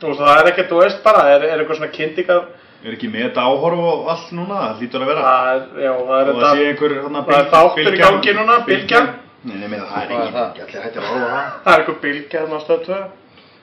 það 0.00 0.32
er 0.32 0.50
ekkert, 0.52 0.70
þú 0.70 0.80
veist 0.80 1.02
bara, 1.04 1.24
er, 1.34 1.44
er 1.48 1.60
eitthvað 1.60 1.80
svona 1.80 1.94
kynntingar, 1.96 2.44
Er 2.84 2.94
ekki 2.94 3.08
með 3.10 3.24
þetta 3.26 3.44
áhorf 3.48 3.80
og 3.82 4.10
allt 4.12 4.28
núna? 4.38 4.58
Það 4.64 4.82
hlýtur 4.82 5.02
að 5.04 5.08
vera. 5.10 5.22
það 5.28 5.48
er, 5.52 5.62
já, 5.82 5.92
það 6.08 6.20
er 6.20 6.28
Og 6.32 6.36
það 6.38 6.52
sé 6.52 6.58
þetta, 6.58 6.68
einhver 6.68 6.92
hana, 7.04 7.22
það 7.28 7.40
er 7.40 7.48
þáttur 7.54 7.96
í 7.96 8.02
gangi 8.02 8.34
núna, 8.38 8.58
bylgjan. 8.68 9.08
Nei, 9.48 9.56
nei, 9.58 9.68
með 9.72 9.82
það 9.82 9.96
er 9.98 10.04
er 10.04 10.12
ekki 10.18 10.34
það? 10.36 10.52
bylgja, 10.52 10.66
allir 10.68 10.84
hættir 10.84 11.02
að 11.02 11.08
horfa 11.08 11.26
á 11.26 11.34
það. 11.34 11.48
það 11.64 11.72
er 11.72 11.82
eitthvað 11.82 11.98
bylgja 12.04 12.42
þarna 12.44 12.58
á 12.58 12.62
stöð 12.64 12.84
2. 12.86 13.00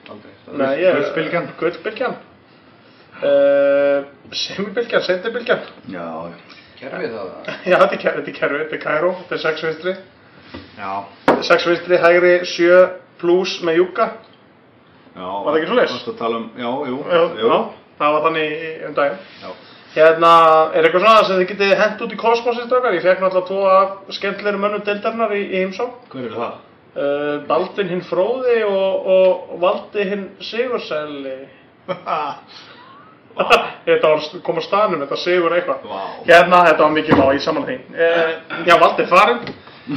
Aldrei. 0.06 0.34
Nei, 0.60 0.72
ég, 0.82 0.98
Gullbylgjan. 1.00 1.48
Gullbylgjan. 1.60 2.18
Uh, 3.16 4.04
Semibylgjan, 4.36 5.02
sendibylgjan. 5.06 5.64
Já, 5.88 6.06
já. 6.28 6.36
Kerfið 6.76 7.16
það. 7.16 7.32
Já, 7.72 7.76
þetta 7.80 7.96
er, 7.96 8.00
ker- 8.02 8.16
þetta 8.18 8.30
er 8.30 8.36
kerfi, 8.36 8.58
þetta 8.60 8.76
er 8.76 8.82
Kæró, 8.84 9.10
þetta 9.22 9.36
er 9.38 9.42
6 9.46 9.64
vinstri. 9.64 9.94
Já, 10.76 10.92
6 11.48 11.66
vinstri, 11.70 12.00
hægri, 12.04 12.34
7 12.52 12.82
plus 13.22 13.56
með 13.64 13.80
júka. 13.80 14.10
Já, 15.16 15.24
Var 15.24 15.56
það 15.56 15.60
ekki 15.64 15.96
að 16.12 16.18
tala 16.20 16.42
um, 16.42 16.50
já, 16.60 16.68
jú, 16.90 16.98
Já, 17.08 17.22
jú. 17.40 17.52
Það 17.98 18.12
var 18.16 18.26
þannig 18.26 18.84
um 18.88 18.94
daginn. 19.00 19.24
Já. 19.42 19.50
Hérna, 19.96 20.30
er 20.76 20.84
eitthvað 20.84 21.04
svona 21.06 21.24
sem 21.24 21.38
þið 21.40 21.46
getið 21.54 21.70
hent 21.80 22.02
út 22.04 22.10
í 22.12 22.18
kosmosið 22.20 22.66
strákar? 22.66 22.94
Ég 22.98 23.04
fekk 23.06 23.22
náttúrulega 23.24 23.48
tvo 23.48 23.60
af 23.72 24.16
skemmtilegri 24.18 24.60
mönnum 24.60 24.82
deildarinnar 24.84 25.32
í, 25.32 25.42
í 25.48 25.62
heimsók. 25.62 26.02
Hver 26.12 26.26
er 26.28 26.34
það? 26.36 26.58
Uh, 26.96 27.32
Baldvin 27.48 27.92
hinn 27.92 28.04
Fróði 28.04 28.58
og, 28.68 29.08
og 29.14 29.54
Valdi 29.62 30.04
hinn 30.10 30.26
Sigursæli. 30.44 31.38
þetta 33.86 34.10
var 34.10 34.20
st- 34.24 34.42
kom 34.44 34.60
á 34.60 34.62
staðnum, 34.64 35.02
þetta 35.06 35.20
Sigur 35.22 35.56
eitthvað. 35.56 35.88
Vá. 35.88 36.04
Hérna, 36.28 36.62
þetta 36.68 36.84
var 36.84 36.94
mikið 36.98 37.24
lá 37.24 37.26
í 37.32 37.42
saman 37.46 37.66
því. 37.68 37.80
Uh, 37.96 38.30
já, 38.68 38.76
Valdi 38.84 39.06
er 39.06 39.10
farinn. 39.12 39.42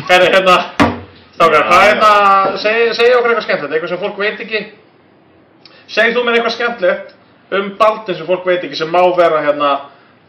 Hérna, 0.08 0.58
strákar, 1.36 1.68
hvað 1.68 1.84
er 1.84 1.88
hérna, 1.91 2.58
segi, 2.64 2.89
segi 2.95 3.20
okkur 3.20 3.34
eitthvað 3.34 3.47
skemmtilegt, 3.50 3.76
eitthvað 3.76 3.95
sem 3.97 4.04
fólk 4.08 4.20
veit 4.24 4.43
ekki. 4.47 4.66
Segð 5.91 6.16
þú 6.16 6.24
mér 6.24 6.39
eitthvað 6.39 6.56
skemmtilegt 6.56 7.16
um 7.52 7.72
Baldin 7.80 8.16
sem 8.16 8.28
fólk 8.28 8.45
veit 8.45 8.64
ekki, 8.64 8.78
sem 8.78 8.91
má 8.93 9.02
vera 9.18 9.41
hérna 9.45 9.72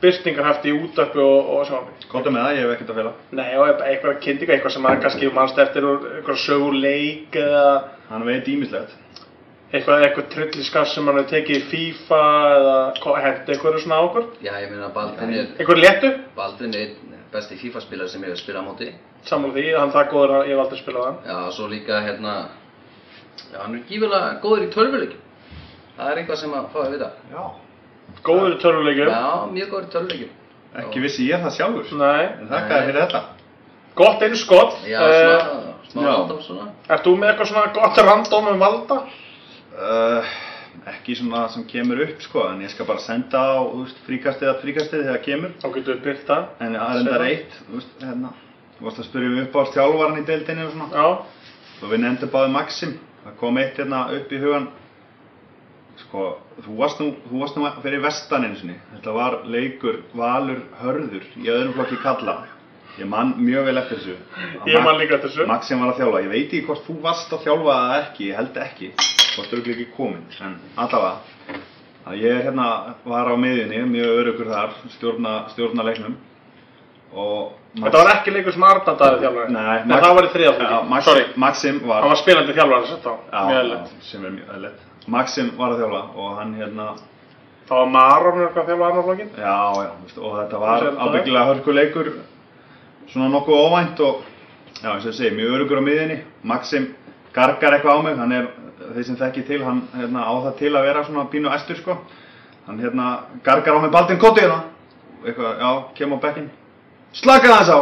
byrtingarhæfti 0.00 0.70
í 0.72 0.76
útöppu 0.80 1.20
og, 1.20 1.50
og 1.56 1.66
sjónvarpi. 1.68 2.08
Kóta 2.08 2.32
með 2.32 2.46
það, 2.46 2.54
ég 2.56 2.64
hef 2.64 2.74
ekkert 2.76 2.92
að 2.94 3.00
fela. 3.00 3.12
Nei, 3.36 3.50
og 3.60 3.82
eitthvað 3.84 4.20
kynninga, 4.24 4.54
eitthvað 4.56 4.74
sem 4.74 4.84
maður 4.86 5.02
kannski 5.04 5.30
mannst 5.36 5.60
eftir 5.60 5.86
úr 5.90 6.06
eitthvað 6.16 6.40
söguleik 6.46 7.36
eða 7.42 7.64
Hann 8.10 8.24
veit 8.26 8.48
ímislegt. 8.48 8.96
eitthvað, 9.72 10.06
eitthvað 10.06 10.30
trylliskast 10.32 10.96
sem 10.96 11.06
hann 11.06 11.20
hefur 11.20 11.30
tekið 11.30 11.58
í 11.60 11.66
FIFA 11.70 12.22
eða 12.56 13.20
hendi 13.26 13.52
eitthvað 13.54 13.78
svona 13.84 14.00
á 14.00 14.06
okkur. 14.08 14.26
Já, 14.42 14.52
ég 14.64 14.72
meina 14.72 14.88
Baldvin 14.94 15.34
er, 15.34 15.52
Eitthvað 15.58 15.82
léttu, 15.84 16.10
Baldvin 16.36 16.74
er 16.74 16.96
besti 17.30 17.56
FIFA-spilar 17.60 18.08
sem 18.10 18.24
ég 18.24 18.32
hef 18.32 18.40
spilað 18.40 18.64
á 18.64 18.68
móti. 18.70 18.88
sammála 19.24 19.54
því, 19.54 19.64
hann 19.78 19.92
það 19.92 20.10
góður 20.10 20.32
að 20.38 20.48
ég 20.48 20.56
hef 20.56 20.64
aldrei 20.64 20.80
spilað 20.80 21.04
hann. 21.06 21.18
Já, 21.28 21.50
svo 21.52 21.68
líka 21.68 22.00
hérna, 22.02 22.34
já, 23.52 23.58
hann 23.60 23.74
er 23.76 23.84
gífulega 23.88 24.40
góður 24.42 24.64
í 24.64 24.70
tölvuleikjum. 24.74 25.20
Það 26.01 26.11
er 26.14 26.20
eitthvað 26.22 26.38
sem 26.40 26.53
að 26.57 26.68
fá 26.72 26.78
að 26.80 26.92
vita. 26.94 27.09
Já. 27.30 27.42
Góður 28.24 28.55
í 28.55 28.61
töluleikjum. 28.62 29.11
Já, 29.12 29.32
mjög 29.55 29.68
góður 29.74 29.84
í 29.86 29.90
tölvuleikjum. 29.94 30.30
Ekki 30.80 31.01
vissi 31.05 31.26
ég 31.28 31.42
það 31.44 31.57
sjálfur. 31.59 31.90
Nei, 32.01 32.24
En 32.40 32.48
þakka 32.48 32.76
þér 32.78 32.86
fyrir 32.88 33.01
þetta. 33.05 33.20
gott 34.01 34.22
innskott. 34.22 34.76
Já, 34.88 35.01
Eh, 35.01 35.40
svona, 35.44 35.74
smá 35.90 36.01
já. 36.03 36.12
random 36.14 36.40
svona. 36.46 36.68
Ert 36.88 37.05
þú 37.05 37.16
með 37.18 37.28
eitthvað 37.32 37.51
svona 37.51 37.72
gott 37.74 37.98
random 37.98 38.48
um 38.55 38.59
valda? 38.59 38.98
Uh, 39.80 40.24
ekki 40.90 41.16
svona 41.16 41.48
sem 41.51 41.64
kemur 41.64 42.01
upp 42.03 42.20
sko, 42.22 42.46
en 42.51 42.61
ég 42.62 42.70
skal 42.70 42.86
bara 42.86 42.98
senda 42.98 43.38
á 43.38 43.59
þú 43.61 43.84
veist, 43.84 43.98
fríkastið 44.07 44.48
að 44.51 44.61
fríkastið 44.62 45.03
þegar 45.05 45.18
það 45.18 45.24
kemur. 45.24 45.51
Þá 45.61 45.68
getur 45.74 45.94
við 45.94 46.03
byrkt 46.05 46.26
það. 46.26 46.44
En 46.61 46.74
það 46.74 46.90
er 46.94 47.01
enda 47.05 47.18
reitt, 47.18 47.53
þú 47.68 47.74
veist, 47.76 47.94
hérna. 48.01 48.32
Þú 48.78 48.84
varst 48.88 48.98
að 49.03 49.09
spyrja 49.11 49.28
um 49.28 49.40
upp 49.44 49.55
á 49.57 49.62
þjálfaran 49.74 50.18
í 50.22 50.26
deildinni 50.26 50.64
og 50.66 50.72
svona. 50.72 50.88
Já, 50.94 51.07
Og 51.80 51.88
við 51.88 52.01
nefndum 52.05 52.28
báði 52.28 52.51
Maxim. 52.53 52.90
Það 53.24 53.36
kom 53.40 53.57
eitt 53.59 53.76
hérna 53.80 54.01
upp 54.12 54.32
í 54.32 54.38
hugan. 54.40 54.68
Sko, 56.11 56.22
þú 56.64 56.72
varst 56.74 56.98
nú, 56.98 57.12
þú 57.30 57.38
varst 57.38 57.54
nú 57.54 57.68
fyrir 57.84 58.00
vestan 58.02 58.42
einu 58.42 58.56
sinni. 58.58 58.74
Þetta 58.96 59.12
var 59.14 59.36
leikur 59.46 60.00
Valur 60.18 60.64
Hörður 60.80 61.28
í 61.38 61.46
öðrum 61.46 61.76
flokki 61.76 61.98
kalla. 62.02 62.34
Ég 62.98 63.06
man 63.06 63.36
mjög 63.38 63.68
vel 63.68 63.78
eftir 63.78 64.00
þessu. 64.00 64.16
ég 64.66 64.82
man 64.82 64.98
líka 64.98 65.14
eftir 65.20 65.30
þessu. 65.30 65.46
Maxim 65.46 65.78
var 65.78 65.92
að 65.92 66.00
þjálfa. 66.00 66.22
Ég 66.24 66.32
veit 66.32 66.48
ekki 66.48 66.64
hvort 66.66 66.82
þú 66.88 66.96
varst 67.04 67.30
að 67.36 67.46
þjálfa 67.46 67.76
eða 67.84 68.00
ekki. 68.00 68.26
Ég 68.26 68.40
held 68.40 68.58
ekki. 68.64 68.90
Þú 68.96 69.38
varst 69.38 69.54
örgulega 69.54 69.76
ekki 69.76 69.94
komin. 70.00 70.26
En 70.42 70.58
allavega. 70.74 71.62
Að 72.11 72.18
ég 72.24 72.42
hérna 72.48 72.66
var 73.06 73.30
á 73.30 73.34
miðjunni, 73.38 73.80
mjög 73.94 74.18
örugur 74.24 74.50
þar, 74.50 74.76
stjórna, 74.96 75.38
stjórna 75.54 75.86
leiknum. 75.86 76.18
Og 77.14 77.56
Þetta 77.78 77.98
var 78.02 78.14
ekki 78.16 78.34
leikur 78.34 78.58
sem 78.58 78.66
Arnar 78.66 78.98
daði 78.98 79.22
þjálfari. 79.22 79.54
Nei, 79.54 79.82
Nei, 79.86 79.98
það 80.02 80.14
var 80.18 80.26
í 80.26 80.34
þriða 80.34 80.52
Já, 80.58 80.78
flokki. 81.06 81.26
Maxim, 81.38 81.82
var 81.86 82.02
hann 82.02 82.16
var 82.16 82.18
spilandi 82.24 82.56
þjálfari 82.58 82.94
sem 84.11 84.24
er 84.26 84.40
mjög 84.40 84.56
eðlilegt. 84.56 84.89
Maxim 85.07 85.51
var 85.59 85.72
að 85.74 85.80
þjálfa 85.84 86.03
og 86.16 86.36
hann 86.38 86.55
hérna, 86.55 86.88
Það 87.70 87.78
var 87.78 87.90
Maron 87.94 88.40
eitthvað 88.42 88.62
að 88.64 88.68
þjálfa 88.70 88.86
Arnar 88.88 89.05
flokkin. 89.07 89.28
já, 89.38 89.59
já, 89.84 89.90
veist, 90.03 90.18
og 90.18 90.32
þetta 90.38 90.59
var 90.59 90.80
það 90.80 90.96
ábyggilega 91.05 91.44
hörkuleikur, 91.51 92.09
svona 93.12 93.28
nokkuð 93.30 93.61
óvænt 93.66 94.01
og, 94.01 94.24
já, 94.82 94.88
eins 94.90 95.05
og 95.05 95.12
ég 95.12 95.14
segi, 95.14 95.30
mjög 95.36 95.55
örugur 95.55 95.78
á 95.78 95.82
miðinni. 95.86 96.16
Maxim 96.42 96.88
gargar 97.32 97.76
eitthvað 97.76 97.94
á 97.94 98.01
mig, 98.03 98.18
hann 98.18 98.32
er, 98.32 98.48
þeir 98.94 99.07
sem 99.07 99.16
þekki 99.22 99.46
til, 99.46 99.61
hann 99.64 99.84
hérna, 99.94 100.26
á 100.26 100.32
það 100.48 100.59
til 100.59 100.72
að 100.74 100.88
vera 100.88 101.05
svona 101.07 101.28
pínu 101.30 101.55
æstur, 101.55 101.78
sko. 101.78 101.96
Hann 102.66 102.82
hérna 102.82 103.07
gargar 103.46 103.78
á 103.78 103.80
mig 103.80 103.90
Baldin 103.94 104.18
Kotti 104.18 104.42
hérna, 104.42 104.64
eitthvað, 105.24 105.62
já, 105.62 105.70
kem 105.94 106.12
á 106.12 106.18
bekkinn, 106.26 106.51
slaka 107.12 107.55
þess 107.55 107.70
á, 107.70 107.80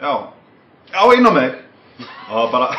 já, 0.00 0.12
já, 0.88 1.02
inn 1.18 1.28
á 1.28 1.32
mig, 1.36 1.52
og 2.32 2.50
bara, 2.50 2.72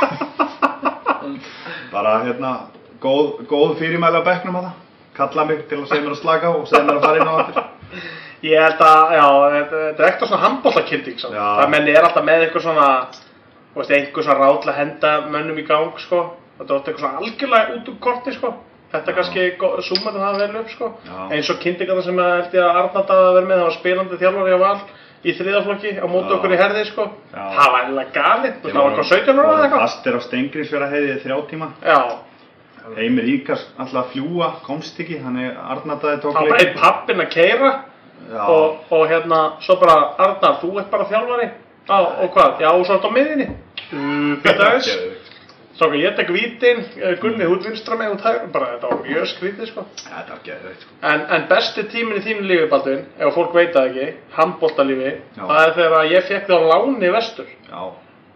bara 1.94 2.20
hérna 2.26 2.58
góð, 3.02 3.30
góð 3.50 3.76
fyrirmæli 3.82 4.22
á 4.22 4.28
bekknum 4.30 4.58
að 4.62 4.70
það 4.70 4.80
kalla 5.18 5.46
mig 5.50 5.64
til 5.70 5.82
að 5.82 5.88
segja 5.92 6.06
mér 6.06 6.16
að 6.16 6.22
slaka 6.22 6.50
á 6.50 6.54
og 6.56 6.68
segja 6.70 6.84
mér 6.88 7.00
að 7.00 7.06
fara 7.06 7.22
inn 7.22 7.32
á 7.32 7.36
aftur 7.42 7.70
Ég 8.42 8.58
held 8.58 8.80
að, 8.82 9.12
já, 9.14 9.26
þetta 9.54 9.80
er 10.02 10.08
ekkert 10.08 10.30
svona 10.32 10.42
handbóltakilding, 10.48 11.18
sko. 11.22 11.30
Já. 11.30 11.44
Það 11.60 11.68
menni 11.76 11.92
er 11.94 12.06
alltaf 12.08 12.24
með 12.26 12.46
eitthvað 12.48 12.64
svona, 12.66 12.86
veist, 13.76 13.92
einhver 13.94 14.26
svona 14.26 14.38
ráð 14.40 14.56
til 14.64 14.72
að 14.72 14.80
henda 14.80 15.12
mönnum 15.36 15.60
í 15.62 15.66
gang, 15.68 15.92
sko. 16.02 16.22
Þetta 16.58 16.74
var 16.74 16.80
eitthvað 16.82 17.04
svona 17.04 17.22
algjörlega 17.22 17.76
út 17.76 17.92
úr 17.92 18.00
korti, 18.02 18.34
sko. 18.34 18.52
Þetta 18.96 19.14
kannski 19.20 19.44
súmar 19.86 20.18
það 20.18 20.40
vel 20.42 20.58
upp, 20.64 20.74
sko. 20.74 20.90
Eins 21.30 21.52
og 21.54 21.62
kynntingarna 21.62 22.08
sem 22.08 22.24
að 22.24 22.34
held 22.40 22.58
ég 22.58 22.66
að 22.66 22.82
Arnar 22.82 23.06
daði 23.12 23.28
að 23.28 23.38
vera 23.38 23.52
með, 23.52 23.62
það 23.62 23.68
var 23.68 23.78
spilandi 23.78 24.20
þjálfari 24.24 24.58
á 24.58 24.60
val 24.66 24.82
í 25.22 25.38
þriðaflokki 25.38 25.94
á 26.02 26.06
móti 26.10 26.34
Já. 26.34 26.36
okkur 26.40 26.56
í 26.58 26.60
herði, 26.64 26.84
sko. 26.90 27.08
Það 27.38 27.62
var 27.62 27.80
eiginlega 27.84 28.18
galið, 28.18 28.58
það 28.66 28.82
var 28.82 28.90
eitthvað 28.90 29.12
17 29.14 29.38
ára 29.38 29.54
eða 29.54 29.64
eitthvað. 29.68 29.86
Fastir 29.86 30.18
á 30.18 30.20
Stengriðsfjara 30.26 30.90
heiði 30.96 31.16
þrjá 31.22 31.38
tíma 31.54 31.68
Já, 31.86 32.00
Heimir 32.98 33.30
Íkars 33.30 33.64
alltaf 33.78 34.06
að 34.06 34.12
fljúa, 34.16 34.52
komst 34.66 35.00
ekki 35.00 35.22
hann 35.22 35.38
er 35.40 35.58
Arnardaði 35.58 36.22
tók 36.24 36.36
það 36.36 36.42
var 36.42 36.54
bara 36.56 36.66
einn 36.66 36.78
pappinn 36.80 37.24
að 37.24 37.34
keira 37.36 37.72
og, 38.30 38.78
og 38.90 39.08
hérna, 39.10 39.42
svo 39.66 39.78
bara, 39.82 39.98
Arnar, 40.22 40.60
þú 40.62 40.78
ert 40.80 40.92
bara 40.92 41.10
þjálfari. 41.10 41.50
Já, 41.90 41.98
og 41.98 42.30
hvað? 42.36 42.62
Já, 42.62 42.70
og 42.72 42.86
svo 42.86 42.98
ertu 42.98 43.10
á 43.12 43.18
miðinni. 43.18 43.50
Uh, 43.92 44.38
Býta 44.44 44.70
aðeins. 44.70 44.88
Geðveikt. 44.92 45.28
Stráka, 45.72 45.98
ég 45.98 46.16
tek 46.18 46.30
vítin, 46.30 46.82
eh, 47.00 47.16
Gunni, 47.18 47.46
þú 47.48 47.56
ert 47.56 47.64
vinstra 47.66 47.96
með 47.98 48.12
út 48.14 48.26
hægur, 48.28 48.50
bara 48.54 48.68
þetta 48.74 48.90
var 48.92 49.00
mjög 49.08 49.30
skrítið, 49.32 49.70
sko. 49.72 49.86
Þetta 50.04 50.36
var 50.36 50.42
geðveikt 50.46 50.84
sko 50.86 50.98
En, 51.10 51.24
en 51.38 51.46
besti 51.50 51.86
tíminn 51.90 52.20
í 52.20 52.24
þínu 52.26 52.44
lífi, 52.46 52.68
Baldvin, 52.70 53.02
ef 53.18 53.34
fólk 53.34 53.56
veit 53.56 53.72
það 53.74 53.88
ekki, 53.90 54.10
handbóltalífi, 54.36 55.14
það 55.40 55.62
er 55.64 55.74
þegar 55.80 56.12
ég 56.12 56.28
fekk 56.28 56.52
þig 56.52 56.54
á 56.54 56.70
láni 56.70 57.12
vestur. 57.16 57.50
Já, 57.72 57.82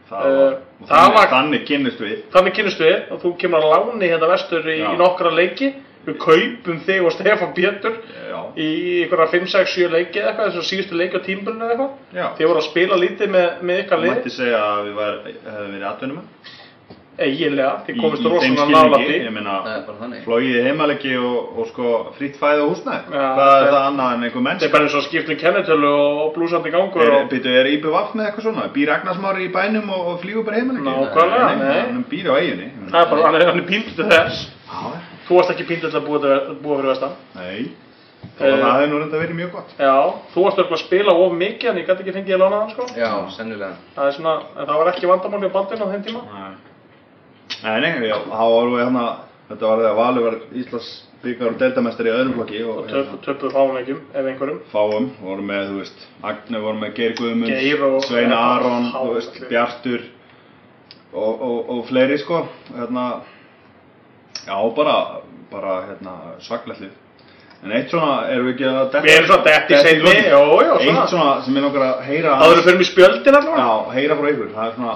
það 0.09 0.25
Eh, 0.25 0.37
var 0.37 0.53
og 0.81 0.87
það 0.89 1.13
var- 1.15 1.27
þannig 1.33 1.65
kynnist 1.67 1.99
við. 1.99 2.15
Þannig 2.33 2.53
kynnust 2.59 2.79
við 2.79 3.11
og 3.11 3.21
þú 3.23 3.37
kemur 3.41 3.59
á 3.65 3.67
láni 3.73 4.09
hérna 4.11 4.27
vestur 4.29 4.63
í, 4.69 4.79
í 4.81 4.97
nokkra 4.97 5.31
leiki. 5.33 5.73
Við 6.05 6.17
kaupum 6.21 6.79
þig 6.85 7.01
og 7.01 7.11
Pétur 7.55 7.95
Já, 8.29 8.41
í 8.61 8.67
einhverja 9.01 9.27
5, 9.31 9.47
6, 9.49 9.71
7 9.73 9.89
leiki 9.89 10.19
eða 10.21 10.35
eitthvað, 10.35 10.51
þessu 10.53 10.65
síðustu 10.69 10.93
leiki 10.99 11.17
á 11.17 11.25
tímburinu 11.25 11.65
eða 11.65 11.71
eitthvað. 11.73 11.89
já. 12.13 12.27
Þið 12.37 12.47
voru 12.51 12.59
að 12.61 12.67
spila 12.69 12.95
lítið 13.01 13.29
með, 13.33 13.47
með 13.65 13.79
ykkar 13.85 13.99
lið, 14.03 14.11
mætti 14.13 14.29
segja 14.35 14.59
að 14.61 14.83
við 14.85 14.93
var, 14.99 15.17
hefðum 15.25 15.73
verið 15.73 15.87
atvinnum 15.89 16.19
eiginlega, 17.19 17.71
þið 17.87 17.95
komist 18.01 18.23
rosalega 18.27 18.65
nála 18.65 18.97
skilningi, 18.97 19.11
því. 19.11 19.17
ég 19.25 19.33
meina 19.35 19.53
Það 19.65 19.75
er 20.35 20.41
í 20.45 20.47
heimalegi 20.65 21.13
og, 21.17 21.37
og 21.59 21.65
sko 21.69 21.85
fritt 22.17 22.35
fæði 22.41 22.61
og 22.65 22.69
húsnæði 22.73 23.03
Já, 23.15 23.27
Hvað 23.35 23.45
er 23.45 23.49
það- 23.65 23.73
það 23.75 23.85
annað 23.89 24.09
en 24.15 24.21
einhver 24.25 24.35
Þetta 24.35 24.47
mennsk? 24.47 24.63
er 24.67 24.71
bara 24.75 24.83
eins 24.89 24.95
og 24.99 25.03
skiptum 25.07 25.37
kennetölu 25.43 25.91
og 25.95 25.99
blúsandi 26.35 26.69
gangur 26.75 27.01
Er, 27.05 27.09
og... 27.21 27.29
byrju, 27.29 27.51
er 27.61 27.67
IBVF 27.75 28.09
með 28.15 28.23
eitthvað 28.27 28.45
svona? 28.49 28.63
Býr 28.75 28.89
Agnarsmári 28.97 29.41
í 29.47 29.49
bænum 29.55 29.87
og, 29.89 30.01
og 30.13 30.19
flýgur 30.25 30.43
bara 30.45 30.55
heimalegi? 30.59 30.85
Nákvæmlega, 30.89 31.49
nei. 31.63 31.81
Hann 31.93 32.05
býr 32.11 32.25
á 32.27 32.33
eiginni 32.41 32.67
Það 32.91 33.01
er 33.01 33.07
bara, 33.13 33.21
hann 33.25 33.35
er, 33.39 33.43
hann 33.51 33.59
er 33.63 33.67
píndur 33.69 33.93
til 33.95 34.05
þess. 34.11 34.37
Já, 34.67 34.79
Þú 35.27 35.31
varst 35.39 35.51
ekki 35.55 35.65
píndur 35.71 35.89
til 35.91 35.99
að 35.99 36.05
búa, 36.05 36.19
búa 36.61 36.75
fyrir 36.81 36.91
vestan. 36.93 37.11
nei 37.35 37.59
Eh, 38.25 38.41
Það 38.41 38.57
það 38.57 38.73
hefði 38.73 38.87
nú 38.89 38.97
reynda 38.99 39.17
verið 39.21 39.35
mjög 39.37 39.51
gott 39.53 39.69
Já, 39.77 39.95
þú 40.33 40.39
varst 40.43 40.57
að 40.57 40.77
spila 40.81 41.11
of 41.13 41.31
mikið 41.37 41.69
en 41.69 41.77
ég 41.77 41.85
gæti 41.85 42.01
ekki 42.01 42.13
fengið 42.15 42.33
að 42.35 42.41
lána 42.41 42.57
hann 42.59 42.71
sko. 42.73 42.83
Já, 42.97 43.11
Nei, 47.63 47.79
nei, 47.81 48.07
já, 48.09 48.15
þá 48.29 48.43
varum 48.55 48.75
við 48.75 48.83
hérna 48.85 49.05
Þetta 49.45 49.67
var 49.69 49.77
þegar 49.83 49.95
Valur 49.99 50.23
var 50.25 50.35
Íslands 50.57 50.87
byggar 51.21 51.51
og 51.51 51.57
deildamestari 51.61 52.09
í 52.09 52.13
öðrum 52.15 52.33
flokki 52.39 52.61
og 52.65 52.77
Og 52.79 52.87
töp, 52.89 53.11
töpuð 53.25 53.51
fáleikjum, 53.53 53.99
ef 54.13 54.25
einhverjum. 54.31 54.59
fáum, 54.71 55.05
vorum 55.21 55.45
með, 55.49 55.67
þú 55.69 55.77
veist, 55.83 56.07
Agne 56.23 56.59
vorum 56.63 56.81
með 56.81 56.95
Geir 56.95 57.83
og- 57.85 58.03
Sveina 58.05 58.35
Aron, 58.55 58.89
þú 58.93 59.13
veist, 59.13 59.37
Bjartur 59.49 60.01
og, 61.13 61.41
og, 61.41 61.69
og 61.69 61.85
fleiri 61.87 62.17
sko, 62.17 62.47
hérna, 62.75 63.05
já, 64.47 64.57
bara, 64.75 64.97
bara, 65.51 65.75
hérna, 65.89 66.13
svaklegt 66.41 66.81
lið. 66.81 66.93
En 67.63 67.71
eitt 67.71 67.89
svona, 67.89 68.27
erum 68.29 68.49
við 68.49 68.53
ekki 68.55 68.65
að 68.69 68.79
detta? 68.83 69.01
Við 69.05 69.15
erum 69.15 69.27
svona 69.29 69.43
detta 69.43 69.81
í 69.89 69.99
lokin? 70.01 70.23
jú, 70.29 70.41
jú, 70.65 70.77
svona. 70.81 71.01
Eitt 71.01 71.09
svona 71.13 71.41
sem 71.45 71.57
er 71.57 71.61
nokkar 71.65 71.85
að 71.87 72.01
heyra, 72.09 72.35
Það 72.41 72.51
eru 72.55 72.65
fyrir 72.67 72.77
mig 72.81 72.89
spjöldin 72.89 73.37
allavega. 73.39 73.65
já, 73.65 73.93
heyra 73.95 74.17
frá 74.19 74.29
ykkur, 74.33 74.49
það 74.57 74.67
er 74.67 74.75
svona 74.79 74.95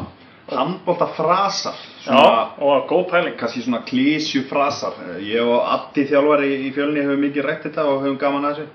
handbólta 0.58 1.08
frasar, 1.18 1.74
Já, 2.06 2.12
svona, 2.14 2.44
og 2.60 2.88
góð 2.90 3.06
pæling. 3.12 3.36
kannski 3.38 3.62
svona 3.62 3.82
klísju 3.86 4.44
frasar. 4.50 4.94
Ég 5.20 5.42
og 5.46 5.62
Addi 5.76 6.06
þjálfari 6.10 6.50
í 6.68 6.72
fjölni 6.76 7.02
hefur 7.06 7.18
mikið 7.22 7.46
rætt 7.46 7.64
þetta 7.68 7.86
og 7.86 8.02
höfum 8.04 8.18
gaman 8.22 8.46
að 8.50 8.56
þessu. 8.56 8.68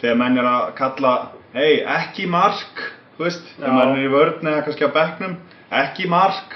Þegar 0.00 0.16
menn 0.20 0.38
er 0.38 0.44
að 0.50 0.74
kalla, 0.78 1.14
hei, 1.54 1.80
ekki 1.96 2.26
mark, 2.28 2.84
þú 3.18 3.24
veist, 3.24 3.42
Já. 3.58 3.64
þegar 3.64 3.74
menn 3.78 3.96
er 3.98 4.04
í 4.04 4.12
vörn 4.14 4.48
eða 4.52 4.62
kannski 4.66 4.84
á 4.88 4.96
bekknum, 4.98 5.36
ekki 5.70 6.08
mark, 6.08 6.54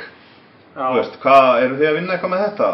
Já. 0.77 0.85
þú 0.89 0.95
veist, 1.01 1.19
hvað, 1.23 1.63
eru 1.65 1.77
þið 1.81 1.89
að 1.91 1.99
vinna 2.01 2.13
eitthvað 2.17 2.31
með 2.35 2.45
þetta? 2.47 2.71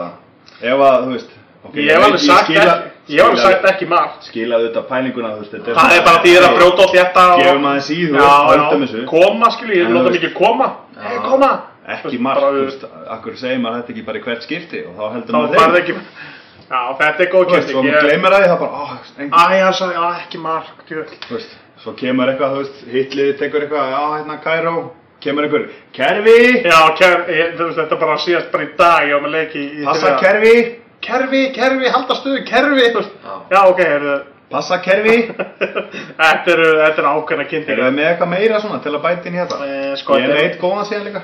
ef 0.62 0.78
að, 0.80 1.01
þú 1.05 1.12
veist 1.16 1.30
ok, 1.65 1.74
Ég 1.74 1.91
hef 1.91 2.05
alveg 2.05 2.20
ég 2.20 2.27
sagt 2.27 2.45
skila- 2.49 2.65
ekki, 2.74 3.15
ég 3.15 3.20
hef 3.20 3.24
alveg 3.27 3.39
skila- 3.39 3.51
sagt 3.53 3.65
ekki 3.73 3.86
margt. 3.89 4.23
skila 4.28 4.59
auðvitað 4.59 4.86
pælinguna, 4.93 5.28
þú 5.35 5.41
veist 5.45 5.55
þetta 5.55 5.74
Það 5.81 5.97
er 5.99 6.05
bara 6.09 6.23
því 6.24 6.32
að 6.39 6.57
brjóta 6.59 6.82
og 6.86 6.95
þétta 6.95 7.24
og... 7.35 7.43
gefum 7.43 7.66
aðeins 7.70 7.91
í, 7.91 8.01
þú 8.09 8.15
höldum 8.51 8.85
þessu 8.86 9.05
koma 9.15 9.51
skilji, 9.57 9.81
ég 9.81 9.93
veist- 9.95 10.16
mikið 10.19 10.35
koma. 10.39 10.69
Hei, 11.05 11.19
koma. 11.28 11.51
ekki 11.95 12.19
bara- 12.24 12.53
þú 12.55 12.62
veist, 12.65 12.85
akkur 13.16 13.36
segir 13.36 13.59
maður 13.61 13.82
þetta 13.82 13.93
ekki 13.95 14.05
bara 14.07 14.19
í 14.19 14.24
hvert 14.24 14.43
skipti 14.47 14.85
og 14.89 14.95
þá 14.97 15.05
heldur 15.15 15.35
Þá 15.35 15.39
maður 15.41 15.59
farið 15.61 15.81
ekki... 15.82 15.95
Já, 16.65 16.81
þetta 16.97 17.20
er 17.20 17.28
góð 17.28 17.45
Þú 17.45 17.55
veist, 17.55 17.69
svo 17.74 17.82
maður 17.85 18.07
gleymir 18.09 18.32
að 18.35 18.41
því, 18.41 18.49
það 18.49 18.61
bara, 18.65 18.73
Æ, 19.20 19.61
hann 19.65 19.74
sagði, 19.77 20.05
ekki 20.24 20.39
djöð. 20.89 21.11
þú 21.28 21.35
veist, 21.36 21.51
svo 21.85 21.93
kemur 22.01 22.31
eitthvað, 22.32 22.55
þú 22.55 22.61
veist, 22.62 22.78
hitlið 22.95 23.32
tekur 23.43 23.66
eitthvað, 23.66 23.91
já, 23.93 24.01
hérna, 24.15 24.39
Kæró, 24.47 24.73
kemur 25.20 25.45
einhver, 25.45 25.66
kerfi, 25.93 26.39
Já, 26.65 26.78
ker, 26.97 27.12
ég, 27.28 27.53
þú 27.59 27.69
veist, 27.69 27.78
þetta 27.82 27.99
bara 28.01 28.16
síðast 28.24 28.51
bara 28.55 28.65
í 28.65 28.70
dag, 28.81 29.05
ég 29.09 29.12
var 29.12 29.23
með 29.28 29.36
leiki 29.36 29.61
í... 29.61 29.69
í 29.82 29.85
passa 29.85 30.07
fyrra. 30.07 30.19
kerfi, 30.24 30.55
Kerfi, 31.05 31.43
kerfi, 31.56 31.90
halda 31.93 32.14
stöðu, 32.18 32.43
kerfi, 32.48 32.86
þú. 32.94 33.02
Já. 33.24 33.35
Já, 33.52 33.60
ok, 33.70 33.81
heyrðu. 33.85 34.16
passa 34.55 34.76
kerfi, 34.85 35.14
Þetta 36.20 36.52
eru, 36.55 36.66
þetta 36.81 37.01
eru 37.02 37.09
ákveðna 37.10 37.44
erum 37.44 37.48
kynningar. 37.51 37.81
við 37.85 37.94
með 37.97 38.09
eitthvað 38.10 38.31
meira 38.35 38.60
svona 38.62 38.78
til 38.85 38.93
að 38.94 39.02
bæta 39.06 39.28
inn 39.31 39.35
í 39.39 39.40
þetta? 39.43 39.59
Eh, 39.66 39.94
sko, 40.01 40.18
Ég 40.20 40.28
er 40.28 40.35
er- 40.36 40.43
eitt 40.44 40.60
góðan 40.62 40.86
síðan 40.90 41.09
líka. 41.09 41.22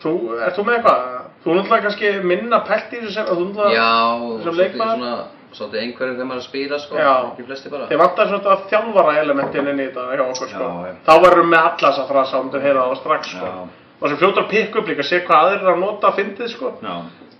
Þú, 0.00 0.12
ert 0.46 0.56
þú 0.56 0.64
með 0.68 0.78
eitthvað? 0.78 1.02
Þú 1.44 1.50
er 1.52 1.58
náttúrulega 1.58 1.84
kannski 1.86 2.12
minna 2.30 2.60
pælt 2.68 2.94
í 2.94 3.00
þessu 3.02 3.12
sem, 3.18 3.26
þú 3.28 3.44
náttúrulega... 3.50 3.74
Já, 3.76 3.90
sem 4.20 4.40
svolítið 4.46 4.60
leikmaður? 4.62 4.96
svona, 4.96 5.12
svolítið 5.58 5.82
einhverjum 5.84 6.16
þegar 6.16 6.28
maður 6.30 6.40
er 6.40 6.44
að 6.44 6.48
spila, 6.48 6.78
sko, 6.84 6.96
Já. 7.00 7.12
ekki 7.30 7.46
flesti 7.50 7.72
bara. 7.74 7.88
Þið 7.90 8.00
vantar 8.04 8.30
svona 8.30 8.54
að 8.54 8.64
þjálfara 8.72 9.14
elementin 9.20 9.70
inn 9.74 9.80
í 9.80 9.86
þetta 9.90 10.06
hjá 10.14 10.24
okkur, 10.24 10.50
sko. 10.54 10.64
Já, 10.70 10.88
já. 10.88 10.94
Þá 11.08 11.12
verðum 11.26 11.50
með 11.52 11.60
alla 11.68 11.78
þessa 11.90 12.06
frasa 12.10 12.38
og 12.40 12.44
myndir 12.48 12.64
heyra 12.64 12.86
það 12.88 13.00
strax, 13.02 13.32
sko. 13.34 13.50
Já. 13.50 13.60
Og 14.00 14.08
sem 14.08 14.20
fljótar 14.22 14.44
að 14.46 14.50
pikka 14.54 14.80
upp 14.80 14.88
líka, 14.94 15.04
sé 15.10 15.20
hvað 15.26 15.42
aðrir 15.44 15.60
eru 15.66 15.74
að 15.74 15.82
nota 15.84 16.08
að 16.08 16.20
fyndið, 16.22 16.52
sko. 16.54 16.72
Já, 16.80 16.94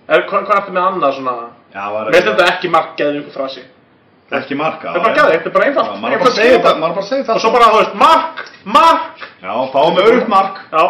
Er, 0.09 0.23
hvað, 0.29 0.45
hvað 0.47 0.57
ertu 0.61 0.71
með 0.75 0.87
annað 0.87 1.13
svona? 1.19 1.35
já, 1.73 1.83
var 1.93 2.05
Mér 2.09 2.13
finnst 2.17 2.27
þetta 2.31 2.47
ekki 2.55 2.69
mark 2.71 2.97
geðið 2.97 3.19
ykkur 3.21 3.33
frasi. 3.37 3.61
ekki 4.31 4.55
marka. 4.55 4.87
Þetta 4.93 4.99
er 4.99 5.03
bara 5.03 5.15
geðið, 5.15 5.31
þetta 5.37 5.49
er 5.49 5.53
bara 5.53 5.65
einfalt. 5.65 5.87
Já, 5.91 5.99
maður 6.01 6.13
er 6.13 6.19
bara 6.23 6.31
segja 6.35 6.57
þetta, 6.57 6.73
maður 6.79 6.91
er 6.91 6.95
bara 6.95 7.07
segja 7.11 7.23
þetta. 7.23 7.35
Og 7.35 7.41
svo 7.41 7.51
bara, 7.51 7.69
þú 7.71 7.79
veist, 7.81 7.95
mark, 8.01 8.43
mark, 8.65 9.23
Já, 9.41 9.53
fáum 9.73 9.97
örugt 10.05 10.27
mark. 10.27 10.59
já, 10.71 10.83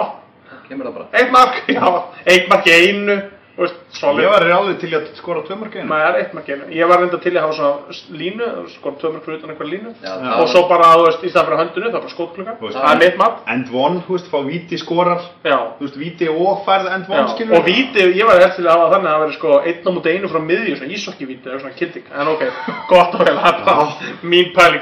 Kemur 0.68 0.86
það 0.88 0.94
bara. 0.98 1.08
eitt 1.20 1.32
mark, 1.32 1.56
já, 1.68 1.86
eitt 2.26 2.50
mark 2.50 2.66
í 2.68 2.76
einu. 2.78 3.16
Ég 3.58 4.30
var 4.32 4.46
alveg 4.56 4.78
til 4.80 4.94
að 4.96 5.10
skora 5.18 5.42
tvö 5.46 5.56
mark 5.60 5.74
einu. 5.76 5.88
Nei, 5.90 6.00
það 6.00 6.08
er 6.08 6.18
eitt 6.22 6.34
mark 6.38 6.48
einu. 6.50 6.64
Ég 6.72 6.88
var 6.88 6.98
reynda 7.02 7.18
til 7.22 7.34
að 7.36 7.44
hafa 7.44 7.54
svona 7.58 7.76
línu, 8.22 8.46
sko, 8.72 8.88
tvö 9.02 9.10
mark 9.12 9.24
fyrir 9.28 9.38
utan 9.42 9.52
einhver 9.52 9.68
línu. 9.70 9.92
Já. 10.02 10.14
Og 10.40 10.48
svo 10.50 10.62
bara, 10.70 10.88
þú 10.96 11.04
veist, 11.06 11.22
í 11.22 11.30
staðan 11.34 11.48
fyrir 11.50 11.60
höndinu, 11.62 11.88
það 11.90 11.98
er 12.00 12.06
bara 12.06 12.14
skótklukka. 12.16 12.54
Það 12.78 12.88
er 12.94 12.98
mitt 13.04 13.18
mark, 13.20 13.36
End 13.52 13.68
one, 13.76 13.98
þú 14.08 14.12
veist, 14.16 14.30
fá 14.32 14.40
víti 14.48 14.76
skorar, 14.80 15.22
já. 15.44 15.60
þú 15.78 15.84
veist, 15.86 15.98
víti 16.00 16.26
og 16.32 16.64
færð 16.66 16.86
end 16.96 17.06
one, 17.12 17.28
skilur 17.36 17.60
og 17.60 17.66
víti, 17.68 18.00
ég 18.16 18.26
var 18.32 18.36
eftir 18.48 18.64
að 18.66 18.78
hafa 18.80 18.94
þannig 18.96 19.10
að 19.12 19.16
það 19.18 19.24
veri 19.26 19.36
sko 19.38 19.50
einn 19.60 19.84
á 19.84 19.92
múti 19.92 20.10
einu 20.16 20.28
frá 20.32 20.40
miðju, 20.48 20.76
svona 20.80 20.96
ísokki-víti 20.96 21.46
eða 21.52 21.60
svona 21.60 21.78
kilding, 21.82 22.06
en 22.16 22.28
ok, 22.32 22.42
gott 22.92 23.12
og 23.20 23.22
vel, 23.28 23.36
það 23.36 23.52
er 23.52 23.58
bara 23.68 23.86
mín 24.24 24.48
pæling, 24.56 24.82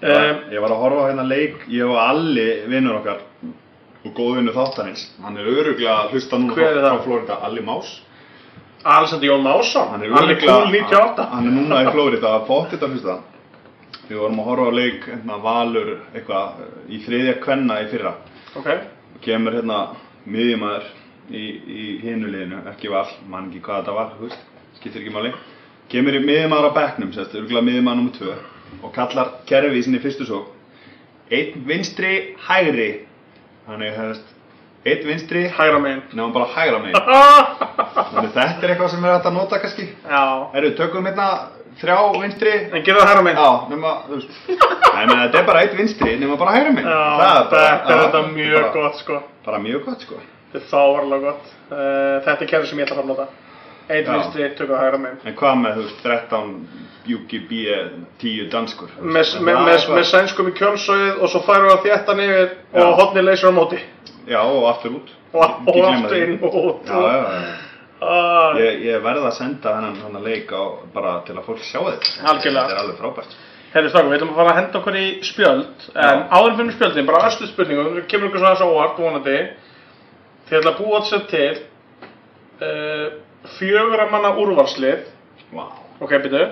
eða, 0.00 0.20
Geðveikt. 0.20 0.48
eða 0.50 0.60
hefur 0.60 0.60
5 0.60 0.60
sekúndur 0.60 0.60
að 0.60 0.60
fara 0.60 0.60
frá 0.60 0.60
vítategu 0.60 0.60
yfir 0.60 0.60
á 0.60 0.60
ég 0.60 0.60
veit 0.60 0.60
það 0.60 0.60
ekki, 0.60 0.60
Já, 0.60 0.60
það 0.60 0.60
má 0.60 0.60
geðveikt. 0.60 0.60
fara 0.60 0.60
ímsa 0.60 0.60
kildingar 0.60 0.60
með 0.60 0.60
það. 0.60 0.60
Geðvegt. 0.60 0.60
Ég 0.60 0.60
var- 0.60 0.60
Um, 0.60 0.60
Ég 0.60 0.60
var 0.60 0.70
að 0.70 0.80
horfa 0.80 1.00
á 1.00 1.08
hérna 1.10 1.28
leik, 1.28 1.56
ég 1.68 1.84
og 1.84 1.96
Alli, 1.96 2.50
vinnur 2.66 2.94
okkar, 3.00 3.18
og 4.04 4.14
góð 4.14 4.36
vinnur 4.36 4.54
þáttarins. 4.54 5.02
Hann 5.22 5.36
er 5.36 5.44
öruglega 5.44 5.94
að 5.96 6.10
hlusta 6.14 6.38
núna 6.38 6.54
Hver 6.54 6.64
er 6.64 6.74
frá, 6.74 6.90
það? 6.90 6.98
frá 6.98 7.04
Florida, 7.04 7.34
Alli 7.42 7.60
Más. 7.60 8.00
Alexander 8.84 9.26
Jón 9.28 9.42
Másson, 9.42 9.88
Hann 9.90 10.02
er 10.02 10.08
98. 10.72 11.26
Hann 11.30 11.46
er 11.46 11.52
núna 11.52 11.82
í 11.84 11.90
Florida 11.94 12.28
að 12.40 12.46
þetta 12.70 12.86
að 12.86 12.92
hlusta. 12.94 13.18
Við 14.08 14.16
vorum 14.18 14.38
að 14.40 14.44
horfa 14.48 14.64
á 14.66 14.72
leik, 14.74 15.04
hérna, 15.04 15.36
Valur, 15.42 15.90
eitthvað, 16.14 16.48
í 16.88 16.98
þriðja 17.04 17.34
kvenna 17.44 17.76
í 17.84 17.88
fyrra. 17.92 18.14
Ok, 18.56 18.70
Kemur 19.20 19.52
hérna 19.52 19.82
miðjumæður 20.26 20.86
í, 21.30 21.44
í 21.68 22.00
hinu 22.02 22.26
liðinu, 22.32 22.62
ekki 22.72 22.88
val, 22.90 23.06
mann 23.28 23.50
ekki 23.52 23.60
hvað 23.60 23.84
þetta 23.84 23.94
var, 23.94 24.10
skiptir 24.80 25.02
ekki 25.04 25.12
máli. 25.14 25.32
Kemur 25.92 26.16
í 26.16 26.24
miðjumæður 26.24 26.70
á 26.72 26.76
örgulega 27.36 27.66
miðjumæður 27.68 28.00
nr. 28.00 28.10
2 28.16 28.34
og 28.82 28.92
kallar 28.94 29.32
kerfi 29.48 29.78
í 29.80 29.84
sinni 29.86 30.00
fyrstu 30.02 30.26
svo. 30.28 30.40
Einn 31.30 31.64
vinstri, 31.68 32.34
hægri. 32.48 32.90
Þannig, 33.68 33.92
hefðist, 33.94 34.30
einn 34.90 35.06
vinstri, 35.06 35.44
hægra 35.54 35.78
megin. 35.78 36.02
nefnum 36.10 36.32
bara 36.34 36.48
hægra 36.56 36.80
megin. 36.82 36.96
Þannig 38.10 38.32
þetta 38.34 38.64
er 38.66 38.72
eitthvað 38.74 38.90
sem 38.94 39.04
er 39.04 39.14
hægt 39.14 39.28
að 39.30 39.36
nota 39.36 39.60
kannski. 39.62 39.86
Já, 40.08 40.22
Herru, 40.54 40.72
tökum 40.78 41.06
hérna 41.06 41.28
þrjá 41.80 41.98
vinstri. 42.22 42.54
en 42.72 42.82
gerðu 42.86 43.04
það 43.04 43.10
hægra 43.12 43.26
megin. 43.28 43.38
Já. 43.38 43.50
Nei, 44.90 45.04
menn 45.06 45.22
þetta 45.22 45.38
er 45.42 45.46
bara 45.52 45.62
eitt 45.64 45.76
vinstri, 45.78 46.16
nema 46.18 46.38
bara 46.40 46.56
hægra 46.56 46.74
megin. 46.74 46.90
Þetta 46.90 47.62
er 47.68 48.02
þetta 48.06 48.24
mjög 48.32 48.72
gott 48.74 48.98
sko. 49.04 49.20
Bara 49.46 49.62
mjög 49.62 49.84
gott, 49.86 50.02
sko. 50.08 50.18
Þetta 50.50 50.64
er 50.64 50.70
fávarlega 50.72 51.30
gott. 51.30 51.54
Uh, 51.70 52.16
þetta 52.26 52.40
er 52.42 52.50
kerfi 52.50 52.72
sem 52.72 52.82
ég 52.82 52.88
ætla 52.88 52.96
að 52.96 53.02
fara 53.02 53.06
að 53.06 53.12
nota. 53.14 53.49
Einn 53.90 54.06
vinstri, 54.06 54.44
eitt 54.46 54.56
tökur 54.58 54.78
hægra 54.78 54.98
megin. 55.02 55.20
En 55.26 55.34
hvað 55.38 55.56
með, 55.64 55.78
þú 55.78 55.84
veist, 55.86 56.02
13 56.04 56.50
UGB 57.10 57.52
10 58.22 58.50
danskur? 58.52 58.90
með, 59.00 59.24
Það 59.32 59.46
með, 59.48 59.60
með, 59.66 59.86
með 59.96 60.04
sænskum 60.12 60.50
í 60.50 60.52
kjölsögið 60.60 61.22
og 61.24 61.32
svo 61.32 61.40
færum 61.46 61.66
við 61.66 61.74
að 61.76 61.86
þétta 61.88 62.16
niður 62.20 62.44
Já. 62.46 62.84
og 62.84 62.94
hotni 63.00 63.24
leysur 63.26 63.50
á 63.50 63.54
móti 63.56 63.80
Já, 64.30 64.40
og 64.44 64.68
aftur 64.70 64.94
út. 65.00 65.10
og, 65.32 65.42
og 65.42 65.72
gleyma 65.74 66.04
aftur 66.04 66.22
inn 66.26 66.36
og 66.44 66.58
út 66.60 66.92
Já, 66.92 67.00
já, 67.00 67.24
já. 67.34 67.56
Ah, 68.00 68.54
Ég, 68.56 68.78
ég 68.86 69.02
verð 69.04 69.26
að 69.28 69.34
senda 69.36 69.74
hennan, 69.76 69.96
hennan 70.00 70.22
leik 70.24 70.48
á, 70.56 70.62
bara 70.94 71.18
til 71.26 71.34
að 71.36 71.44
fólk 71.50 71.58
sjá 71.60 71.80
þetta. 71.84 72.12
Algjörlega. 72.30 72.62
Þetta 72.70 72.72
er 72.72 72.78
alveg 72.80 72.96
frábært. 73.02 73.34
Herri 73.74 73.90
strákum, 73.92 74.08
við 74.10 74.16
ætlum 74.16 74.30
að 74.32 74.38
fara 74.40 74.52
að 74.54 74.56
henda 74.60 74.78
okkur 74.80 74.96
í 74.96 75.02
spjöld 75.28 75.84
en 76.06 76.22
áður 76.32 76.54
fyrir 76.62 76.72
spjöldin, 76.78 77.06
bara 77.10 77.26
östu 77.28 77.48
spurningum 77.50 77.90
við 77.98 78.06
kemur 78.08 78.30
ykkur 78.30 78.40
svona 78.40 78.54
þessu 78.54 78.70
óvart, 78.72 78.96
vonandi 79.04 79.36
þið 80.48 80.56
ætla 80.62 80.72
að 80.72 80.80
búa 80.80 81.02
sér 81.10 81.26
til 81.30 81.50
uh, 82.64 83.04
fjögura 83.58 84.08
manna 84.10 84.34
úrvalslið 84.40 85.06
Vá. 85.54 85.66
ok, 86.00 86.16
byrju 86.24 86.44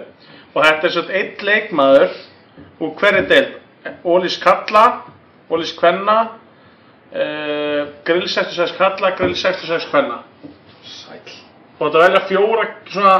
og 0.54 0.64
þetta 0.64 0.86
er 0.86 0.94
svona 0.94 1.16
einn 1.20 1.46
leikmaður 1.48 2.14
úr 2.82 2.94
hverju 2.98 3.24
deild 3.30 3.56
Ólís 4.04 4.36
Kalla, 4.42 4.84
Ólís 5.48 5.72
Kvenna 5.78 6.16
uh, 7.12 7.82
Grill 8.04 8.28
66 8.28 8.74
Kalla, 8.76 9.12
Grill 9.16 9.36
66 9.36 9.88
Kvenna 9.92 10.22
Sæl. 10.84 11.20
og 11.78 11.86
þetta 11.86 12.02
velja 12.04 12.24
fjóra 12.28 12.66
svona, 12.88 13.14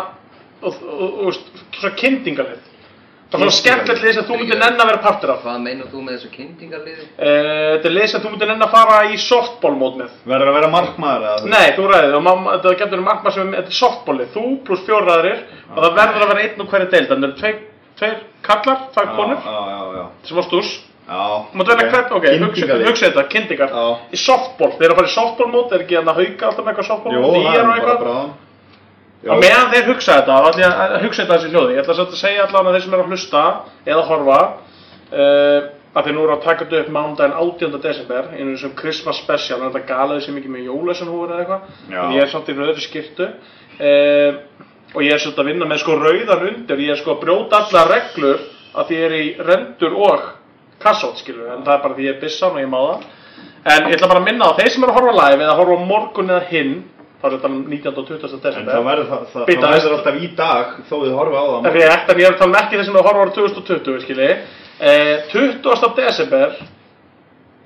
og, 0.63 0.83
og, 0.83 1.21
og, 1.29 1.41
svona 1.79 1.95
kyndingalið 2.01 2.67
það 3.29 3.37
er 3.37 3.43
svona 3.43 3.57
skemmtilegt 3.59 4.05
lið 4.05 4.15
sem 4.17 4.27
þú 4.29 4.39
myndir 4.41 4.59
nenn 4.59 4.81
að 4.81 4.89
vera 4.89 5.01
partur 5.05 5.33
af. 5.35 5.43
Hvað 5.45 5.59
meinar 5.65 5.91
þú 5.93 6.03
með 6.05 6.15
þessu 6.17 6.31
kynntingarliði? 6.33 7.05
uh, 7.05 7.69
þetta 7.75 7.89
er 7.91 7.95
lið 7.95 8.09
sem 8.13 8.23
þú 8.25 8.33
myndir 8.33 8.51
nenn 8.53 8.67
að 8.67 8.75
fara 8.75 8.97
í 9.13 9.21
softball 9.23 9.75
mót 9.77 9.99
með. 10.01 10.11
Verður 10.33 10.53
að 10.53 10.59
vera 10.59 10.73
markmaður 10.73 11.29
eða 11.29 11.39
þú? 11.43 11.53
Nei, 11.53 11.69
þú 11.77 11.89
ræðið 11.93 12.19
og 12.19 12.25
mamma, 12.29 12.57
þetta 12.57 12.75
getur 12.83 13.03
um 13.03 13.09
markmað 13.11 13.37
sem 13.39 13.55
þetta 13.59 13.73
er 13.75 13.79
softballið, 13.83 14.29
þú 14.35 14.45
pluss 14.69 14.85
fjóraðarir 14.89 15.39
og 15.69 15.81
það 15.85 15.99
verður 16.01 16.25
að 16.25 16.33
vera 16.33 16.45
einn 16.47 16.65
og 16.65 16.73
hverju 16.73 16.89
deild. 16.95 17.09
Þannig 17.13 17.29
að 17.29 17.29
það 17.29 17.29
eru 17.29 17.39
tveir, 17.43 17.57
tveir 18.01 18.19
kallar, 18.49 18.79
tvær 18.97 19.09
konur. 19.19 19.39
Já, 19.45 19.59
já, 19.69 19.81
já. 19.99 20.05
sem 20.29 20.41
á 20.41 20.45
stús. 20.49 20.71
Já. 21.09 21.25
Mátt 21.57 21.71
velja 21.73 21.89
hvern, 21.89 22.11
ok, 22.19 22.25
hugsa 22.85 23.07
þetta, 23.07 23.23
kyndingar 23.33 23.71
Já. 23.73 23.85
Í 24.13 24.19
softball, 24.21 24.75
þeir 24.77 24.91
eru 24.91 24.93
að 24.93 24.99
fara 24.99 25.09
í 25.09 25.15
softball 25.15 25.49
mót, 25.49 25.73
er 25.73 25.81
ekki 25.87 25.97
er 29.25 29.33
og 29.35 29.43
meðan 29.43 29.73
þeir 29.73 29.89
hugsa 29.91 30.21
þetta, 30.21 30.37
þá 30.39 30.49
ætla 30.51 30.63
ég 30.63 30.85
að 30.85 31.03
hugsa 31.07 31.23
þetta 31.25 31.39
þessi 31.39 31.51
hljóði 31.55 31.75
Ég 31.75 31.83
ætla 31.83 31.97
að 32.05 32.15
segja 32.21 32.45
allavega 32.47 32.77
þeir 32.77 32.85
sem 32.85 32.95
eru 32.95 33.05
að 33.05 33.13
hlusta 33.13 33.43
eða 33.89 34.07
horfa 34.09 34.39
uh, 34.45 35.61
að 35.99 36.07
þeir 36.07 36.15
nú 36.15 36.25
eru 36.25 36.35
að 36.37 36.45
taka 36.45 36.65
þetta 36.65 36.83
upp 36.83 36.93
mánudaginn 36.95 37.39
18. 37.43 37.79
desember 37.83 38.31
einu 38.37 38.55
þessum 38.55 38.75
Christmas 38.79 39.23
special, 39.23 39.61
en 39.61 39.73
þetta 39.73 39.89
galaði 39.89 40.27
sem 40.27 40.39
ekki 40.39 40.53
með 40.53 40.69
jólæsanhúfur 40.69 41.33
eða 41.33 41.45
eitthvað 41.45 41.95
Já. 41.95 42.01
en 42.03 42.15
ég 42.15 42.25
er 42.25 42.33
samt 42.33 42.51
í 42.53 42.57
rauðri 42.59 42.85
skirtu 42.85 43.29
uh, 43.29 44.43
og 44.95 45.05
ég 45.05 45.13
er 45.13 45.23
svolítið 45.23 45.43
að 45.43 45.51
vinna 45.51 45.69
með 45.69 45.83
sko 45.83 45.97
rauðan 45.99 46.45
undir 46.53 46.85
ég 46.85 46.95
er 46.95 47.01
sko 47.01 47.17
að 47.17 47.23
brjóta 47.25 47.63
allar 47.65 47.91
reglur 47.93 48.45
að 48.79 48.91
því 48.91 48.99
ég 48.99 49.07
er 49.09 49.17
í 49.19 49.27
rendur 49.49 49.97
og 49.99 50.29
kassótt 50.83 51.23
skilur 51.23 51.51
en 51.57 51.65
það 51.67 51.75
er 51.75 51.83
bara 51.85 51.97
því 51.97 52.07
ég 52.07 52.15
er 52.15 52.23
bissan 52.23 52.55
og 52.55 52.63
ég 52.63 52.71
má 52.71 52.79
það 52.85 53.09
en 53.69 53.89
ég 53.89 53.97
ætla 53.97 54.11
bara 54.13 54.23
að 54.23 54.29
minna 54.29 54.49
á 54.49 54.57
þeir 54.59 54.71
sem 54.73 54.85
eru 54.85 54.95
að 54.95 55.01
horfa 55.01 55.17
live 55.19 55.45
eða 55.45 55.57
horfa 55.59 55.89
morgun 55.89 56.33
eða 56.33 56.49
hinn 56.53 56.75
þá 57.19 57.27
er 57.29 57.35
þetta 57.35 57.51
19. 57.55 57.93
og 57.93 58.09
20. 58.09 58.29
En 58.29 58.43
desember 58.45 58.75
það 58.75 58.89
verður, 58.89 59.09
það, 59.11 59.23
það, 59.33 59.49
það 59.49 59.75
verður 59.75 59.97
alltaf 59.97 60.19
í 60.19 60.31
dag 60.39 60.77
þó 60.89 60.95
þið 60.95 61.17
horfa 61.19 61.39
á 61.39 61.47
það. 61.49 61.59
Það 61.65 61.71
er 61.71 61.89
rétt, 61.93 62.13
en 62.13 62.21
ég 62.23 62.29
er 62.29 62.35
að 62.35 62.43
tala 62.43 62.53
um 62.53 62.61
ekki 62.61 62.79
eru 62.79 62.93
að 62.93 63.09
horfa 63.09 63.25
ára 63.25 63.35
2020, 63.39 64.05
skilji. 64.05 64.31
Eh, 64.79 65.15
20. 65.33 65.89
desember, 65.99 66.55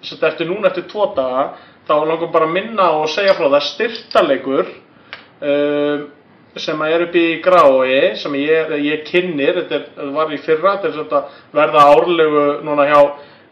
sem 0.02 0.24
eftir 0.30 0.48
núna 0.48 0.70
eftir 0.70 0.88
tvo 0.88 1.10
daga, 1.16 1.44
þá 1.86 1.94
langum 2.06 2.32
bara 2.32 2.48
að 2.48 2.56
minna 2.56 2.88
og 2.96 3.10
segja 3.12 3.34
frá 3.36 3.48
það 3.50 3.68
styrtaleikur 3.68 4.70
um, 5.42 6.06
sem 6.62 6.82
að 6.84 6.94
er 6.94 7.04
upp 7.06 7.14
í 7.16 7.26
grái, 7.44 7.92
sem 8.20 8.34
ég, 8.40 8.72
ég 8.84 9.04
kynnir, 9.08 9.62
þetta 9.68 10.08
var 10.14 10.32
í 10.32 10.40
fyrra, 10.42 10.76
þetta 10.82 11.02
er 11.02 11.16
að 11.18 11.38
verða 11.56 11.86
árlegu 11.92 12.44
núna 12.66 12.88
hjá, 12.90 13.00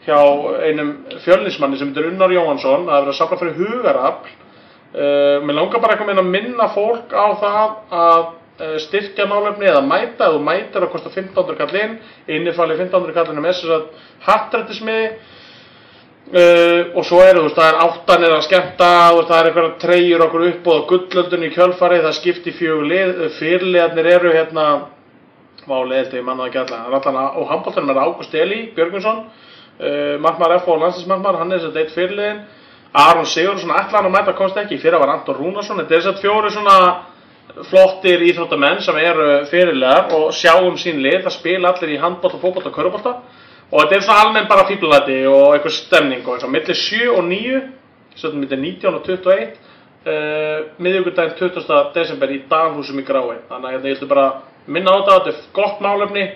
hjá 0.05 0.19
einum 0.67 0.93
fjölnismanni 1.25 1.81
sem 1.81 1.93
heitir 1.93 2.11
Unnar 2.11 2.33
Jóhansson, 2.35 2.89
að 2.89 3.07
vera 3.07 3.15
að 3.15 3.19
safna 3.21 3.41
fyrir 3.41 3.59
hugarafl. 3.61 4.37
Uh, 4.91 5.39
mér 5.47 5.55
langar 5.61 5.83
bara 5.83 5.95
eitthvað 5.95 6.19
að 6.19 6.31
minna 6.33 6.67
fólk 6.75 7.12
á 7.15 7.27
það 7.39 7.75
að 7.95 8.23
uh, 8.25 8.79
styrkja 8.83 9.29
málefni 9.31 9.69
eða 9.71 9.85
mæta, 9.87 10.27
ef 10.27 10.35
þú 10.35 10.41
mætir 10.47 10.87
að 10.87 10.95
kosta 10.95 11.12
1500 11.12 11.61
kall 11.61 11.83
inn, 11.83 11.99
innifalli 12.27 12.75
1500 12.75 13.15
kallinu 13.15 13.45
með 13.45 13.55
þess 13.55 13.77
að 13.77 14.09
hattrættismiði 14.27 15.12
Uh, 16.31 16.93
og 16.95 17.03
svo 17.03 17.19
eru, 17.27 17.41
þú 17.41 17.47
veist, 17.49 17.57
það 17.57 17.69
er 17.73 17.79
áttan 17.83 18.23
er 18.23 18.33
að 18.37 18.45
skemmta, 18.47 18.89
veist, 19.17 19.31
það 19.33 19.39
er 19.41 19.47
einhverja 19.49 19.71
treyjur 19.83 20.23
okkur 20.29 20.45
upp 20.47 20.69
og 20.71 20.85
gullöldun 20.93 21.43
í 21.43 21.49
kjölfarið, 21.57 22.05
það 22.05 22.15
skipti 22.21 22.53
fjögur 22.55 22.87
lið, 22.87 23.23
fyrirliðarnir 23.35 24.09
eru 24.12 24.31
hérna, 24.37 24.67
válið 25.65 25.99
held 25.99 26.15
ég 26.15 26.29
manna 26.29 26.45
það 26.45 26.53
ekki 26.53 26.61
allan, 26.61 26.95
allan 27.01 27.19
og 27.41 27.51
handbóltanum 27.51 27.91
er 27.91 28.01
Ágúst 28.05 28.37
Eli 28.39 28.61
Björgvinsson, 28.77 29.25
uh, 29.81 30.15
markmaður 30.23 30.61
F 30.61 30.71
og 30.71 30.79
landsinsmarkmaður, 30.85 31.41
hann 31.43 31.51
er 31.51 31.59
þess 31.65 31.71
að 31.73 31.81
deitt 31.81 31.97
fyrirliðin, 31.97 32.41
Aron 32.93 33.27
Sigurðsson 33.29 33.71
ætlaðan 33.71 34.11
að 34.11 34.17
mæta 34.17 34.35
komst 34.39 34.59
ekki, 34.59 34.81
fyrir 34.83 34.99
var 34.99 35.12
Anton 35.15 35.39
Rúnarsson, 35.39 35.79
þetta 35.79 35.95
er 35.95 36.03
þess 36.03 36.11
að 36.11 36.23
fjóri 36.25 36.51
svona 36.55 36.77
flottir 37.71 38.23
íþróttamenn 38.27 38.81
sem 38.83 38.97
eru 38.99 39.29
fyrirliðar 39.51 40.15
og 40.17 40.31
sjáum 40.35 40.79
sín 40.79 41.01
lið, 41.03 41.23
það 41.25 41.37
spila 41.37 41.73
allir 41.73 41.95
í 41.95 42.01
handbólt 42.03 42.37
og 42.37 42.43
fótbólt 42.43 42.69
og 42.71 42.75
körubólta 42.75 43.17
og 43.71 43.77
þetta 43.81 43.97
er 43.97 44.07
svona 44.07 44.25
almenn 44.27 44.49
bara 44.51 44.67
fíblalati 44.69 45.19
og 45.31 45.55
eitthvað 45.55 45.77
stemning 45.77 46.23
og 46.27 46.37
eins 46.37 46.47
og 46.47 46.55
millir 46.55 46.79
7 46.79 47.11
og 47.15 47.27
9 47.27 47.61
svona 48.19 48.41
millir 48.43 48.62
19 48.62 48.95
og 48.95 49.05
21 49.07 49.45
uh, 50.07 50.57
miðjögundaginn 50.83 51.37
20. 51.39 51.93
desember 51.95 52.33
í 52.35 52.41
Danhúsum 52.51 52.99
í 53.01 53.07
Grái. 53.07 53.39
Þannig 53.51 53.79
að 53.79 53.87
ég 53.91 53.99
ætla 53.99 54.11
bara 54.11 54.27
að 54.27 54.75
minna 54.75 54.95
á 54.95 54.99
þetta 54.99 55.19
þetta 55.19 55.33
er 55.35 55.55
gott 55.61 55.85
málefni 55.85 56.27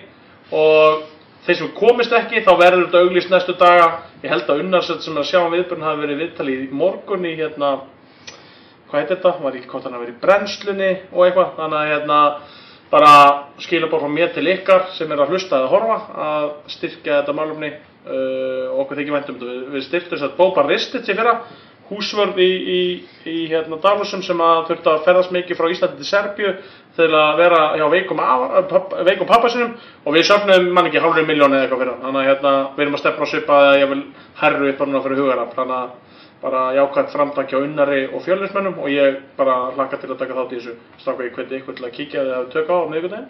og 0.55 1.03
þeir 1.45 1.59
sem 1.59 1.73
komist 1.77 2.13
ekki 2.15 2.43
þá 2.45 2.51
verður 2.59 2.85
þetta 2.87 3.01
auglýst 3.05 3.31
næstu 3.33 3.55
daga. 3.59 3.87
Ég 4.23 4.31
held 4.33 4.49
að 4.49 4.61
unnarsett 4.63 5.05
sem 5.05 5.17
að 5.17 5.29
sjá 5.29 5.39
um 5.43 5.53
viðbjörn 5.53 5.85
hafi 5.85 6.03
verið 6.03 6.21
viðtalið 6.23 6.63
í 6.65 6.69
morgun 6.81 7.27
í 7.29 7.33
hérna 7.37 7.71
hvað 8.89 9.01
heit 9.01 9.11
þetta, 9.13 9.33
var 9.43 9.57
ekki 9.57 9.71
hvort 9.71 9.87
hann 9.87 9.97
hafi 9.97 10.05
verið 10.05 10.15
í 10.15 10.21
brennslunni 10.23 10.91
og 11.11 11.25
eitthvað. 11.25 11.51
Þannig 11.59 11.79
að 11.81 11.91
hérna 11.93 12.19
bara 12.91 13.11
skilabóð 13.63 14.05
frá 14.05 14.13
mér 14.13 14.33
til 14.35 14.45
ykkar 14.49 14.89
sem 14.95 15.11
er 15.11 15.21
að 15.23 15.33
hlusta 15.33 15.59
eða 15.59 15.71
horfa 15.73 15.97
að 16.25 16.49
styrkja 16.75 17.19
þetta 17.19 17.35
málumni 17.35 17.71
uh, 17.73 18.75
okkur 18.81 19.01
þykir 19.01 19.17
væntum. 19.17 19.39
Við, 19.41 19.63
við 19.73 19.87
styrktum 19.87 20.15
þess 20.15 20.27
að 20.29 20.37
Bóba 20.39 20.65
Ristit 20.67 21.07
sér 21.07 21.19
fyrra, 21.19 21.39
húsvörð 21.89 22.39
í, 22.41 22.49
í, 22.49 22.79
í 23.29 23.35
hérna, 23.51 23.77
Davosum 23.83 24.23
sem 24.25 24.39
að 24.41 24.63
þurfti 24.69 24.91
að 24.91 25.03
ferðast 25.05 25.33
mikið 25.35 25.59
frá 25.59 25.67
Íslandi 25.69 25.99
til 26.01 26.07
Serbju 26.09 26.53
til 26.95 27.09
að 27.11 27.41
vera 27.41 27.61
hjá 27.75 27.85
veikum, 27.91 28.21
veikum 29.05 29.29
pappa 29.29 29.51
sinum 29.51 29.75
og 30.05 30.15
við 30.15 30.27
söfnum 30.29 30.71
mann 30.73 30.89
ekki 30.89 31.03
hálfur 31.03 31.27
miljónu 31.27 31.57
eða 31.57 31.67
eitthvað 31.67 31.83
fyrir 31.83 31.93
hann. 31.93 32.03
Þannig 32.07 32.21
að 32.21 32.29
hérna, 32.31 32.53
við 32.77 32.85
erum 32.85 32.97
að 32.97 33.03
stefna 33.03 33.27
á 33.27 33.31
svipa 33.31 33.59
að 33.59 33.79
ég 33.81 33.91
vil 33.91 34.01
herru 34.41 34.69
upp 34.71 34.81
á 34.81 34.85
núna 34.85 35.03
fyrir 35.05 35.21
hugarafl. 35.21 35.57
Þannig 35.59 35.77
að 35.81 35.93
bara 36.45 36.63
jákvæmt 36.75 37.11
framtak 37.11 37.51
hjá 37.51 37.59
unnari 37.59 38.01
og 38.13 38.23
fjölnismennum 38.25 38.79
og 38.79 38.89
ég 38.91 39.19
bara 39.37 39.55
hlakka 39.75 39.99
til 40.01 40.11
að 40.11 40.19
taka 40.21 40.37
þátt 40.37 40.53
í 40.53 40.59
þessu 40.59 40.75
stráka 41.01 41.25
ég 41.25 41.37
hveti 41.37 41.59
ykkur 41.59 41.77
til 41.77 41.87
að 41.87 41.95
kíkja 41.95 42.21
eða 42.21 42.39
hafa 42.39 42.51
tök 42.53 42.69
á 42.69 42.75
á 42.75 42.89
miðvikudaginn. 42.91 43.29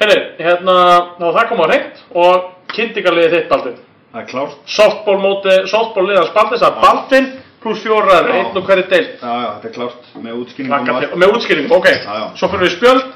Herri, 0.00 0.16
hérna, 0.40 0.76
þá 1.20 1.26
það 1.28 1.48
kom 1.50 1.62
á 1.62 1.66
hreint 1.68 2.00
og 2.24 2.48
kynntingarliðið 2.74 3.36
þitt 3.36 3.52
Baldvin. 3.52 3.76
Það 4.14 4.20
er 4.22 4.28
klárt. 4.30 4.58
Softball 4.70 5.20
móti, 5.22 5.54
softball 5.70 6.06
liðans 6.08 6.34
Baldvins 6.34 6.66
að 6.66 6.80
Baldvin 6.82 7.30
pluss 7.64 7.82
fjórar, 7.84 8.28
einn 8.30 8.58
og 8.60 8.66
hverju 8.68 8.86
deilt. 8.90 9.14
Já, 9.22 9.34
já, 9.40 9.48
þetta 9.56 9.70
er 9.70 9.74
klárt 9.78 10.10
með 10.24 10.40
útskýringum 10.42 10.90
til, 10.90 11.10
með 11.22 11.36
útskýringum, 11.38 11.76
ok. 11.78 11.88
Já, 11.90 12.18
já. 12.20 12.26
Svo 12.40 12.50
fyrir 12.52 12.66
við 12.66 12.74
spjöld 12.76 13.06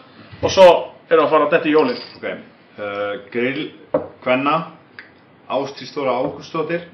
og 0.40 0.54
svo 0.54 0.66
erum 1.08 1.20
við 1.20 1.24
að 1.26 1.32
fara 1.34 1.48
að 1.48 1.54
detta 1.56 1.68
í 1.68 1.74
jólinn. 1.76 2.02
Ok, 2.18 2.26
uh, 2.78 3.12
grill 3.34 3.62
Kvenna, 4.24 4.56
Ástrís 5.58 5.92
Þóra 5.94 6.16
Ágústóttir, 6.22 6.88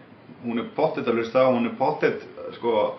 hún 0.44 0.60
er 0.62 0.68
pottet 0.76 1.08
að 1.08 1.20
hlusta, 1.20 1.46
hún 1.48 1.70
er 1.70 1.78
pottet, 1.78 2.26
sko, 2.58 2.92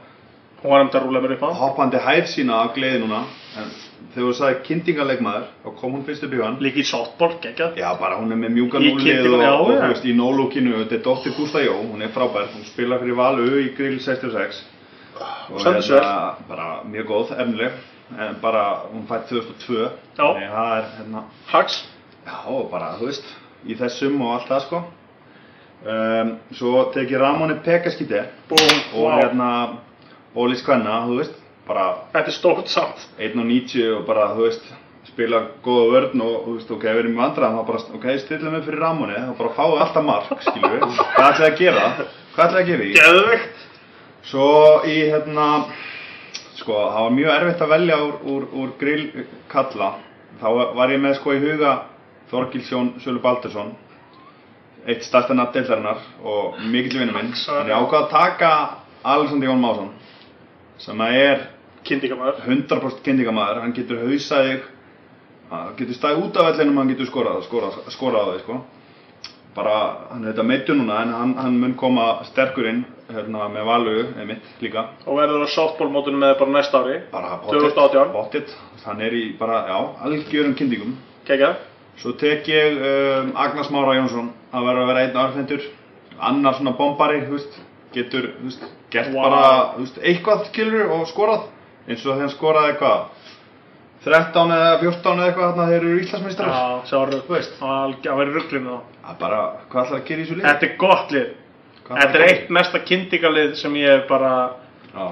Hún 0.66 0.72
var 0.72 0.82
um 0.82 0.88
þetta 0.90 0.98
að 0.98 1.04
rúla 1.06 1.20
mér 1.22 1.34
upp 1.36 1.44
á. 1.46 1.50
hoppandi 1.60 2.00
hæð 2.02 2.24
sína 2.32 2.56
af 2.64 2.72
gleði 2.74 3.04
núna, 3.04 3.20
en 3.60 3.68
þegar 4.16 4.28
þú 4.30 4.36
sagði 4.40 4.60
kynntingarleikmaður, 4.68 5.48
þá 5.64 5.70
kom 5.80 5.96
hún 5.98 6.04
fyrst 6.08 6.24
upp 6.26 6.34
í 6.34 6.40
hann. 6.42 6.56
Líka 6.64 6.80
í 6.82 6.86
softball, 6.88 7.34
geggjað. 7.44 7.76
Já, 7.82 7.90
bara 8.00 8.18
hún 8.22 8.32
er 8.32 8.40
með 8.42 8.54
mjúka 8.56 8.80
Í 8.80 8.90
núlið 8.94 9.04
kynningum, 9.06 9.36
og, 9.36 9.44
já, 9.44 9.52
og 9.60 9.72
já. 9.74 9.80
þú 9.82 9.90
veist, 9.94 10.06
í 10.06 10.14
no-lookinu, 10.16 10.74
þetta 10.82 10.96
er 10.98 11.04
dóttir 11.10 11.36
Gústa 11.38 11.64
Jó, 11.66 11.76
hún 11.92 12.02
er 12.06 12.14
frábær, 12.16 12.48
hún 12.56 12.66
spila 12.70 13.00
fyrir 13.04 13.18
Valu 13.20 13.48
í 13.62 13.68
grill 13.78 14.00
66. 14.00 14.64
Og 15.52 15.60
Stendur 15.62 15.86
sig 15.86 16.02
bara 16.50 16.68
mjög 16.92 17.06
góð, 17.12 17.36
efnileg, 17.40 17.78
en 18.18 18.36
bara, 18.42 18.64
hún 18.92 19.06
fætt 19.10 19.30
2002, 19.30 19.78
Já. 20.18 20.26
þannig 20.26 20.50
að 20.50 20.56
það 20.58 20.76
er, 20.80 20.90
hérna, 20.98 21.24
Hags. 21.52 21.78
Já, 22.26 22.38
og 22.56 22.70
bara, 22.72 22.94
þú 23.00 23.12
veist, 23.12 23.30
í 23.68 23.78
þessum 23.80 24.22
og 24.26 24.34
allt 24.40 24.50
það 24.52 24.64
sko. 24.66 24.84
Um, 25.86 26.32
svo 26.58 26.86
tek 26.96 27.12
ég 27.14 27.20
Ramóni 27.22 27.60
Pekaskite 27.62 28.24
Búm, 28.50 28.78
og 28.96 29.04
vá. 29.06 29.18
hérna 29.20 29.50
Ólís 30.36 30.64
Kvenna, 30.66 31.04
þú 31.06 31.20
veist, 31.20 31.36
bara 31.68 31.86
Þetta 32.14 32.32
er 32.32 32.36
stórt 32.36 32.72
samt. 32.72 33.06
1.90 33.20 33.94
og 33.98 34.04
bara, 34.08 34.32
þú 34.36 34.48
veist, 34.48 34.68
spila 35.16 35.42
góða 35.64 35.86
vörn 35.94 36.24
og, 36.26 36.36
þú 36.46 36.54
veist, 36.58 36.72
ok, 36.76 36.86
við 36.90 37.02
erum 37.04 37.16
í 37.16 37.20
vandræðum, 37.22 37.58
þá 37.60 37.68
bara, 37.70 37.84
ok, 37.98 38.08
stilla 38.22 38.52
mig 38.54 38.66
fyrir 38.66 38.82
Ramóni, 38.84 39.16
þá 39.16 39.34
bara 39.40 39.54
fáið 39.56 39.82
alltaf 39.86 40.06
mark, 40.06 40.44
skilju 40.44 40.80
hvað 41.16 41.30
ætlaði 41.30 41.50
að 41.50 41.60
gera? 41.62 41.86
Hvað 42.36 42.46
ætlaði 42.46 42.64
að 42.64 42.70
gera 42.72 42.86
í? 42.86 42.92
Geðvegt. 43.00 43.64
Svo 44.26 44.50
í 44.90 44.96
hérna, 45.14 45.48
sko, 46.58 46.76
það 46.76 47.02
var 47.06 47.16
mjög 47.20 47.34
erfitt 47.36 47.66
að 47.66 47.74
velja 47.76 48.02
úr, 48.04 48.16
úr, 48.34 48.48
úr 48.62 48.76
grill 48.82 49.26
kalla. 49.52 49.92
Þá 50.42 50.48
var 50.76 50.92
ég 50.92 51.04
með 51.04 51.20
sko 51.20 51.36
í 51.36 51.42
huga 51.44 51.76
Þorgilsjón 52.32 52.96
Sölu 53.04 53.22
Baldursson, 53.24 53.76
eitt 54.90 55.06
stærsta 55.06 55.38
nafn 55.38 55.54
deildarinnar 55.56 56.02
og 56.26 56.58
mikill 56.74 57.00
vinnu 57.00 57.14
minn. 57.16 57.32
En 57.32 57.70
ég 57.70 57.78
ákvað 57.78 58.02
að 58.02 58.12
taka 58.12 58.52
Alexander 59.06 59.52
Jón 59.52 59.62
Másson, 59.62 59.92
sem 60.82 61.06
að 61.06 61.20
er 61.22 61.46
Kynntingamæður. 61.86 62.40
100% 62.48 63.04
kynningamaður, 63.06 63.62
hann 63.64 63.76
getur 63.78 64.02
hausað 64.06 64.48
þig, 64.50 64.64
hann 65.52 65.76
getur 65.80 65.98
stæð 66.00 66.24
út 66.24 66.40
af 66.42 66.50
vellinum, 66.50 66.80
hann 66.82 66.92
getur 66.94 67.10
skorað, 67.10 67.44
skorað, 67.46 67.78
skorað 67.94 68.26
á 68.26 68.32
þig, 68.34 68.42
sko. 68.46 68.58
Bara, 69.56 69.76
hann 70.12 70.26
er 70.26 70.34
þetta 70.34 70.44
meittur 70.50 70.76
núna, 70.76 70.98
en 71.06 71.14
hann, 71.16 71.36
hann 71.40 71.60
mun 71.62 71.76
koma 71.80 72.08
sterkur 72.28 72.68
inn, 72.68 72.82
hérna, 73.08 73.46
með 73.54 73.70
valu, 73.70 73.94
einmitt, 74.20 74.50
líka. 74.60 74.90
Og 75.06 75.22
verður 75.22 75.46
á 75.48 75.50
softball 75.54 75.88
mótunum 75.94 76.26
með 76.26 76.34
bara 76.42 76.56
næsta 76.58 76.82
ári. 76.84 76.98
Bara 77.14 77.38
2018. 77.46 78.12
pottit, 78.12 78.52
hann 78.84 79.06
er 79.06 79.16
í 79.16 79.24
bara, 79.40 79.62
já, 79.70 79.78
algjörum 80.10 80.58
kynningum. 80.60 80.98
Geggjað. 81.30 81.62
Svo 82.02 82.12
tek 82.20 82.50
ég 82.52 82.76
um, 82.76 83.32
Agnars 83.40 83.70
Mára 83.72 83.96
Jónsson, 83.96 84.34
það 84.52 84.66
verður 84.68 84.84
að 84.84 84.90
vera 84.92 85.04
einn 85.06 85.20
arfendur, 85.22 85.68
annar 86.20 86.58
svona 86.58 86.74
bombari, 86.76 87.22
veist, 87.30 87.56
getur, 87.96 88.34
veist, 88.44 88.66
gert 88.92 89.14
Vá. 89.14 89.22
bara, 89.22 89.44
veist, 89.80 90.02
eitthvað 90.04 90.50
skilur 90.50 90.92
og 90.98 91.06
skorað, 91.08 91.46
eins 91.88 92.02
og 92.02 92.12
þegar 92.12 92.24
hann 92.26 92.34
skoraði 92.34 92.74
eitthvað, 92.74 93.06
13 94.06 94.52
eða 94.54 94.74
14 94.84 95.16
eða 95.18 95.28
eitthvað 95.32 95.48
þarna 95.50 95.66
þeir 95.72 95.78
eru 95.80 96.02
Íslandsmeistrar. 96.04 96.50
Já, 96.54 96.66
sá 96.86 96.98
rugg. 97.02 97.24
Þú 97.26 97.34
veist. 97.34 97.56
Það 97.58 98.20
verður 98.20 98.36
rugglinn 98.38 98.68
þá. 98.70 98.76
Það 99.06 99.14
er 99.16 99.20
bara, 99.24 99.40
hvað 99.72 99.82
ætlar 99.86 100.00
að 100.00 100.06
gera 100.10 100.22
í 100.22 100.26
þessu 100.26 100.38
lið? 100.38 100.46
Þetta 100.46 100.68
er 100.68 100.76
gott 100.84 101.16
lið. 101.16 101.32
Þetta 101.86 102.06
er 102.06 102.24
að 102.26 102.30
eitt 102.34 102.54
mesta 102.58 102.82
kynntingalið 102.86 103.56
sem 103.62 103.80
ég 103.82 103.96
hef 103.96 104.06
bara, 104.10 104.32
Já, 104.92 105.08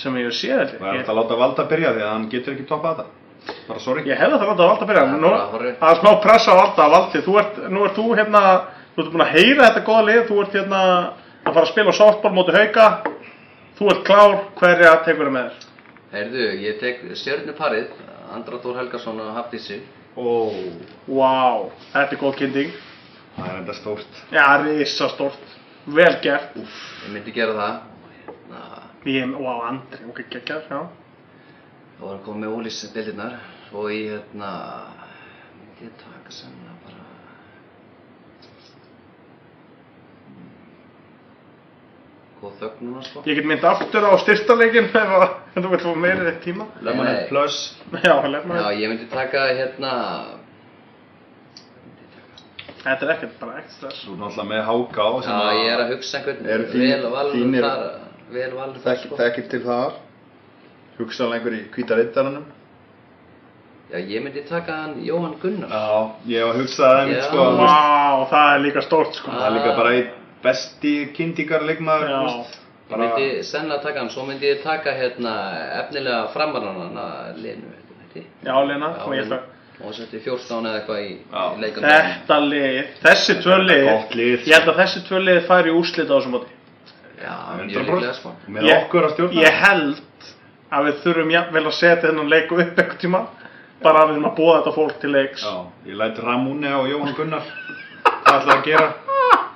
sem 0.00 0.16
ég 0.20 0.28
hef 0.28 0.36
séð 0.38 0.74
það 0.78 0.88
er 0.88 0.98
alltaf 0.98 1.12
að 1.12 1.20
láta 1.20 1.38
valda 1.42 1.66
byrja 1.68 1.92
því 1.94 2.04
að 2.04 2.12
hann 2.14 2.26
getur 2.32 2.56
ekki 2.56 2.66
toppað 2.68 2.98
þetta. 2.98 3.54
Bara 3.68 3.84
sorry. 3.84 4.04
Ég 4.08 4.20
hefði 4.20 4.40
það 4.40 4.50
láta 4.50 4.64
að 4.64 4.72
valda 4.72 4.84
að 4.86 4.90
byrja. 4.92 5.04
Það 5.04 5.14
er 5.14 5.22
Nú, 5.22 5.76
það 5.80 5.92
er 5.92 6.00
smá 6.02 6.10
pressa 6.24 6.56
á 6.56 6.60
valda. 6.62 6.88
Valdi, 6.96 7.24
þú 7.28 7.38
ert, 7.42 7.62
nú 7.72 7.86
ert 7.86 7.96
þú 8.00 8.08
hérna, 8.18 8.42
þú 8.96 9.04
ert 9.04 9.14
búin 9.14 9.24
að 9.24 9.32
heyra 9.36 9.68
þetta 9.68 9.84
góða 9.88 10.04
lið. 10.08 10.20
Þú 10.28 10.42
ert 10.44 10.58
hérna 10.58 10.82
að 10.88 11.52
fara 11.52 11.64
að 11.64 11.72
spila 11.72 11.96
softball 12.00 12.34
móti 12.36 12.56
hauka. 12.56 12.90
Þú 13.78 13.90
ert 13.94 14.04
klár, 14.08 14.36
hverja 14.60 14.94
tekur 15.06 15.28
það 15.28 15.36
með 15.36 15.48
þér? 15.48 15.67
Heyrðu, 16.12 16.44
ég 16.64 16.78
tek 16.80 17.02
stjörnuparið, 17.20 17.90
Andra 18.32 18.58
Dór 18.62 18.78
Helgason 18.80 19.18
og 19.20 19.34
Hafdísi. 19.36 19.80
Ó, 20.16 20.24
Vá, 21.06 21.68
þetta 21.92 22.14
er 22.16 22.20
góð 22.22 22.36
kynning. 22.40 22.72
það 23.36 23.50
er 23.52 23.58
enda 23.60 23.74
stórt. 23.76 24.22
Já, 24.34 24.44
risastórt. 24.64 25.52
Vel 25.86 26.16
gert. 26.24 26.56
Ég 26.58 27.12
myndi 27.14 27.32
gera 27.36 27.54
það. 27.58 27.76
Hérna, 28.26 28.62
Ég, 29.08 29.36
vá, 29.38 29.52
Andri, 29.68 30.00
ok, 30.10 30.24
geggjað, 30.32 30.64
já. 30.72 30.80
þá 31.98 32.02
var 32.02 32.10
hann 32.16 32.24
komið 32.26 32.42
með 32.44 32.56
ólís 32.58 32.80
deildirnar 32.94 33.38
og 33.72 33.86
í 33.94 34.00
hérna, 34.10 34.50
myndi 35.60 35.86
ég 35.88 35.94
taka 36.02 36.30
sennilega 36.34 36.67
bara... 42.38 42.42
Góð 42.42 42.58
þögn 42.62 42.86
núna 42.88 43.02
sko. 43.02 43.22
Ég 43.26 43.34
get 43.40 43.46
mynd 43.50 43.64
aftur 43.66 44.04
á 44.06 44.12
styrtarleikin 44.22 44.88
ef 45.02 45.14
að- 45.18 45.36
þú 45.58 45.70
vilt 45.72 45.82
fá 45.86 45.94
meiri 45.98 46.34
tíma. 46.44 46.66
Lemonade 46.86 47.24
plus. 47.28 47.56
Já, 48.04 48.14
lefna 48.30 48.60
Já, 48.62 48.68
ég 48.78 48.92
myndi 48.92 49.08
taka 49.10 49.46
hérna, 49.58 49.92
Þetta 52.78 53.04
er 53.04 53.10
ekkert, 53.16 53.32
bara. 53.40 53.62
Þú 53.68 53.88
er 53.88 54.20
náttúrulega 54.20 54.44
með 54.48 54.60
háká 54.68 55.06
sem 55.24 55.32
já, 55.34 55.48
ég 55.58 55.70
er 55.72 55.80
að 55.82 55.88
hugsa 55.92 56.18
einhvern 56.20 56.44
vel 56.46 56.66
þínir- 57.32 57.64
þar, 57.64 57.82
vel 58.36 58.52
valur 58.54 58.78
þar 58.84 59.00
sko. 59.02 59.18
þekkir 59.18 59.48
til 59.50 59.60
þar. 59.64 59.96
Hugsaðlega 60.98 61.38
einhver 61.40 61.56
í 61.58 61.60
hvíta 61.74 61.98
riddaranum. 61.98 62.46
Já, 63.90 63.98
ég 63.98 64.22
myndi 64.22 64.42
taka 64.46 64.72
hann 64.84 64.94
Jóhann 65.04 65.34
Gunnar. 65.42 65.68
Já, 65.74 66.14
ég 66.30 66.46
hef 66.46 66.56
hugsað 66.62 66.86
það 66.86 67.02
einmitt 67.02 67.26
sko. 67.26 67.44
Vá, 67.58 67.74
það 68.30 68.54
er 68.54 68.64
líka 68.68 68.82
stórt, 68.86 69.14
sko. 69.18 69.30
Það 69.34 69.46
er 69.48 69.54
líka 69.58 69.76
bara 69.82 69.92
einn 69.98 70.08
besti 70.42 70.94
veist. 71.14 72.56
Ég 72.88 72.96
myndi 72.96 73.44
sennilega 73.44 73.82
taka 73.82 74.00
hann, 74.00 74.10
svo 74.10 74.24
myndi 74.24 74.48
ég 74.48 74.62
taka 74.64 74.94
hérna 74.96 75.32
efnilega 75.82 76.28
framaranana 76.32 77.34
Lenu, 77.36 77.72
heitir 78.00 78.24
Já, 78.44 78.54
Lena, 78.64 78.94
og 79.04 79.12
ég 79.12 79.26
ætla. 79.26 79.42
Og 79.84 79.92
setti 79.94 80.18
14 80.18 80.64
eða 80.66 80.78
eitthvað 80.80 81.02
í, 81.04 81.10
í 81.20 81.60
leikum. 81.62 81.84
Þetta 81.84 82.38
lið, 82.42 82.78
þessi 83.04 83.36
tvö 83.44 83.58
lið, 83.62 83.90
ég 84.48 84.54
held 84.56 84.72
að 84.72 84.80
þessi 84.80 85.02
tvö 85.06 85.20
lið 85.22 85.42
færi 85.46 85.70
í 85.70 85.74
úrslit 85.78 86.08
á 86.10 86.16
þessum 86.16 86.34
móti. 86.34 86.56
Já, 87.18 87.34
100%. 87.58 87.68
mjög 87.68 87.84
líklega 87.84 88.14
sko. 88.16 88.32
Með 88.48 88.70
okkur 88.78 89.06
að 89.06 89.14
stjórna. 89.14 89.42
Ég 89.44 89.60
held 89.62 90.30
að 90.68 90.88
við 90.88 90.98
þurfum 91.04 91.34
jafnvel 91.34 91.64
að 91.66 91.76
setja 91.78 92.00
þennan 92.08 92.32
leik 92.32 92.52
upp 92.52 92.62
einhvern 92.64 92.98
tíma 93.02 93.20
bara 93.82 94.02
að 94.02 94.10
við 94.10 94.16
erum 94.16 94.28
að 94.28 94.38
búa 94.40 94.56
þetta 94.58 94.74
fólk 94.74 94.96
til 95.02 95.12
leiks 95.14 95.44
Já, 95.46 95.54
ég 95.86 95.98
læt 96.00 96.18
Ramúni 96.24 96.72
og 96.74 96.88
Jóhann 96.90 97.14
Gunnar 97.14 97.52
hvað 98.02 98.40
ætlaði 98.40 98.56
að 98.56 98.66
gera. 98.66 98.88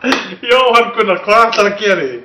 Jóhann 0.03 0.93
Gunnar, 0.97 1.21
hvað 1.23 1.45
ætlar 1.47 1.69
að 1.71 1.79
gera 1.79 2.03
því? 2.03 2.19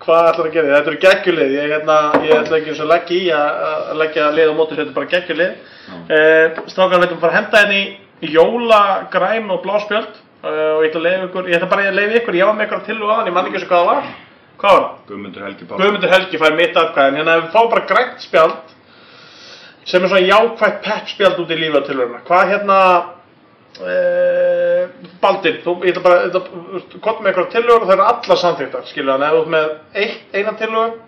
Hvað 0.00 0.28
ætlar 0.30 0.46
að 0.46 0.54
gera 0.54 0.66
því? 0.66 0.74
Þetta 0.76 0.90
eru 0.92 1.00
geggjulið, 1.04 1.54
ég, 1.56 1.72
hérna, 1.74 1.96
ég 2.22 2.34
ætla 2.36 2.58
ekki 2.60 2.72
eins 2.72 2.82
og 2.84 2.90
leggja 2.90 3.16
í 3.16 3.30
að, 3.34 3.90
leggja 4.00 4.28
lið 4.36 4.52
á 4.52 4.54
móti, 4.54 4.78
þetta 4.78 4.92
er 4.92 4.96
bara 4.98 5.10
geggjulið. 5.14 5.52
Uh, 5.90 6.60
Strákar, 6.70 7.00
við 7.00 7.06
ætlum 7.08 7.22
bara 7.24 7.32
að 7.32 7.38
henda 7.40 7.62
henni 7.64 7.82
í 8.20 8.32
jólagræn 8.36 9.50
og 9.50 9.62
bláspjöld 9.64 10.10
uh, 10.14 10.50
og 10.76 10.86
ég 10.86 10.90
ætla 10.92 11.14
ykkur, 11.26 11.50
ég 11.50 11.58
ætla 11.58 11.70
bara 11.72 11.90
að 11.90 11.98
leiða 11.98 12.18
ykkur, 12.20 12.38
ég 12.38 12.50
var 12.50 12.58
með 12.58 12.68
ykkur 12.68 12.84
til 12.86 12.98
og 13.00 13.10
aðan, 13.10 13.30
ég 13.30 13.36
man 13.36 13.50
ekki 13.50 13.58
eins 13.58 13.66
og 13.66 13.72
hvað 13.72 13.82
það 13.82 13.90
var. 13.90 14.10
Hvað 14.60 14.76
var 14.76 14.84
það? 14.86 14.98
Guðmundur 15.10 15.46
Helgi. 15.48 15.70
Guðmundur 15.72 16.14
Helgi 16.14 16.42
fær 16.44 16.58
mitt 16.60 16.82
atkvæðin, 16.84 17.20
hérna 17.20 17.38
við 17.40 17.54
fáum 17.56 17.72
bara 17.74 17.88
grænt 17.90 18.22
spjald 18.22 18.76
sem 19.90 20.04
er 20.04 20.12
svona 20.12 20.28
jákvætt 20.28 20.82
pepp 20.84 21.10
spjald 21.10 21.40
út 21.42 21.50
í 21.50 21.58
lífið 21.58 21.86
til 21.88 21.98
hérna. 21.98 22.20
Hvað 22.28 22.50
hérna, 22.54 22.80
uh, 23.80 24.69
Baldur, 25.20 25.60
þú, 25.64 25.74
ég 25.84 25.94
ætla 25.94 26.02
bara, 26.04 26.40
kott 27.04 27.20
með 27.20 27.30
eitthvað 27.30 27.52
tillögur 27.54 27.84
og 27.84 27.88
það 27.88 27.94
eru 27.96 28.06
allar 28.08 28.40
samþýttar, 28.42 28.88
skilur 28.90 29.12
hann, 29.14 29.24
ef 29.26 29.36
þú 29.36 29.42
ert 29.42 29.52
með 29.54 29.68
eitt, 30.02 30.24
eina 30.34 30.54
tillögu, 30.60 30.98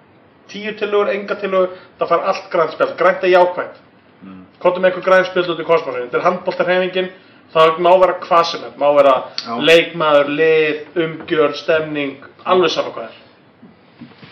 tíu 0.53 0.74
tillögur, 0.78 1.11
enga 1.15 1.39
tillögu, 1.40 1.81
það 2.01 2.12
fær 2.12 2.28
allt 2.32 2.47
grænt 2.53 2.77
spjald, 2.77 2.94
grænt 3.01 3.27
er 3.27 3.32
jákvætt. 3.32 3.82
Mm. 4.23 4.39
Kottum 4.62 4.85
með 4.85 4.93
eitthvað 4.93 5.09
grænt 5.09 5.31
spjald 5.31 5.53
út 5.55 5.62
í 5.62 5.69
kosmosinu, 5.69 6.07
þetta 6.07 6.20
er 6.20 6.27
handbóltarhefingin, 6.28 7.11
það 7.53 7.82
má 7.85 7.90
vera 8.03 8.19
hvað 8.27 8.47
sem 8.51 8.69
er, 8.69 8.77
má 8.81 8.89
vera 8.97 9.16
Já. 9.43 9.53
leikmaður, 9.70 10.32
lið, 10.40 10.81
umgjörð, 11.07 11.59
stemning, 11.61 12.31
alveg 12.44 12.74
saman 12.74 12.97
hvað 12.97 13.11
er. 13.11 13.19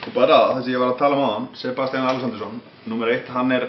Og 0.00 0.14
bara 0.16 0.38
það 0.50 0.62
sem 0.64 0.72
ég 0.74 0.80
var 0.82 0.94
að 0.94 1.00
tala 1.02 1.18
um 1.18 1.26
áðan, 1.28 1.50
Sebastian 1.60 2.08
Alessandursson, 2.08 2.60
nummer 2.88 3.12
eitt, 3.12 3.28
hann 3.30 3.52
er 3.52 3.68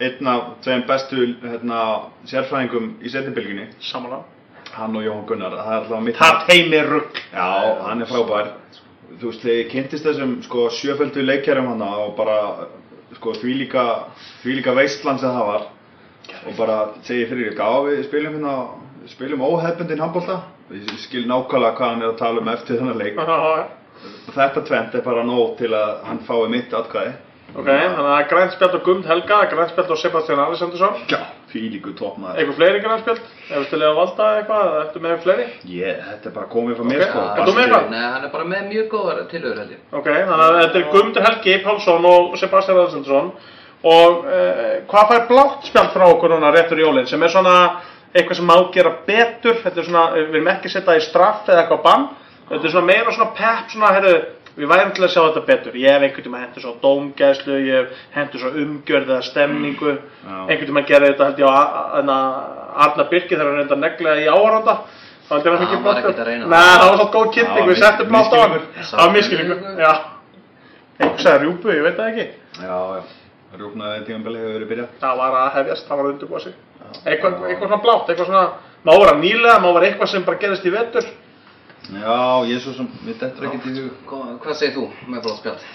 einn 0.00 0.28
af 0.28 0.48
tveim 0.64 0.82
bestu 0.88 1.22
hérna, 1.42 1.82
sérfræðingum 2.28 2.96
í 3.00 3.12
setjabylginni, 3.12 3.70
Samanlega. 3.80 4.35
Hann 4.76 4.96
og 4.96 5.04
Jóhann 5.06 5.26
Gunnar, 5.28 5.54
það 5.58 5.72
er 5.72 5.82
alltaf 5.82 6.02
mitt 6.06 6.18
Það 6.20 6.42
heimi 6.50 6.82
rugg. 6.86 7.20
Já, 7.32 7.50
hann 7.86 8.02
er 8.02 8.10
frábær. 8.10 8.50
Þú 9.16 9.30
veist, 9.30 9.44
þegar 9.44 9.60
ég 9.60 9.70
kynntist 9.72 10.06
þessum 10.06 10.34
sko, 10.44 10.66
sjöföldu 10.76 11.24
leikjærum 11.24 11.70
hann 11.72 11.86
og 11.86 12.12
bara 12.18 12.36
sko, 13.16 13.32
því 13.40 13.54
líka, 13.62 13.86
líka 14.44 14.74
veistland 14.76 15.22
sem 15.22 15.32
það 15.32 15.50
var 15.52 15.66
og 16.46 16.56
bara 16.58 16.76
segi 17.06 17.26
fyrir 17.30 17.52
ekki, 17.52 17.62
já 17.62 17.86
við 17.86 18.02
spilum 18.08 18.36
hérna, 18.36 18.54
spilum 19.10 19.44
óhefbundin 19.46 20.02
handbólta 20.02 20.40
ég 20.74 20.88
skil 21.04 21.26
nákvæmlega 21.30 21.76
hvað 21.78 21.92
hann 21.92 22.02
er 22.02 22.10
að 22.12 22.18
tala 22.20 22.42
um 22.42 22.50
eftir 22.50 22.80
þennan 22.80 22.98
leik 22.98 23.20
og 23.22 24.34
þetta 24.34 24.64
tvent 24.66 24.98
er 24.98 25.06
bara 25.06 25.22
nóg 25.26 25.54
til 25.60 25.70
að 25.76 25.92
hann 26.08 26.20
fái 26.26 26.42
mitt 26.52 26.74
atkvæði 26.74 27.14
Ok, 27.56 27.68
þannig 27.70 28.08
að 28.10 28.24
grænt 28.28 28.52
spjald 28.52 28.74
á 28.74 28.80
Gumd 28.84 29.06
Helga, 29.08 29.36
grænt 29.48 29.70
spjald 29.70 29.92
á 29.94 29.96
Sebastian 29.96 30.40
Alessandursson. 30.42 30.96
Já, 31.08 31.20
því 31.56 31.70
líku 31.72 31.92
toppmaður 31.98 32.40
Eitthvað 32.40 32.58
fleiri 32.60 32.82
grænt 32.84 33.02
spjald? 33.02 33.24
Ef 33.46 33.56
við 33.56 33.66
stilið 33.70 33.88
að 33.88 33.98
valda 34.00 34.28
eitthvað, 34.36 34.68
eða 34.68 34.82
ertu 34.84 35.02
með 35.04 35.18
fleiri? 35.24 35.46
Ég, 35.72 35.98
þetta 36.06 36.30
er 36.30 36.34
bara 36.36 36.50
komið 36.52 36.78
frá 36.78 36.86
mér 36.90 37.04
sko 37.06 37.24
já. 37.24 37.32
Ert 37.32 37.48
þú 37.48 37.54
með 37.56 37.64
eitthvað? 37.66 37.90
Nei, 37.92 38.04
hann 38.04 38.26
er 38.26 38.32
bara 38.36 38.48
með 38.52 38.68
mjög 38.70 38.88
góðar 38.92 39.20
tilhör 39.32 39.60
held 39.62 39.74
ég. 39.74 39.82
Ok, 39.90 40.08
þannig 40.12 40.44
að 40.46 40.58
þetta 40.60 40.80
er 40.80 40.88
Gumdur 40.94 41.26
Helgi 41.26 41.58
Pálsson 41.64 42.08
og 42.12 42.38
Sebastian 42.40 42.80
Alessandursson. 42.82 43.32
Og 43.86 44.24
uh, 44.26 44.62
hvað 44.90 45.10
fær 45.12 45.26
blátt 45.30 45.68
spjald 45.70 45.92
frá 45.94 46.06
okkur 46.08 46.32
núna 46.34 46.52
réttur 46.54 46.80
í 46.80 46.86
jólinn? 46.86 47.08
Sem 47.10 47.22
er 47.22 47.32
svona 47.32 47.56
eitthvað 48.16 48.40
sem 48.40 48.48
má 48.48 48.56
gera 48.74 48.94
betur. 49.06 49.60
Þetta 49.62 49.82
er 49.82 49.88
svona, 49.90 50.06
við 50.16 50.38
erum 50.40 50.54
ekki 50.54 50.70
að 50.70 50.76
setja 50.78 50.96
í 50.98 51.04
straff 51.04 51.50
eða 51.50 51.64
eitthvað 51.64 51.84
bann. 51.86 52.08
Þetta 52.48 52.62
er 52.62 52.74
svona 52.74 52.88
meira 52.90 53.14
svona 53.14 53.32
pepp, 53.36 53.70
svona, 53.72 53.92
heyrðu, 53.96 54.16
við 54.56 54.70
værum 54.72 54.92
til 54.96 55.04
að 55.04 55.12
sjá 55.12 55.22
þetta 55.26 55.42
betur. 55.50 55.78
Ég 55.80 55.92
hef 55.96 56.04
einhvern 56.06 56.26
tíma 56.26 56.42
hendur 56.42 56.64
svo 56.64 56.74
dómgæslu, 56.82 57.56
ég 57.66 57.80
hef 57.80 58.04
hendur 58.16 58.42
svo 58.42 58.52
umgjörð 58.62 59.10
eða 59.14 59.26
stemningu. 59.26 59.96
Já. 59.96 60.36
Einhvern 60.46 60.70
tíma 60.70 60.84
gerði 60.88 61.12
þetta 61.12 61.28
held 61.30 61.42
ég 61.42 61.50
á 61.50 61.56
hérna, 61.96 62.18
Arna 62.86 63.08
Birki 63.10 63.34
þegar 63.34 63.50
hann 63.50 63.60
reynda 63.60 63.76
að 63.76 63.84
negla 63.84 64.16
í 64.20 64.26
áhöranda. 64.30 64.76
Það 65.26 65.48
var 65.50 65.62
var 65.82 65.98
ekkert 65.98 66.20
að 66.22 66.28
reyna 66.28 66.46
Nei, 66.46 66.56
það. 66.56 66.88
var 66.88 66.98
svo 67.00 67.06
góð 67.14 67.32
kynning, 67.34 67.66
við 67.66 67.80
settum 67.80 68.08
blátt 68.12 68.34
á 68.34 68.38
hann. 68.42 68.60
Það 68.78 69.00
var 69.00 69.14
miskilningu, 69.16 69.56
já. 69.82 69.92
Einhver 70.96 71.20
sagði 71.24 71.42
rjúpu, 71.44 71.72
ég 71.74 71.82
veit 71.82 71.98
það 71.98 72.10
ekki. 72.12 72.26
Já, 72.62 72.76
já, 72.96 73.02
rúfnaði 73.60 74.04
tímanbelið 74.06 74.44
hefur 74.44 74.54
verið 74.54 74.70
byrjað 74.70 74.92
Það 75.02 75.18
var 75.20 75.34
að 75.40 75.48
hefjast, 75.56 75.88
það 75.88 75.98
var 75.98 76.06
að 76.06 76.12
undirbúa 76.14 76.42
sig. 76.44 76.54
Eitthvað, 77.02 77.34
eitthvað 77.50 77.66
svona 77.66 77.82
blátt, 77.82 78.12
eitthvað 78.12 78.30
svona, 78.30 78.44
má 78.86 78.92
vera 78.94 79.16
nýlega, 79.18 79.58
má 79.60 79.68
vera 79.74 79.90
eitthvað 79.90 80.12
sem 80.12 80.24
bara 80.28 80.40
gerist 80.44 80.64
í 80.64 80.72
vetur. 80.72 81.10
Já, 81.86 82.18
ég 82.50 82.58
svo 82.64 82.72
sem, 82.74 82.88
við 83.06 83.20
dettur 83.20 83.46
ekkert 83.46 83.66
í 83.70 83.74
hug 83.78 84.40
Hvað, 84.42 84.56
segir 84.58 84.74
þú 84.74 84.86
með 85.12 85.22
blóð 85.26 85.36
spjald? 85.38 85.66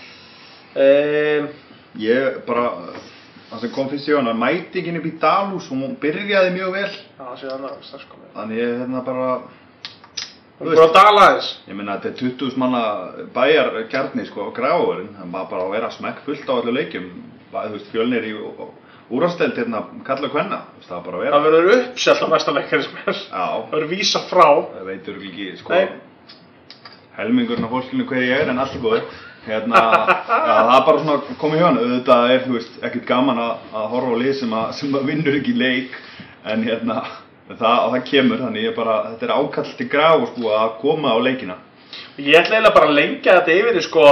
Um, 0.75 1.47
Ég 2.01 2.37
bara, 2.47 2.65
það 3.51 3.63
sem 3.65 3.71
kom 3.75 3.89
fyrst 3.91 4.07
í 4.07 4.13
hana, 4.15 4.33
mætingin 4.35 4.99
upp 4.99 5.07
í 5.09 5.13
Dalús, 5.19 5.65
hún 5.71 5.95
byrjaði 5.99 6.53
mjög 6.55 6.75
vel 6.77 6.91
já, 6.91 7.25
síðan 7.41 7.65
að 7.67 7.81
strax 7.83 8.05
komið. 8.11 8.29
Þannig 8.37 8.61
ég 8.61 8.77
hérna 8.79 9.01
bara, 9.07 9.25
Þú 10.61 10.69
veist, 10.69 10.77
bara 10.79 10.93
dala 10.95 11.25
aðeins. 11.25 11.49
ég 11.67 11.75
meina 11.79 11.97
þetta 11.97 12.11
er 12.11 12.19
20 12.21 12.57
manna 12.61 12.83
bæjar 13.35 13.71
kjarni 13.91 14.27
sko 14.29 14.47
á 14.47 14.55
gráðurinn 14.55 15.11
Það 15.17 15.31
maður 15.33 15.49
bara 15.55 15.65
að 15.67 15.75
vera 15.75 15.91
smekk 15.95 16.23
fullt 16.27 16.47
á 16.47 16.53
allir 16.59 16.77
leikjum 16.79 17.09
Þú 17.51 17.67
veist, 17.75 17.91
fjölnir 17.91 18.27
í 18.29 18.33
úrasteld 19.11 19.57
hérna, 19.59 19.81
kalla 20.07 20.29
veist, 20.77 20.87
það 20.89 20.95
var 20.95 21.03
bara 21.07 21.17
að 21.17 21.23
vera 21.25 21.39
Það 21.41 21.45
verður 21.47 21.73
uppselt 21.77 22.21
á 22.23 22.27
næsta 22.31 22.53
leikari 22.55 22.85
sem 22.85 23.01
er. 23.05 23.17
Já, 23.31 23.45
Það 23.51 23.73
verður 23.75 23.91
vísa 23.95 24.21
frá. 24.29 24.47
það 24.75 24.85
veitur 24.91 25.19
ekki, 25.29 25.49
sko 25.59 25.73
Nei. 25.75 25.87
Helmingurinn 27.17 27.65
af 27.67 27.73
fólkinu 27.75 28.05
hver 28.07 28.23
ég 28.23 28.39
er 28.45 28.49
en 28.53 28.61
allt 28.63 28.75
er 28.77 28.83
góð 28.85 29.01
Hérna, 29.41 29.79
já, 29.81 30.43
það 30.45 30.75
er 30.75 30.83
bara 30.85 30.99
svona 31.01 31.37
komið 31.41 31.59
hjá 31.61 31.65
hann 31.65 31.79
Auðvitað 31.81 32.31
er, 32.35 32.43
þú 32.45 32.53
veist, 32.59 32.75
ekkert 32.85 33.07
gaman 33.09 33.39
að, 33.41 33.63
að 33.73 33.87
horfa 33.95 34.11
á 34.13 34.21
lið 34.21 34.35
sem 34.37 34.53
að, 34.53 34.67
sem 34.77 34.97
að 34.99 35.07
vinnur 35.09 35.37
ekki 35.39 35.55
leik 35.57 35.95
En 36.51 36.63
hérna, 36.67 36.99
það, 37.49 37.79
það 37.95 38.03
kemur, 38.11 38.43
þannig 38.45 38.67
ég 38.67 38.75
bara, 38.77 38.95
þetta 39.11 39.27
er 39.27 39.33
ákall 39.39 39.73
til 39.79 39.87
graf 39.91 40.27
sko 40.29 40.53
að 40.59 40.75
koma 40.83 41.13
á 41.13 41.17
leikina 41.25 41.57
Ég 42.21 42.37
ætla 42.37 42.59
eiginlega 42.59 42.75
bara 42.75 42.87
að 42.91 42.95
lengja 42.99 43.39
þetta 43.39 43.57
yfir 43.57 43.79
í 43.81 43.83
sko, 43.85 44.05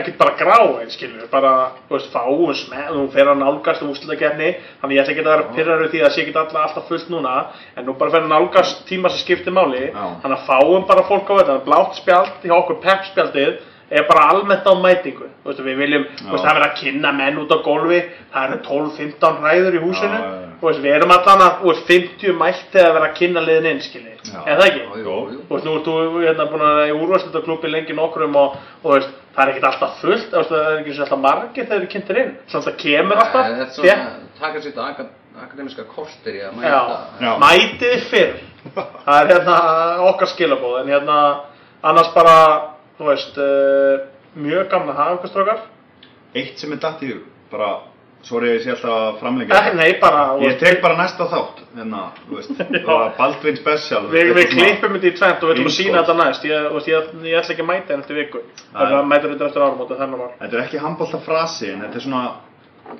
ekkert 0.00 0.18
bara 0.20 0.34
grá 0.38 0.56
einn, 0.80 0.90
skilur, 0.92 1.26
bara, 1.32 1.52
þú 1.88 1.96
veist, 1.96 2.10
fáum 2.12 2.54
smell, 2.54 2.94
þú 2.96 3.04
fer 3.14 3.30
að 3.32 3.38
nálgast 3.42 3.82
um 3.82 3.92
úrslutakefni, 3.94 4.50
þannig 4.80 4.96
ég 4.98 5.02
ætla 5.04 5.14
ekki 5.14 5.24
að 5.24 5.30
vera 5.30 5.46
pyrraður 5.56 5.90
því 5.92 6.02
að 6.04 6.12
sé 6.16 6.22
ekki 6.24 6.34
alltaf, 6.36 6.58
alltaf 6.64 6.88
fullt 6.90 7.08
núna, 7.12 7.36
en 7.76 7.86
nú 7.88 7.94
bara 7.98 8.10
fer 8.14 8.24
að 8.26 8.32
nálgast 8.34 8.84
tíma 8.88 9.08
sem 9.14 9.22
skiptir 9.24 9.56
máli, 9.56 9.86
þannig 10.22 10.36
að 10.36 10.46
fáum 10.50 10.86
bara 10.90 11.06
fólk 11.08 11.30
á 11.32 11.34
þetta, 11.40 11.58
blátt 11.68 11.96
spjald 12.00 12.44
hjá 12.44 12.54
okkur 12.58 12.80
peppspjaldið, 12.84 13.56
er 13.90 14.02
bara 14.08 14.28
almennt 14.34 14.66
á 14.66 14.74
mætingu, 14.74 15.28
þú 15.44 15.52
veist, 15.52 15.62
við 15.62 15.76
viljum, 15.84 16.04
þú 16.18 16.32
veist, 16.32 16.44
það 16.44 16.50
er 16.50 16.58
verið 16.60 16.70
að 16.70 16.78
kynna 16.82 17.12
menn 17.14 17.38
út 17.38 17.54
á 17.54 17.58
gólfi, 17.62 18.00
það 18.34 18.46
eru 18.50 18.60
12-15 18.66 19.42
ræður 19.46 19.78
í 19.78 19.82
húsinu, 19.86 20.18
Já, 20.18 20.26
já, 20.26 20.40
já. 20.42 20.45
Veist, 20.62 20.80
við 20.84 20.94
erum 20.96 21.12
allan 21.14 21.42
að, 21.46 21.58
veist, 21.66 21.84
50 21.90 22.36
mætt 22.40 22.62
þegar 22.72 22.88
að 22.90 22.94
vera 22.96 23.08
að 23.10 23.16
kynna 23.18 23.42
liðin 23.44 23.68
inn, 23.72 23.82
skilur, 23.84 24.20
Já. 24.24 24.38
er 24.46 24.60
það 24.60 24.66
ekki? 24.70 24.82
Jú. 25.02 25.16
Þú 25.48 25.54
veist, 25.54 25.66
nú 25.68 25.74
ert 25.76 25.86
þú 25.90 25.96
hérna 26.24 26.46
búin 26.52 26.64
að 26.66 26.74
vera 26.80 26.88
í 26.88 26.96
úrvarslutarklúpi 26.96 27.70
lengi 27.72 27.96
nokkrum 27.98 28.38
og, 28.40 28.56
og 28.82 28.94
veist, 28.96 29.12
það 29.36 29.42
er 29.44 29.52
ekkert 29.52 29.68
alltaf 29.70 30.00
fullt, 30.00 30.32
veist, 30.32 30.50
það 30.54 30.70
er 30.70 30.80
ekki 30.80 30.96
alltaf 31.04 31.22
margir 31.26 31.66
þegar 31.68 31.78
eru 31.82 31.90
kynntir 31.92 32.20
inn. 32.22 32.32
Svona 32.48 32.68
það 32.70 32.78
kemur 32.84 33.22
alltaf, 33.24 33.50
Þetta 33.50 33.66
er 33.66 33.74
svona, 33.76 34.08
taka 34.40 34.60
sér 34.62 34.70
þetta 34.72 34.88
aka- 34.92 35.08
akademiska 35.46 35.84
kortir 35.90 36.38
í 36.38 36.40
að 36.40 36.48
já, 36.48 36.56
mæta. 36.56 36.96
Já. 37.20 37.32
mætið 37.42 37.92
þið 37.92 38.06
fyrr. 38.10 38.36
Það 39.06 39.18
er 39.20 39.28
hérna 39.30 39.56
okkar 40.08 40.30
skilabóð, 40.32 40.78
en 40.80 40.88
hérna 40.90 41.16
annars 41.86 42.08
bara, 42.16 42.36
þú 42.98 43.10
veist, 43.10 43.36
uh, 43.38 44.06
mjög 44.40 44.70
gamla 44.72 44.94
hafa 44.96 45.18
ykkur 45.18 45.30
strókar. 45.34 45.60
Eitt 46.36 46.58
sem 46.60 46.72
er 46.74 46.80
datt 46.82 47.04
í 47.04 47.10
hug, 47.12 47.20
bara, 47.52 47.68
sorry 48.22 48.48
ég 48.54 48.62
sé 48.64 48.70
alltaf 48.72 48.90
að 48.90 49.18
framlengja 49.20 49.58
Eh, 49.60 49.74
nei, 49.76 49.98
bara, 50.00 50.22
Ég 50.40 50.56
tek 50.58 50.80
bara 50.82 50.96
næsta 50.98 51.26
þátt, 51.30 51.60
hérna, 51.76 52.00
þú 52.28 52.38
veist, 52.38 52.62
bara 52.88 53.10
Baldvin 53.18 53.56
Special 53.60 54.08
Við, 54.10 54.32
við 54.34 54.48
klippum 54.54 54.96
þetta 54.96 55.06
í 55.06 55.14
tvent 55.18 55.42
og 55.44 55.50
við 55.50 55.54
ætlum 55.56 55.70
að 55.70 55.76
sína 55.76 56.00
þetta 56.02 56.16
næst. 56.22 56.44
Ég, 56.48 56.66
veist, 56.74 56.88
ég, 56.90 57.12
ég 57.30 57.38
ætla 57.38 57.54
ekki 57.54 57.64
að 57.66 57.70
mæta 57.70 57.94
henni 57.94 58.02
eftir 58.06 58.18
viku. 58.22 58.42
Það 58.72 59.06
mætur 59.12 59.32
þetta 59.34 59.48
eftir 59.50 59.66
áramóti, 59.66 59.98
þennan 60.00 60.22
var. 60.24 60.34
Þetta 60.40 60.58
er 60.58 60.64
ekki 60.64 60.82
handbólta 60.82 61.22
frasi, 61.26 61.70
en 61.70 61.84
þetta 61.86 62.00
er 62.00 62.06
svona, 62.08 62.24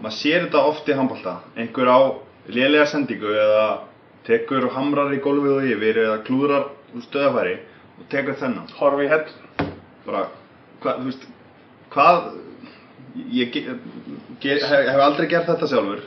maður 0.01 0.16
sér 0.20 0.47
þetta 0.47 0.64
oft 0.70 0.88
í 0.88 0.97
handbólta. 1.01 1.36
Einhver 1.56 1.90
á 1.90 1.98
lélega 2.55 2.86
sendingu 2.86 3.34
eða 3.34 3.66
tekur 4.26 4.68
og 4.68 4.74
hamrar 4.78 5.12
í 5.14 5.20
gólfið 5.22 5.56
og 5.59 5.68
yfir 5.74 6.01
eða 6.05 6.20
klúðrar 6.26 6.68
úr 6.94 7.02
stöðafæri 7.05 7.59
og 7.98 8.09
tekur 8.10 8.38
þennan. 8.40 8.70
Horfi 8.78 9.06
í 9.06 9.10
hell. 9.10 9.26
Bara, 10.06 10.26
hvað, 10.82 12.26
ég 13.32 13.51
ge, 13.55 13.62
ge, 14.40 14.59
hef, 14.60 14.86
hef 14.90 15.01
aldrei 15.06 15.26
gert 15.30 15.48
þetta 15.51 15.68
sjálfur. 15.70 16.05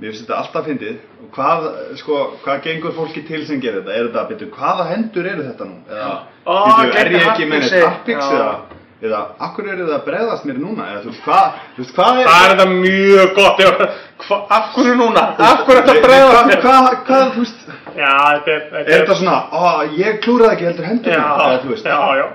Mér 0.00 0.10
finnst 0.10 0.24
þetta 0.26 0.38
alltaf 0.42 0.64
fyndið 0.66 0.94
og 1.22 1.28
hvað, 1.36 1.66
sko, 2.00 2.16
hvað 2.44 2.62
gengur 2.64 2.94
fólki 2.96 3.20
til 3.28 3.44
sem 3.46 3.60
gerir 3.62 3.82
þetta? 3.84 3.92
Er 3.94 4.08
þetta, 4.08 4.24
betur, 4.32 4.48
hvaða 4.56 4.86
hendur 4.90 5.28
eru 5.30 5.44
þetta 5.46 5.68
nú? 5.68 5.76
Eða, 5.88 6.14
Ó, 6.46 6.54
bíddu, 6.66 6.96
er 6.98 7.12
ég 7.14 7.28
ekki 7.30 7.46
með 7.52 7.76
appix 7.86 8.18
Já. 8.26 8.32
eða, 8.34 8.48
eða, 9.04 9.20
akkur 9.46 9.68
eru 9.70 9.86
það 9.86 9.94
að 10.00 10.04
bregðast 10.08 10.48
mér 10.50 10.58
núna? 10.64 10.88
Eða, 10.90 11.04
þú 11.04 11.12
veist, 11.12 11.22
hvað, 11.28 11.62
þú 11.76 11.84
veist, 11.84 11.94
hvað 11.94 12.18
er 12.24 12.28
Það 12.32 12.42
er 12.48 12.52
þetta 12.54 12.66
mjög 12.74 13.34
gott. 13.38 13.62
ég- 13.62 14.02
Hva, 14.24 14.36
af 14.58 14.68
hverju 14.74 14.94
núna? 14.98 15.22
Af 15.38 15.64
hverju 15.68 15.80
þetta 15.86 16.06
bregðast 16.08 16.46
mér? 16.50 16.60
hvað, 16.66 16.90
hvað, 17.06 17.24
þú 17.36 17.44
veist, 17.44 17.66
Já, 17.94 18.12
þetta 18.34 18.50
er... 18.50 18.62
er 18.82 19.04
þetta 19.04 19.16
svona, 19.22 19.38
ó, 19.54 19.62
ég 19.94 20.18
klúraði 20.26 20.56
ekki 20.56 20.68
heldur 20.72 20.88
hendur 20.90 21.12
Já, 21.14 21.22
eða, 21.22 21.58
þú 21.62 21.70
veist, 21.74 21.86
já, 21.86 21.98
já. 22.18 22.26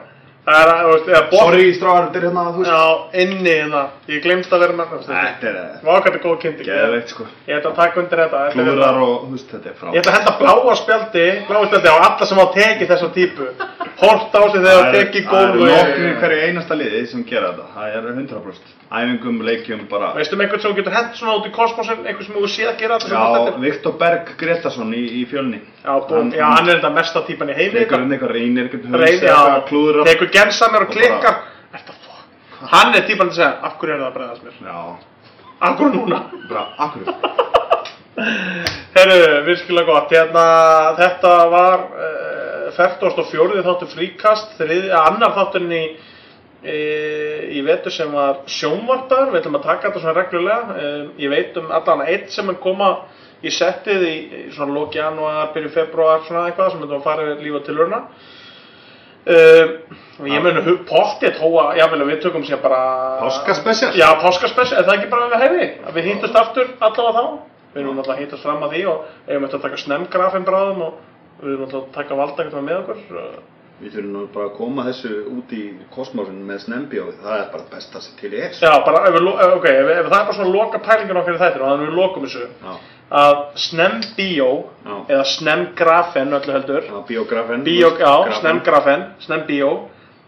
Það 0.50 0.60
er, 0.64 0.70
þú 0.82 0.92
veist, 0.94 1.10
eða 1.10 1.22
bótt 1.30 1.44
Sorry 1.44 1.66
stráðar, 1.78 2.06
þetta 2.08 2.20
er 2.20 2.26
hérna, 2.26 2.44
þú 2.50 2.64
veist. 2.64 2.72
Já, 2.74 3.22
inni 3.24 3.52
hérna, 3.54 3.82
ég 4.10 4.24
glemst 4.24 4.56
að 4.56 4.64
vera 4.64 4.78
með 4.80 4.94
það 4.94 5.04
Þetta 5.10 5.50
er 5.50 5.60
eh, 5.60 5.76
Vákvæmt 5.86 6.18
er 6.18 6.24
góð 6.24 6.38
kynnting 6.44 6.70
geðveikt 6.70 7.14
sko. 7.14 7.28
Ég 7.46 7.60
ætla 7.60 7.72
að 7.74 7.78
taka 7.84 8.02
undir 8.02 8.24
þetta 8.24 8.42
Klúðrar 8.56 8.80
hérna- 8.80 9.06
og, 9.06 9.28
þú 9.28 9.36
veist, 9.36 9.54
þetta 9.54 9.70
er 9.70 9.78
frá. 9.82 9.92
Ég 9.94 10.02
ætla 10.02 10.14
að 10.14 10.18
henda 10.18 10.34
bláa 10.40 10.76
spjaldi 10.82 11.28
Bláa 11.50 11.70
spjaldi 11.70 11.94
á 11.94 11.98
alla 12.00 12.30
sem 12.32 12.42
á 12.42 12.46
tekið 12.58 12.92
þessa 12.96 13.12
típu 13.20 13.50
Hort 14.00 14.34
á 14.34 14.42
sig 14.50 14.62
þegar 14.64 14.80
það 14.80 14.98
tekið 14.98 15.30
Það 15.30 15.46
eru 15.46 15.70
nokkri 15.70 16.12
hverju 16.24 16.44
einasta 16.48 16.76
liði 16.80 17.06
sem 17.12 17.24
gera 17.28 17.54
þetta. 17.54 17.66
Það 17.76 17.98
er 18.00 18.12
100%. 18.16 18.76
Æfingum, 18.90 19.42
leikjum, 19.46 19.82
bara. 19.90 20.14
Veistu 20.16 20.34
um 20.34 20.42
einhvern 20.42 20.62
sem 20.64 20.72
þú 20.72 20.78
getur 20.80 20.96
hent 20.96 21.18
svona 21.20 21.36
út 21.38 21.46
í 21.46 21.52
kosmosin 21.54 22.00
Einhvern 22.08 22.26
sem 22.26 22.38
þú 22.40 22.48
séð 22.50 22.72
að 22.72 22.80
gera 22.80 22.96
þetta 23.04 23.52
Já, 23.52 23.60
Viktor 23.62 23.94
Berg 24.00 24.32
Gretarsson 24.40 24.96
í, 24.98 25.04
í 25.20 25.26
fjölni. 25.30 25.60
Já, 25.84 25.92
búm, 26.10 26.32
já, 26.34 26.46
hann 26.56 26.72
er 26.72 26.80
þetta 26.80 26.90
mesta 26.96 27.22
típan 27.28 27.52
í 27.54 27.58
heimi 27.60 27.84
Leikur 27.84 28.02
um 28.02 28.16
eitthvað 28.16 28.34
reynir, 28.34 28.72
já, 29.30 29.38
klúðrar. 29.70 30.10
tekur 30.10 30.32
gensamir 30.40 30.88
og 30.88 30.96
Og 30.96 31.80
fokk 31.86 32.72
Hann 32.74 32.96
er 32.96 33.06
típan 33.08 33.30
að 33.32 33.38
segja, 33.38 33.54
af 33.64 33.78
hverju 33.80 33.94
er 33.94 34.02
það 34.02 34.10
að 34.10 34.16
bregðast 34.18 34.44
mér? 34.44 34.56
Já, 34.68 34.80
Af 35.60 35.78
hverju 35.80 35.92
núna? 35.94 36.20
bara, 36.50 36.66
akkur. 36.78 37.04
Herru, 38.96 39.20
virkilega 39.48 39.88
gott, 39.88 40.12
hérna, 40.12 40.44
þetta 40.98 41.34
var 41.54 41.86
uh, 41.88 42.72
44. 42.76 43.64
þáttur 43.64 43.92
fríkast, 43.94 44.58
þriði, 44.60 44.90
annar 44.96 45.36
þátturinn 45.38 45.76
í, 45.78 45.84
í 47.56 47.62
vetur 47.64 47.96
sem 47.96 48.12
var 48.12 48.42
sjónvarpar, 48.52 49.30
við 49.32 49.40
ætlum 49.40 49.60
að 49.62 49.68
taka 49.70 49.88
þetta 49.88 50.04
svona 50.04 50.18
reglulega, 50.18 50.76
uh, 50.76 51.06
ég 51.22 51.32
veit 51.32 51.62
um 51.62 51.72
allan 51.80 52.04
eitt 52.10 52.36
sem 52.36 52.52
er 52.52 52.60
koma 52.64 52.92
í 53.40 53.54
settið 53.56 54.04
í, 54.04 54.16
í 54.20 54.44
svona 54.52 54.76
lóki 54.76 55.00
janúar, 55.00 55.54
byrju 55.56 55.72
februar, 55.78 56.26
svona 56.28 56.50
eitthvað 56.50 56.74
sem 56.74 56.84
þetta 56.84 56.98
var 56.98 57.08
farið 57.08 57.46
lífa 57.46 57.64
til 57.70 57.80
urna. 57.80 58.04
Uh, 59.28 59.76
ég 60.26 60.46
hu- 60.66 60.80
pottið 60.88 61.38
hóa, 61.42 61.76
jável 61.78 62.00
að 62.02 62.08
við 62.14 62.22
tökum 62.24 62.44
sér 62.48 62.62
bara 62.64 62.80
Páskaspecial? 63.20 63.92
Já, 64.00 64.08
páskaspecial, 64.22 64.80
er 64.80 64.88
það 64.88 64.96
ekki 64.96 65.12
bara 65.12 65.28
við 65.34 65.44
hefði 65.44 65.68
að 65.86 66.00
við 66.00 66.08
hittust 66.10 66.40
aftur 66.40 66.72
allavega 66.80 67.14
þá 67.20 67.24
við 67.74 67.82
erum 67.84 68.00
alltaf 68.00 68.16
að 68.16 68.22
hittast 68.24 68.44
fram 68.48 68.64
að 68.66 68.74
því 68.74 68.82
og 68.90 69.06
eigum 69.28 69.46
eftir 69.46 69.60
að 69.60 69.66
taka 69.68 69.82
snemgrafin 69.84 70.48
bráðum 70.48 70.84
og 70.88 70.94
við 71.44 71.52
erum 71.54 71.66
alltaf 71.68 71.82
að 71.84 71.96
taka 72.00 72.20
valda 72.20 72.44
eitthvað 72.46 72.68
með 72.70 72.80
okkur 72.82 73.00
Við 73.80 73.94
þurfum 73.96 74.12
nú 74.12 74.22
bara 74.34 74.48
að 74.50 74.56
koma 74.58 74.84
þessu 74.90 75.10
út 75.32 75.52
í 75.56 75.62
kosmosin 75.94 76.40
með 76.44 76.58
snembjóði. 76.66 77.14
Það 77.24 77.36
er 77.38 77.46
bara 77.54 77.68
besta 77.72 78.02
sem 78.04 78.18
til 78.20 78.34
er. 78.36 78.50
Já, 78.52 78.74
bara, 78.84 79.06
ef, 79.08 79.16
ok, 79.56 79.68
ef, 79.72 79.92
ef 79.94 80.10
það 80.10 80.18
er 80.18 80.26
bara 80.28 80.36
svona 80.36 80.52
loka 80.52 80.82
pælingin 80.84 81.20
okkar 81.22 81.38
í 81.38 81.40
þættinu 81.40 81.64
og 81.64 81.72
þannig 81.72 81.88
við 81.88 81.96
lokum 82.02 82.26
þessu 82.28 82.42
Já, 82.50 82.74
að 83.12 83.38
snembíó 83.56 84.50
Já. 84.86 84.96
eða 85.10 85.24
snemgrafen 85.26 86.34
öllu 86.34 86.54
heldur 86.54 86.84
já 86.84 87.00
biografen. 87.08 87.64
Bíó, 87.64 87.90
já, 87.98 87.98
Grafen. 87.98 88.34
snemgrafen, 88.42 89.06
snembíó 89.26 89.72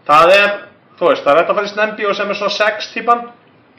það 0.08 0.32
er, 0.36 0.50
þú 0.98 1.08
veist, 1.08 1.22
það 1.24 1.32
er 1.32 1.38
hægt 1.42 1.50
að 1.50 1.54
fara 1.54 1.66
í 1.66 1.72
snembíó 1.76 2.14
sem 2.14 2.30
er 2.30 2.34
svona 2.34 2.50
sex 2.56 2.92
típan 2.94 3.22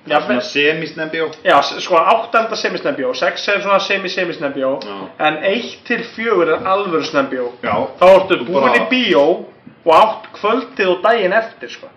Já, 0.06 0.20
svona 0.20 0.42
semi-snembjó. 0.42 1.30
Já, 1.48 1.62
sko 1.80 1.96
8 1.96 2.38
er 2.38 2.44
þetta 2.44 2.56
semi-snembjó, 2.60 3.14
6 3.16 3.48
er 3.48 3.62
svona 3.64 3.80
semi-semi-snembjó 3.80 4.72
Já. 4.84 4.98
en 5.28 5.38
1 5.44 5.78
til 5.88 6.04
4 6.16 6.58
er 6.58 6.68
alvöru 6.68 7.04
snembjó 7.08 7.46
Já. 7.64 7.76
þá 8.00 8.06
ertu 8.16 8.40
búin 8.46 8.62
bara- 8.62 8.76
í 8.82 8.90
bíó 8.90 9.46
og 9.86 9.94
átt 9.96 10.28
kvöldið 10.34 10.88
og 10.90 11.02
daginn 11.04 11.34
eftir 11.34 11.70
sko. 11.70 11.88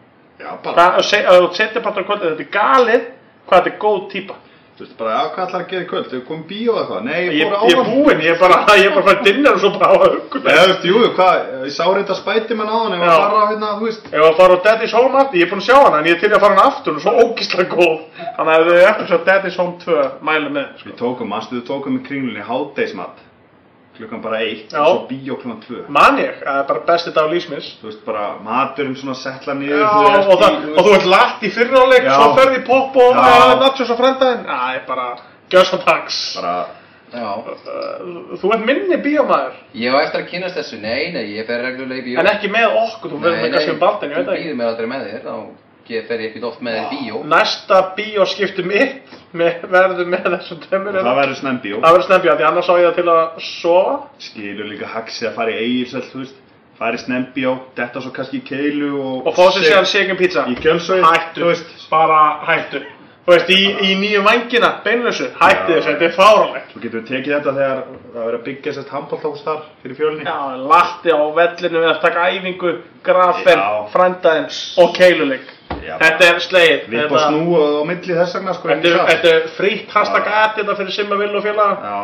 Já, 0.41 0.55
bara. 0.63 0.97
Að 0.99 1.03
þú 1.03 1.55
setja 1.55 1.81
partur 1.83 2.03
á 2.03 2.07
kvöldið, 2.07 2.37
þetta 2.37 2.47
er 2.47 2.53
galið 2.59 3.03
hvað 3.49 3.63
þetta 3.63 3.73
er 3.75 3.79
góð 3.79 4.11
típa 4.11 4.35
Þú 4.77 4.85
veist 4.85 4.97
bara, 4.99 5.13
hvað 5.33 5.47
ætlar 5.47 5.63
að 5.63 5.71
gera 5.71 5.85
í 5.85 5.89
kvöld? 5.89 6.09
Þau 6.11 6.19
komum 6.29 6.43
bíó 6.51 6.73
eða 6.77 6.83
hvað? 6.91 7.05
Nei, 7.07 7.15
Ég, 7.17 7.31
ég 7.33 7.39
ég 7.41 7.49
fór 7.49 7.57
á 7.57 7.81
er 7.81 7.87
búinn, 7.89 8.19
ég 8.21 8.35
er 8.35 8.41
bara, 8.43 8.57
ég 8.77 8.89
er 8.91 8.93
bara 8.93 9.07
fært 9.07 9.23
dinner 9.25 9.55
og 9.57 9.63
svo 9.63 9.71
bara 9.73 9.89
á 9.89 9.95
að 9.97 10.17
hugga 10.19 10.43
Eða, 10.53 10.67
þú 10.67 10.69
veist, 10.73 10.85
jú, 10.91 10.99
hvað, 11.17 11.39
ég 11.65 11.73
sá 11.73 11.85
reynda 11.89 12.17
spætimann 12.19 12.69
á 12.69 12.77
hann, 12.77 12.93
ég 12.93 13.01
var 13.01 13.13
að 13.15 13.23
fara 13.25 13.41
á 13.41 13.51
hérna, 13.53 13.71
þú 13.81 13.89
veist. 13.89 14.11
Ef 14.13 14.27
að 14.27 14.37
fara 14.43 14.59
á 14.61 14.65
Daddy's 14.67 14.97
Home 14.99 15.21
aftur, 15.23 15.41
ég 15.41 15.47
er 15.47 15.53
búinn 15.55 15.65
að 15.65 15.69
sjá 15.71 15.79
hana 15.81 16.03
en 16.03 16.11
ég 16.11 16.19
er 16.19 16.21
til 16.21 16.33
að 16.37 16.45
fara 16.45 16.59
hana 16.59 16.67
aftur, 16.69 16.93
hún 16.93 17.01
er 17.01 17.07
svo 17.07 17.15
ógíslega 17.25 17.73
góð 17.73 17.97
Þannig 18.37 18.53
að 18.53 18.69
þið 18.69 18.85
eftir 18.91 19.09
svo 19.15 19.19
Daddy's 19.31 19.57
Home 19.63 19.79
2, 19.87 20.05
mæli 20.29 20.53
með 20.59 20.67
sko. 20.77 20.91
Við 20.91 20.99
tókum, 21.01 21.33
mannstu, 21.33 21.57
við 21.57 21.65
tókum 21.73 21.97
í 21.97 22.05
kringlunni 22.05 22.45
hátdeismat. 22.45 23.25
Klukkan 23.97 24.21
bara 24.23 24.41
eitt, 24.45 24.73
Já. 24.73 24.81
og 24.83 24.89
svo 24.93 25.07
bíó 25.09 25.37
klukkan 25.41 25.61
tvö. 25.65 25.83
Man 25.89 26.19
ég, 26.21 26.41
það 26.43 26.59
er 26.61 26.67
bara 26.69 26.83
besti 26.91 27.13
dag 27.17 27.31
lífsmins 27.33 27.69
Þú 27.81 27.89
veist, 27.89 28.03
bara 28.05 28.25
maturinn 28.45 28.97
svona 29.01 29.15
settla 29.17 29.55
niður, 29.57 29.81
Já, 29.81 29.91
þú 30.27 30.33
og, 30.35 30.41
það, 30.43 30.57
í, 30.57 30.73
og 30.73 30.89
þú 30.89 30.97
ert 30.99 31.07
lagt 31.13 31.47
í 31.47 31.53
fyrráleik, 31.57 32.09
svo 32.11 32.33
ferði 32.37 32.59
í 32.61 32.65
pop 32.67 32.99
og 33.05 33.21
nachos 33.63 33.93
á 33.93 33.97
frendaðin 33.97 34.43
Það 34.51 34.75
er 34.75 34.83
bara, 34.91 35.07
gjör 35.55 35.71
svo 35.71 35.81
tags 35.87 36.19
Bara, 36.37 36.57
uh, 37.17 38.37
Þú 38.41 38.53
ert 38.57 38.65
minni 38.69 38.99
bíómaður. 39.05 39.61
Ég 39.81 39.95
á 39.95 39.99
eftir 40.05 40.25
að 40.25 40.31
kynast 40.33 40.59
þessu, 40.61 40.81
nei, 40.83 41.13
nei, 41.15 41.25
ég 41.39 41.47
fer 41.49 41.63
reglulega 41.65 42.03
í 42.03 42.09
bíó. 42.11 42.19
En 42.21 42.29
ekki 42.35 42.51
með 42.53 42.77
okkur, 42.83 43.15
þú 43.15 43.23
verður 43.23 43.45
með 43.45 43.55
kannski 43.57 43.77
um 43.77 43.81
baldin, 43.81 44.13
ég 44.13 44.19
veit 44.21 44.27
þú 44.27 44.35
ekki. 44.35 44.45
býður 44.45 44.61
mér 44.61 44.73
aldrei 44.73 44.91
með 44.93 45.09
þér, 45.11 45.23
þá 45.25 45.66
fer 46.09 46.23
ég 46.25 46.31
ekkert 46.31 46.47
oft 46.49 46.63
með 46.67 46.79
þér 46.79 46.95
í 46.97 46.99
bíó. 47.05 47.21
Næsta 47.31 47.79
bíóskipti 47.97 48.65
mitt 48.67 49.15
með, 49.37 49.61
verður 49.71 50.11
með 50.15 50.27
þessum 50.37 50.65
tömur 50.65 50.99
það 50.99 51.21
verður 51.21 51.39
snembíó. 51.43 51.79
Það 51.85 51.95
verður 51.97 52.09
snembjá, 52.09 52.35
því 52.41 52.49
annars 52.51 52.71
á 52.71 52.75
ég 52.81 52.89
það 52.89 52.99
til 52.99 53.07
að 53.15 53.23
sofa 53.51 53.95
Skilur 54.27 54.69
líka 54.73 54.91
haxið 54.97 55.31
að 55.31 55.39
fara 55.39 55.55
í 55.55 55.63
eigirsöld, 55.63 56.11
þú 56.13 56.25
veist. 56.25 56.43
Fara 56.77 56.99
í 56.99 57.01
snembíó, 57.01 57.55
detta 57.79 58.03
svo 58.05 58.11
kannski 58.13 58.43
í 58.43 58.45
keilu 58.45 58.91
og... 59.01 59.31
Og 59.31 59.33
fá 59.39 59.47
sér 59.55 59.65
síðan 59.71 59.87
shaken 59.89 60.19
pizza 60.19 60.43
Í 60.53 60.59
kjölsveit, 60.61 61.07
Hættu, 61.07 61.41
þú 61.41 61.49
veist. 61.55 61.73
bara 61.89 62.19
hættu 62.45 62.83
Þú 63.27 63.33
veist, 63.33 63.49
í, 63.51 63.63
í 63.83 63.95
nýju 63.99 64.21
vangina, 64.23 64.69
beinlösu, 64.85 65.31
hættu 65.41 65.73
Já. 65.73 65.79
þessu, 65.81 65.89
þetta 65.89 66.05
er 66.07 66.13
fáránlegt 66.15 66.75
Svo 66.75 66.83
getum 66.85 67.01
við 67.01 67.09
tekið 67.09 67.33
þetta 67.33 67.55
þegar 67.57 67.81
það 67.89 68.21
verður 68.21 68.37
að 68.37 68.45
byggja 68.51 68.75
sérst 68.77 68.93
handbólthús 68.95 69.41
þar 69.47 69.65
fyrir 69.83 69.99
fjölni. 70.03 70.29
Já, 70.29 70.37
latti 70.75 71.17
á 71.17 71.21
vellinu 71.41 71.81
við 71.81 71.91
að 71.95 71.99
taka 72.05 72.29
æfingu, 72.37 72.75
grafen, 73.09 73.65
Já. 73.65 73.73
frændaðin 73.97 74.47
og 74.85 74.93
keiluleik. 75.01 75.56
Já. 75.87 75.97
Þetta 76.03 76.29
er 76.29 76.39
slegið. 76.45 76.87
Við 76.91 77.01
erum 77.01 77.13
bara 77.15 77.27
snúið 77.31 77.75
á 77.79 77.83
milli 77.91 78.15
þess 78.21 78.37
vegna, 78.39 78.55
sko. 78.57 78.69
Þetta 78.73 78.89
er, 78.93 79.01
þetta 79.11 79.33
er 79.35 79.49
frítt 79.57 79.93
hashtag 79.95 80.31
aðið 80.33 80.57
þetta 80.63 80.77
fyrir 80.81 80.97
Simma 80.97 81.19
Vill 81.21 81.35
og 81.39 81.45
félaga 81.47 81.97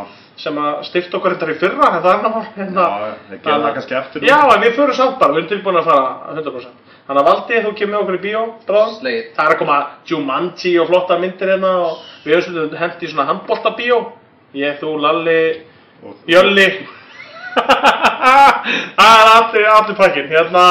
sem 0.42 0.56
að 0.58 0.78
styrta 0.88 1.18
okkur 1.18 1.34
þetta 1.36 1.52
í 1.52 1.58
fyrra, 1.60 1.88
það 2.02 2.06
er 2.12 2.22
náttúrulega 2.22 2.52
hérna. 2.56 2.84
Já, 2.88 3.10
þeir 3.28 3.40
gera 3.42 3.58
það 3.62 3.74
kannski 3.76 3.94
aftur. 3.98 4.24
Já, 4.26 4.38
en 4.54 4.62
við 4.64 4.72
förum 4.78 4.96
samt 4.96 5.18
bara, 5.20 5.34
við 5.34 5.42
erum 5.42 5.50
tilbúin 5.52 5.78
að 5.82 5.90
fara 5.90 6.06
100%. 6.32 6.78
Þannig 7.06 7.20
að 7.20 7.28
Valdi, 7.28 7.60
þú 7.66 7.72
kemur 7.78 7.98
okkur 8.00 8.16
í 8.16 8.22
bíó, 8.22 8.40
bráðum. 8.66 8.94
Slegið. 9.00 9.26
Það 9.36 9.44
er 9.44 9.52
að 9.54 9.60
koma 9.60 9.76
Jumanji 10.08 10.72
og 10.80 10.88
flotta 10.88 11.18
myndir 11.20 11.52
hérna 11.52 11.72
og 11.82 12.00
við 12.24 12.34
höfum 12.38 12.46
svolítið 12.56 12.80
hent 12.80 13.02
í 13.04 13.10
svona 13.12 13.28
handbóltabíó. 13.28 13.98
Ég, 14.56 14.80
þú, 14.80 14.94
Lalli, 15.04 15.38
Og- 16.02 16.16
Jölli 16.26 16.66
Það 18.96 19.56
er 19.60 19.68
allir 19.72 19.96
pakkin 19.98 20.28
Hérna 20.30 20.64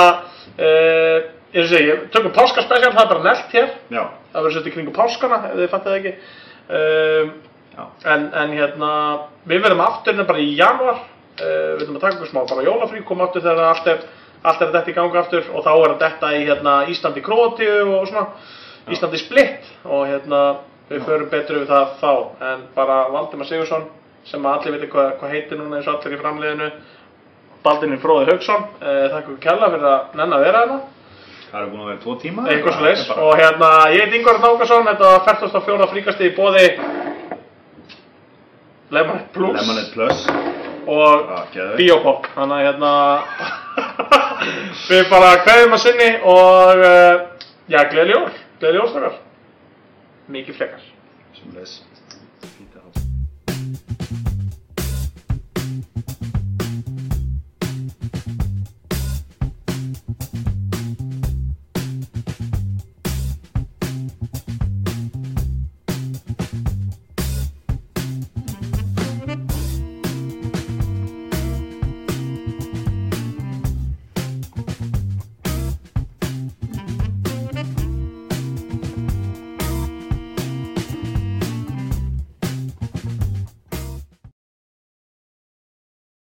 uh, 0.58 1.18
Ég 1.52 1.72
ég 1.76 2.04
tökum 2.14 2.32
páskaspecial 2.32 2.94
Það 2.94 3.04
er 3.04 3.10
bara 3.12 3.24
nelt 3.26 3.56
hér. 3.56 3.72
Já, 3.92 4.04
Það 4.32 4.46
verður 4.48 4.70
í 4.70 4.74
kringu 4.76 4.94
páskana 4.96 5.40
Ef 5.50 5.58
þið 5.60 5.70
fattið 5.74 5.98
ekki. 5.98 6.14
Um, 6.72 7.32
já. 7.76 7.84
en, 8.14 8.26
en 8.44 8.56
hérna 8.56 8.92
Við 9.52 9.64
verðum 9.66 9.84
aftur 9.84 10.14
hérna 10.14 10.28
bara 10.30 10.44
í 10.44 10.50
januar 10.56 10.98
uh, 11.02 11.70
Við 11.76 11.84
ætlum 11.84 12.00
að 12.00 12.06
taka 12.06 12.20
okkur 12.20 12.32
smá 12.32 12.42
bara 12.46 12.66
jólafrí 12.68 13.04
Koma 13.08 13.28
aftur 13.28 13.44
þegar 13.46 13.72
allt 13.74 13.92
er 13.92 14.04
Allt 14.42 14.62
er 14.64 14.70
að 14.72 14.76
detta 14.80 14.94
í 14.94 14.98
ganga 14.98 15.22
aftur 15.22 15.50
Og 15.52 15.66
þá 15.66 15.72
er 15.74 15.94
að 15.96 16.04
detta 16.06 16.34
í 16.38 16.44
hérna 16.48 16.76
Íslandi 16.90 17.22
Króatíu 17.26 17.82
og 17.98 18.08
svona. 18.10 18.30
Íslandi 18.90 19.20
Splitt 19.22 19.74
Og 19.86 20.06
hérna 20.10 20.44
Við 20.92 21.04
förum 21.08 21.30
betur 21.32 21.60
við 21.62 21.74
það 21.74 21.98
þá 22.00 22.14
En 22.52 22.64
bara 22.78 23.04
Valdimar 23.12 23.50
Sigursson 23.50 23.90
sem 24.28 24.46
allir 24.46 24.76
veitir 24.76 24.90
hvað, 24.92 25.16
hvað 25.18 25.32
heitir 25.34 25.58
núna 25.58 25.80
eins 25.80 25.88
og 25.90 25.96
allir 25.98 26.14
í 26.14 26.22
framliðinu. 26.22 26.66
Baldinni 27.66 28.00
Fróði 28.02 28.28
Haugsson 28.30 28.68
eh, 28.82 29.08
þakka 29.10 29.22
ykkur 29.24 29.40
kella 29.42 29.70
fyrir 29.74 29.88
að 29.90 30.18
nenn 30.20 30.36
að 30.36 30.44
vera 30.46 30.62
hérna 30.62 30.78
Það 31.52 31.60
eru 31.62 31.72
búin 31.72 31.82
að 31.84 31.90
vera 31.92 32.02
tvo 32.06 32.14
tíma. 32.22 32.44
eitthvað 32.48 32.78
bara- 32.82 33.24
og 33.28 33.34
hérna 33.40 33.70
ég 33.92 34.02
heit 34.06 34.14
Ingvar 34.20 34.40
Nákarsson 34.40 34.86
þetta 34.88 35.10
var 35.12 35.24
44. 35.28 35.88
fríkasti 35.92 36.30
í 36.30 36.36
bóði 36.36 36.68
Lemonade 38.92 39.28
Plus 39.34 39.60
Lemonade 39.60 39.92
Plus. 39.94 40.26
og 40.88 41.28
geðveikt. 41.54 41.78
Biopop 41.78 42.26
þannig 42.36 42.56
að 42.58 42.66
hérna 42.68 42.94
við 44.90 45.10
bara 45.12 45.34
kveðum 45.46 45.76
að 45.78 45.84
sinni 45.86 46.10
og 46.24 46.82
uh, 46.82 47.22
já, 47.72 47.84
gleðli 47.92 48.16
jól 48.16 48.26
gleðli 48.60 48.82
jólstakar 48.82 49.20
mikið 50.32 50.58
frekar 50.58 50.84
Sem 51.38 51.54
leis. 51.56 51.78